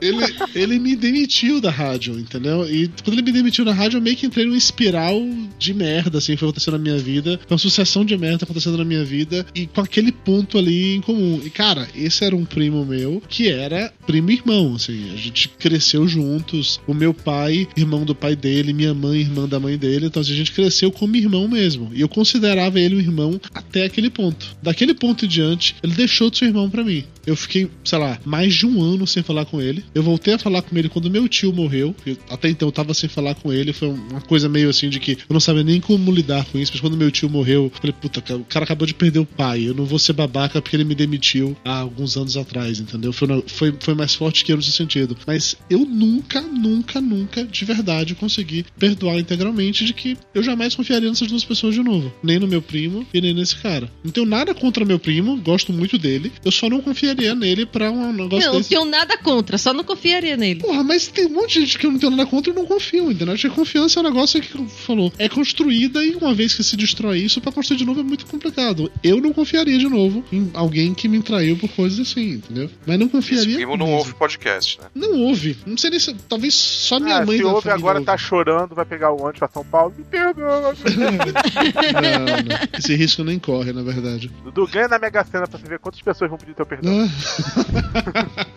ele, 0.00 0.24
ele 0.54 0.78
me 0.78 0.96
demitiu 0.96 1.60
da 1.60 1.70
rádio, 1.70 2.18
entendeu? 2.18 2.68
E 2.68 2.88
quando 3.04 3.14
ele 3.14 3.22
me 3.22 3.32
demitiu 3.32 3.64
da 3.64 3.72
rádio, 3.72 3.98
eu 3.98 4.02
meio 4.02 4.16
que 4.16 4.26
entrei 4.26 4.44
numa 4.44 4.56
espiral 4.56 5.20
de 5.58 5.74
merda, 5.74 6.18
assim, 6.18 6.36
foi 6.36 6.48
acontecendo 6.48 6.74
na 6.74 6.82
minha 6.82 6.98
vida. 6.98 7.38
Uma 7.48 7.58
sucessão 7.58 8.04
de 8.04 8.16
merda 8.16 8.44
acontecendo 8.44 8.78
na 8.78 8.84
minha 8.84 9.04
vida 9.04 9.46
e 9.54 9.66
com 9.66 9.80
aquele 9.80 10.12
ponto 10.12 10.58
ali 10.58 10.96
em 10.96 11.00
comum. 11.00 11.40
E, 11.44 11.50
cara, 11.50 11.88
esse 11.94 12.24
era 12.24 12.36
um 12.36 12.44
primo 12.44 12.84
meu 12.84 13.22
que 13.28 13.48
era 13.48 13.92
primo 14.06 14.30
irmão, 14.30 14.74
assim. 14.74 15.12
A 15.12 15.16
gente 15.16 15.48
cresceu 15.48 16.06
juntos. 16.06 16.80
O 16.86 16.94
meu 16.94 17.12
pai, 17.12 17.68
irmão 17.76 18.04
do 18.04 18.14
pai 18.14 18.36
dele, 18.36 18.72
minha 18.72 18.94
mãe, 18.94 19.20
irmã 19.20 19.48
da 19.48 19.60
mãe 19.60 19.76
dele. 19.76 20.06
Então, 20.06 20.22
assim, 20.22 20.32
a 20.32 20.36
gente 20.36 20.52
cresceu 20.52 20.90
como 20.90 21.16
irmão 21.16 21.48
mesmo. 21.48 21.90
E 21.92 22.00
eu 22.00 22.08
considerava 22.08 22.78
ele 22.80 22.96
um 22.96 23.00
irmão 23.00 23.40
até 23.54 23.84
aquele 23.84 24.10
ponto. 24.10 24.56
Daquele 24.62 24.94
ponto 24.94 25.24
em 25.24 25.28
diante, 25.28 25.76
ele 25.82 25.94
deixou 25.94 26.30
de 26.30 26.38
ser 26.38 26.46
irmão 26.46 26.68
pra 26.70 26.84
mim. 26.84 27.04
Eu 27.26 27.36
fiquei, 27.36 27.68
sei 27.84 27.98
lá, 27.98 28.18
mais 28.24 28.54
de 28.54 28.66
um 28.66 28.80
ano 28.82 29.06
sem 29.06 29.22
falar 29.22 29.44
com 29.44 29.60
ele. 29.60 29.84
Eu 29.94 30.02
voltei 30.02 30.34
a 30.34 30.38
falar 30.38 30.62
com 30.62 30.76
ele 30.76 30.88
quando 30.88 31.10
meu 31.10 31.28
tio 31.28 31.52
morreu. 31.52 31.94
Eu- 32.04 32.16
até 32.30 32.48
então 32.48 32.68
eu 32.68 32.72
tava 32.72 32.92
sem 32.94 33.08
falar 33.08 33.34
com 33.34 33.52
ele. 33.52 33.72
Foi 33.72 33.88
uma 33.88 34.20
coisa 34.20 34.48
meio 34.48 34.68
assim 34.68 34.88
de 34.88 34.98
que 35.00 35.12
eu 35.12 35.32
não 35.32 35.40
sabia 35.40 35.62
nem 35.62 35.80
como 35.80 36.10
lidar 36.12 36.44
com 36.46 36.58
isso. 36.58 36.72
Mas 36.72 36.80
quando 36.80 36.96
meu 36.96 37.10
tio 37.10 37.28
morreu, 37.28 37.64
eu 37.64 37.72
falei, 37.80 37.94
puta, 38.00 38.20
o 38.34 38.44
cara 38.44 38.64
acabou 38.64 38.86
de 38.86 38.94
perder 38.94 39.18
o 39.20 39.26
pai. 39.26 39.68
Eu 39.68 39.74
não 39.74 39.84
vou 39.84 39.98
ser 39.98 40.12
babaca 40.12 40.60
porque 40.60 40.76
ele 40.76 40.84
me 40.84 40.94
demitiu 40.94 41.56
há 41.64 41.78
alguns 41.80 42.16
anos 42.16 42.36
atrás, 42.36 42.78
entendeu? 42.80 43.12
Foi, 43.12 43.28
foi, 43.46 43.74
foi 43.80 43.94
mais 43.94 44.14
forte 44.14 44.44
que 44.44 44.52
eu 44.52 44.56
nesse 44.56 44.72
sentido. 44.72 45.16
Mas 45.26 45.56
eu 45.70 45.80
nunca, 45.80 46.40
nunca, 46.40 47.00
nunca, 47.00 47.44
de 47.44 47.64
verdade, 47.64 48.14
consegui 48.14 48.64
perdoar 48.78 49.18
integralmente 49.18 49.84
de 49.84 49.92
que 49.92 50.16
eu 50.34 50.42
jamais 50.42 50.74
confiaria 50.74 51.08
nessas 51.08 51.28
duas 51.28 51.44
pessoas 51.44 51.74
de 51.74 51.82
novo. 51.82 52.12
Nem 52.22 52.38
no 52.38 52.46
meu 52.46 52.60
primo 52.62 53.06
e 53.12 53.20
nem 53.20 53.34
nesse 53.34 53.56
cara. 53.56 53.90
Não 54.04 54.10
tenho 54.10 54.26
nada 54.26 54.54
contra 54.54 54.84
meu 54.84 54.98
primo, 54.98 55.36
gosto 55.38 55.72
muito 55.72 55.98
dele. 55.98 56.32
Eu 56.44 56.50
só 56.50 56.68
não 56.68 56.80
confiaria 56.80 57.34
nele 57.34 57.66
pra 57.66 57.90
um 57.90 58.12
negócio 58.12 58.38
Não, 58.46 58.52
não 58.52 58.58
desse. 58.58 58.70
tenho 58.70 58.84
nada 58.84 59.16
contra, 59.18 59.58
só 59.66 59.72
não 59.74 59.82
confiaria 59.82 60.36
nele. 60.36 60.60
Porra, 60.60 60.84
mas 60.84 61.08
tem 61.08 61.26
um 61.26 61.30
monte 61.30 61.54
de 61.54 61.60
gente 61.66 61.76
que 61.76 61.86
eu 61.86 61.90
não 61.90 61.98
tenho 61.98 62.12
nada 62.14 62.24
contra 62.30 62.52
e 62.52 62.54
não 62.54 62.64
confio, 62.66 63.10
entendeu? 63.10 63.34
Acho 63.34 63.48
que 63.48 63.52
a 63.52 63.56
confiança 63.56 63.98
é 63.98 64.00
um 64.00 64.04
negócio 64.04 64.40
que 64.40 64.64
falou. 64.68 65.12
É 65.18 65.28
construída 65.28 66.04
e 66.04 66.14
uma 66.14 66.32
vez 66.32 66.54
que 66.54 66.62
se 66.62 66.76
destrói 66.76 67.18
isso, 67.18 67.40
pra 67.40 67.50
construir 67.50 67.78
de 67.78 67.84
novo 67.84 67.98
é 67.98 68.04
muito 68.04 68.26
complicado. 68.26 68.88
Eu 69.02 69.20
não 69.20 69.32
confiaria 69.32 69.76
de 69.76 69.88
novo 69.88 70.24
em 70.32 70.48
alguém 70.54 70.94
que 70.94 71.08
me 71.08 71.20
traiu 71.20 71.56
por 71.56 71.68
coisas 71.70 71.98
assim, 71.98 72.34
entendeu? 72.34 72.70
Mas 72.86 72.96
não 72.96 73.06
Esse 73.06 73.12
confiaria. 73.16 73.56
primo 73.56 73.76
não 73.76 73.90
ouve 73.92 74.14
podcast, 74.14 74.78
né? 74.80 74.86
Não 74.94 75.18
ouve. 75.22 75.56
Não 75.66 75.76
sei 75.76 75.90
nem 75.90 75.98
se. 75.98 76.14
Talvez 76.28 76.54
só 76.54 77.00
minha 77.00 77.16
Ah, 77.18 77.26
mãe 77.26 77.38
se 77.38 77.44
ouve 77.44 77.68
agora, 77.68 77.98
ouve. 77.98 78.06
tá 78.06 78.16
chorando, 78.16 78.72
vai 78.72 78.84
pegar 78.84 79.10
o 79.10 79.20
ônibus 79.20 79.40
pra 79.40 79.48
São 79.48 79.64
Paulo. 79.64 79.92
Me 79.98 80.04
perdoa. 80.04 80.76
Não, 80.96 82.26
não. 82.26 82.78
Esse 82.78 82.94
risco 82.94 83.24
nem 83.24 83.38
corre, 83.38 83.72
na 83.72 83.82
verdade. 83.82 84.30
Dudu, 84.44 84.66
ganha 84.68 84.86
na 84.88 84.98
Mega 84.98 85.24
Sena 85.24 85.46
pra 85.48 85.58
você 85.58 85.66
ver 85.66 85.78
quantas 85.78 86.00
pessoas 86.00 86.30
vão 86.30 86.38
pedir 86.38 86.54
teu 86.54 86.66
perdão. 86.66 86.92
Ah. 86.92 88.36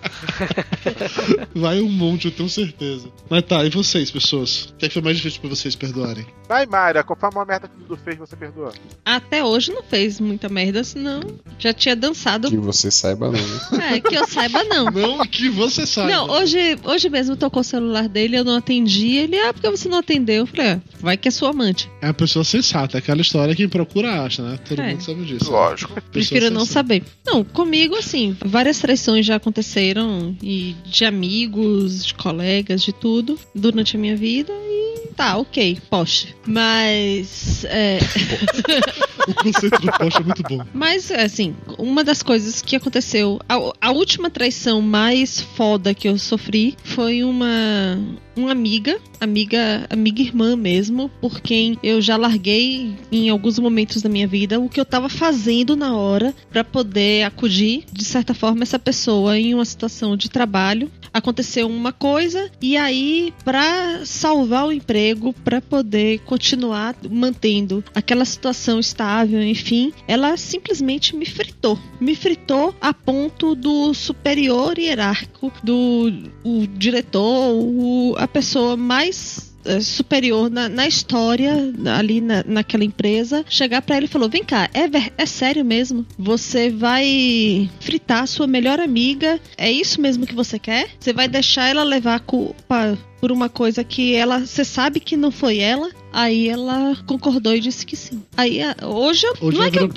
Vai 1.56 1.80
um 1.82 1.90
monte, 1.90 2.26
eu 2.26 2.32
tenho 2.32 2.50
certeza. 2.50 3.08
Mas 3.30 3.44
tá, 3.44 3.64
e 3.66 3.70
vocês, 3.70 4.12
pessoas? 4.12 4.66
O 4.66 4.74
que, 4.76 4.86
é 4.86 4.88
que 4.88 4.94
foi 4.94 5.02
mais 5.04 5.18
difícil 5.18 5.40
pra 5.42 5.50
vocês 5.50 5.76
perdoarem? 5.76 6.26
Vai, 6.48 6.66
Mayra, 6.66 7.04
qual 7.04 7.18
foi 7.20 7.30
a 7.30 7.32
maior 7.32 7.46
merda 7.48 7.68
que 7.68 7.76
o 7.76 7.80
Dudu 7.88 8.02
fez 8.04 8.18
você 8.18 8.36
perdoa? 8.36 8.74
Até 9.06 9.44
hoje 9.44 9.72
não 9.72 9.84
fez 9.84 10.20
muita 10.20 10.50
merda, 10.50 10.84
senão 10.84 11.22
já 11.58 11.74
tinha 11.74 11.96
dançado. 11.96 12.50
Que 12.50 12.58
você 12.58 12.90
saiba 12.92 13.28
não, 13.28 13.34
né? 13.40 13.60
É, 13.96 14.00
que 14.00 14.16
eu 14.16 14.28
saiba 14.28 14.64
não. 14.64 14.86
Não 14.86 15.26
que 15.26 15.50
você 15.50 15.86
saiba. 15.86 16.12
Não, 16.12 16.30
hoje, 16.30 16.58
hoje 16.84 17.10
mesmo 17.10 17.36
tocou 17.36 17.62
o 17.62 17.64
celular 17.64 18.08
dele, 18.08 18.38
eu 18.38 18.44
não 18.44 18.56
atendi. 18.58 19.16
Ele, 19.18 19.38
ah, 19.40 19.54
porque 19.54 19.70
você 19.70 19.88
não 19.90 20.00
atendeu? 20.00 20.38
Eu 20.38 20.48
falei, 20.48 20.72
ah, 20.74 20.80
vai 21.00 21.18
que 21.18 21.28
é 21.28 21.32
sua 21.32 21.50
amante. 21.50 21.90
É 22.02 22.08
uma 22.08 22.14
pessoa 22.14 22.44
sensata, 22.44 22.98
é 22.98 23.00
aquela 23.00 23.22
história 23.22 23.56
quem 23.56 23.68
procura 23.70 24.24
acha, 24.24 24.42
né? 24.44 24.58
Todo 24.68 24.82
É. 24.82 24.92
mundo 24.92 25.04
sabe 25.04 25.26
disso. 25.26 25.52
Lógico. 25.52 25.94
Pessoa 25.94 26.12
Prefiro 26.12 26.50
não 26.52 26.62
sensata. 26.66 26.74
saber. 26.74 27.04
Não, 27.26 27.44
comigo, 27.44 27.96
assim, 27.96 28.36
várias 28.46 28.80
traições 28.80 29.26
já 29.26 29.36
aconteceram, 29.36 30.36
e 30.42 30.76
de 30.90 31.06
amigos, 31.06 32.06
de 32.06 32.14
colegas, 32.14 32.82
de 32.82 32.92
tudo, 32.92 33.38
durante 33.54 33.96
a 33.96 34.00
minha 34.00 34.16
vida, 34.16 34.52
e 34.52 35.09
tá, 35.20 35.38
ok, 35.38 35.78
poste. 35.90 36.34
Mas, 36.48 37.66
é, 37.66 38.00
O 39.28 39.34
conceito 39.34 39.82
do 39.82 39.92
poste 39.92 40.22
é 40.22 40.24
muito 40.24 40.44
bom. 40.44 40.66
mas, 40.74 41.12
assim, 41.12 41.54
uma 41.78 42.04
das 42.06 42.24
coisas 42.24 42.62
que 42.62 42.76
aconteceu, 42.76 43.38
a, 43.50 43.56
a 43.82 43.92
última 43.92 44.30
traição 44.30 44.82
mais 44.82 45.42
foda 45.42 45.94
que 45.94 46.08
eu 46.08 46.18
sofri 46.18 46.76
foi 46.84 47.22
uma, 47.24 48.00
uma 48.36 48.52
amiga, 48.52 48.98
amiga, 49.20 49.86
amiga 49.90 50.22
irmã 50.22 50.56
mesmo, 50.56 51.10
por 51.22 51.42
quem 51.42 51.78
eu 51.84 52.02
já 52.02 52.16
larguei 52.16 52.96
em 53.12 53.30
alguns 53.30 53.60
momentos 53.60 54.02
da 54.02 54.10
minha 54.10 54.28
vida 54.28 54.60
o 54.60 54.70
que 54.70 54.80
eu 54.80 54.86
tava 54.86 55.10
fazendo 55.10 55.76
na 55.76 55.96
hora 55.96 56.34
pra 56.50 56.64
poder 56.64 57.24
acudir, 57.24 57.84
de 57.92 58.06
certa 58.06 58.34
forma, 58.34 58.64
essa 58.64 58.80
pessoa 58.80 59.38
em 59.38 59.54
uma 59.54 59.66
situação 59.66 60.16
de 60.16 60.30
trabalho. 60.30 60.90
Aconteceu 61.14 61.68
uma 61.68 61.92
coisa 61.92 62.50
e 62.62 62.78
aí, 62.78 63.34
pra 63.44 64.06
salvar 64.06 64.68
o 64.68 64.72
emprego, 64.72 65.34
pra 65.44 65.62
poder 65.62 66.20
continuar 66.20 66.96
mantendo 67.10 67.84
aquela 67.94 68.26
situação 68.26 68.80
estável, 68.80 69.42
enfim, 69.42 69.94
ela 70.08 70.38
simplesmente 70.38 71.16
me 71.16 71.26
fritou. 71.26 71.78
Me 72.00 72.16
fritou 72.16 72.76
a 72.80 72.94
ponto 72.94 73.56
do 73.56 73.94
superior 73.94 74.78
hierárquico, 74.78 75.52
do 75.64 76.12
o 76.44 76.68
diretor, 76.68 77.54
o, 77.54 78.16
a 78.18 78.28
pessoa 78.28 78.78
mais 78.78 79.49
superior 79.82 80.50
na, 80.50 80.70
na 80.70 80.88
história 80.88 81.54
ali 81.98 82.22
na, 82.22 82.44
naquela 82.46 82.84
empresa 82.84 83.44
chegar 83.50 83.82
pra 83.82 83.98
ele 83.98 84.06
e 84.06 84.10
falou: 84.10 84.30
Vem 84.30 84.44
cá, 84.44 84.70
é, 84.74 85.12
é 85.18 85.26
sério 85.26 85.64
mesmo? 85.64 86.06
Você 86.18 86.70
vai 86.70 87.70
fritar 87.80 88.28
sua 88.28 88.48
melhor 88.48 88.80
amiga? 88.80 89.40
É 89.58 89.72
isso 89.72 90.02
mesmo 90.02 90.26
que 90.26 90.36
você 90.36 90.58
quer? 90.58 90.90
Você 91.00 91.14
vai 91.14 91.28
deixar 91.28 91.70
ela 91.70 91.84
levar 91.84 92.16
a 92.16 92.20
culpa 92.20 92.98
por 93.20 93.32
uma 93.32 93.50
coisa 93.50 93.84
que 93.84 94.16
ela 94.16 94.40
você 94.40 94.64
sabe 94.64 95.00
que 95.00 95.18
não 95.18 95.32
foi 95.32 95.60
ela? 95.60 95.90
Aí 96.12 96.50
ela 96.50 96.98
concordou 97.06 97.56
e 97.56 97.60
disse 97.60 97.86
que 97.86 97.96
sim. 97.96 98.24
Aí 98.36 98.60
hoje 98.84 99.28
eu 99.28 99.36
Hoje 99.42 99.58
não 99.58 99.66
é 99.66 99.72
que 99.72 99.80
eu. 99.80 99.90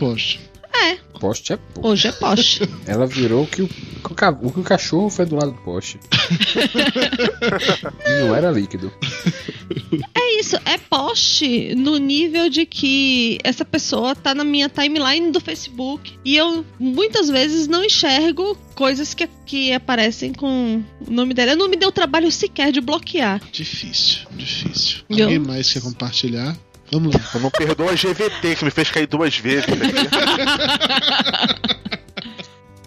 É, 0.75 0.97
Poste 1.21 1.53
é 1.53 1.57
poste. 1.57 1.87
hoje 1.89 2.09
é 2.09 2.13
poste. 2.13 2.61
Ela 2.87 3.07
virou 3.07 3.45
o 3.45 3.47
que 3.47 3.63
o, 3.63 3.69
o 4.43 4.53
que 4.53 4.61
o 4.61 4.65
cachorro 4.65 5.09
foi 5.11 5.27
do 5.27 5.37
lado 5.37 5.53
do 5.53 5.59
poste. 5.63 5.99
e 8.07 8.25
não 8.25 8.35
era 8.35 8.51
líquido. 8.51 8.93
É 10.15 10.41
isso, 10.41 10.57
é 10.65 10.79
poste 10.79 11.75
no 11.75 11.97
nível 11.99 12.49
de 12.51 12.67
que 12.67 13.39
essa 13.45 13.65
pessoa 13.65 14.15
tá 14.15 14.35
na 14.35 14.45
minha 14.45 14.69
timeline 14.69 15.31
do 15.31 15.41
Facebook 15.41 16.15
e 16.25 16.37
eu 16.37 16.65
muitas 16.79 17.29
vezes 17.29 17.69
não 17.69 17.85
enxergo 17.85 18.57
coisas 18.75 19.15
que, 19.15 19.29
que 19.47 19.73
aparecem 19.73 20.33
com 20.33 20.83
o 21.07 21.11
nome 21.11 21.35
dela. 21.35 21.55
Não 21.55 21.69
me 21.69 21.77
deu 21.77 21.93
trabalho 21.93 22.31
sequer 22.33 22.73
de 22.73 22.81
bloquear. 22.81 23.41
Difícil, 23.53 24.21
difícil. 24.33 24.99
Eu- 25.09 25.25
Alguém 25.25 25.39
mais 25.39 25.73
quer 25.73 25.83
compartilhar? 25.83 26.57
Eu 26.93 27.41
não 27.41 27.51
perdoa 27.51 27.91
a 27.91 27.95
GVT 27.95 28.57
que 28.57 28.65
me 28.65 28.71
fez 28.71 28.91
cair 28.91 29.07
duas 29.07 29.37
vezes. 29.39 29.67
tá 29.67 29.73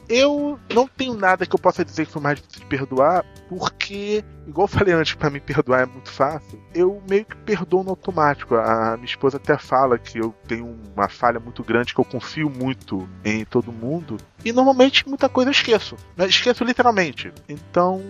Eu 0.08 0.60
não 0.72 0.88
tenho 0.88 1.16
nada 1.16 1.46
que 1.46 1.56
eu 1.56 1.60
possa 1.60 1.84
dizer 1.84 2.06
que 2.06 2.12
foi 2.12 2.22
mais 2.22 2.40
difícil 2.40 2.62
de 2.62 2.68
perdoar, 2.68 3.26
porque, 3.50 4.24
igual 4.48 4.66
eu 4.66 4.68
falei 4.68 4.94
antes, 4.94 5.16
pra 5.16 5.30
me 5.30 5.40
perdoar 5.40 5.82
é 5.82 5.86
muito 5.86 6.12
fácil. 6.12 6.62
Eu 6.74 7.02
meio 7.10 7.26
que 7.26 7.36
perdoo 7.38 7.84
no 7.84 7.90
automático. 7.90 8.56
A 8.56 8.96
minha 8.98 9.06
esposa 9.06 9.38
até 9.38 9.58
fala 9.58 9.98
que 9.98 10.20
eu 10.20 10.34
tenho 10.48 10.78
uma 10.96 11.10
falha 11.10 11.40
muito 11.40 11.64
grande, 11.64 11.94
que 11.94 12.00
eu 12.00 12.06
confio 12.06 12.50
muito 12.50 13.08
em 13.24 13.44
todo 13.46 13.72
mundo. 13.72 14.18
E 14.44 14.52
normalmente 14.52 15.08
muita 15.08 15.28
coisa 15.28 15.50
eu 15.50 15.54
esqueço. 15.54 15.96
Mas 16.16 16.30
esqueço 16.30 16.64
literalmente. 16.64 17.34
Então 17.50 18.02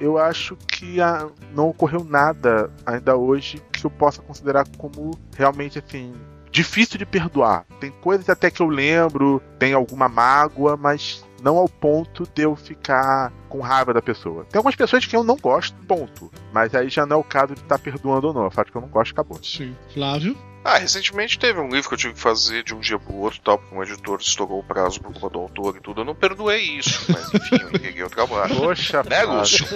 eu 0.00 0.16
acho 0.16 0.56
que 0.56 1.00
ah, 1.00 1.28
não 1.54 1.68
ocorreu 1.68 2.02
nada 2.02 2.70
ainda 2.86 3.14
hoje 3.14 3.62
que 3.82 3.86
eu 3.86 3.90
possa 3.90 4.22
considerar 4.22 4.64
como 4.78 5.18
realmente 5.36 5.78
assim. 5.78 6.14
Difícil 6.50 6.98
de 6.98 7.06
perdoar. 7.06 7.64
Tem 7.80 7.90
coisas 7.90 8.28
até 8.28 8.50
que 8.50 8.60
eu 8.60 8.68
lembro, 8.68 9.42
tem 9.58 9.72
alguma 9.72 10.08
mágoa, 10.08 10.76
mas 10.76 11.24
não 11.42 11.56
ao 11.56 11.68
ponto 11.68 12.28
de 12.34 12.42
eu 12.42 12.54
ficar 12.54 13.32
com 13.48 13.60
raiva 13.60 13.92
da 13.92 14.02
pessoa. 14.02 14.44
Tem 14.44 14.58
algumas 14.58 14.76
pessoas 14.76 15.06
que 15.06 15.16
eu 15.16 15.24
não 15.24 15.36
gosto, 15.36 15.74
ponto. 15.86 16.30
Mas 16.52 16.74
aí 16.74 16.88
já 16.88 17.06
não 17.06 17.16
é 17.16 17.20
o 17.20 17.24
caso 17.24 17.54
de 17.54 17.60
estar 17.60 17.78
perdoando 17.78 18.28
ou 18.28 18.34
não. 18.34 18.46
O 18.46 18.50
fato 18.50 18.70
que 18.70 18.76
eu 18.76 18.82
não 18.82 18.88
gosto, 18.88 19.12
acabou. 19.12 19.42
Sim. 19.42 19.74
Flávio? 19.92 20.36
Ah, 20.64 20.78
recentemente 20.78 21.38
teve 21.38 21.58
um 21.60 21.68
livro 21.68 21.88
que 21.88 21.94
eu 21.94 21.98
tive 21.98 22.14
que 22.14 22.20
fazer 22.20 22.62
de 22.62 22.74
um 22.74 22.80
dia 22.80 22.98
pro 22.98 23.14
outro, 23.16 23.40
tal, 23.44 23.58
porque 23.58 23.74
um 23.74 23.82
editor 23.82 24.18
estourou 24.20 24.60
o 24.60 24.62
prazo 24.64 25.00
por 25.00 25.12
culpa 25.12 25.28
do 25.30 25.38
autor 25.40 25.76
e 25.76 25.80
tudo. 25.80 26.02
Eu 26.02 26.04
não 26.04 26.14
perdoei 26.14 26.62
isso, 26.78 27.04
mas 27.12 27.34
enfim, 27.34 27.56
eu 27.62 27.68
entreguei 27.70 28.02
o 28.04 28.10
trabalho. 28.10 28.54
Poxa, 28.56 29.02
né, 29.02 29.22
Lúcio? 29.24 29.66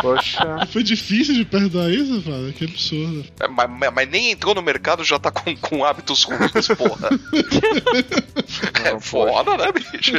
Poxa. 0.00 0.66
Foi 0.72 0.82
difícil 0.82 1.34
de 1.34 1.44
perdoar 1.44 1.90
isso, 1.90 2.20
Flávio? 2.22 2.52
Que 2.52 2.64
absurdo. 2.64 3.24
É, 3.40 3.48
Mas, 3.48 3.70
mas- 3.70 3.92
mas 3.94 4.08
nem 4.08 4.30
entrou 4.32 4.54
no 4.54 4.62
mercado 4.62 5.04
já 5.04 5.18
tá 5.18 5.30
com, 5.30 5.54
com 5.56 5.84
hábitos 5.84 6.24
ruins, 6.24 6.68
porra. 6.76 7.08
é 8.84 8.98
foda, 9.00 9.56
né, 9.56 9.72
bicho? 9.72 10.12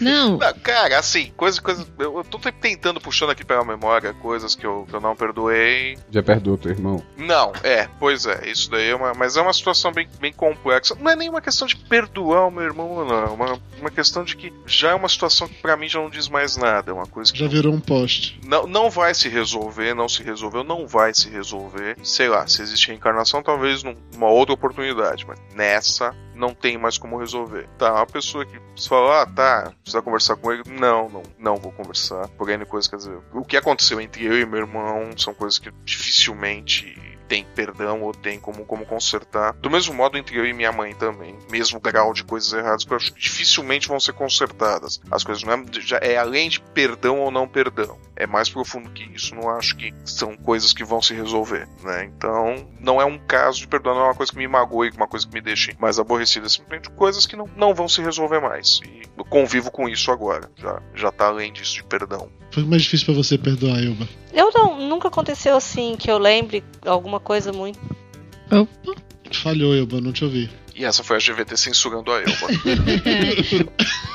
Não, 0.00 0.38
Não, 0.38 0.54
cara, 0.54 0.98
assim, 0.98 1.32
coisa, 1.36 1.60
coisa. 1.60 1.86
Eu, 1.98 2.18
eu 2.18 2.24
tô 2.24 2.38
tentando 2.38 3.00
puxando 3.00 3.30
aqui 3.30 3.44
pela 3.44 3.64
memória 3.64 4.12
coisas 4.14 4.54
que 4.54 4.66
eu, 4.66 4.86
que 4.88 4.94
eu 4.94 5.00
não 5.00 5.14
perdoei. 5.16 5.96
Já 6.10 6.22
perdoou 6.22 6.58
teu 6.58 6.72
irmão? 6.72 7.02
Não, 7.16 7.52
é, 7.62 7.88
pois 7.98 8.26
é, 8.26 8.48
isso 8.48 8.70
daí 8.70 8.88
é 8.90 8.94
uma. 8.96 9.12
Mas 9.14 9.36
é 9.36 9.40
uma 9.42 9.52
situação 9.52 9.92
bem, 9.92 10.08
bem 10.20 10.32
complexa. 10.32 10.94
Não 10.98 11.10
é 11.10 11.16
nem 11.16 11.28
uma 11.28 11.40
questão 11.40 11.66
de 11.66 11.76
perdoar 11.76 12.46
o 12.48 12.50
meu 12.50 12.62
irmão, 12.64 13.04
não. 13.04 13.22
É 13.24 13.28
uma, 13.30 13.58
uma 13.80 13.90
questão 13.90 14.24
de 14.24 14.36
que 14.36 14.52
já 14.66 14.90
é 14.90 14.94
uma 14.94 15.08
situação 15.08 15.46
que 15.48 15.54
pra 15.60 15.76
mim 15.76 15.88
já 15.88 16.00
não 16.00 16.10
diz 16.10 16.28
mais 16.28 16.56
nada. 16.56 16.90
É 16.90 16.94
uma 16.94 17.06
coisa 17.06 17.32
que 17.32 17.38
Já 17.38 17.46
virou 17.48 17.72
um 17.72 17.80
poste. 17.80 18.40
não, 18.44 18.66
não 18.66 18.90
vai 18.90 19.14
se 19.14 19.28
resolver, 19.28 19.94
não 19.94 20.08
se 20.08 20.22
resolveu, 20.22 20.64
não 20.64 20.86
vai 20.86 21.12
se 21.14 21.28
resolver. 21.28 21.96
Sei 22.02 22.28
lá, 22.28 22.46
se 22.46 22.62
existe 22.62 22.88
reencarnação, 22.88 23.42
talvez 23.42 23.82
num- 23.82 23.96
numa 24.12 24.28
outra 24.28 24.54
oportunidade, 24.54 25.26
mas 25.26 25.38
nessa 25.54 26.14
não 26.34 26.54
tem 26.54 26.76
mais 26.78 26.98
como 26.98 27.18
resolver. 27.18 27.68
Tá, 27.78 27.92
uma 27.94 28.06
pessoa 28.06 28.44
que 28.44 28.58
você 28.74 28.88
fala, 28.88 29.22
ah, 29.22 29.26
tá, 29.26 29.72
precisa 29.82 30.02
conversar 30.02 30.34
com 30.36 30.50
ele. 30.50 30.62
Não, 30.66 31.08
não, 31.08 31.22
não 31.38 31.56
vou 31.56 31.70
conversar. 31.72 32.26
Por 32.30 32.48
N 32.48 32.64
coisa, 32.64 32.88
quer 32.90 32.96
dizer, 32.96 33.18
o 33.32 33.44
que 33.44 33.56
aconteceu 33.56 34.00
entre 34.00 34.24
eu 34.24 34.38
e 34.40 34.46
meu 34.46 34.60
irmão 34.60 35.10
são 35.16 35.34
coisas 35.34 35.58
que 35.58 35.70
dificilmente 35.84 36.96
tem 37.32 37.46
perdão 37.54 38.02
ou 38.02 38.12
tem 38.12 38.38
como, 38.38 38.62
como 38.66 38.84
consertar. 38.84 39.54
Do 39.54 39.70
mesmo 39.70 39.94
modo 39.94 40.18
entre 40.18 40.36
eu 40.36 40.44
e 40.44 40.52
minha 40.52 40.70
mãe 40.70 40.94
também. 40.94 41.34
Mesmo 41.50 41.80
grau 41.80 42.12
de 42.12 42.22
coisas 42.24 42.52
erradas 42.52 42.84
que 42.84 42.92
eu 42.92 42.96
acho 42.98 43.10
que 43.10 43.18
dificilmente 43.18 43.88
vão 43.88 43.98
ser 43.98 44.12
consertadas. 44.12 45.00
As 45.10 45.24
coisas 45.24 45.42
não 45.42 45.54
é, 45.54 45.64
já 45.80 45.96
é 45.96 46.18
além 46.18 46.50
de 46.50 46.60
perdão 46.60 47.20
ou 47.20 47.30
não 47.30 47.48
perdão. 47.48 47.96
É 48.14 48.26
mais 48.26 48.50
profundo 48.50 48.90
que 48.90 49.04
isso. 49.04 49.34
Não 49.34 49.48
acho 49.48 49.74
que 49.78 49.94
são 50.04 50.36
coisas 50.36 50.74
que 50.74 50.84
vão 50.84 51.00
se 51.00 51.14
resolver, 51.14 51.66
né? 51.82 52.04
Então, 52.04 52.68
não 52.78 53.00
é 53.00 53.06
um 53.06 53.18
caso 53.18 53.60
de 53.60 53.66
perdão, 53.66 53.94
não 53.94 54.02
é 54.02 54.04
uma 54.08 54.14
coisa 54.14 54.30
que 54.30 54.36
me 54.36 54.46
magoe, 54.46 54.90
uma 54.90 55.08
coisa 55.08 55.26
que 55.26 55.32
me 55.32 55.40
deixe 55.40 55.74
mais 55.80 55.98
aborrecido. 55.98 56.44
É 56.44 56.50
simplesmente 56.50 56.90
coisas 56.90 57.24
que 57.24 57.34
não, 57.34 57.48
não 57.56 57.74
vão 57.74 57.88
se 57.88 58.02
resolver 58.02 58.40
mais. 58.40 58.82
E 58.84 59.04
eu 59.16 59.24
convivo 59.24 59.70
com 59.70 59.88
isso 59.88 60.10
agora. 60.10 60.50
Já, 60.58 60.82
já 60.94 61.10
tá 61.10 61.28
além 61.28 61.50
disso 61.50 61.76
de 61.76 61.84
perdão. 61.84 62.28
Foi 62.50 62.64
mais 62.64 62.82
difícil 62.82 63.06
pra 63.06 63.14
você 63.14 63.38
perdoar, 63.38 63.82
Elba. 63.82 64.06
Eu 64.32 64.50
não, 64.54 64.78
nunca 64.78 65.08
aconteceu 65.08 65.56
assim 65.56 65.96
que 65.98 66.10
eu 66.10 66.18
lembre 66.18 66.64
alguma 66.84 67.20
coisa 67.22 67.52
muito. 67.52 67.78
Opa. 68.50 68.94
Falhou, 69.32 69.74
Elba, 69.74 70.00
não 70.00 70.12
te 70.12 70.24
ouvi. 70.24 70.50
E 70.74 70.84
essa 70.84 71.02
foi 71.04 71.16
a 71.16 71.18
GVT 71.18 71.56
censurando 71.56 72.10
a 72.10 72.18
Elba. 72.20 72.48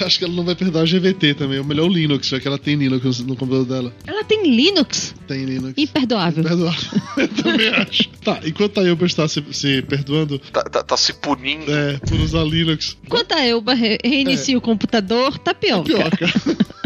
Acho 0.00 0.18
que 0.18 0.24
ela 0.24 0.32
não 0.34 0.44
vai 0.44 0.54
perdoar 0.54 0.82
a 0.82 0.86
GVT 0.86 1.34
também. 1.34 1.58
Ou 1.58 1.64
melhor, 1.64 1.86
o 1.86 1.92
Linux, 1.92 2.28
já 2.28 2.38
que 2.38 2.46
ela 2.46 2.58
tem 2.58 2.76
Linux 2.76 3.18
no 3.20 3.34
computador 3.36 3.64
dela. 3.66 3.92
ela 4.06 4.22
tem 4.24 4.48
Linux 4.48 5.14
Tem 5.26 5.44
Linux. 5.44 5.74
imperdoável. 5.76 6.44
Perdoar. 6.44 6.76
Eu 7.18 7.28
também 7.28 7.68
acho. 7.68 8.08
Tá, 8.24 8.40
enquanto 8.44 8.78
a 8.80 8.86
Elba 8.86 9.06
está 9.06 9.26
se, 9.26 9.42
se 9.52 9.82
perdoando 9.82 10.38
tá, 10.38 10.62
tá- 10.62 10.82
tá 10.84 10.96
se 10.96 11.12
punindo. 11.14 11.70
é, 11.72 11.98
por 11.98 12.18
usar 12.20 12.44
Linux, 12.44 12.96
Enquanto 13.04 13.32
a 13.32 13.44
Elba 13.44 13.74
re- 13.74 13.98
reinicia 14.04 14.56
o 14.56 14.60
computador, 14.60 15.36
tá 15.38 15.52
pior. 15.54 15.84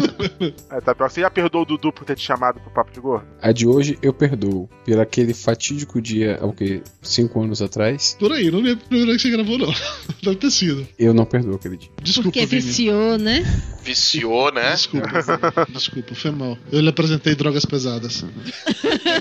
É, 0.71 0.81
tá. 0.81 0.95
Você 1.09 1.21
já 1.21 1.31
perdoou 1.31 1.63
o 1.63 1.67
Dudu 1.67 1.93
por 1.93 2.05
ter 2.05 2.17
te 2.17 2.23
chamado 2.25 2.61
pro 2.61 2.71
papo 2.71 2.93
de 2.93 3.01
gordo? 3.01 3.27
A 3.41 3.53
de 3.53 3.67
hoje 3.67 3.99
eu 4.03 4.13
perdoo. 4.13 4.69
Pelo 4.85 5.01
aquele 5.01 5.35
fatídico 5.35 6.01
dia, 6.01 6.39
o 6.43 6.53
quê? 6.53 6.83
Cinco 7.01 7.43
anos 7.43 7.61
atrás. 7.63 8.17
Por 8.19 8.33
aí, 8.33 8.51
não 8.51 8.61
lembro 8.61 8.85
a 8.85 8.89
primeira 8.89 9.11
vez 9.13 9.23
que 9.23 9.29
você 9.29 9.37
gravou, 9.37 9.59
não. 9.59 9.73
Deve 10.23 10.37
ter 10.37 10.51
sido. 10.51 10.87
Eu 10.99 11.13
não 11.15 11.25
perdoo 11.25 11.55
aquele 11.57 11.77
dia. 11.77 11.91
Desculpa, 12.03 12.31
Porque 12.31 12.47
Vini. 12.47 12.63
viciou, 12.63 13.19
né? 13.19 13.43
Viciou, 13.83 14.53
né? 14.53 14.71
Desculpa, 14.73 15.09
desculpa, 15.71 16.15
foi 16.15 16.31
mal. 16.31 16.59
Eu 16.71 16.81
lhe 16.81 16.89
apresentei 16.89 17.35
drogas 17.35 17.65
pesadas. 17.65 18.25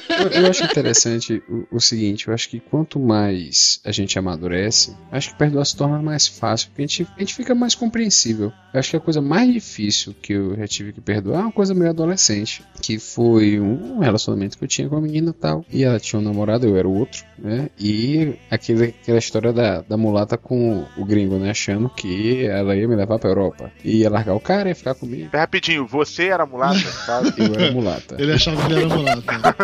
Eu, 0.10 0.42
eu 0.42 0.48
acho 0.50 0.64
interessante 0.64 1.42
o, 1.50 1.68
o 1.78 1.80
seguinte, 1.80 2.28
eu 2.28 2.34
acho 2.34 2.50
que 2.50 2.60
quanto 2.60 3.00
mais 3.00 3.80
a 3.84 3.92
gente 3.92 4.18
amadurece, 4.20 4.96
acho 5.12 5.32
que 5.32 5.38
perdoar 5.38 5.66
se 5.66 5.76
torna 5.76 6.02
mais 6.02 6.28
fácil, 6.28 6.70
porque 6.70 6.84
a 6.84 6.88
gente, 6.88 7.08
a 7.16 7.20
gente 7.20 7.34
fica 7.34 7.56
mais 7.56 7.74
compreensível. 7.76 8.52
Eu 8.74 8.80
acho 8.80 8.92
que 8.92 8.98
a 8.98 9.00
coisa 9.00 9.22
mais 9.22 9.52
difícil 9.52 10.14
que 10.22 10.34
eu 10.34 10.56
já 10.56 10.68
tive 10.68 10.91
que 10.92 11.02
perdoar 11.02 11.42
é 11.42 11.44
uma 11.44 11.52
coisa 11.52 11.74
meio 11.74 11.90
adolescente, 11.90 12.64
que 12.82 13.00
foi 13.00 13.60
um 13.60 14.00
relacionamento 14.00 14.58
que 14.58 14.64
eu 14.64 14.68
tinha 14.68 14.90
com 14.90 14.96
uma 14.96 15.02
menina 15.02 15.32
e 15.32 15.34
tal, 15.34 15.66
e 15.72 15.84
ela 15.84 16.00
tinha 16.00 16.20
um 16.20 16.24
namorado, 16.24 16.68
eu 16.68 16.78
era 16.78 16.88
o 16.88 16.98
outro, 16.98 17.24
né? 17.38 17.70
E 17.80 18.36
aquele, 18.50 18.96
aquela 19.02 19.20
história 19.20 19.54
da, 19.54 19.82
da 19.82 19.98
mulata 19.98 20.38
com 20.38 20.86
o 20.98 21.06
gringo, 21.06 21.38
né? 21.38 21.52
Achando 21.52 21.90
que 21.90 22.46
ela 22.46 22.76
ia 22.76 22.88
me 22.88 22.96
levar 22.96 23.20
pra 23.20 23.30
Europa. 23.30 23.72
E 23.84 23.98
ia 23.98 24.10
largar 24.10 24.36
o 24.36 24.40
cara 24.40 24.70
e 24.70 24.72
ia 24.72 24.76
ficar 24.76 24.96
comigo. 24.96 25.30
Rapidinho, 25.34 25.86
você 25.86 26.26
era 26.28 26.46
mulata, 26.46 26.80
sabe? 26.80 27.34
Eu 27.38 27.54
era 27.54 27.72
mulata. 27.72 28.16
Ele 28.20 28.34
achava 28.34 28.62
que 28.66 28.74
ele 28.74 28.86
era 28.86 28.96
mulata. 28.96 29.56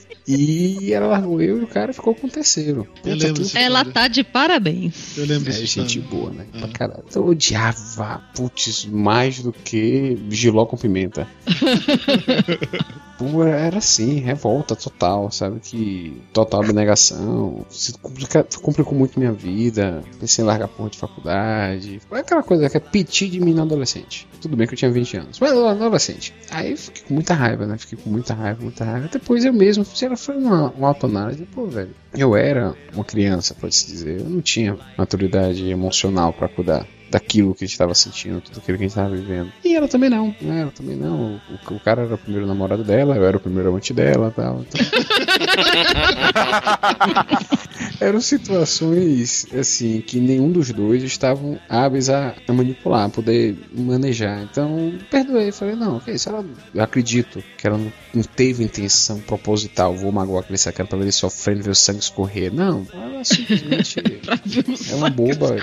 E 0.32 0.92
ela 0.92 1.06
largou 1.08 1.40
eu 1.42 1.58
e 1.60 1.64
o 1.64 1.66
cara 1.66 1.92
ficou 1.92 2.14
com 2.14 2.26
o 2.26 2.30
terceiro. 2.30 2.86
Eu 3.04 3.12
Puta, 3.14 3.26
lembro 3.26 3.42
Ela 3.54 3.84
tá 3.84 4.06
de 4.08 4.22
parabéns. 4.22 5.16
Eu 5.18 5.24
lembro 5.26 5.48
É 5.48 5.52
dessa 5.52 5.66
gente 5.66 5.98
história. 5.98 6.02
boa, 6.10 6.30
né? 6.30 6.46
Pra 6.58 6.68
caralho. 6.68 7.04
Eu 7.14 7.26
odiava, 7.26 8.22
putz, 8.34 8.84
mais 8.86 9.40
do 9.40 9.52
que 9.52 10.16
giló 10.30 10.66
com 10.66 10.76
pimenta. 10.76 11.26
Pô, 13.18 13.44
era 13.44 13.78
assim, 13.78 14.18
revolta 14.20 14.74
total, 14.74 15.30
sabe? 15.30 15.60
Que 15.60 16.16
total 16.32 16.62
abnegação. 16.62 17.66
Se 17.68 17.92
complica, 17.92 18.46
complicou 18.62 18.96
muito 18.96 19.18
minha 19.18 19.32
vida. 19.32 20.02
Pensei 20.18 20.42
em 20.42 20.46
largar 20.46 20.68
porra 20.68 20.88
de 20.88 20.96
faculdade. 20.96 22.00
Foi 22.08 22.20
aquela 22.20 22.42
coisa 22.42 22.70
que 22.70 22.78
é 22.78 22.80
piti 22.80 23.28
de 23.28 23.38
mim 23.38 23.52
na 23.52 23.62
adolescente. 23.62 24.26
Tudo 24.40 24.56
bem 24.56 24.66
que 24.66 24.72
eu 24.72 24.78
tinha 24.78 24.90
20 24.90 25.16
anos, 25.18 25.38
mas 25.38 25.50
era 25.52 25.70
adolescente. 25.70 26.32
Aí 26.50 26.70
eu 26.70 26.78
fiquei 26.78 27.02
com 27.06 27.12
muita 27.12 27.34
raiva, 27.34 27.66
né? 27.66 27.76
Fiquei 27.76 27.98
com 28.02 28.08
muita 28.08 28.32
raiva, 28.32 28.62
muita 28.62 28.84
raiva. 28.86 29.10
Depois 29.12 29.44
eu 29.44 29.52
mesmo, 29.52 29.84
fiz- 29.84 30.02
ela 30.02 30.16
foi 30.20 30.36
uma, 30.36 30.70
uma 30.70 30.88
autoanálise. 30.88 31.44
Pô, 31.46 31.66
velho, 31.66 31.90
eu 32.14 32.36
era 32.36 32.74
uma 32.92 33.04
criança, 33.04 33.54
pode-se 33.54 33.86
dizer. 33.86 34.20
Eu 34.20 34.28
não 34.28 34.40
tinha 34.40 34.76
maturidade 34.96 35.68
emocional 35.68 36.32
pra 36.32 36.48
cuidar 36.48 36.86
daquilo 37.10 37.54
que 37.54 37.64
a 37.64 37.66
gente 37.66 37.74
estava 37.74 37.94
sentindo, 37.94 38.40
tudo 38.40 38.58
aquilo 38.58 38.78
que 38.78 38.84
a 38.84 38.86
gente 38.86 38.96
estava 38.96 39.14
vivendo. 39.14 39.52
E 39.64 39.74
ela 39.74 39.88
também 39.88 40.08
não, 40.08 40.28
né? 40.40 40.60
Ela 40.62 40.70
também 40.70 40.94
não. 40.94 41.40
O, 41.68 41.74
o 41.74 41.80
cara 41.80 42.02
era 42.02 42.14
o 42.14 42.18
primeiro 42.18 42.46
namorado 42.46 42.84
dela, 42.84 43.16
eu 43.16 43.24
era 43.24 43.36
o 43.36 43.40
primeiro 43.40 43.68
amante 43.68 43.92
dela 43.92 44.28
e 44.28 44.32
tal. 44.32 44.60
Então... 44.60 44.80
Eram 48.00 48.20
situações, 48.20 49.46
assim, 49.52 50.00
que 50.00 50.20
nenhum 50.20 50.50
dos 50.50 50.70
dois 50.70 51.02
estavam 51.02 51.60
hábeis 51.68 52.08
a, 52.08 52.34
a 52.48 52.52
manipular, 52.52 53.04
a 53.04 53.10
poder 53.10 53.58
manejar. 53.74 54.42
Então, 54.42 54.94
perdoei. 55.10 55.52
Falei, 55.52 55.74
não, 55.74 55.98
ok, 55.98 56.16
se 56.16 56.28
ela, 56.28 56.44
eu 56.74 56.82
acredito 56.82 57.44
que 57.58 57.66
ela 57.66 57.76
não, 57.76 57.92
não 58.14 58.22
teve 58.22 58.64
intenção 58.64 59.20
proposital, 59.20 59.94
vou 59.94 60.10
magoar 60.10 60.42
aquele 60.42 60.58
sacanagem 60.58 60.88
pra 60.88 60.98
ver 60.98 61.04
ele 61.04 61.12
sofrendo, 61.12 61.62
ver 61.62 61.70
o 61.70 61.74
sangue 61.74 62.00
escorrer. 62.00 62.52
Não, 62.52 62.86
ela 62.92 63.24
simplesmente 63.24 64.00
é 64.90 64.94
uma 64.94 65.10
boba. 65.10 65.56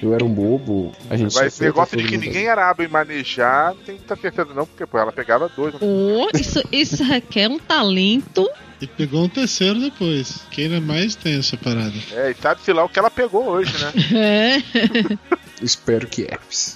Eu 0.00 0.14
era 0.14 0.24
um 0.24 0.32
bobo. 0.32 0.92
A 1.08 1.16
gente 1.16 1.34
Mas 1.34 1.52
sofreu, 1.54 1.68
negócio 1.68 1.96
de 1.96 2.04
que 2.04 2.16
ninguém 2.16 2.46
era 2.46 2.68
hábil 2.68 2.86
em 2.86 2.90
manejar, 2.90 3.74
não 3.74 3.82
tem 3.82 3.94
muita 3.96 4.16
certeza 4.16 4.52
não, 4.54 4.66
porque 4.66 4.86
pô, 4.86 4.98
ela 4.98 5.12
pegava 5.12 5.48
dois. 5.48 5.74
Ô, 5.80 6.28
isso, 6.34 6.62
isso 6.72 7.04
requer 7.04 7.48
um 7.48 7.58
talento. 7.58 8.48
E 8.80 8.86
pegou 8.86 9.22
um 9.22 9.28
terceiro 9.28 9.78
depois. 9.78 10.40
Quem 10.50 10.64
era 10.64 10.80
mais 10.80 11.14
tem 11.14 11.38
essa 11.38 11.56
parada. 11.56 11.94
É, 12.12 12.32
e 12.32 12.34
sabe-se 12.34 12.72
lá 12.72 12.84
o 12.84 12.88
que 12.88 12.98
ela 12.98 13.10
pegou 13.10 13.46
hoje, 13.48 13.72
né? 13.78 13.92
É. 14.12 14.56
Espero 15.62 16.06
que 16.06 16.22
herpes. 16.22 16.74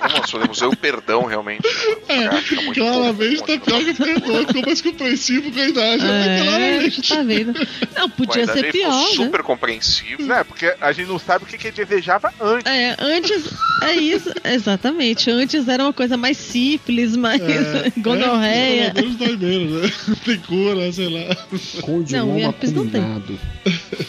Vamos, 0.00 0.30
podemos 0.30 0.58
ver 0.60 0.66
o 0.66 0.76
perdão 0.76 1.24
realmente. 1.24 1.62
É, 2.08 2.28
claramente 2.74 3.42
Tapioca 3.44 3.94
perdoou, 3.94 4.46
ficou 4.46 4.62
mais 4.62 4.80
compreensivo 4.82 5.52
com 5.52 5.60
a 5.60 5.68
idade. 5.68 6.04
né? 6.04 6.38
É, 6.38 6.42
claramente. 6.42 7.08
tá 7.08 7.22
vendo? 7.22 7.68
Não, 7.96 8.10
podia 8.10 8.46
ser 8.46 8.72
pior, 8.72 8.90
ficou 9.08 9.24
né? 9.24 9.30
super 9.30 9.42
compreensivo. 9.42 10.22
Né? 10.22 10.44
Porque 10.44 10.74
a 10.80 10.92
gente 10.92 11.08
não 11.08 11.18
sabe 11.18 11.44
o 11.44 11.46
que, 11.46 11.56
que 11.56 11.68
ele 11.68 11.84
desejava 11.84 12.32
antes. 12.40 12.70
É, 12.70 12.96
antes. 12.98 13.50
É 13.82 13.94
isso, 13.94 14.32
exatamente. 14.44 15.30
Antes 15.30 15.66
era 15.68 15.82
uma 15.82 15.92
coisa 15.92 16.16
mais 16.16 16.36
sífilis, 16.36 17.16
mais 17.16 17.40
É, 17.40 17.92
gonorreia. 17.98 18.86
É, 18.86 18.90
pelo 18.90 19.10
menos 19.10 19.18
dói 19.18 19.36
menos, 19.36 19.82
né? 19.82 19.92
Tem 20.24 20.38
cura, 20.38 20.92
sei 20.92 21.08
lá. 21.08 21.36
O 21.52 22.04
Não, 22.10 22.38
não 22.72 22.88
tem. 22.88 23.02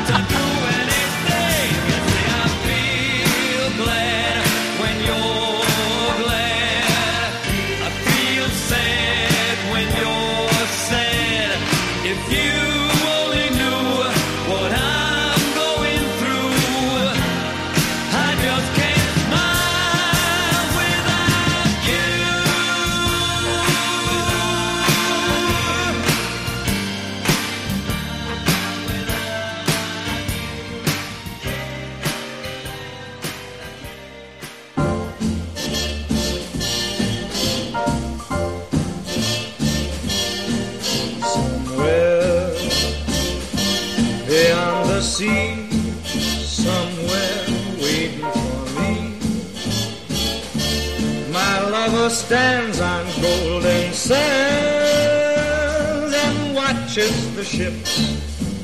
sea, 45.13 45.55
somewhere 46.05 47.45
waiting 47.83 48.25
for 48.33 48.65
me. 48.81 49.13
My 51.31 51.61
lover 51.69 52.09
stands 52.09 52.81
on 52.81 53.05
golden 53.21 53.93
sands 53.93 54.23
and 56.15 56.55
watches 56.55 57.13
the 57.37 57.45
ships 57.45 58.17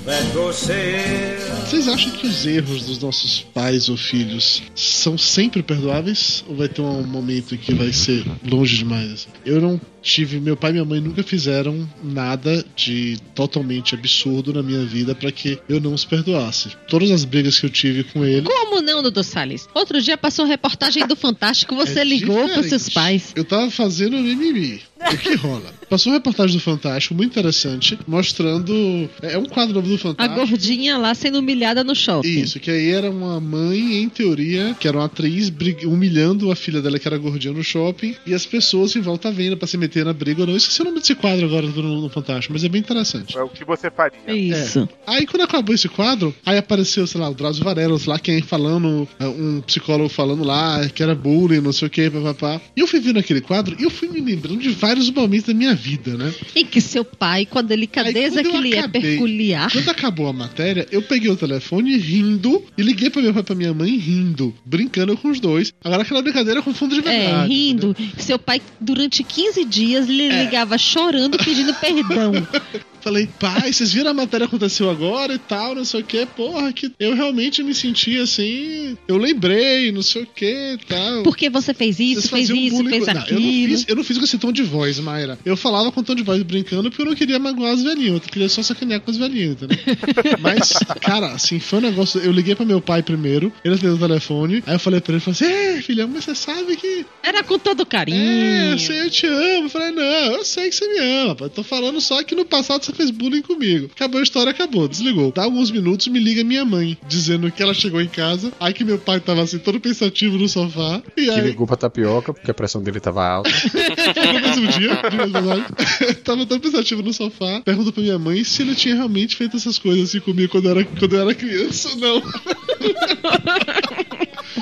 that 0.07 0.25
go 0.33 0.51
sail. 0.51 1.37
Vocês 1.67 1.87
acham 1.87 2.11
que 2.13 2.27
os 2.27 2.47
erros 2.47 2.87
dos 2.87 2.99
nossos 2.99 3.43
pais 3.53 3.91
ou 3.91 3.97
filhos 3.99 4.63
são 4.75 5.19
sempre 5.19 5.63
perdoáveis? 5.63 6.43
Ou 6.49 6.57
vai 6.57 6.67
ter 6.67 6.81
um 6.81 7.07
momento 7.07 7.59
que 7.59 7.75
vai 7.75 7.93
ser 7.93 8.25
longe 8.43 8.79
demais? 8.79 9.13
assim? 9.13 9.29
Eu 9.45 9.61
não 9.61 9.79
tive. 10.03 10.41
Meu 10.41 10.57
pai 10.57 10.71
e 10.71 10.73
minha 10.75 10.85
mãe 10.85 11.01
nunca 11.01 11.23
fizeram 11.23 11.89
nada 12.03 12.65
de 12.77 13.19
totalmente 13.35 13.95
absurdo 13.95 14.53
na 14.53 14.63
minha 14.63 14.85
vida 14.85 15.15
pra 15.15 15.31
que 15.33 15.59
eu 15.69 15.81
não 15.81 15.95
os 15.95 16.05
perdoasse. 16.05 16.71
Todas 16.89 17.11
as 17.11 17.25
brigas 17.25 17.59
que 17.59 17.67
eu 17.67 17.71
tive 17.71 18.05
com 18.05 18.25
ele. 18.25 18.47
Como 18.49 18.81
não, 18.81 19.03
Dudu 19.03 19.23
Salles? 19.25 19.69
Outro 19.75 20.01
dia 20.01 20.17
passou 20.17 20.45
reportagem 20.47 21.07
do 21.07 21.17
Fantástico, 21.17 21.75
você 21.75 22.01
É 22.01 22.05
ligou 22.05 22.37
pros 22.37 22.49
diferente. 22.49 22.69
seus 22.69 22.89
pais. 22.91 23.33
Eu 23.37 23.45
tava 23.45 23.71
fazendo 23.71 24.17
mimimi. 24.19 24.81
O 25.01 25.17
que 25.17 25.35
rola? 25.37 25.73
Passou 25.89 26.11
uma 26.13 26.19
reportagem 26.19 26.57
do 26.57 26.61
Fantástico 26.63 27.15
muito 27.15 27.31
interessante, 27.31 27.97
mostrando. 28.07 29.09
É 29.23 29.39
um 29.39 29.45
quadro 29.47 29.75
novo 29.77 29.89
do 29.89 29.95
A 29.95 29.99
Fantástico. 29.99 30.47
gordinha 30.47 30.99
lá 30.99 31.15
sendo 31.15 31.39
humilhada 31.39 31.85
no 31.85 31.95
shopping. 31.95 32.29
Isso, 32.41 32.59
que 32.59 32.71
aí 32.71 32.91
era 32.91 33.11
uma 33.11 33.41
mãe, 33.41 34.03
em 34.03 34.09
teoria, 34.09 34.77
que 34.79 34.89
era 34.89 34.97
uma 34.99 35.07
atriz 35.07 35.53
humilhando 35.85 36.51
a 36.51 36.57
filha 36.57 36.83
dela 36.83 36.99
que 36.99 37.07
era 37.07 37.17
gordinha 37.17 37.53
no 37.55 37.63
shopping, 37.63 38.17
e 38.27 38.35
as 38.35 38.45
pessoas 38.45 38.95
em 38.97 39.01
volta 39.01 39.31
vendo 39.31 39.57
pra 39.57 39.69
se 39.69 39.77
meter 39.89 40.05
na 40.05 40.13
briga 40.13 40.43
ou 40.43 40.47
não. 40.47 40.57
Esqueci 40.57 40.81
o 40.83 40.85
nome 40.85 41.01
desse 41.01 41.15
quadro 41.15 41.47
agora 41.47 41.67
no, 41.67 42.03
no 42.03 42.09
Fantástico, 42.11 42.53
mas 42.53 42.63
é 42.63 42.69
bem 42.69 42.81
interessante. 42.81 43.37
É 43.37 43.43
o 43.43 43.49
que 43.49 43.65
você 43.65 43.91
faria. 43.91 44.19
Isso. 44.35 44.89
Aí 45.07 45.27
quando 45.27 45.43
acabou 45.43 45.75
esse 45.75 45.89
quadro, 45.89 46.35
aí 46.45 46.59
apareceu, 46.59 47.07
sei 47.07 47.21
lá, 47.21 47.29
o 47.31 47.35
Drauzio 47.35 47.65
Varela, 47.65 47.99
sei 47.99 48.13
lá 48.13 48.19
quem 48.19 48.43
falando, 48.43 49.09
é, 49.19 49.27
um 49.27 49.61
psicólogo 49.63 50.09
falando 50.09 50.45
lá 50.45 50.87
que 50.89 51.03
era 51.03 51.15
bullying, 51.15 51.61
não 51.61 51.73
sei 51.73 51.89
o 51.89 51.91
que, 51.91 52.11
papapá. 52.11 52.61
E 52.77 52.81
eu 52.81 52.87
fui 52.87 53.01
vendo 53.01 53.19
aquele 53.19 53.41
quadro 53.41 53.77
e 53.79 53.85
eu 53.85 53.91
fui 53.91 54.09
me 54.09 54.21
lembrando 54.21 54.61
de 54.61 54.69
vários 54.71 55.11
momentos 55.11 55.47
da 55.49 55.55
minha 55.55 55.75
vida, 55.75 56.17
né? 56.17 56.33
E 56.55 56.65
que 56.65 56.81
seu 56.81 57.05
pai, 57.05 57.47
com 57.47 57.59
a 57.59 57.63
delicadeza 57.63 58.43
que 58.43 58.49
eu 58.49 58.61
lhe 58.61 58.75
é 58.75 58.81
acabei- 58.81 59.01
peculiar. 59.03 59.71
Quando 59.73 59.89
acabou 59.89 60.29
a 60.29 60.33
matéria, 60.33 60.87
eu 60.91 61.01
peguei 61.03 61.31
o 61.31 61.37
telefone 61.37 61.97
rindo 61.97 62.63
e 62.77 62.83
liguei 62.83 63.09
pra 63.11 63.23
meu 63.23 63.33
pai 63.33 63.43
e 63.43 63.45
pra 63.45 63.55
minha 63.55 63.73
mãe 63.75 63.97
rindo, 63.97 64.55
brincando 64.65 65.17
com 65.17 65.31
os 65.31 65.41
dois. 65.41 65.73
Agora 65.83 66.03
aquela 66.03 66.21
brincadeira 66.23 66.61
com 66.63 66.75
fundo 66.75 66.95
de 67.01 67.07
É, 67.09 67.19
verdade. 67.27 67.49
rindo. 67.53 67.97
Seu 68.19 68.39
pai, 68.39 68.61
durante 68.81 69.23
15 69.23 69.65
dias, 69.65 69.78
lhe 69.85 70.29
É. 70.29 70.45
ligava 70.45 70.77
chorando, 70.79 71.39
pedindo 71.39 71.75
perdão. 71.75 72.33
Falei, 73.01 73.29
pai, 73.39 73.73
vocês 73.73 73.93
viram 73.93 74.11
a 74.11 74.15
matéria 74.15 74.47
que 74.47 74.55
aconteceu 74.55 74.91
agora 74.91 75.35
e 75.35 75.39
tal, 75.39 75.75
não 75.75 75.85
sei 75.85 76.01
o 76.01 76.05
que, 76.05 76.27
porra, 76.27 76.73
que 76.73 76.93
eu 76.99 77.15
realmente 77.15 77.63
me 77.63 77.75
senti 77.75 78.19
assim. 78.19 78.97
Eu 79.07 79.17
lembrei, 79.17 79.93
não 79.93 80.03
sei 80.03 80.23
o 80.23 80.27
que 80.27 80.75
e 80.75 80.79
tal. 80.87 81.23
Porque 81.23 81.49
você 81.49 81.73
fez 81.73 81.99
isso, 82.01 82.29
fez 82.29 82.49
isso, 82.51 82.77
bullying 82.77 82.91
fez 82.91 83.07
Não, 83.07 83.23
aquilo. 83.23 83.41
eu, 83.41 83.45
não 83.47 83.69
fiz, 83.69 83.85
eu 83.89 83.97
não 83.97 84.05
fiz 84.05 84.19
com 84.19 84.25
esse 84.25 84.39
tom 84.39 84.53
de 84.53 84.63
voz, 84.63 84.99
Mayra. 84.99 85.39
Eu 85.45 85.57
falava 85.57 85.93
com 85.93 86.03
tom 86.03 86.15
de 86.15 86.23
voz 86.23 86.43
brincando 86.43 86.91
porque 86.91 87.03
eu 87.03 87.07
não 87.07 87.15
queria 87.15 87.39
magoar 87.39 87.75
os 87.75 87.83
velhinhos. 87.83 88.15
Eu 88.15 88.21
queria 88.21 88.49
só 88.49 88.63
sacanear 88.63 89.01
com 89.01 89.11
os 89.11 89.17
velhinhos, 89.17 89.53
entendeu? 89.63 89.79
Mas, 90.41 90.73
cara, 91.01 91.29
assim, 91.33 91.61
foi 91.61 91.79
um 91.79 91.83
negócio. 91.83 92.21
Eu 92.21 92.33
liguei 92.33 92.55
pra 92.55 92.65
meu 92.65 92.81
pai 92.81 93.03
primeiro, 93.03 93.53
ele 93.65 93.75
atendeu 93.75 93.95
o 93.95 93.99
telefone. 93.99 94.63
Aí 94.67 94.75
eu 94.75 94.79
falei 94.79 95.01
pra 95.01 95.13
ele, 95.15 95.21
falei 95.21 95.41
assim: 95.41 95.77
Ei, 95.77 95.83
filhão, 95.83 96.09
mas 96.09 96.25
você 96.25 96.35
sabe 96.35 96.77
que. 96.77 97.07
Era 97.23 97.43
com 97.43 97.59
todo 97.59 97.85
carinho. 97.87 98.19
É, 98.19 98.73
eu 98.73 98.79
sei, 98.79 99.01
eu 99.03 99.11
te 99.11 99.27
amo. 99.27 99.67
Eu 99.67 99.71
falei, 99.71 99.91
não, 99.91 100.33
eu 100.33 100.45
sei 100.45 100.69
que 100.69 100.75
você 100.75 100.89
me 100.89 100.99
ama, 100.99 101.35
pai. 101.35 101.49
Tô 101.49 101.63
falando 101.63 102.01
só 102.01 102.23
que 102.23 102.35
no 102.35 102.45
passado 102.45 102.85
você 102.89 102.93
fez 102.95 103.11
bullying 103.11 103.43
comigo. 103.43 103.91
Acabou 103.95 104.21
a 104.21 104.23
história, 104.23 104.51
acabou, 104.51 104.89
desligou. 104.89 105.33
Dá 105.35 105.43
alguns 105.45 105.71
minutos, 105.71 106.07
me 106.09 106.19
liga 106.19 106.43
minha 106.43 106.65
mãe, 106.65 106.97
dizendo 107.07 107.51
que 107.51 107.63
ela 107.63 107.75
chegou 107.75 108.01
em 108.01 108.09
casa. 108.09 108.53
Aí 108.59 108.73
que 108.73 108.85
meu 108.85 108.99
pai 108.99 109.21
tava 109.21 109.43
assim, 109.43 109.59
todo 109.59 109.79
pensativo 109.81 110.39
no 110.39 110.49
sofá. 110.49 111.03
E 111.17 111.25
Que 111.25 111.31
aí. 111.31 111.41
ligou 111.43 111.67
pra 111.67 111.77
tapioca, 111.77 112.33
porque 112.33 112.51
a 112.51 112.55
pressão 112.55 112.83
dele 112.83 113.01
tava 113.01 113.27
alta. 113.27 113.51
no 114.33 114.41
mesmo 114.41 114.69
dia, 114.79 114.95
verdade. 115.11 115.65
Tava 116.25 116.45
tão 116.47 116.59
pensativo 116.61 117.03
no 117.03 117.13
sofá. 117.13 117.61
Perguntou 117.65 117.93
pra 117.93 118.03
minha 118.03 118.19
mãe 118.19 118.45
se 118.45 118.63
ele 118.63 118.75
tinha 118.75 118.95
realmente 118.95 119.37
feito 119.37 119.57
essas 119.57 119.79
coisas 119.79 120.09
assim 120.09 120.21
comigo 120.21 120.51
quando 120.53 120.67
eu 120.67 120.71
era, 120.73 120.85
quando 120.85 121.15
eu 121.17 121.21
era 121.23 121.35
criança 121.35 121.89
ou 121.91 121.97
não. 121.97 122.23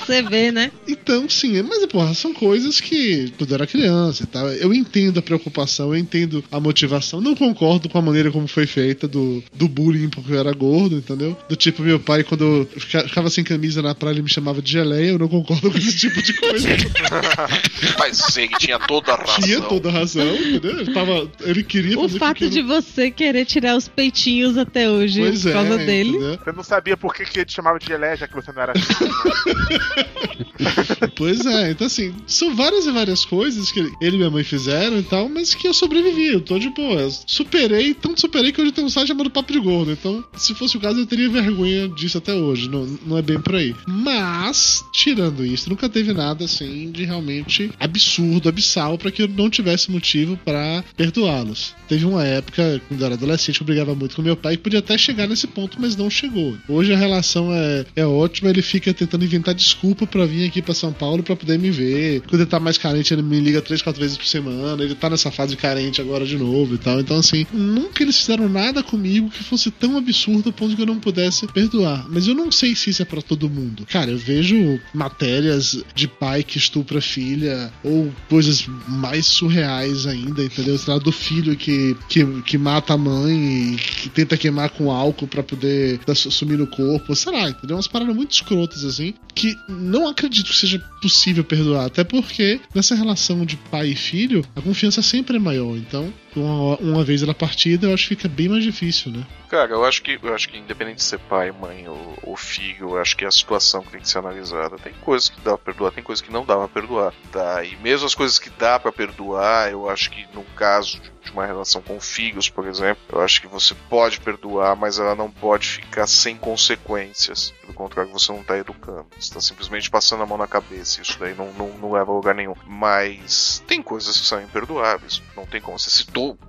Você 0.06 0.22
vê, 0.22 0.52
né? 0.52 0.70
Então, 0.86 1.28
sim, 1.28 1.60
mas 1.62 1.84
porra, 1.86 2.14
são 2.14 2.32
coisas 2.32 2.80
que 2.80 3.32
quando 3.36 3.50
eu 3.50 3.54
era 3.56 3.66
criança 3.66 4.22
e 4.22 4.26
tal. 4.26 4.48
Eu 4.52 4.72
entendo 4.72 5.18
a 5.18 5.22
preocupação, 5.22 5.88
eu 5.88 5.96
entendo 5.96 6.44
a 6.50 6.60
motivação. 6.60 7.20
Não 7.20 7.34
concordo 7.34 7.88
com 7.88 7.98
a 7.98 8.02
maneira 8.02 8.30
como 8.30 8.46
foi 8.46 8.66
feita 8.66 9.08
do, 9.08 9.42
do 9.54 9.66
bullying 9.68 10.08
porque 10.08 10.32
eu 10.32 10.38
era 10.38 10.52
gordo, 10.52 10.96
entendeu? 10.96 11.36
Do 11.48 11.56
tipo, 11.56 11.82
meu 11.82 11.98
pai, 11.98 12.22
quando 12.22 12.44
eu 12.74 12.80
fica- 12.80 13.08
ficava 13.08 13.28
sem 13.30 13.42
camisa 13.44 13.82
na 13.82 13.94
praia, 13.94 14.14
ele 14.14 14.22
me 14.22 14.28
chamava 14.28 14.62
de 14.62 14.70
geleia. 14.72 15.10
Eu 15.10 15.18
não 15.18 15.28
concordo 15.28 15.70
com 15.70 15.78
esse 15.78 15.96
tipo 15.96 16.22
de 16.22 16.32
coisa. 16.34 16.68
Mas 17.98 18.36
ele 18.36 18.54
tinha 18.58 18.78
toda 18.78 19.12
a 19.12 19.16
razão. 19.16 19.38
Tinha 19.40 19.60
toda 19.62 19.88
a 19.88 19.92
razão, 19.92 20.34
entendeu? 20.36 20.78
Ele, 20.80 20.92
tava, 20.92 21.30
ele 21.42 21.62
queria 21.64 21.98
O 21.98 22.08
fato 22.08 22.44
eu 22.44 22.50
de 22.50 22.62
você 22.62 23.10
querer 23.10 23.44
tirar 23.44 23.76
os 23.76 23.88
peitinhos 23.88 24.56
até 24.56 24.88
hoje 24.90 25.20
Pois 25.20 25.42
por 25.42 25.48
é, 25.48 25.52
causa 25.52 25.78
dele. 25.78 26.10
entendeu? 26.10 26.38
Eu 26.46 26.52
não 26.52 26.62
sabia 26.62 26.96
por 26.96 27.14
que, 27.14 27.24
que 27.24 27.38
ele 27.40 27.46
te 27.46 27.54
chamava 27.54 27.78
de 27.78 27.86
geleia, 27.86 28.16
já 28.16 28.28
que 28.28 28.34
você 28.34 28.52
não 28.52 28.62
era 28.62 28.72
Pois 31.16 31.44
é, 31.46 31.70
então 31.70 31.86
assim, 31.86 32.14
são 32.26 32.54
várias 32.54 32.86
e 32.86 32.90
várias 32.90 33.24
coisas 33.24 33.70
que 33.72 33.80
ele 34.00 34.16
e 34.16 34.18
minha 34.18 34.30
mãe 34.30 34.44
fizeram 34.44 34.98
e 34.98 35.02
tal, 35.02 35.28
mas 35.28 35.54
que 35.54 35.66
eu 35.66 35.74
sobrevivi, 35.74 36.26
eu 36.26 36.40
tô 36.40 36.58
de 36.58 36.68
boa. 36.70 37.08
Superei, 37.26 37.94
tanto 37.94 38.20
superei 38.20 38.52
que 38.52 38.60
hoje 38.60 38.72
tem 38.72 38.84
um 38.84 38.88
site 38.88 39.08
chamado 39.08 39.30
Papo 39.30 39.52
de 39.52 39.60
Gordo. 39.60 39.92
Então, 39.92 40.24
se 40.36 40.54
fosse 40.54 40.76
o 40.76 40.80
caso, 40.80 41.00
eu 41.00 41.06
teria 41.06 41.28
vergonha 41.28 41.88
disso 41.88 42.18
até 42.18 42.34
hoje. 42.34 42.68
Não, 42.68 42.86
não 43.06 43.18
é 43.18 43.22
bem 43.22 43.40
por 43.40 43.54
aí. 43.54 43.74
Mas, 43.86 44.84
tirando 44.92 45.44
isso, 45.44 45.68
nunca 45.70 45.88
teve 45.88 46.12
nada 46.12 46.44
assim 46.44 46.90
de 46.90 47.04
realmente 47.04 47.70
absurdo, 47.78 48.48
abissal, 48.48 48.98
pra 48.98 49.10
que 49.10 49.22
eu 49.22 49.28
não 49.28 49.48
tivesse 49.48 49.90
motivo 49.90 50.38
pra 50.44 50.84
perdoá-los. 50.96 51.74
Teve 51.88 52.04
uma 52.04 52.24
época, 52.24 52.80
quando 52.88 53.00
eu 53.00 53.06
era 53.06 53.14
adolescente, 53.14 53.60
eu 53.60 53.66
brigava 53.66 53.94
muito 53.94 54.16
com 54.16 54.22
meu 54.22 54.36
pai, 54.36 54.56
que 54.56 54.62
podia 54.62 54.80
até 54.80 54.98
chegar 54.98 55.26
nesse 55.26 55.46
ponto, 55.46 55.80
mas 55.80 55.96
não 55.96 56.10
chegou. 56.10 56.56
Hoje 56.68 56.92
a 56.92 56.96
relação 56.96 57.52
é, 57.52 57.86
é 57.94 58.06
ótima, 58.06 58.50
ele 58.50 58.62
fica 58.62 58.92
tentando 58.92 59.24
inventar 59.24 59.54
desculpa 59.86 60.06
pra 60.06 60.26
vir 60.26 60.48
aqui 60.48 60.60
pra 60.60 60.74
São 60.74 60.92
Paulo 60.92 61.22
pra 61.22 61.36
poder 61.36 61.58
me 61.58 61.70
ver. 61.70 62.20
Quando 62.22 62.40
ele 62.40 62.50
tá 62.50 62.58
mais 62.58 62.76
carente, 62.76 63.14
ele 63.14 63.22
me 63.22 63.38
liga 63.38 63.62
três, 63.62 63.80
quatro 63.82 64.00
vezes 64.00 64.16
por 64.16 64.26
semana. 64.26 64.82
Ele 64.82 64.94
tá 64.94 65.08
nessa 65.08 65.30
fase 65.30 65.56
carente 65.56 66.00
agora 66.00 66.26
de 66.26 66.36
novo 66.36 66.74
e 66.74 66.78
tal. 66.78 66.98
Então, 66.98 67.18
assim, 67.18 67.46
nunca 67.52 68.02
eles 68.02 68.18
fizeram 68.18 68.48
nada 68.48 68.82
comigo 68.82 69.30
que 69.30 69.44
fosse 69.44 69.70
tão 69.70 69.96
absurdo 69.96 70.50
a 70.50 70.52
ponto 70.52 70.74
que 70.74 70.82
eu 70.82 70.86
não 70.86 70.98
pudesse 70.98 71.46
perdoar. 71.46 72.06
Mas 72.08 72.26
eu 72.26 72.34
não 72.34 72.50
sei 72.50 72.74
se 72.74 72.90
isso 72.90 73.02
é 73.02 73.04
pra 73.04 73.22
todo 73.22 73.48
mundo. 73.48 73.86
Cara, 73.86 74.10
eu 74.10 74.18
vejo 74.18 74.80
matérias 74.92 75.84
de 75.94 76.08
pai 76.08 76.42
que 76.42 76.58
estupra 76.58 77.00
filha 77.00 77.72
ou 77.84 78.12
coisas 78.28 78.66
mais 78.88 79.26
surreais 79.26 80.06
ainda, 80.06 80.42
entendeu? 80.42 80.76
Sei 80.78 80.92
lá, 80.92 80.98
do 80.98 81.12
filho 81.12 81.56
que, 81.56 81.96
que, 82.08 82.24
que 82.42 82.58
mata 82.58 82.94
a 82.94 82.98
mãe 82.98 83.74
e 83.74 83.76
que 83.76 84.08
tenta 84.08 84.36
queimar 84.36 84.70
com 84.70 84.90
álcool 84.90 85.28
pra 85.28 85.42
poder 85.42 86.00
sumir 86.14 86.58
no 86.58 86.66
corpo. 86.66 87.14
Sei 87.14 87.32
lá, 87.32 87.50
entendeu? 87.50 87.76
Umas 87.76 87.86
paradas 87.86 88.14
muito 88.14 88.32
escrotas 88.32 88.84
assim 88.84 89.14
que 89.36 89.54
não 89.76 90.08
acredito 90.08 90.50
que 90.50 90.56
seja 90.56 90.78
possível 91.00 91.44
perdoar. 91.44 91.86
Até 91.86 92.04
porque 92.04 92.60
nessa 92.74 92.94
relação 92.94 93.44
de 93.44 93.56
pai 93.56 93.88
e 93.88 93.96
filho, 93.96 94.44
a 94.54 94.60
confiança 94.60 95.02
sempre 95.02 95.36
é 95.36 95.40
maior. 95.40 95.76
Então, 95.76 96.12
uma, 96.38 96.76
uma 96.78 97.04
vez 97.04 97.22
ela 97.22 97.34
partida, 97.34 97.86
eu 97.86 97.94
acho 97.94 98.04
que 98.08 98.16
fica 98.16 98.28
bem 98.28 98.48
mais 98.48 98.62
difícil, 98.64 99.12
né? 99.12 99.26
Cara, 99.48 99.70
eu 99.72 99.84
acho 99.84 100.02
que 100.02 100.18
eu 100.22 100.34
acho 100.34 100.48
que 100.48 100.58
independente 100.58 100.96
de 100.96 101.04
ser 101.04 101.18
pai, 101.20 101.52
mãe 101.52 101.86
ou, 101.88 102.18
ou 102.22 102.36
filho, 102.36 102.90
eu 102.90 102.98
acho 103.00 103.16
que 103.16 103.24
é 103.24 103.28
a 103.28 103.30
situação 103.30 103.82
que 103.82 103.90
tem 103.92 104.00
que 104.00 104.08
ser 104.08 104.18
analisada. 104.18 104.76
Tem 104.78 104.92
coisas 104.94 105.28
que 105.28 105.40
dá 105.40 105.56
pra 105.56 105.72
perdoar, 105.72 105.92
tem 105.92 106.02
coisas 106.02 106.20
que 106.20 106.32
não 106.32 106.44
dá 106.44 106.56
pra 106.56 106.68
perdoar. 106.68 107.14
Tá? 107.30 107.62
E 107.64 107.76
mesmo 107.76 108.06
as 108.06 108.14
coisas 108.14 108.38
que 108.40 108.50
dá 108.50 108.78
pra 108.80 108.90
perdoar, 108.90 109.70
eu 109.70 109.88
acho 109.88 110.10
que 110.10 110.26
no 110.34 110.42
caso 110.56 110.98
de- 111.00 111.16
uma 111.32 111.44
relação 111.44 111.82
com 111.82 112.00
filhos, 112.00 112.48
por 112.48 112.66
exemplo, 112.66 113.02
eu 113.12 113.20
acho 113.20 113.40
que 113.40 113.46
você 113.48 113.74
pode 113.90 114.20
perdoar, 114.20 114.74
mas 114.76 114.98
ela 114.98 115.14
não 115.14 115.28
pode 115.30 115.66
ficar 115.68 116.06
sem 116.06 116.36
consequências. 116.36 117.52
Pelo 117.60 117.74
contrário, 117.74 118.12
você 118.12 118.32
não 118.32 118.42
tá 118.44 118.56
educando. 118.56 119.06
Você 119.18 119.34
tá 119.34 119.40
simplesmente 119.40 119.90
passando 119.90 120.22
a 120.22 120.26
mão 120.26 120.38
na 120.38 120.46
cabeça. 120.46 121.02
Isso 121.02 121.18
daí 121.18 121.34
não, 121.34 121.52
não, 121.54 121.68
não 121.78 121.92
leva 121.92 122.10
a 122.12 122.14
lugar 122.14 122.34
nenhum. 122.34 122.54
Mas 122.64 123.62
tem 123.66 123.82
coisas 123.82 124.18
que 124.18 124.26
são 124.26 124.40
imperdoáveis. 124.42 125.20
Não 125.36 125.44
tem 125.46 125.60
como. 125.60 125.78
Você 125.78 125.90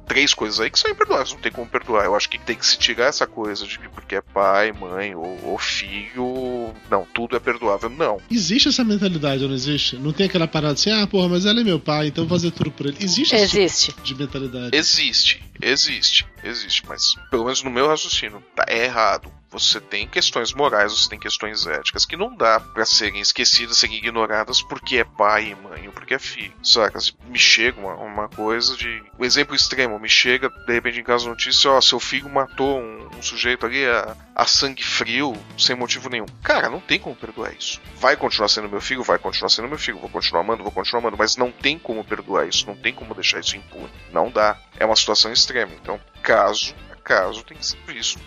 três 0.07 0.34
coisas 0.34 0.59
aí 0.59 0.69
que 0.69 0.80
são 0.80 0.89
imperdoáveis. 0.89 1.34
Não 1.34 1.39
tem 1.39 1.51
como 1.51 1.67
perdoar. 1.67 2.05
Eu 2.05 2.15
acho 2.15 2.30
que 2.30 2.39
tem 2.39 2.55
que 2.55 2.65
se 2.65 2.78
tirar 2.78 3.07
essa 3.07 3.28
coisa 3.28 3.65
de 3.65 3.78
que 3.78 3.89
porque 3.89 4.15
é 4.15 4.21
pai, 4.21 4.71
mãe 4.71 5.13
ou, 5.15 5.39
ou 5.43 5.57
filho. 5.57 6.73
Não, 6.89 7.05
tudo 7.13 7.36
é 7.36 7.39
perdoável. 7.39 7.89
Não. 7.89 8.21
Existe 8.32 8.69
essa 8.69 8.84
mentalidade, 8.84 9.43
ou 9.43 9.49
não 9.49 9.55
existe? 9.55 9.97
Não 9.97 10.13
tem 10.13 10.25
aquela 10.25 10.47
parada 10.47 10.73
assim, 10.73 10.91
ah, 10.91 11.05
porra, 11.05 11.30
mas 11.30 11.45
ela 11.45 11.59
é 11.59 11.63
meu 11.63 11.80
pai, 11.80 12.07
então 12.07 12.25
vou 12.25 12.38
fazer 12.38 12.51
tudo 12.51 12.71
por 12.71 12.86
ele. 12.86 12.97
Existe 12.99 13.36
esse 13.36 13.59
Existe. 13.59 13.86
tipo 13.88 14.01
de 14.01 14.15
mentalidade. 14.15 14.78
Existe, 14.78 15.43
existe, 15.61 16.25
existe, 16.43 16.84
mas 16.88 17.15
pelo 17.30 17.43
menos 17.43 17.61
no 17.63 17.69
meu 17.69 17.88
raciocínio, 17.88 18.43
tá, 18.55 18.65
é 18.67 18.86
errado. 18.86 19.32
Você 19.50 19.80
tem 19.80 20.08
questões 20.08 20.54
morais, 20.54 20.91
você 20.91 21.10
tem 21.10 21.20
questões 21.20 21.66
éticas 21.66 22.06
que 22.06 22.18
não 22.18 22.36
dá 22.36 22.60
pra 22.60 22.86
serem 22.86 23.22
esquecidas, 23.22 23.78
serem 23.78 23.98
ignoradas 23.98 24.62
porque 24.62 24.98
é 24.98 25.04
pai 25.04 25.50
e 25.50 25.56
mãe 25.56 25.88
ou 25.88 25.93
porque 25.93 26.14
é 26.14 26.20
filho. 26.20 26.54
Saca? 26.62 27.00
Me 27.28 27.39
chega 27.39 27.80
uma, 27.80 27.95
uma 27.95 28.28
coisa 28.28 28.76
de. 28.76 29.04
O 29.18 29.24
exemplo 29.24 29.56
extremo, 29.56 30.00
me 30.00 30.10
chega 30.10 30.50
de 30.50 30.74
repente 30.74 31.00
em 31.00 31.04
casa 31.04 31.30
notícia: 31.30 31.72
ó, 31.72 31.80
seu 31.80 32.00
filho 32.00 32.30
matou 32.30 32.80
um, 32.80 33.10
um 33.18 33.22
sujeito 33.22 33.66
ali 33.66 33.86
a, 33.86 34.16
a 34.36 34.45
sangue 34.45 34.84
frio, 34.84 35.34
sem 35.58 35.76
motivo 35.76 36.10
nenhum. 36.10 36.28
Cara, 36.43 36.70
não 36.70 36.80
tem 36.80 37.00
como 37.00 37.16
perdoar 37.16 37.54
isso. 37.54 37.82
Vai 37.95 38.18
continuar 38.18 38.50
sendo 38.50 38.70
meu 38.70 38.82
filho? 38.82 39.04
Vai 39.04 39.18
continuar 39.18 39.50
sendo 39.50 39.68
meu 39.68 39.78
filho. 39.78 40.00
Vou 40.00 40.10
continuar 40.10 40.41
amando, 40.41 40.64
vou 40.64 40.72
continuar 40.72 41.02
amando, 41.02 41.18
mas 41.18 41.38
não 41.38 41.52
tem 41.52 41.80
como 41.80 42.04
perdoar 42.04 42.48
isso, 42.48 42.68
não 42.68 42.76
tem 42.76 42.93
como 42.93 43.16
deixar 43.16 43.39
isso 43.39 43.56
impune. 43.56 43.89
Não 44.12 44.30
dá. 44.30 44.60
É 44.78 44.86
uma 44.86 44.95
situação 44.95 45.32
extrema. 45.32 45.72
Então, 45.82 46.00
caso 46.22 46.76
a 46.91 46.95
caso, 46.95 47.43
tem 47.43 47.58
que 47.58 47.66
ser 47.66 47.80
visto. 47.88 48.20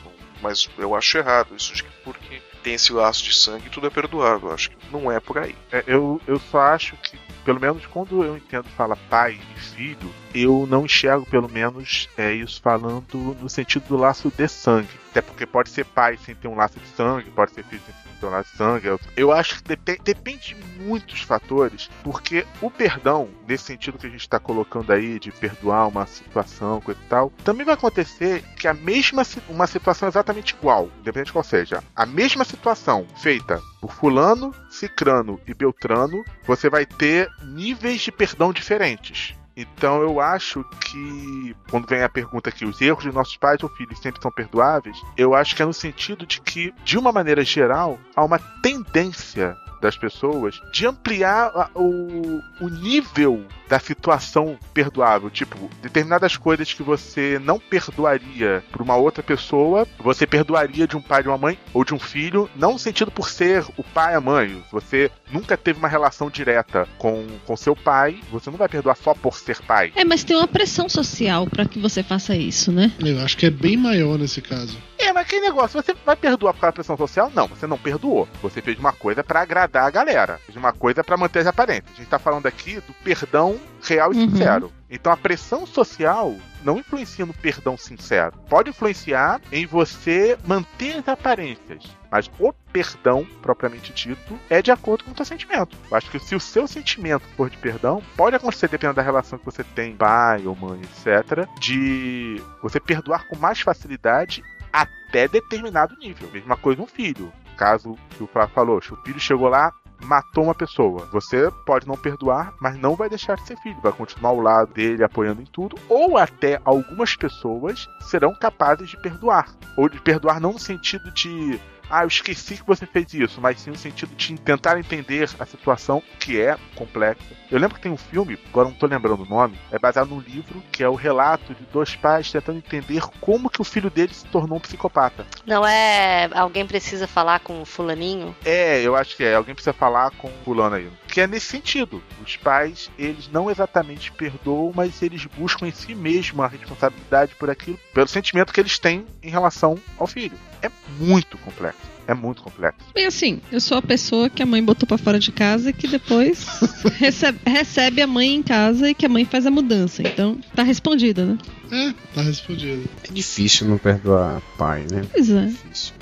Mas 0.43 0.69
eu 0.79 0.95
acho 0.95 1.19
errado 1.19 1.55
isso 1.57 1.75
de 1.75 1.85
que 1.85 1.91
porque 2.05 2.41
tem 2.63 2.75
esse 2.75 2.93
laço 2.93 3.25
de 3.25 3.35
sangue 3.35 3.71
tudo 3.71 3.87
é 3.87 3.91
perdoável. 3.91 4.49
Eu 4.49 4.55
acho 4.55 4.71
que 4.71 4.77
não 4.93 5.11
é 5.11 5.21
por 5.21 5.39
aí. 5.39 5.55
É, 5.71 5.85
eu, 5.87 6.21
eu 6.27 6.39
só 6.39 6.61
acho 6.61 6.97
que, 6.97 7.19
pelo 7.45 7.61
menos 7.61 7.87
quando 7.87 8.23
eu 8.23 8.37
entendo 8.37 8.69
fala 8.77 8.97
pai 9.09 9.39
e 9.57 9.61
filho, 9.61 10.15
eu 10.35 10.67
não 10.69 10.85
enxergo, 10.85 11.27
pelo 11.27 11.49
menos, 11.49 12.09
é, 12.17 12.33
isso 12.33 12.61
falando 12.61 13.37
no 13.41 13.49
sentido 13.49 13.85
do 13.89 13.97
laço 13.97 14.31
de 14.31 14.49
sangue. 14.49 15.00
Até 15.11 15.21
porque 15.21 15.45
pode 15.47 15.71
ser 15.71 15.85
pai 15.85 16.17
sem 16.25 16.35
ter 16.35 16.47
um 16.49 16.55
laço 16.55 16.79
de 16.79 16.87
sangue, 16.89 17.31
pode 17.31 17.53
ser 17.53 17.65
filho 17.65 17.83
sem 17.85 17.95
ter 18.21 18.27
um 18.27 18.31
laço 18.31 18.51
de 18.53 18.57
sangue. 18.57 18.87
Eu- 18.87 19.01
Eu 19.17 19.33
acho 19.33 19.57
que 19.57 19.63
depe- 19.69 20.01
depende 20.05 20.55
de 20.55 20.83
muitos 20.83 21.21
fatores, 21.23 21.91
porque 22.05 22.47
o 22.61 22.71
perdão, 22.71 23.29
nesse 23.49 23.65
sentido 23.65 23.99
que 23.99 24.07
a 24.07 24.11
gente 24.11 24.21
está 24.21 24.39
colocando 24.39 24.93
aí, 24.93 25.19
de 25.19 25.33
perdoar 25.33 25.89
uma 25.89 26.07
situação, 26.07 26.81
coisa 26.81 27.01
e 27.05 27.09
tal, 27.09 27.31
também 27.45 27.65
vai 27.67 27.75
acontecer 27.75 28.43
que 28.57 28.69
a 28.69 28.75
mesma 28.75 29.23
uma 29.49 29.67
situação 29.67 30.09
exatamente 30.09 30.55
igual, 30.55 30.89
independente 31.01 31.27
de 31.27 31.33
qual 31.33 31.45
seja, 31.45 31.83
a 31.97 32.07
mesma 32.07 32.45
situação 32.45 33.07
feita 33.21 33.61
por 33.81 33.93
fulano, 33.93 34.55
cicrano 34.71 35.41
e 35.47 35.55
beltrano, 35.55 36.25
você 36.47 36.69
vai 36.71 36.87
ter 36.87 37.29
níveis 37.43 38.01
de 38.03 38.13
perdão 38.13 38.53
diferentes. 38.53 39.35
Então 39.61 40.01
eu 40.03 40.21
acho 40.21 40.65
que 40.81 41.55
quando 41.71 41.87
vem 41.87 42.03
a 42.03 42.09
pergunta 42.09 42.49
aqui, 42.49 42.65
os 42.65 42.81
erros 42.81 43.05
de 43.05 43.13
nossos 43.13 43.37
pais 43.37 43.63
ou 43.63 43.69
filhos 43.69 43.99
sempre 43.99 44.23
são 44.23 44.31
perdoáveis, 44.31 44.97
eu 45.17 45.35
acho 45.35 45.55
que 45.55 45.63
é 45.63 45.67
no 45.67 45.73
sentido 45.75 46.27
de 46.27 46.41
que, 46.41 46.73
de 46.83 46.97
uma 46.97 47.13
maneira 47.13 47.45
geral, 47.45 47.99
há 48.17 48.25
uma 48.25 48.39
tendência 48.63 49.57
das 49.81 49.97
pessoas 49.97 50.61
de 50.73 50.87
ampliar 50.87 51.71
o, 51.75 52.41
o 52.61 52.69
nível 52.69 53.45
da 53.69 53.79
situação 53.79 54.59
perdoável. 54.75 55.31
Tipo, 55.31 55.71
determinadas 55.81 56.37
coisas 56.37 56.73
que 56.73 56.83
você 56.83 57.41
não 57.43 57.59
perdoaria 57.59 58.63
por 58.71 58.83
uma 58.83 58.97
outra 58.97 59.23
pessoa, 59.23 59.87
você 59.99 60.27
perdoaria 60.27 60.87
de 60.87 60.97
um 60.97 61.03
pai 61.03 61.23
de 61.23 61.29
uma 61.29 61.39
mãe 61.39 61.59
ou 61.73 61.85
de 61.85 61.95
um 61.95 61.99
filho, 61.99 62.51
não 62.55 62.73
no 62.73 62.79
sentido 62.79 63.11
por 63.11 63.29
ser 63.29 63.65
o 63.77 63.83
pai 63.83 64.15
a 64.15 64.21
mãe. 64.21 64.63
Você 64.71 65.11
nunca 65.33 65.57
teve 65.57 65.79
uma 65.79 65.89
relação 65.89 66.29
direta 66.31 66.87
com, 66.99 67.27
com 67.47 67.57
seu 67.57 67.75
pai, 67.77 68.21
você 68.31 68.51
não 68.51 68.59
vai 68.59 68.69
perdoar 68.69 68.97
só 68.97 69.15
por 69.15 69.37
ser 69.39 69.61
pai. 69.63 69.93
É, 69.97 70.05
mas 70.05 70.25
tem 70.25 70.37
uma 70.37 70.49
pressão 70.49 70.89
social 70.89 71.47
pra 71.47 71.65
que 71.65 71.79
você 71.79 72.03
faça 72.03 72.35
isso, 72.37 72.71
né? 72.73 72.93
Eu 73.01 73.21
acho 73.21 73.37
que 73.37 73.47
é 73.47 73.51
bem 73.51 73.77
maior 73.77 74.19
nesse 74.19 74.41
caso. 74.41 74.79
É, 74.99 75.13
mas 75.13 75.25
aquele 75.27 75.43
negócio, 75.43 75.81
você 75.83 75.95
vai 76.05 76.17
perdoar 76.17 76.53
por 76.55 76.61
causa 76.61 76.71
da 76.73 76.75
pressão 76.75 76.97
social? 76.97 77.33
Não, 77.35 77.47
você 77.49 77.67
não 77.67 77.79
perdoou. 77.79 78.29
Você 78.43 78.61
fez 78.61 78.79
uma 78.79 78.93
coisa 78.93 79.25
pra 79.25 79.41
agradar 79.41 79.85
a 79.85 79.91
galera. 79.91 80.39
Fez 80.45 80.57
uma 80.57 80.73
coisa 80.73 81.03
pra 81.03 81.17
manter 81.17 81.41
as 81.41 81.47
aparências. 81.47 81.87
A 81.95 81.97
gente 81.99 82.09
tá 82.09 82.19
falando 82.19 82.47
aqui 82.47 82.75
do 82.87 82.93
perdão 83.03 83.59
real 83.83 84.13
e 84.13 84.17
Uhum. 84.17 84.31
sincero. 84.31 84.73
Então 84.91 85.13
a 85.13 85.17
pressão 85.17 85.65
social 85.67 86.35
não 86.65 86.79
influencia 86.79 87.25
no 87.25 87.33
perdão 87.33 87.77
sincero. 87.77 88.37
Pode 88.49 88.71
influenciar 88.71 89.41
em 89.53 89.65
você 89.65 90.37
manter 90.45 90.97
as 90.97 91.09
aparências. 91.09 91.85
Mas 92.11 92.29
o 92.39 92.53
perdão, 92.73 93.25
propriamente 93.41 93.93
dito, 93.93 94.39
é 94.49 94.61
de 94.61 94.71
acordo 94.71 95.05
com 95.05 95.13
o 95.13 95.17
seu 95.17 95.25
sentimento. 95.25 95.77
Eu 95.91 95.97
acho 95.97 96.11
que 96.11 96.19
se 96.19 96.35
o 96.35 96.41
seu 96.41 96.67
sentimento 96.67 97.25
for 97.37 97.49
de 97.49 97.57
perdão, 97.57 98.03
pode 98.17 98.35
acontecer, 98.35 98.69
dependendo 98.69 98.97
da 98.97 99.03
relação 99.03 99.39
que 99.39 99.45
você 99.45 99.63
tem, 99.63 99.95
pai 99.97 100.45
ou 100.45 100.57
mãe, 100.57 100.81
etc., 100.83 101.49
de 101.61 102.43
você 102.61 102.81
perdoar 102.81 103.29
com 103.29 103.37
mais 103.37 103.61
facilidade 103.61 104.43
até 104.73 105.29
determinado 105.29 105.97
nível. 105.99 106.29
Mesma 106.33 106.57
coisa 106.57 106.83
um 106.83 106.87
filho. 106.87 107.33
Caso 107.57 107.97
que 108.11 108.23
o 108.23 108.27
Flávio 108.27 108.55
falou, 108.55 108.79
o 108.79 108.97
filho 109.05 109.21
chegou 109.21 109.49
lá, 109.49 109.73
matou 110.05 110.45
uma 110.45 110.55
pessoa. 110.55 111.07
Você 111.13 111.51
pode 111.65 111.87
não 111.87 111.97
perdoar, 111.97 112.55
mas 112.61 112.79
não 112.79 112.95
vai 112.95 113.09
deixar 113.09 113.37
de 113.37 113.47
ser 113.47 113.57
filho. 113.59 113.81
Vai 113.83 113.93
continuar 113.93 114.31
ao 114.31 114.41
lado 114.41 114.73
dele, 114.73 115.05
apoiando 115.05 115.43
em 115.43 115.47
tudo. 115.47 115.77
Ou 115.89 116.17
até 116.17 116.61
algumas 116.65 117.17
pessoas 117.17 117.89
serão 118.01 118.35
capazes 118.35 118.91
de 118.91 118.97
perdoar. 118.97 119.55
Ou 119.77 119.89
de 119.89 120.01
perdoar 120.01 120.41
não 120.41 120.53
no 120.53 120.59
sentido 120.59 121.11
de. 121.13 121.61
Ah, 121.89 122.05
eu 122.05 122.09
esqueci 122.09 122.57
que 122.57 122.67
você 122.67 122.87
fez 122.87 123.13
isso, 123.13 123.41
mas 123.41 123.61
sim 123.61 123.71
no 123.71 123.77
sentido 123.77 124.15
de 124.15 124.39
tentar 124.39 124.79
entender 124.79 125.29
a 125.39 125.47
situação, 125.47 126.01
que 126.21 126.41
é 126.41 126.57
complexa. 126.77 127.40
Eu 127.51 127.59
lembro 127.59 127.75
que 127.75 127.83
tem 127.83 127.91
um 127.91 127.97
filme, 127.97 128.39
agora 128.49 128.69
não 128.69 128.75
tô 128.75 128.87
lembrando 128.87 129.25
o 129.25 129.29
nome, 129.29 129.59
é 129.73 129.79
baseado 129.79 130.09
num 130.09 130.21
livro 130.21 130.63
que 130.71 130.85
é 130.85 130.89
o 130.89 130.95
relato 130.95 131.53
de 131.53 131.65
dois 131.73 131.97
pais 131.97 132.31
tentando 132.31 132.59
entender 132.59 133.03
como 133.21 133.51
que 133.51 133.61
o 133.61 133.65
filho 133.65 133.91
dele 133.91 134.15
se 134.15 134.25
tornou 134.27 134.59
um 134.59 134.61
psicopata. 134.61 135.27
Não 135.45 135.67
é 135.67 136.29
alguém 136.33 136.67
precisa 136.67 137.07
falar 137.07 137.41
com 137.41 137.61
o 137.61 137.65
fulaninho? 137.65 138.37
É, 138.45 138.81
eu 138.83 138.95
acho 138.95 139.17
que 139.17 139.25
é. 139.25 139.35
Alguém 139.35 139.55
precisa 139.55 139.73
falar 139.73 140.11
com 140.13 140.29
o 140.29 140.45
fulano 140.45 140.77
aí. 140.77 140.89
Que 141.09 141.23
é 141.23 141.27
nesse 141.27 141.47
sentido. 141.47 142.03
Os 142.25 142.37
pais, 142.37 142.91
eles 142.99 143.29
não 143.29 143.51
exatamente 143.51 144.13
perdoam, 144.13 144.73
mas 144.75 145.03
eles 145.03 145.25
buscam 145.27 145.67
em 145.67 145.73
si 145.73 145.95
mesmo 145.95 146.43
a 146.43 146.47
responsabilidade 146.49 147.35
por 147.35 147.51
aquilo, 147.51 147.79
pelo 147.93 148.07
sentimento 148.07 148.53
que 148.53 148.61
eles 148.61 148.79
têm 148.79 149.07
em 149.23 149.31
relação 149.31 149.77
ao 149.99 150.07
filho. 150.07 150.39
É 150.63 150.71
muito 150.99 151.37
complexo. 151.39 151.90
É 152.11 152.15
muito 152.15 152.43
complexo. 152.43 152.81
Bem 152.93 153.07
assim, 153.07 153.41
eu 153.53 153.61
sou 153.61 153.79
a 153.79 153.83
pessoa 153.83 154.29
que 154.29 154.43
a 154.43 154.47
mãe 154.47 154.61
botou 154.61 154.85
pra 154.85 154.99
fora 154.99 155.17
de 155.17 155.31
casa 155.31 155.71
e 155.71 155.73
que 155.73 155.87
depois 155.87 156.45
recebe, 156.99 157.39
recebe 157.47 158.03
a 158.03 158.07
mãe 158.09 158.35
em 158.35 158.43
casa 158.43 158.91
e 158.91 158.95
que 158.95 159.07
a 159.07 159.09
mãe 159.09 159.25
faz 159.25 159.47
a 159.47 159.51
mudança. 159.51 160.03
Então, 160.03 160.37
tá 160.53 160.65
respondido, 160.65 161.25
né? 161.25 161.39
É, 161.71 161.93
tá 162.15 162.23
respondido. 162.23 162.89
É 163.09 163.13
difícil 163.13 163.69
não 163.69 163.79
perdoar 163.79 164.41
pai, 164.59 164.85
né? 164.91 165.03
Pois 165.13 165.31
é. 165.31 165.51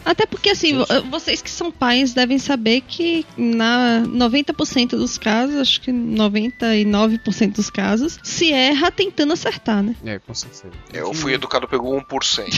Até 0.05 0.25
porque, 0.27 0.51
assim, 0.51 0.79
vo- 0.79 0.87
vocês 1.11 1.43
que 1.43 1.51
são 1.51 1.71
pais 1.71 2.13
devem 2.15 2.39
saber 2.39 2.81
que 2.83 3.27
na 3.37 4.03
90% 4.07 4.91
dos 4.91 5.19
casos, 5.19 5.57
acho 5.57 5.81
que 5.81 5.93
99% 5.93 7.53
dos 7.55 7.71
casos, 7.71 8.19
se 8.23 8.53
erra 8.53 8.91
tentando 8.91 9.33
acertar, 9.33 9.83
né? 9.83 9.95
É, 10.05 10.19
com 10.19 10.33
certeza. 10.35 10.65
Eu 10.93 11.13
fui 11.13 11.35
educado 11.35 11.69
pelo 11.69 11.85
1%. 12.01 12.49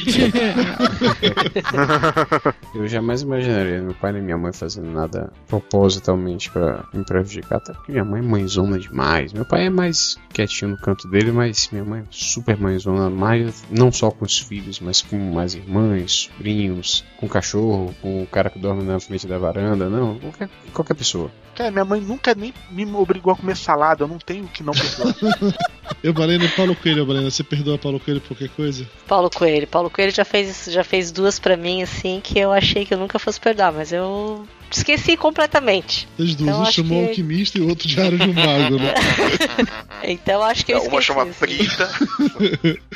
Eu 2.75 2.87
jamais 2.89 3.23
imaginaria 3.23 3.81
meu 3.83 3.95
pai 3.95 4.13
nem 4.13 4.23
minha 4.23 4.39
mãe 4.39 4.53
fazendo 4.53 4.91
nada 4.91 5.33
propositalmente 5.49 6.51
pra 6.51 6.85
me 6.93 7.05
prejudicar, 7.05 7.57
até 7.59 7.73
porque 7.73 7.93
minha 7.93 8.05
mãe 8.05 8.21
é 8.21 8.25
mãezona 8.25 8.79
demais. 8.79 9.33
Meu 9.33 9.45
pai 9.45 9.67
é 9.67 9.71
mais 9.71 10.17
quietinho 10.33 10.73
no 10.73 10.77
canto 10.79 11.09
dele, 11.09 11.33
mas 11.33 11.69
minha 11.73 11.85
mãe 11.85 12.01
é 12.01 12.05
super 12.11 12.57
mãezona, 12.57 13.00
mais 13.09 13.65
não 13.71 13.91
só 13.93 14.11
com 14.11 14.25
os 14.25 14.39
filhos, 14.39 14.81
mas 14.81 15.01
com 15.01 15.17
mais 15.17 15.55
irmãs, 15.55 16.29
sobrinhos, 16.31 17.05
com 17.17 17.27
o 17.27 17.29
cachorro, 17.29 17.95
com 18.03 18.23
o 18.23 18.27
cara 18.27 18.51
que 18.51 18.59
dorme 18.59 18.83
na 18.83 18.99
frente 18.99 19.27
da 19.27 19.39
varanda, 19.39 19.89
não, 19.89 20.19
qualquer, 20.19 20.51
qualquer 20.75 20.95
pessoa. 20.95 21.31
Cara, 21.55 21.71
minha 21.71 21.85
mãe 21.85 22.01
nunca 22.01 22.35
nem 22.35 22.53
me 22.71 22.85
obrigou 22.95 23.33
a 23.33 23.37
comer 23.37 23.57
salada, 23.57 24.05
eu 24.05 24.09
não 24.09 24.19
tenho 24.19 24.47
que 24.49 24.63
não 24.63 24.73
perdoar. 24.73 25.15
Eu, 26.03 26.15
Balena, 26.15 26.49
Paulo 26.57 26.75
Coelho, 26.75 27.05
Balena, 27.05 27.31
você 27.31 27.43
perdoa 27.43 27.77
Paulo 27.77 28.01
Coelho 28.01 28.21
por 28.21 28.29
qualquer 28.29 28.49
coisa? 28.51 28.89
Paulo 29.07 29.29
Coelho. 29.29 29.67
Paulo 29.67 29.91
Coelho 29.91 30.13
já 30.13 30.25
fez, 30.25 30.67
já 30.71 30.85
fez 30.85 31.11
duas 31.11 31.39
pra 31.39 31.57
mim, 31.57 31.83
assim, 31.83 32.21
que 32.23 32.39
eu 32.39 32.53
achei 32.53 32.87
que 32.87 32.95
eu 32.95 32.99
nunca 32.99 33.19
fosse 33.19 33.41
perdoar, 33.41 33.73
mas 33.73 33.93
eu 33.93 34.47
esqueci 34.71 35.17
completamente. 35.17 36.09
As 36.19 36.35
duas, 36.35 36.51
Então, 36.51 36.63
um 36.63 36.67
chamou 36.73 37.03
que- 37.05 37.09
alquimista 37.11 37.59
e 37.59 37.61
o 37.61 37.69
outro 37.69 37.87
diário 37.89 38.19
de 38.19 38.29
um 38.29 38.33
mago, 38.35 38.77
né? 38.77 38.95
Então 40.03 40.43
acho 40.43 40.65
que 40.65 40.73
eu 40.73 40.79
Uma 40.83 40.99
esqueci. 41.01 41.07
chama. 41.07 41.27
Prita. 41.27 41.91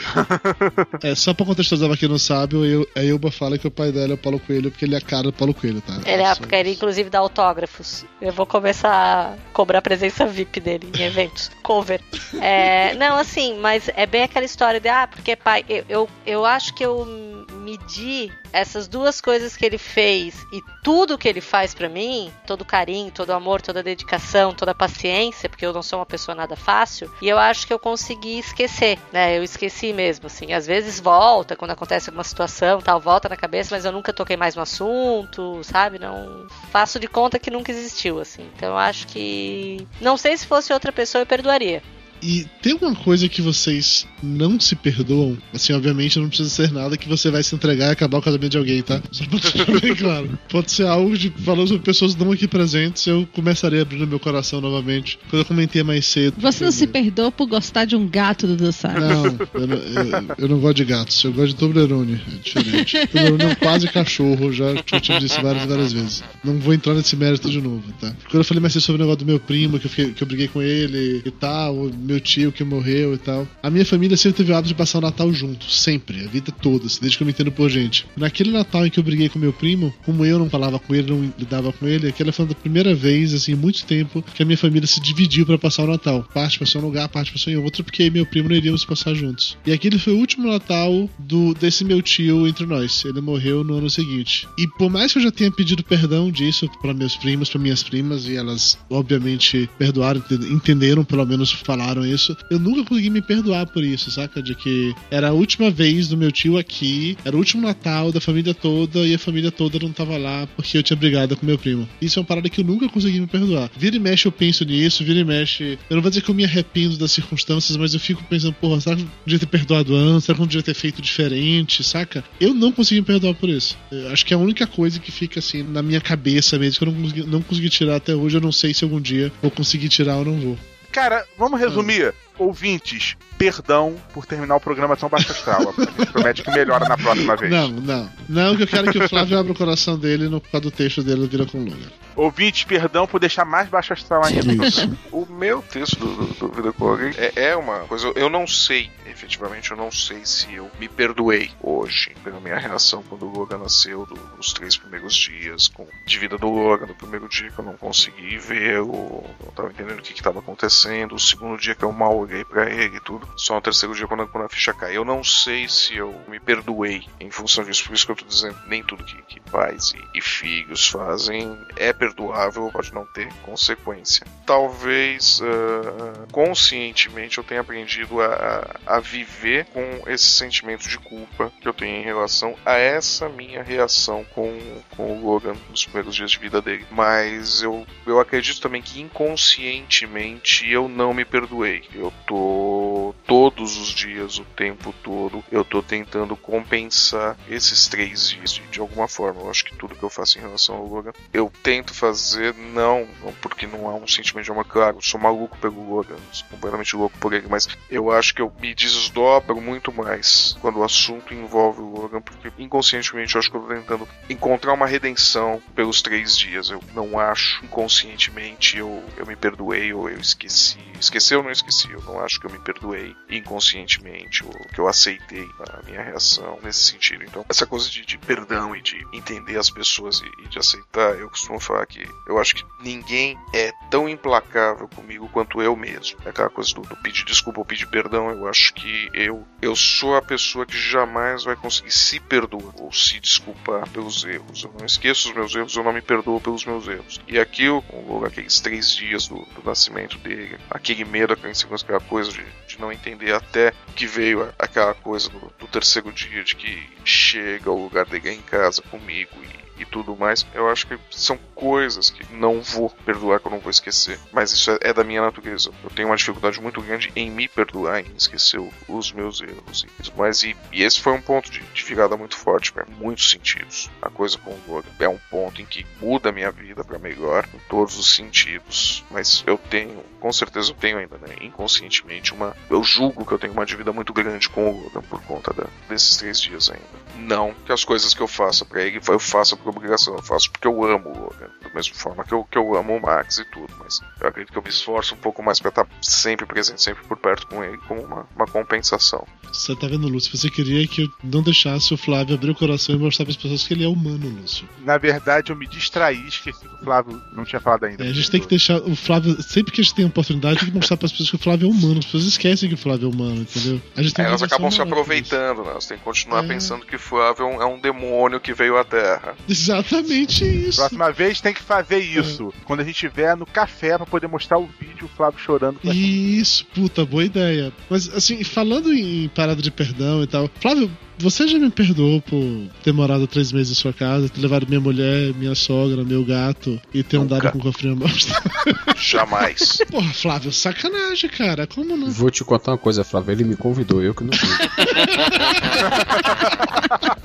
É, 1.03 1.14
só 1.14 1.35
pra 1.35 1.47
contextualizar 1.47 1.89
pra 1.89 1.99
quem 1.99 2.09
não 2.09 2.18
sabe, 2.18 2.57
Eu- 2.57 2.87
a 2.97 3.03
Elba 3.05 3.31
fala 3.31 3.59
que 3.59 3.66
o 3.66 3.70
pai 3.70 3.93
dela 3.93 4.12
é 4.12 4.14
o 4.14 4.18
Paulo 4.18 4.39
Coelho 4.41 4.70
porque 4.70 4.85
ele 4.85 4.95
é 4.95 4.99
a 4.99 5.01
cara 5.01 5.25
do 5.25 5.33
Paulo 5.33 5.55
Coelho, 5.55 5.81
tá? 5.81 6.01
Ele 6.07 6.22
é 6.22 6.35
porque 6.35 6.55
ele 6.55 6.70
inclusive 6.72 7.11
dá 7.11 7.18
autógrafos. 7.18 8.05
Eu 8.20 8.33
vou 8.33 8.47
começar 8.47 8.91
a 8.91 9.35
cobrar 9.53 9.83
presença 9.83 10.27
VIP 10.27 10.61
dele 10.61 10.89
em 10.99 11.03
eventos. 11.03 11.51
Cover. 11.62 12.01
É, 12.41 12.95
não, 12.95 13.16
assim, 13.16 13.59
mas 13.59 13.91
é 13.95 14.07
bem 14.07 14.22
aquela 14.22 14.45
história 14.47 14.81
de, 14.81 14.89
ah, 14.89 15.07
porque 15.07 15.37
pai. 15.37 15.64
Eu, 15.68 15.85
eu, 15.89 16.09
eu 16.27 16.45
acho 16.45 16.75
que 16.75 16.85
eu 16.85 17.43
medi 17.75 18.33
essas 18.53 18.87
duas 18.87 19.20
coisas 19.20 19.57
que 19.57 19.64
ele 19.64 19.79
fez 19.79 20.47
e 20.53 20.62
tudo 20.83 21.18
que 21.18 21.29
ele 21.29 21.41
faz 21.41 21.75
pra 21.75 21.89
mim, 21.89 22.33
todo 22.47 22.64
carinho, 22.64 23.11
todo 23.11 23.33
amor, 23.33 23.61
toda 23.61 23.83
dedicação, 23.83 24.55
toda 24.55 24.75
paciência, 24.75 25.49
porque 25.49 25.66
eu 25.66 25.72
não 25.72 25.83
sou 25.83 25.99
uma 25.99 26.07
pessoa 26.07 26.35
nada 26.35 26.55
fácil, 26.55 27.11
e 27.20 27.29
eu 27.29 27.39
acho 27.39 27.66
que 27.66 27.72
eu 27.72 27.79
consegui 27.79 28.39
esquecer, 28.39 28.99
né? 29.12 29.37
Eu 29.37 29.43
esqueci 29.43 29.93
mesmo, 29.93 30.27
assim. 30.27 30.53
Às 30.53 30.66
vezes 30.66 31.01
volta, 31.01 31.57
quando 31.57 31.72
acontece 31.72 32.11
alguma 32.11 32.25
situação, 32.25 32.81
tal, 32.81 33.01
volta 33.01 33.29
na 33.29 33.37
cabeça, 33.37 33.75
mas 33.75 33.85
eu 33.85 33.93
nunca 33.93 34.12
toquei 34.12 34.37
mais 34.37 34.55
no 34.55 34.62
assunto, 34.62 35.62
sabe? 35.64 35.99
Não 35.99 36.47
faço 36.70 37.01
de 37.01 37.09
conta 37.09 37.39
que 37.39 37.51
nunca 37.51 37.72
existiu, 37.72 38.20
assim. 38.20 38.49
Então 38.55 38.70
eu 38.70 38.79
acho 38.79 39.07
que. 39.09 39.87
Não 40.01 40.16
sei 40.16 40.37
se 40.37 40.47
fosse 40.47 40.72
outra 40.72 40.93
pessoa, 40.93 41.22
eu 41.22 41.27
perdoaria. 41.27 41.83
E 42.25 42.47
tem 42.62 42.72
alguma 42.72 42.95
coisa 42.95 43.29
que 43.29 43.43
vocês 43.43 44.07
não 44.22 44.59
se 44.59 44.75
perdoam? 44.75 45.37
Assim, 45.53 45.72
obviamente 45.75 46.18
não 46.18 46.29
precisa 46.29 46.49
ser 46.49 46.72
nada 46.72 46.97
que 46.97 47.07
você 47.09 47.31
vai 47.31 47.43
se 47.43 47.55
entregar 47.55 47.89
e 47.89 47.93
acabar 47.93 48.18
o 48.18 48.22
casamento 48.22 48.53
de 48.53 48.59
alguém, 48.59 48.83
tá? 48.83 49.03
Só 49.12 49.25
pra 49.27 49.39
deixar 49.39 49.81
bem 49.81 49.95
claro. 49.97 50.39
Pode 50.49 50.70
ser 50.72 50.87
algo 50.87 51.16
de 51.18 51.31
falando 51.31 51.68
sobre 51.68 51.83
pessoas 51.83 52.16
não 52.16 52.33
aqui 52.33 52.49
presentes, 52.49 53.07
eu 53.07 53.29
começaria 53.33 53.83
abrindo 53.83 54.07
meu 54.07 54.18
coração 54.18 54.61
novamente. 54.61 55.18
Quando 55.29 55.41
eu 55.43 55.47
comentei 55.47 55.83
mais 55.83 56.07
cedo. 56.07 56.35
Você 56.39 56.64
não 56.64 56.72
se 56.72 56.87
perdoa 56.87 57.31
por 57.31 57.47
gostar 57.47 57.85
de 57.85 57.95
um 57.95 58.09
gato 58.09 58.47
do 58.47 58.72
Sá. 58.72 58.89
Não, 58.99 59.25
eu 59.55 59.66
não, 59.66 59.77
eu, 59.77 60.35
eu 60.39 60.49
não 60.49 60.59
gosto 60.61 60.77
de 60.77 60.85
gatos, 60.87 61.22
eu 61.25 61.33
gosto 61.33 61.49
de 61.49 61.57
Toblerone, 61.57 62.14
é 62.27 62.37
diferente. 62.43 63.07
Toblerone 63.09 63.43
é 63.43 63.47
um 63.49 63.55
quase 63.57 63.87
cachorro, 63.89 64.51
já, 64.53 64.75
já 64.75 65.01
tive 65.01 65.27
isso 65.27 65.41
várias, 65.43 65.64
várias 65.66 65.93
vezes. 65.93 66.25
Não 66.43 66.59
vou 66.59 66.72
entrar 66.72 66.95
nesse 66.95 67.14
mérito 67.16 67.51
de 67.51 67.61
novo, 67.61 67.83
tá? 68.01 68.14
Quando 68.31 68.37
eu 68.39 68.45
falei 68.45 68.61
mais 68.62 68.72
cedo 68.72 68.83
sobre 68.83 69.03
o 69.03 69.05
negócio 69.05 69.25
do 69.25 69.29
meu 69.29 69.39
primo, 69.39 69.79
que 69.79 69.87
eu, 69.87 69.91
fiquei- 69.91 70.12
que 70.12 70.22
eu 70.22 70.27
briguei 70.27 70.49
com 70.49 70.62
ele 70.62 71.22
e 71.25 71.31
tal, 71.31 71.75
o 71.77 71.91
meu 72.15 72.21
tio 72.21 72.53
que 72.53 72.62
morreu 72.65 73.15
e 73.15 73.19
tal. 73.19 73.47
A 73.62 73.71
minha 73.71 73.85
família 73.85 74.17
sempre 74.17 74.39
teve 74.39 74.53
o 74.53 74.57
hábito 74.57 74.69
de 74.69 74.75
passar 74.75 74.99
o 74.99 75.03
Natal 75.03 75.33
junto, 75.33 75.71
sempre, 75.71 76.25
a 76.25 76.29
vida 76.29 76.53
toda, 76.53 76.87
assim, 76.87 76.99
desde 77.01 77.17
que 77.19 77.23
eu 77.23 77.27
me 77.27 77.33
entendo 77.33 77.51
por 77.53 77.69
gente. 77.69 78.07
Naquele 78.17 78.51
Natal 78.53 78.87
em 78.87 78.91
que 78.91 78.99
eu 78.99 79.05
briguei 79.05 79.29
com 79.29 79.39
meu 79.39 79.53
primo, 79.53 79.93
como 80.05 80.25
eu 80.25 80.39
não 80.39 80.49
falava 80.49 80.79
com 80.79 80.95
ele, 80.95 81.11
não 81.11 81.33
lidava 81.39 81.73
com 81.73 81.87
ele, 81.87 82.09
aquela 82.09 82.33
foi 82.33 82.45
a 82.45 82.55
primeira 82.55 82.95
vez, 82.95 83.35
assim, 83.35 83.55
muito 83.55 83.85
tempo, 83.85 84.23
que 84.35 84.43
a 84.43 84.47
minha 84.47 84.57
família 84.59 84.87
se 84.87 85.01
dividiu 85.01 85.45
pra 85.45 85.59
passar 85.59 85.85
o 85.85 85.87
Natal. 85.89 86.27
Parte 86.33 86.59
passou 86.59 86.81
em 86.81 86.85
um 86.85 86.87
lugar, 86.89 87.09
parte 87.09 87.33
passou 87.33 87.53
em 87.53 87.57
outro, 87.57 87.83
porque 87.83 88.09
meu 88.11 88.25
primo 88.27 88.49
não 88.49 88.57
iríamos 88.57 88.85
passar 88.85 89.15
juntos. 89.15 89.57
E 89.67 89.73
aquele 89.73 89.99
foi 89.99 90.12
o 90.12 90.19
último 90.19 90.49
Natal 90.49 91.09
do 91.19 91.55
desse 91.55 91.85
meu 91.85 92.01
tio 92.03 92.47
entre 92.47 92.65
nós. 92.67 93.05
Ele 93.05 93.21
morreu 93.21 93.65
no 93.65 93.75
ano 93.79 93.91
seguinte. 93.91 94.47
E 94.59 94.67
por 94.79 94.91
mais 94.91 95.12
que 95.12 95.19
eu 95.19 95.23
já 95.23 95.31
tenha 95.31 95.51
pedido 95.51 95.83
perdão 95.83 96.31
disso 96.31 96.69
para 96.81 96.95
meus 96.95 97.17
primos, 97.17 97.49
para 97.49 97.61
minhas 97.61 97.83
primas, 97.83 98.27
e 98.27 98.37
elas 98.37 98.79
obviamente 98.89 99.69
perdoaram, 99.79 100.21
ent- 100.21 100.45
entenderam, 100.51 101.05
pelo 101.05 101.25
menos 101.27 101.51
falaram 101.53 101.93
falaram 101.95 102.07
isso. 102.07 102.36
Eu 102.51 102.59
nunca 102.59 102.84
consegui 102.84 103.09
me 103.09 103.22
perdoar 103.22 103.66
por 103.66 103.84
isso, 103.84 104.11
saca? 104.11 104.42
De 104.42 104.55
que 104.55 104.92
era 105.11 105.28
a 105.28 105.32
última 105.32 105.70
vez 105.70 106.09
do 106.09 106.16
meu 106.16 106.32
tio 106.32 106.59
aqui, 106.59 107.16
era 107.24 107.34
o 107.34 107.38
último 107.38 107.62
Natal 107.62 108.11
da 108.11 108.20
família 108.20 108.53
toda 108.53 109.07
e 109.07 109.14
a 109.14 109.18
família 109.18 109.51
toda 109.51 109.78
não 109.78 109.92
tava 109.92 110.16
lá 110.16 110.47
porque 110.57 110.76
eu 110.76 110.82
tinha 110.82 110.97
brigado 110.97 111.36
com 111.36 111.47
meu 111.47 111.57
primo. 111.57 111.88
Isso 112.03 112.18
é 112.18 112.20
uma 112.20 112.26
parada 112.26 112.49
que 112.49 112.61
eu 112.61 112.64
nunca 112.64 112.88
consegui 112.88 113.20
me 113.20 113.26
perdoar. 113.26 113.70
Vira 113.76 113.97
e 113.97 113.99
mexe 113.99 114.26
eu 114.26 114.32
penso 114.32 114.64
nisso, 114.64 115.05
vira 115.05 115.20
e 115.20 115.24
mexe. 115.24 115.78
Eu 115.88 115.97
não 115.97 116.03
vou 116.03 116.11
dizer 116.11 116.22
que 116.22 116.30
eu 116.30 116.34
me 116.34 116.45
arrependo 116.45 116.97
das 116.97 117.12
circunstâncias, 117.12 117.76
mas 117.76 117.95
eu 117.95 118.01
fico 118.01 118.24
pensando, 118.24 118.55
porra, 118.55 118.80
será 118.80 118.97
que 118.97 119.03
eu 119.03 119.09
podia 119.22 119.38
ter 119.38 119.47
perdoado 119.47 119.95
antes? 119.95 120.24
Será 120.24 120.36
que 120.36 120.42
eu 120.42 120.47
podia 120.47 120.62
ter 120.62 120.74
feito 120.74 121.01
diferente, 121.01 121.84
saca? 121.84 122.24
Eu 122.40 122.53
não 122.53 122.72
consegui 122.72 123.01
me 123.01 123.07
perdoar 123.07 123.34
por 123.34 123.49
isso. 123.49 123.76
Eu 123.90 124.11
acho 124.11 124.26
que 124.26 124.34
é 124.34 124.36
a 124.36 124.40
única 124.40 124.66
coisa 124.66 124.99
que 124.99 125.12
fica 125.12 125.38
assim 125.38 125.62
na 125.62 125.82
minha 125.82 126.01
cabeça 126.01 126.59
mesmo, 126.59 126.78
que 126.78 126.84
eu 126.84 126.92
não 126.92 127.03
consegui, 127.03 127.22
não 127.26 127.42
consegui 127.42 127.68
tirar 127.68 127.97
até 127.97 128.14
hoje. 128.14 128.36
Eu 128.36 128.40
não 128.40 128.53
sei 128.53 128.74
se 128.74 128.84
algum 128.84 129.01
dia 129.01 129.32
vou 129.40 129.51
conseguir 129.51 129.88
tirar 129.88 130.16
ou 130.16 130.24
não 130.24 130.38
vou. 130.38 130.59
Cara, 130.95 131.26
vamos 131.36 131.61
resumir. 131.61 132.14
Ouvintes, 132.39 133.16
perdão 133.39 133.97
por 134.12 134.26
terminar 134.26 134.57
o 134.57 134.61
programa 134.61 134.97
tão 134.97 135.09
baixo 135.09 135.30
astral. 135.32 135.61
A 135.76 135.82
gente 136.01 136.12
promete 136.12 136.43
que 136.43 136.51
melhora 136.51 136.89
na 136.89 136.97
próxima 136.97 137.37
vez. 137.37 137.51
Não, 137.51 137.68
não. 137.68 138.11
Não, 138.28 138.57
que 138.57 138.62
eu 138.62 138.66
quero 138.66 138.91
que 138.91 138.99
o 138.99 139.09
Flávio 139.09 139.39
abra 139.39 139.53
o 139.53 139.55
coração 139.57 139.99
dele 139.99 140.28
no 140.28 140.41
por 140.41 140.51
causa 140.51 140.62
do 140.64 140.70
texto 140.70 141.03
dele 141.03 141.20
do 141.20 141.28
Vira 141.28 141.47
com 141.47 141.59
Luga. 141.59 141.93
Ouvintes, 142.16 142.62
perdão 142.64 143.07
por 143.09 143.18
deixar 143.18 143.45
mais 143.45 143.68
baixo 143.68 143.93
astral 143.93 144.24
ainda. 144.24 144.66
Isso. 144.66 144.97
O 145.11 145.26
meu 145.26 145.61
texto 145.62 145.97
do, 145.99 146.14
do, 146.14 146.26
do 146.35 146.49
Vida 146.55 146.72
com 146.72 146.89
Alguém 146.89 147.12
é, 147.16 147.32
é 147.51 147.57
uma 147.57 147.80
coisa. 147.80 148.12
Eu 148.14 148.28
não 148.30 148.47
sei, 148.47 148.89
efetivamente, 149.07 149.72
eu 149.72 149.76
não 149.76 149.91
sei 149.91 150.24
se 150.24 150.55
eu 150.55 150.70
me 150.78 150.89
perdoei 150.89 151.51
hoje 151.61 152.12
pela 152.22 152.39
minha 152.39 152.57
reação 152.57 153.03
quando 153.09 153.26
o 153.26 153.37
Logan 153.37 153.59
nasceu, 153.59 154.07
do- 154.07 154.14
dos 154.37 154.53
três 154.53 154.76
primeiros 154.76 155.14
dias, 155.16 155.66
com, 155.66 155.87
de 156.07 156.18
vida 156.18 156.39
do 156.39 156.49
Logan, 156.49 156.87
do 156.87 156.95
primeiro 156.95 157.28
dia 157.28 157.51
que 157.51 157.59
eu 157.59 157.64
não 157.64 157.76
consegui 157.76 158.39
ver, 158.39 158.80
o, 158.80 159.24
não 159.45 159.53
tava 159.53 159.70
entendendo 159.70 159.99
o 159.99 160.03
que 160.03 160.12
estava 160.12 160.39
acontecendo, 160.39 161.16
o 161.16 161.18
segundo 161.18 161.59
dia 161.61 161.74
que 161.74 161.85
eu 161.85 161.91
mal 161.93 162.24
olhei 162.25 162.45
pra 162.45 162.70
ele 162.70 162.97
e 162.97 163.01
tudo, 163.01 163.29
só 163.37 163.55
no 163.55 163.61
terceiro 163.61 163.95
dia 163.95 164.07
quando, 164.07 164.27
quando 164.29 164.45
a 164.45 164.49
ficha 164.49 164.72
cai. 164.72 164.97
Eu 164.97 165.05
não 165.05 165.22
sei 165.22 165.68
se 165.68 165.97
eu 165.97 166.14
me 166.29 166.41
perdoei 166.41 167.07
em 167.20 167.31
função 167.31 167.64
disso, 167.64 167.85
por 167.85 167.95
isso 167.95 168.07
que 168.07 168.12
eu 168.12 168.16
tô 168.16 168.25
dizendo, 168.25 168.59
nem 168.66 168.83
tudo 168.83 169.05
que, 169.05 169.20
que 169.22 169.41
pais 169.51 169.93
e, 169.95 170.18
e 170.18 170.20
filhos 170.20 170.89
fazem 170.89 171.59
é 171.77 171.93
perdoável, 171.93 172.70
pode 172.72 172.93
não 172.93 173.05
ter 173.07 173.33
consequência. 173.43 174.27
Talvez 174.47 175.41
ah, 175.43 176.27
conscientemente 176.33 177.39
eu 177.39 177.45
tenha 177.45 177.61
aprendido 177.61 178.20
a, 178.20 178.77
a, 178.87 178.97
a 178.97 179.01
viver 179.01 179.66
com 179.66 180.03
esse 180.07 180.27
sentimento 180.27 180.89
de 180.89 180.99
culpa 180.99 181.53
que 181.61 181.68
eu 181.68 181.72
tenho 181.72 182.01
em 182.01 182.05
relação 182.05 182.57
a 182.64 182.75
essa 182.75 183.29
minha 183.29 183.62
reação 183.62 184.25
com, 184.35 184.83
com 184.97 185.16
o 185.16 185.27
Logan 185.27 185.55
nos 185.70 185.85
primeiros 185.85 186.14
dias 186.14 186.31
de 186.31 186.39
vida 186.39 186.61
dele. 186.61 186.87
Mas 186.91 187.62
eu, 187.62 187.87
eu 188.07 188.20
acredito 188.20 188.61
também 188.61 188.83
que 188.83 189.01
inconscientemente 189.01 190.70
eu 190.70 190.89
não 190.89 191.12
me 191.12 191.25
perdoei. 191.25 191.85
Eu 191.95 192.12
tô 192.27 193.15
todos 193.27 193.77
os 193.77 193.89
dias, 193.89 194.39
o 194.39 194.45
tempo 194.45 194.95
todo, 195.03 195.45
eu 195.51 195.65
tô 195.65 195.83
tentando 195.83 196.37
compensar 196.37 197.37
esses 197.49 197.89
três 197.89 198.31
dias 198.31 198.61
de, 198.71 198.81
alguma 198.81 199.09
forma. 199.09 199.41
Eu 199.41 199.51
acho 199.51 199.65
que 199.65 199.77
tudo 199.77 199.95
que 199.95 200.03
eu 200.03 200.11
faço 200.11 200.39
em 200.39 200.43
relação 200.43 200.77
ao 200.77 200.87
Logan, 200.87 201.12
eu 201.33 201.51
tento 201.62 201.95
fazer 201.95 202.55
não, 202.55 203.07
porque 203.41 203.67
não 203.67 203.89
há 203.89 203.95
um 203.95 204.07
sentimento 204.07 204.45
de 204.45 204.51
amor 204.51 204.65
claro. 204.65 204.99
Eu 204.99 205.03
sou 205.03 205.21
maluco 205.21 205.57
pelo 205.59 205.95
Logan, 205.95 206.17
sou 206.33 206.47
completamente 206.49 206.97
louco 206.97 207.17
por 207.19 207.33
ele, 207.33 207.47
mas 207.49 207.69
eu 207.91 208.11
acho 208.11 208.35
que 208.35 208.43
eu 208.43 208.53
me 208.61 208.75
desdobro 208.75 209.61
muito 209.61 209.93
mais 209.93 210.57
quando 210.61 210.79
o 210.79 210.85
assunto 210.85 211.33
envolve 211.33 211.81
o 211.81 211.91
Logan, 211.91 212.21
porque 212.21 212.53
inconscientemente 212.59 213.35
eu 213.35 213.39
acho 213.39 213.51
que 213.51 213.57
eu 213.57 213.62
tô 213.62 213.69
tentando 213.69 214.09
encontrar 214.29 214.73
uma 214.73 214.87
redenção 214.87 215.62
pelos 215.75 216.03
três 216.03 216.37
dias. 216.37 216.71
Eu 216.71 216.81
não 216.95 217.19
acho 217.19 217.65
inconscientemente 217.65 218.79
eu, 218.79 219.03
eu 219.17 219.27
me 219.27 219.37
perdoei 219.37 219.93
ou 219.93 220.09
eu 220.09 220.19
esqueci. 220.19 220.79
Esqueci 221.01 221.35
ou 221.35 221.43
não 221.43 221.51
esqueci, 221.51 221.91
eu 221.91 222.01
não 222.05 222.21
acho 222.21 222.41
que 222.41 222.47
eu 222.47 222.51
me 222.51 222.59
perdoei 222.59 223.17
inconscientemente 223.29 224.45
ou 224.45 224.53
que 224.69 224.79
eu 224.79 224.89
aceitei 224.89 225.49
a 225.61 225.83
minha 225.85 226.03
reação 226.03 226.59
nesse 226.63 226.81
sentido. 226.81 227.25
Então, 227.25 227.45
essa 227.49 227.67
coisa 227.67 227.89
de, 227.89 228.05
de 228.05 228.19
perdão 228.19 228.75
e 228.75 228.83
de 228.83 229.07
entender 229.13 229.59
as 229.59 229.71
pessoas 229.71 230.21
e, 230.21 230.45
e 230.45 230.49
de 230.49 230.59
aceitar, 230.59 231.17
eu 231.19 231.29
costumo 231.29 231.61
falar 231.61 231.87
que 231.87 232.07
eu 232.27 232.39
acho 232.39 232.55
que 232.55 232.65
ninguém 232.81 233.39
é 233.53 233.73
tão 233.91 234.09
implacável 234.09 234.89
comigo 234.89 235.29
quanto 235.29 235.61
eu 235.61 235.77
mesmo. 235.77 236.19
É 236.25 236.31
aquela 236.31 236.51
coisa 236.51 236.75
do, 236.75 236.83
do 236.83 236.97
pedir 236.97 237.25
desculpa 237.25 237.61
ou 237.61 237.65
pedir 237.65 237.87
perdão, 237.87 238.31
eu 238.31 238.49
acho 238.49 238.73
que 238.75 239.09
eu, 239.13 239.47
eu 239.61 239.75
sou 239.77 240.17
a 240.17 240.23
pessoa 240.23 240.67
que 240.67 240.77
jamais 240.77 241.45
vai 241.45 241.57
conseguir 241.57 241.91
se 241.91 242.21
perdoar 242.21 242.75
ou 242.79 242.93
se 242.93 243.21
desculpar 243.21 243.89
pelos 243.91 244.25
erros. 244.25 244.65
Eu 244.65 244.75
não 244.79 244.87
esqueço 244.87 245.29
os 245.29 245.35
meus 245.35 245.55
erros, 245.55 245.77
eu 245.77 245.85
não 245.85 245.93
me 245.93 246.03
perdoo 246.03 246.41
pelos 246.41 246.65
meus 246.65 246.87
erros. 246.87 247.21
E 247.27 247.39
aquilo, 247.39 247.83
com 247.83 248.25
aqueles 248.25 248.61
três 248.61 248.91
dias 248.91 249.27
do, 249.27 249.37
do 249.37 249.63
nascimento 249.65 250.19
dele, 250.19 250.59
aquele 250.71 251.05
medo, 251.05 251.33
aquela 251.33 251.51
insegurança, 251.51 251.85
aquela 251.95 252.01
coisa 252.01 252.32
de, 252.32 252.45
de 252.66 252.80
não 252.80 252.92
entender 252.92 253.32
até 253.32 253.72
que 253.95 254.07
veio 254.07 254.53
aquela 254.59 254.95
coisa 254.95 255.28
do, 255.28 255.53
do 255.59 255.66
terceiro 255.66 256.12
dia 256.12 256.42
de 256.42 256.57
que 256.57 256.88
chega 257.05 257.70
ao 257.70 257.78
lugar 257.78 258.07
dele 258.07 258.30
em 258.30 258.42
casa 258.42 258.82
comigo 258.82 259.30
e 259.42 259.64
e 259.79 259.85
tudo 259.85 260.16
mais, 260.16 260.47
eu 260.55 260.68
acho 260.68 260.87
que 260.87 260.99
são 261.11 261.39
coisas 261.55 262.11
que 262.11 262.25
não 262.35 262.61
vou 262.61 262.91
perdoar, 263.05 263.41
que 263.41 263.47
eu 263.47 263.51
não 263.53 263.61
vou 263.61 263.70
esquecer. 263.70 264.18
Mas 264.33 264.53
isso 264.53 264.70
é, 264.70 264.79
é 264.83 264.93
da 264.93 265.05
minha 265.05 265.22
natureza. 265.22 265.70
Eu 265.83 265.91
tenho 265.91 266.09
uma 266.09 266.16
dificuldade 266.16 266.61
muito 266.61 266.81
grande 266.81 267.12
em 267.16 267.31
me 267.31 267.49
perdoar, 267.49 268.01
em 268.01 268.12
esquecer 268.16 268.61
os 268.89 269.12
meus 269.12 269.41
erros. 269.41 269.85
e 269.85 270.45
e, 270.45 270.57
e 270.72 270.83
esse 270.83 271.01
foi 271.01 271.12
um 271.12 271.20
ponto 271.20 271.51
de, 271.51 271.61
de 271.61 271.83
virada 271.83 272.16
muito 272.16 272.37
forte 272.37 272.72
para 272.72 272.85
muitos 272.87 273.31
sentidos. 273.31 273.91
A 274.03 274.11
coisa 274.11 274.37
com 274.39 274.51
o 274.51 274.61
Logan 274.68 274.89
é 274.99 275.09
um 275.09 275.18
ponto 275.31 275.61
em 275.61 275.64
que 275.66 275.87
muda 276.01 276.29
a 276.29 276.33
minha 276.33 276.51
vida 276.51 276.85
para 276.85 276.99
melhor 276.99 277.47
em 277.55 277.59
todos 277.68 277.99
os 277.99 278.14
sentidos. 278.14 279.05
Mas 279.11 279.43
eu 279.47 279.57
tenho, 279.59 280.03
com 280.20 280.33
certeza 280.33 280.70
eu 280.70 280.75
tenho 280.77 280.99
ainda, 280.99 281.16
né, 281.18 281.35
inconscientemente 281.41 282.33
uma, 282.33 282.57
eu 282.70 282.83
julgo 282.83 283.25
que 283.25 283.33
eu 283.33 283.39
tenho 283.39 283.53
uma 283.53 283.66
dívida 283.66 283.93
muito 283.93 284.12
grande 284.12 284.49
com 284.49 284.70
o 284.70 284.83
Logan 284.85 285.03
por 285.03 285.20
conta 285.22 285.53
da- 285.53 285.66
desses 285.89 286.16
três 286.16 286.41
dias 286.41 286.70
ainda. 286.70 286.85
Não 287.16 287.55
que 287.55 287.72
as 287.72 287.85
coisas 287.85 288.12
que 288.12 288.20
eu 288.20 288.29
faça 288.29 288.64
para 288.64 288.83
ele 288.83 289.01
eu 289.09 289.18
faça 289.18 289.57
por 289.65 289.77
obrigação, 289.77 290.15
eu 290.15 290.23
faço 290.23 290.51
porque 290.51 290.67
eu 290.69 290.85
amo 290.85 291.09
o 291.11 291.19
Logan. 291.25 291.49
Da 291.62 291.71
mesma 291.75 291.95
forma 291.95 292.25
que 292.25 292.33
eu, 292.33 292.45
que 292.45 292.59
eu 292.59 292.77
amo 292.77 292.97
o 292.97 293.01
Max 293.03 293.39
e 293.39 293.45
tudo, 293.47 293.73
mas 293.83 294.01
eu 294.21 294.29
acredito 294.29 294.53
que 294.53 294.59
eu 294.59 294.62
me 294.62 294.69
esforço 294.69 295.15
um 295.15 295.19
pouco 295.19 295.43
mais 295.43 295.59
para 295.59 295.71
estar 295.71 295.87
sempre 296.01 296.47
presente, 296.47 296.83
sempre 296.83 297.03
por 297.05 297.17
perto 297.17 297.47
com 297.47 297.65
ele, 297.65 297.79
como 297.89 298.03
uma, 298.03 298.27
uma 298.37 298.47
compensação. 298.47 299.27
Você 299.53 299.75
tá 299.77 299.87
vendo, 299.87 300.09
Lúcio? 300.09 300.37
Você 300.37 300.51
queria 300.51 300.87
que 300.87 301.03
eu 301.03 301.09
não 301.23 301.43
deixasse 301.43 301.95
o 301.95 301.97
Flávio 301.97 302.35
abrir 302.35 302.51
o 302.51 302.55
coração 302.55 302.95
e 302.95 302.99
mostrar 302.99 303.25
pras 303.25 303.37
pessoas 303.37 303.67
que 303.67 303.75
ele 303.75 303.85
é 303.85 303.89
humano, 303.89 304.29
Lúcio. 304.41 304.69
Na 304.81 304.99
verdade, 304.99 305.51
eu 305.53 305.57
me 305.57 305.67
distraí, 305.67 306.27
esqueci 306.27 306.61
que 306.61 306.75
o 306.75 306.79
Flávio 306.79 307.21
não 307.33 307.45
tinha 307.45 307.61
falado 307.61 307.85
ainda. 307.85 308.05
É, 308.05 308.09
a 308.09 308.12
gente 308.12 308.31
tem 308.31 308.41
que 308.41 308.49
deixar 308.49 308.79
o 308.79 308.95
Flávio. 308.97 309.41
Sempre 309.43 309.73
que 309.73 309.81
a 309.81 309.85
gente 309.85 309.95
tem 309.95 310.05
oportunidade, 310.05 310.59
tem 310.61 310.69
que 310.71 310.75
mostrar 310.75 310.97
pras 310.97 311.12
pessoas 311.12 311.31
que 311.31 311.37
o 311.37 311.39
Flávio 311.39 311.69
é 311.69 311.71
humano. 311.71 311.99
As 312.01 312.05
pessoas 312.05 312.25
esquecem 312.25 312.69
que 312.69 312.75
o 312.75 312.79
Flávio 312.79 313.09
é 313.09 313.15
humano, 313.15 313.43
entendeu? 313.43 313.81
A 313.97 314.03
gente 314.03 314.15
tem 314.15 314.25
que 314.25 314.29
elas 314.29 314.43
acabam 314.43 314.71
se 314.71 314.81
aproveitando, 314.83 315.62
né? 315.62 315.71
Elas 315.71 315.87
têm 315.87 315.99
que 315.99 316.05
continuar 316.05 316.45
É. 316.45 316.49
pensando 316.49 316.85
que 316.85 316.99
Flávio 316.99 317.45
é 317.45 317.49
um, 317.49 317.62
é 317.62 317.67
um 317.67 317.79
demônio 317.79 318.41
que 318.41 318.53
veio 318.53 318.77
à 318.77 318.85
Terra. 318.85 319.37
Exatamente 319.55 320.45
isso. 320.45 320.79
Próxima 320.79 321.13
vez 321.13 321.41
tem 321.41 321.55
que 321.55 321.63
fazer 321.63 321.99
isso. 321.99 322.53
Quando 322.65 322.81
a 322.81 322.85
gente 322.85 322.95
estiver 322.95 323.37
no 323.37 323.47
café 323.47 323.97
pra 323.97 324.07
poder 324.07 324.27
mostrar 324.27 324.59
o 324.59 324.69
vídeo, 324.81 325.07
o 325.07 325.17
Flávio 325.17 325.39
chorando. 325.39 325.79
Isso, 325.85 326.67
puta, 326.75 327.05
boa 327.05 327.25
ideia. 327.25 327.73
Mas, 327.89 328.09
assim, 328.15 328.43
falando 328.43 328.93
em 328.93 329.29
parada 329.29 329.63
de 329.63 329.71
perdão 329.71 330.23
e 330.23 330.27
tal, 330.27 330.51
Flávio, 330.61 330.91
você 331.19 331.47
já 331.47 331.59
me 331.59 331.71
perdoou 331.71 332.21
por 332.21 332.69
ter 332.83 332.93
morado 332.93 333.27
três 333.27 333.53
meses 333.53 333.73
em 333.73 333.81
sua 333.81 333.93
casa, 333.93 334.29
ter 334.29 334.41
levado 334.41 334.67
minha 334.67 334.81
mulher, 334.81 335.33
minha 335.35 335.55
sogra, 335.55 336.05
meu 336.05 336.25
gato 336.25 336.81
e 336.93 337.03
ter 337.03 337.19
andado 337.19 337.51
com 337.53 337.59
o 337.59 337.62
cofrinho 337.62 337.95
abaixo? 337.95 338.29
Jamais. 338.97 339.79
Porra, 339.91 340.12
Flávio, 340.12 340.53
sacanagem, 340.53 341.31
cara. 341.31 341.67
Como 341.67 341.97
não? 341.97 342.11
Vou 342.11 342.31
te 342.31 342.45
contar 342.45 342.73
uma 342.73 342.79
coisa, 342.79 343.05
Flávio. 343.05 343.33
Ele 343.33 343.45
me 343.45 343.57
convidou, 343.57 344.03
eu 344.03 344.15
que 344.15 344.25
não 344.25 344.33
fui. 344.33 344.49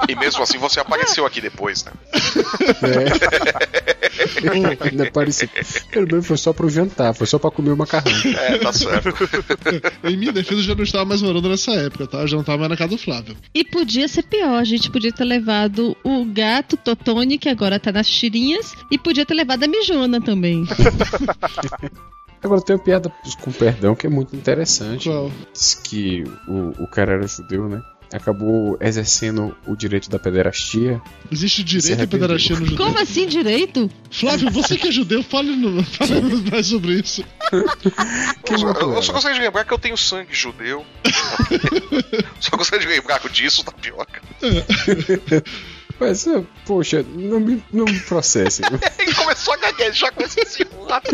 E 0.07 0.15
mesmo 0.15 0.41
assim 0.41 0.57
você 0.57 0.79
apareceu 0.79 1.25
aqui 1.25 1.39
depois, 1.39 1.85
né? 1.85 1.91
É. 2.81 3.69
Ainda 4.89 5.11
parecia. 5.11 5.49
Pelo 5.91 6.07
menos 6.07 6.25
foi 6.25 6.37
só 6.37 6.51
pro 6.51 6.69
jantar, 6.69 7.13
foi 7.13 7.27
só 7.27 7.37
pra 7.37 7.51
comer 7.51 7.71
o 7.71 7.77
macarrão. 7.77 8.11
É, 8.37 8.57
tá 8.57 8.73
certo. 8.73 9.09
em 10.03 10.17
minha 10.17 10.31
defesa, 10.31 10.61
eu 10.61 10.63
já 10.63 10.75
não 10.75 10.83
estava 10.83 11.05
mais 11.05 11.21
morando 11.21 11.47
nessa 11.47 11.71
época, 11.71 12.07
tá? 12.07 12.21
Eu 12.21 12.27
já 12.27 12.35
não 12.35 12.41
estava 12.41 12.57
mais 12.57 12.69
na 12.71 12.77
casa 12.77 12.89
do 12.89 12.97
Flávio. 12.97 13.37
E 13.53 13.63
podia 13.79 14.09
ser 14.09 14.23
pior, 14.23 14.57
a 14.57 14.63
gente 14.65 14.91
podia 14.91 15.11
ter 15.11 15.23
levado 15.23 15.95
o 16.03 16.25
gato 16.25 16.75
Totone, 16.75 17.37
que 17.37 17.47
agora 17.47 17.79
tá 17.79 17.93
nas 17.93 18.09
tirinhas, 18.09 18.75
e 18.91 18.97
podia 18.97 19.25
ter 19.25 19.33
levado 19.33 19.63
a 19.63 19.67
Mijona 19.67 20.19
também. 20.19 20.65
Agora 22.41 22.61
tem 22.61 22.73
uma 22.73 22.81
piada 22.81 23.11
com 23.41 23.51
perdão 23.51 23.93
que 23.93 24.07
é 24.07 24.09
muito 24.09 24.33
interessante. 24.33 25.09
Qual? 25.09 25.29
Diz 25.51 25.73
que 25.75 26.23
o, 26.47 26.83
o 26.83 26.87
cara 26.87 27.13
era 27.15 27.27
judeu, 27.27 27.67
né? 27.67 27.81
Acabou 28.11 28.75
exercendo 28.81 29.55
o 29.67 29.75
direito 29.75 30.09
da 30.09 30.17
pederastia. 30.17 30.99
Existe 31.31 31.63
direito 31.63 32.01
à 32.01 32.07
pederastia 32.07 32.59
no 32.59 32.65
judeu? 32.65 32.85
Como 32.85 32.99
assim 32.99 33.27
direito? 33.27 33.89
Flávio, 34.09 34.49
você 34.51 34.77
que 34.77 34.87
é 34.87 34.91
judeu, 34.91 35.21
fale, 35.21 35.55
no, 35.55 35.83
fale 35.85 36.19
mais 36.51 36.65
sobre 36.67 36.93
isso. 36.99 37.23
Eu, 38.49 38.57
só- 38.57 38.71
eu- 38.71 38.93
eu 38.93 39.01
só 39.03 39.13
gostaria 39.13 39.37
de 39.37 39.45
lembrar 39.45 39.63
que 39.65 39.71
eu 39.73 39.77
tenho 39.77 39.95
sangue 39.97 40.33
judeu. 40.33 40.83
só 42.39 42.55
gostaria 42.57 42.85
de 42.87 42.91
lembrar 42.93 43.19
disso, 43.29 43.63
tapioca. 43.63 44.21
Mas, 45.99 46.25
poxa, 46.65 47.05
não 47.13 47.39
me, 47.39 47.63
não 47.73 47.85
me 47.85 47.99
processe. 47.99 48.61
Ele 48.97 49.13
começou 49.13 49.53
a 49.53 49.57
gaguejar 49.57 50.13
com 50.13 50.23
esse 50.23 50.45
simulado. 50.45 51.09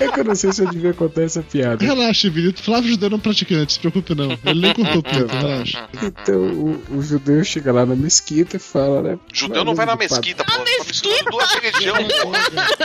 É 0.00 0.08
que 0.08 0.20
eu 0.20 0.24
não 0.24 0.34
sei 0.34 0.52
se 0.52 0.62
eu 0.62 0.70
devia 0.70 0.94
contar 0.94 1.22
essa 1.22 1.42
piada. 1.42 1.84
Relaxa, 1.84 2.30
Vilito. 2.30 2.62
Flávio 2.62 2.90
Judeu 2.90 3.10
não 3.10 3.16
é 3.16 3.18
um 3.18 3.20
praticante, 3.20 3.72
se 3.74 3.80
preocupe 3.80 4.14
não. 4.14 4.38
Ele 4.44 4.60
nem 4.60 4.74
contou 4.74 4.98
o 4.98 5.02
pinto, 5.02 5.26
relaxa. 5.26 5.88
Então 6.02 6.40
o, 6.40 6.82
o 6.98 7.02
judeu 7.02 7.42
chega 7.44 7.72
lá 7.72 7.84
na 7.84 7.96
mesquita 7.96 8.56
e 8.56 8.60
fala, 8.60 9.02
né? 9.02 9.18
Judeu 9.32 9.64
não 9.64 9.74
vai 9.74 9.86
na 9.86 9.96
mesquita, 9.96 10.44
pô. 10.44 10.52
Tá 10.52 10.64
misturando 10.86 11.30
duas 11.30 11.52
religiões. 11.54 12.12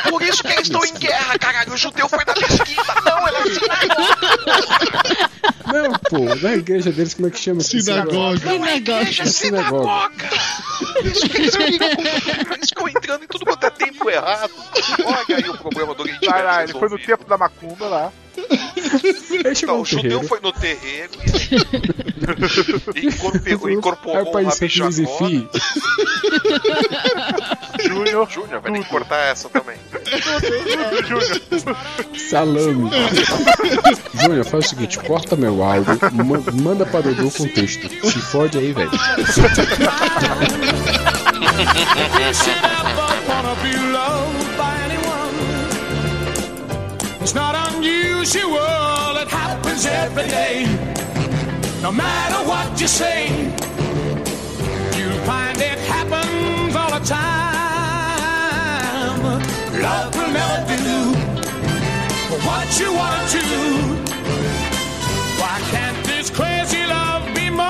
Por 0.10 0.22
isso 0.22 0.44
que 0.44 0.54
eles 0.54 0.64
estão 0.64 0.84
em 0.84 0.94
guerra, 0.94 1.38
caralho. 1.38 1.74
O 1.74 1.78
judeu 1.78 2.10
foi 2.10 2.24
na 2.26 2.34
mesquita. 2.34 2.96
Não, 3.06 3.28
ele 3.28 3.38
é 3.38 3.44
sinagoga. 3.60 5.27
Não, 5.68 5.92
pô, 6.10 6.36
na 6.42 6.54
igreja 6.56 6.92
deles, 6.92 7.14
como 7.14 7.28
é 7.28 7.32
que 7.32 7.40
chama? 7.40 7.62
Sinagoga. 7.62 8.54
Igreja 8.76 9.24
é 9.24 9.26
sinagoga. 9.26 10.12
Eles 10.98 11.20
ficam- 11.20 11.42
eles 12.54 12.70
ficam 12.70 12.88
entrando 12.88 13.24
em 13.24 13.28
tudo 13.28 13.46
quanto 13.46 13.64
é 13.66 13.70
tempo 13.70 14.10
errado. 14.10 14.52
Olha 15.04 15.38
aí 15.38 15.50
o 15.50 15.58
problema 15.58 15.94
do 15.96 16.04
Oriente 16.04 16.28
Médio 16.30 16.62
ele 16.62 16.74
foi 16.74 16.90
no 16.90 16.98
tempo 17.00 17.26
da 17.26 17.38
macumba 17.38 17.88
lá. 17.88 18.12
Um 19.68 19.82
o 19.82 19.86
judeu 19.86 20.20
terreiro. 20.20 20.28
foi 20.28 20.40
no 20.40 20.54
terreiro 20.54 21.12
e, 22.96 23.08
incorporou, 23.08 23.68
Aí 23.68 23.74
incorporou 23.74 24.26
o 24.26 24.30
um 24.30 24.32
país 24.32 24.60
Rabi 24.60 24.68
Jacó. 24.68 24.92
Júnior. 27.80 28.30
Júnior, 28.30 28.62
vai 28.62 28.72
ter 28.74 28.84
que 28.84 28.90
cortar 28.90 29.18
essa 29.32 29.50
também. 29.50 29.76
Salame. 32.30 32.90
Júnior, 34.14 34.46
faz 34.46 34.66
o 34.66 34.70
seguinte, 34.70 35.00
corta 35.00 35.36
meu 35.36 35.57
áudio, 35.64 35.98
ma- 36.26 36.52
manda 36.64 36.86
pra 36.86 37.02
Dudu 37.02 37.30
com 37.32 37.48
texto. 37.48 37.90
Se 38.10 38.20
fode 38.20 38.58
aí, 38.58 38.74
velho. 38.74 38.92
It's 47.22 47.34
not 47.36 47.56
unusual, 47.74 49.18
it 49.18 49.28
happens 49.28 49.86
every 49.86 50.28
day. 50.28 50.66
No 51.82 51.92
matter 51.92 52.48
what 52.48 52.80
you 52.80 52.88
say, 52.88 53.28
you'll 54.98 55.20
find 55.26 55.58
it 55.60 55.80
happens 55.80 56.76
all 56.76 56.90
the 56.98 57.00
time. 57.06 57.24
Love 59.82 60.16
will 60.16 60.32
never 60.32 60.78
do 60.78 61.14
what 62.48 62.80
you 62.80 62.94
want 62.94 63.30
to. 63.32 64.07
Can't 65.72 66.06
this 66.06 66.30
crazy 66.30 66.86
love 66.86 67.24
be 67.36 67.50
more? 67.50 67.66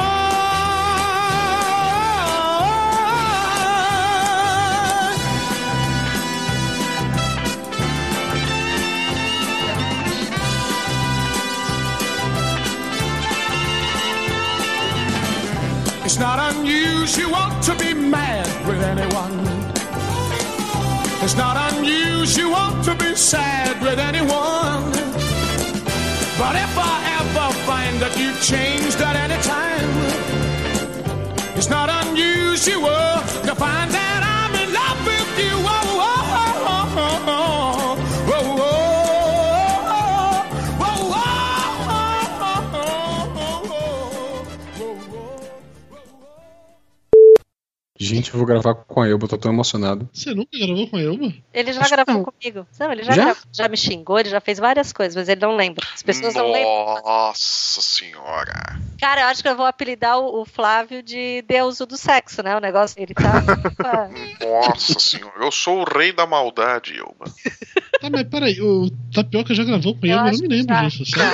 It's 16.06 16.20
not 16.20 16.40
unusual 16.56 17.48
to 17.62 17.76
be 17.76 17.94
mad 17.94 18.48
with 18.68 18.82
anyone. 18.82 19.38
It's 21.24 21.36
not 21.36 21.74
unusual 21.74 22.82
to 22.84 22.96
be 22.96 23.16
sad 23.16 23.82
with 23.82 24.00
anyone. 24.00 24.92
But 26.40 26.56
if 26.56 26.78
I 26.78 27.17
that 28.00 28.16
you've 28.18 28.42
changed 28.42 29.02
at 29.02 29.16
any 29.16 29.42
time, 29.42 29.90
it's 31.58 31.70
not 31.70 31.90
unusual 31.90 33.22
to 33.44 33.56
find 33.56 33.97
Gente, 48.08 48.32
eu 48.32 48.38
vou 48.38 48.46
gravar 48.48 48.74
com 48.76 49.02
a 49.02 49.08
Elba, 49.10 49.26
eu 49.26 49.30
tô 49.30 49.38
tão 49.38 49.52
emocionado. 49.52 50.08
Você 50.14 50.34
nunca 50.34 50.58
gravou 50.58 50.88
com 50.90 50.98
a 50.98 51.02
Elba? 51.02 51.34
Ele 51.54 51.74
já 51.74 51.82
Acho 51.82 51.90
gravou 51.92 52.14
não. 52.16 52.24
comigo. 52.24 52.68
Não, 52.80 52.92
ele 52.92 53.04
já, 53.04 53.12
Já? 53.14 53.24
gravou, 53.26 53.44
já 53.52 53.68
me 53.68 53.78
xingou, 53.78 54.20
ele 54.20 54.30
já 54.30 54.40
fez 54.40 54.58
várias 54.60 54.94
coisas, 54.94 55.16
mas 55.16 55.28
ele 55.30 55.42
não 55.42 55.56
lembra. 55.56 55.86
As 55.94 56.02
pessoas 56.04 56.34
não 56.36 56.52
lembram. 56.52 57.02
Nossa 57.04 57.82
senhora. 57.82 58.80
Cara, 59.00 59.22
eu 59.22 59.26
acho 59.28 59.42
que 59.44 59.50
eu 59.50 59.56
vou 59.58 59.66
apelidar 59.66 60.18
o, 60.20 60.42
o 60.42 60.46
Flávio 60.46 61.04
de 61.04 61.44
deuso 61.48 61.86
do 61.86 61.98
sexo, 61.98 62.42
né? 62.42 62.56
O 62.56 62.60
negócio, 62.60 62.96
ele 63.02 63.14
tá. 63.14 63.44
Nossa 64.42 65.00
senhora. 65.00 65.34
Eu 65.40 65.52
sou 65.52 65.82
o 65.82 65.84
rei 65.84 66.12
da 66.12 66.26
maldade, 66.26 66.98
Elba. 66.98 67.26
Tá, 68.02 68.10
mas 68.10 68.24
peraí, 68.24 68.60
o 68.62 68.90
Tapioca 69.14 69.54
já 69.54 69.64
gravou 69.64 69.96
com 69.96 70.06
a 70.06 70.10
Elba? 70.10 70.28
Eu 70.30 70.34
não 70.34 70.40
me 70.40 70.48
lembro 70.48 70.76
já. 70.76 70.88
disso, 70.88 71.06
sabe? 71.06 71.32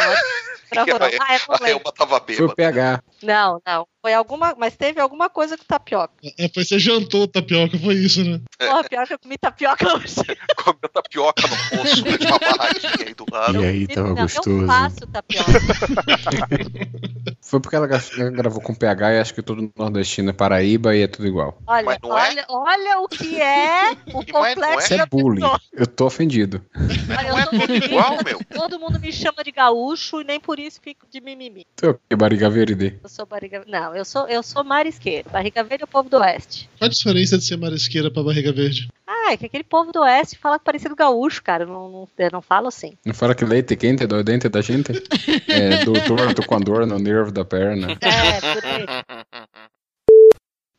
Gravou, 0.72 1.00
não. 1.00 1.06
Ah, 1.08 1.10
eu 1.10 1.40
não 1.48 1.56
A 1.56 1.60
lembro. 1.60 1.68
Elba 1.68 1.92
tava 1.92 2.20
Foi 2.20 2.34
o 2.46 2.56
bêbada. 2.56 2.56
PH. 2.56 3.04
Não, 3.22 3.62
não. 3.66 3.88
Foi 4.04 4.14
alguma. 4.14 4.54
Mas 4.58 4.76
teve 4.76 5.00
alguma 5.00 5.30
coisa 5.30 5.58
com 5.58 5.64
tapioca. 5.64 6.14
É, 6.38 6.50
foi 6.50 6.66
você 6.66 6.78
jantou 6.78 7.26
tapioca, 7.26 7.78
foi 7.80 7.94
isso, 7.96 8.22
né? 8.24 8.42
Porra, 8.60 8.84
pior 8.84 9.08
que 9.08 9.14
eu 9.14 9.20
comi 9.20 9.38
tapioca 9.38 9.96
hoje. 9.96 10.16
Comeu 10.62 10.90
tapioca 10.94 11.44
no 11.48 11.78
poço, 11.78 12.04
né, 12.04 12.18
de 12.18 12.28
uma 12.28 12.38
barraquinha 12.40 13.08
aí 13.08 13.14
do 13.14 13.26
lado. 13.32 13.62
E 13.64 13.66
aí, 13.66 13.88
tava 13.88 14.10
não, 14.10 14.16
gostoso. 14.16 14.50
eu 14.62 14.68
faço 14.68 15.08
tapioca. 15.08 15.52
Foi 17.42 17.60
porque 17.60 17.76
ela 17.76 17.88
gra- 17.88 18.02
ela 18.18 18.30
gravou 18.32 18.62
com 18.62 18.74
PH 18.74 19.14
e 19.14 19.20
acho 19.20 19.34
que 19.34 19.42
todo 19.42 19.72
nordestino 19.78 20.30
é 20.32 20.34
Paraíba 20.34 20.96
e 20.96 21.04
é 21.04 21.08
tudo 21.08 21.28
igual. 21.28 21.58
Olha, 21.68 21.86
Mas 21.86 21.98
não 22.02 22.18
é? 22.18 22.30
olha, 22.30 22.46
olha 22.50 23.00
o 23.00 23.08
que 23.08 23.40
é 23.42 23.92
o 24.14 24.22
E 24.22 24.30
é- 24.30 24.32
complexo 24.32 24.80
Isso 24.80 24.94
é 25.02 25.06
bullying. 25.06 25.44
Eu 25.72 25.88
tô 25.88 26.06
ofendido. 26.08 26.66
Olha, 26.76 27.30
Não 27.32 27.38
é 27.38 27.42
eu 27.44 27.50
sou 27.50 27.60
tudo 27.60 27.86
igual, 27.86 28.18
meu? 28.26 28.42
Todo 28.52 28.80
mundo 28.80 29.00
me 29.00 29.12
chama 29.14 29.44
de 29.44 29.52
gaúcho 29.52 30.22
e 30.22 30.24
nem 30.24 30.40
por 30.40 30.60
isso 30.60 30.80
fico 30.82 31.06
de 31.10 31.22
mimimi. 31.22 31.66
Tu 31.76 31.86
é 31.86 31.90
o 31.90 31.94
quê? 32.10 32.16
Barriga 32.16 32.50
verde? 32.50 33.00
Eu 33.04 33.10
sou 33.10 33.26
barriga. 33.26 33.64
Não, 33.68 33.93
eu 33.96 34.06
sou, 34.06 34.28
eu 34.28 34.44
sou 34.44 34.64
marisqueiro. 34.64 35.30
Barriga 35.30 35.64
verde 35.64 35.84
é 35.84 35.86
o 35.86 35.88
povo 35.88 36.10
do 36.10 36.18
oeste. 36.18 36.70
Qual 36.78 36.88
a 36.88 36.92
diferença 36.92 37.38
de 37.38 37.46
ser 37.46 37.58
marisqueira 37.58 38.12
pra 38.12 38.24
barriga 38.24 38.52
verde? 38.52 38.90
Ah, 39.08 39.34
é 39.34 39.38
que 39.38 39.46
aquele 39.46 39.64
povo 39.64 39.92
do 39.92 40.02
oeste 40.02 40.38
fala 40.38 40.60
parecido 40.60 40.96
gaúcho, 40.96 41.42
cara. 41.44 41.64
Eu 41.64 41.68
não, 41.68 41.90
não, 41.90 42.10
eu 42.18 42.30
não 42.32 42.42
falo 42.42 42.68
assim. 42.68 42.98
Não 43.06 43.14
fala 43.14 43.36
que 43.36 43.46
leite 43.46 43.76
quente 43.76 44.06
dói 44.06 44.24
dente 44.24 44.50
da 44.50 44.62
gente? 44.62 44.92
É, 45.48 45.84
doutor, 45.86 46.34
tô 46.34 46.44
com 46.44 46.56
a 46.56 46.60
dor 46.60 46.86
no 46.86 47.00
nervo 47.00 47.32
da 47.32 47.46
perna. 47.46 47.98
É, 48.02 48.40
por 48.40 48.66
aí. 48.66 48.86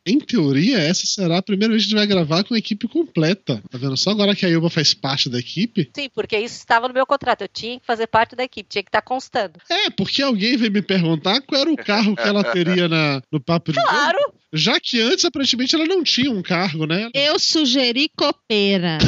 Em 0.07 0.19
teoria, 0.19 0.79
essa 0.79 1.07
será 1.07 1.39
a 1.39 1.43
primeira 1.43 1.73
vez 1.73 1.85
que 1.85 1.87
a 1.87 1.91
gente 1.91 1.99
vai 1.99 2.07
gravar 2.07 2.45
com 2.45 2.55
a 2.55 2.59
equipe 2.59 2.87
completa. 2.87 3.63
Tá 3.71 3.79
vendo? 3.79 3.97
Só 3.97 4.11
agora 4.11 4.37
que 4.37 4.45
a 4.45 4.51
Elba 4.51 4.69
faz 4.69 4.93
parte 4.93 5.31
da 5.31 5.39
equipe. 5.39 5.91
Sim, 5.95 6.11
porque 6.15 6.39
isso 6.39 6.59
estava 6.59 6.87
no 6.89 6.95
meu 6.95 7.07
contrato. 7.07 7.43
Eu 7.43 7.49
tinha 7.49 7.81
que 7.81 7.87
fazer 7.87 8.07
parte 8.07 8.37
da 8.37 8.45
equipe, 8.45 8.69
tinha 8.69 8.83
que 8.83 8.89
estar 8.89 9.01
constando. 9.01 9.55
É, 9.71 9.89
porque 9.91 10.23
alguém 10.23 10.57
veio 10.57 10.73
me 10.73 10.83
perguntar 10.83 11.41
qual 11.41 11.63
era 11.63 11.73
o 11.73 11.77
carro 11.77 12.15
que 12.15 12.23
ela 12.23 12.45
teria 12.45 12.89
na, 12.89 13.23
no 13.33 13.41
papo 13.41 13.73
de 13.73 13.81
Claro! 13.81 14.19
Já 14.57 14.79
que 14.79 15.01
antes, 15.01 15.25
aparentemente, 15.25 15.75
ela 15.75 15.85
não 15.85 16.05
tinha 16.05 16.31
um 16.31 16.41
cargo, 16.41 16.87
né? 16.87 17.11
Eu 17.13 17.41
sugeri 17.41 18.09
copeira. 18.17 18.99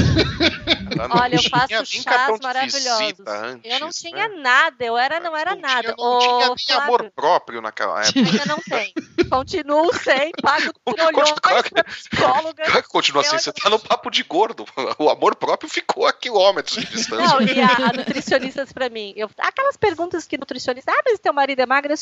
Olha, 1.11 1.37
eu 1.37 1.43
faço 1.45 1.87
chás 1.87 2.41
maravilhosos. 2.43 3.21
Antes, 3.27 3.71
Eu 3.71 3.81
não 3.81 3.87
né? 3.87 3.93
tinha 3.95 4.29
nada, 4.29 4.85
eu 4.85 4.97
era, 4.97 5.21
não 5.21 5.37
era 5.37 5.55
Não 5.55 5.61
nada. 5.61 5.95
Tinha, 5.95 5.97
não 5.97 6.19
tinha 6.19 6.49
nem 6.49 6.57
Flávio, 6.77 6.83
amor 6.83 7.13
próprio 7.15 7.63
naquela 7.63 8.03
época. 8.03 8.19
Ainda 8.19 8.47
não 8.47 8.59
tem. 8.59 8.93
Continuo 9.31 9.93
sem, 9.95 10.33
pago 10.43 10.73
trolhões 10.85 11.33
pra 11.41 11.85
psicóloga. 11.85 12.65
Claro 12.65 12.83
que 12.83 12.89
continua 12.89 13.23
assim, 13.23 13.39
você 13.39 13.53
tá 13.53 13.71
no 13.71 13.79
papo 13.79 14.11
de 14.11 14.23
gordo. 14.25 14.65
O 14.99 15.09
amor 15.09 15.37
próprio 15.37 15.69
ficou 15.69 16.07
a 16.07 16.13
quilômetros 16.13 16.77
de 16.77 16.87
distância. 16.87 17.17
Não, 17.17 17.41
e 17.43 17.61
a, 17.61 17.89
a 17.89 17.93
nutricionista 17.93 18.63
disse 18.63 18.75
pra 18.75 18.89
mim, 18.89 19.13
eu, 19.17 19.31
aquelas 19.39 19.77
perguntas 19.77 20.27
que 20.27 20.39
nutricionista, 20.39 20.93
ah, 20.93 21.03
mas 21.05 21.21
teu 21.21 21.33
marido 21.33 21.61
é 21.61 21.67
magro, 21.67 21.93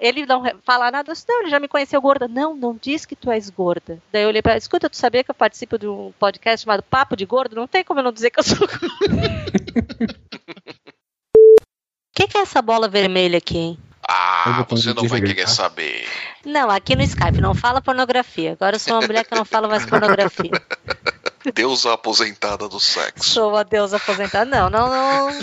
ele 0.00 0.26
não 0.26 0.42
fala 0.64 0.90
nada, 0.90 1.10
eu 1.10 1.14
disse, 1.14 1.26
não, 1.28 1.42
ele 1.42 1.50
já 1.50 1.60
me 1.60 1.68
conheceu 1.68 2.00
gorda. 2.00 2.26
Não, 2.26 2.54
não 2.54 2.76
diz 2.80 3.04
que 3.04 3.16
tu 3.16 3.30
és 3.30 3.50
gorda. 3.50 3.98
Daí 4.12 4.22
eu 4.22 4.28
olhei 4.28 4.42
pra 4.42 4.52
ela, 4.52 4.58
escuta, 4.58 4.88
tu 4.88 4.96
sabia 4.96 5.22
que 5.22 5.30
eu 5.30 5.34
participo 5.34 5.78
de 5.78 5.86
um 5.86 6.12
podcast 6.18 6.64
chamado 6.64 6.82
Papo 6.82 7.16
de 7.16 7.26
Gordo? 7.26 7.56
Não 7.56 7.66
tem 7.66 7.84
como 7.84 8.00
eu 8.00 8.04
não 8.04 8.12
dizer 8.12 8.30
que 8.30 8.40
eu 8.40 8.44
sou 8.44 8.58
gorda. 8.66 8.86
O 11.58 12.12
que, 12.14 12.26
que 12.26 12.38
é 12.38 12.40
essa 12.40 12.60
bola 12.60 12.88
vermelha 12.88 13.38
aqui, 13.38 13.56
hein? 13.56 13.78
Ah, 14.08 14.66
você 14.68 14.92
não 14.92 15.06
vai 15.06 15.20
querer 15.20 15.48
saber. 15.48 16.04
Não, 16.44 16.68
aqui 16.70 16.96
no 16.96 17.02
Skype 17.02 17.40
não 17.40 17.54
fala 17.54 17.80
pornografia. 17.80 18.52
Agora 18.52 18.76
eu 18.76 18.80
sou 18.80 18.94
uma 18.94 19.06
mulher 19.06 19.24
que 19.24 19.34
não 19.34 19.44
fala 19.44 19.68
mais 19.68 19.86
pornografia. 19.86 20.50
Deusa 21.54 21.94
aposentada 21.94 22.68
do 22.68 22.80
sexo. 22.80 23.30
Sou 23.30 23.50
uma 23.50 23.64
deusa 23.64 23.96
aposentada. 23.96 24.44
Não, 24.44 24.68
não, 24.68 24.90
não. 24.90 25.30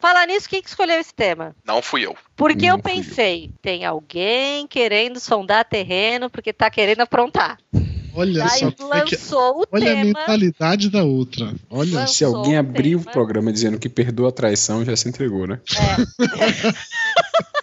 Falar 0.00 0.26
nisso, 0.26 0.48
quem 0.48 0.62
que 0.62 0.68
escolheu 0.68 1.00
esse 1.00 1.12
tema? 1.12 1.56
Não 1.64 1.82
fui 1.82 2.06
eu. 2.06 2.16
Porque 2.36 2.68
Não 2.68 2.76
eu 2.76 2.82
fui 2.82 2.92
eu. 2.92 2.96
pensei, 2.96 3.50
tem 3.60 3.84
alguém 3.84 4.66
querendo 4.68 5.18
sondar 5.18 5.64
terreno 5.64 6.30
porque 6.30 6.52
tá 6.52 6.70
querendo 6.70 7.00
aprontar. 7.00 7.58
Olha 8.14 8.44
Daí 8.44 8.58
só. 8.60 8.70
como 8.72 8.94
é 8.94 9.00
que- 9.04 9.16
lançou 9.16 9.60
o 9.60 9.64
Olha 9.72 9.92
a 9.92 9.94
tema. 9.94 10.04
mentalidade 10.04 10.88
da 10.90 11.04
outra. 11.04 11.52
Olha 11.68 11.94
Lançou 12.00 12.14
Se 12.14 12.24
alguém 12.24 12.56
o 12.56 12.60
abrir 12.60 12.96
o 12.96 13.00
programa 13.04 13.52
dizendo 13.52 13.78
que 13.78 13.88
perdoa 13.88 14.28
a 14.28 14.32
traição, 14.32 14.84
já 14.84 14.94
se 14.96 15.08
entregou, 15.08 15.46
né? 15.46 15.60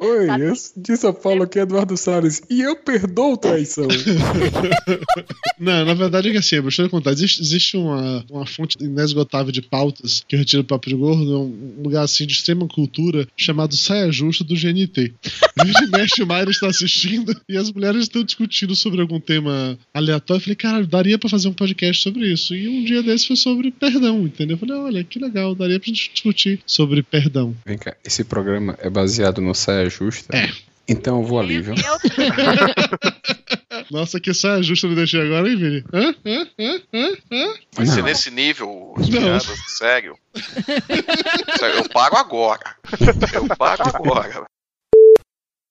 Oi, 0.00 0.28
eu 0.40 0.54
de 0.74 0.96
São 0.96 1.12
Paulo 1.12 1.42
aqui, 1.42 1.58
Eduardo 1.58 1.94
Salles. 1.94 2.40
E 2.48 2.62
eu 2.62 2.74
perdoo 2.74 3.36
traição. 3.36 3.86
Não, 5.60 5.84
na 5.84 5.92
verdade 5.92 6.28
é 6.28 6.32
que 6.32 6.38
assim, 6.38 6.58
deixa 6.62 6.82
eu 6.82 6.88
contar. 6.88 7.12
Existe, 7.12 7.42
existe 7.42 7.76
uma, 7.76 8.24
uma 8.30 8.46
fonte 8.46 8.78
inesgotável 8.80 9.52
de 9.52 9.60
pautas 9.60 10.24
que 10.26 10.34
eu 10.34 10.38
retiro 10.38 10.62
do 10.62 10.66
Papo 10.66 10.88
de 10.88 10.94
Gordo, 10.94 11.30
é 11.30 11.38
um 11.38 11.82
lugar 11.82 12.02
assim 12.02 12.26
de 12.26 12.32
extrema 12.32 12.66
cultura 12.66 13.28
chamado 13.36 13.76
Saia 13.76 14.10
Justa 14.10 14.42
do 14.42 14.54
GNT. 14.54 15.12
Vira 15.62 15.84
e 15.84 15.90
mexe, 15.90 16.22
o 16.22 16.26
Mayra 16.26 16.50
está 16.50 16.68
assistindo 16.68 17.38
e 17.46 17.58
as 17.58 17.70
mulheres 17.70 18.04
estão 18.04 18.24
discutindo 18.24 18.74
sobre 18.74 19.02
algum 19.02 19.20
tema 19.20 19.78
aleatório. 19.92 20.40
Eu 20.40 20.44
falei, 20.44 20.56
cara, 20.56 20.86
daria 20.86 21.18
pra 21.18 21.28
fazer 21.28 21.48
um 21.48 21.52
podcast 21.52 22.02
sobre 22.02 22.32
isso. 22.32 22.54
E 22.54 22.66
um 22.66 22.84
dia 22.84 23.02
desse 23.02 23.26
foi 23.26 23.36
sobre 23.36 23.70
perdão, 23.70 24.22
entendeu? 24.22 24.54
Eu 24.54 24.60
falei, 24.60 24.76
olha, 24.76 25.04
que 25.04 25.18
legal, 25.18 25.54
daria 25.54 25.78
pra 25.78 25.88
gente 25.88 26.10
discutir 26.10 26.60
sobre 26.64 27.02
perdão. 27.02 27.54
Vem 27.66 27.76
cá, 27.76 27.94
esse 28.02 28.24
programa 28.24 28.78
é 28.80 28.88
baseado 28.88 29.42
no 29.42 29.54
Saia 29.54 29.89
Justa? 29.90 30.36
É. 30.36 30.50
Então 30.88 31.20
eu 31.20 31.24
vou 31.24 31.38
ali, 31.38 31.60
viu? 31.60 31.74
Nossa, 33.90 34.20
que 34.20 34.32
saia 34.34 34.62
justa 34.62 34.86
eu 34.86 34.90
me 34.90 34.96
deixei 34.96 35.20
agora, 35.20 35.48
hein, 35.48 35.56
Vini? 35.56 35.84
Hã? 35.92 36.14
Hã? 36.24 36.46
Hã? 36.58 36.80
Hã? 36.92 37.10
Hã? 37.32 37.54
Vai 37.74 37.86
Não. 37.86 37.94
ser 37.94 38.02
nesse 38.02 38.30
nível, 38.30 38.94
as 38.96 39.08
piadas, 39.08 39.46
sério. 39.78 40.16
Sério, 41.58 41.78
Eu 41.78 41.88
pago 41.88 42.16
agora. 42.16 42.76
Eu 43.32 43.46
pago 43.56 43.82
agora. 43.84 44.44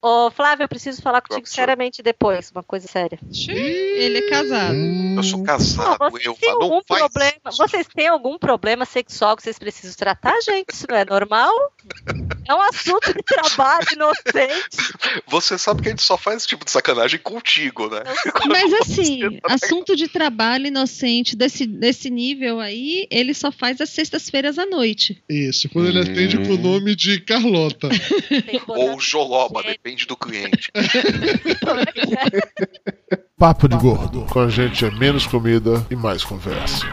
Ô, 0.02 0.32
Flávio, 0.32 0.64
eu 0.64 0.70
preciso 0.70 1.02
falar 1.02 1.22
contigo 1.22 1.48
seriamente 1.48 2.02
depois, 2.02 2.52
uma 2.52 2.64
coisa 2.64 2.88
séria. 2.88 3.20
Ele 3.50 4.20
é 4.20 4.30
casado. 4.30 4.76
Eu 5.18 5.24
sou 5.24 5.44
casado, 5.44 5.98
vocês 6.12 6.26
eu 6.26 6.34
têm 6.36 6.54
não 6.54 6.62
algum 6.62 6.82
faz 6.88 7.02
problema? 7.02 7.34
Vocês 7.58 7.88
têm 7.88 8.08
algum 8.08 8.38
problema 8.38 8.86
sexual 8.86 9.36
que 9.36 9.44
vocês 9.44 9.60
precisam 9.60 9.94
tratar, 9.98 10.40
gente? 10.42 10.70
Isso 10.72 10.86
não 10.90 10.96
é 10.96 11.04
normal? 11.04 11.52
É 12.48 12.56
um 12.56 12.62
assunto 12.62 13.14
de 13.14 13.22
trabalho 13.24 13.86
inocente. 13.94 14.94
Você 15.28 15.58
sabe 15.58 15.82
que 15.82 15.90
a 15.90 15.92
gente 15.92 16.04
só 16.04 16.18
faz 16.18 16.38
esse 16.38 16.48
tipo 16.48 16.64
de 16.64 16.72
sacanagem 16.72 17.20
contigo, 17.20 17.90
né? 17.90 18.04
Mas 18.48 18.74
assim, 18.76 19.40
assunto 19.44 19.98
de 19.98 20.08
trabalho 20.08 20.68
inocente 20.68 21.36
desse, 21.36 21.66
desse 21.68 22.10
nível 22.10 22.62
aí, 22.62 23.06
ele 23.12 23.34
só 23.34 23.52
faz 23.52 23.82
às 23.82 23.90
sextas-feiras 23.90 24.58
à 24.58 24.66
noite. 24.66 25.22
Isso, 25.30 25.68
quando 25.70 25.90
ele 25.90 26.00
atende 26.00 26.38
com 26.38 26.54
o 26.54 26.58
nome 26.58 26.96
de 26.96 27.20
Carlota. 27.20 27.90
Ou 28.68 29.00
Joloba, 29.00 29.62
depende 29.90 30.06
do 30.06 30.16
cliente. 30.16 30.72
Papo 33.38 33.68
de 33.68 33.78
Gordo. 33.78 34.26
Com 34.26 34.42
a 34.42 34.50
gente 34.50 34.86
é 34.86 34.92
menos 34.92 35.26
comida 35.26 35.86
e 35.90 35.96
mais 35.96 36.24
conversa. 36.24 36.86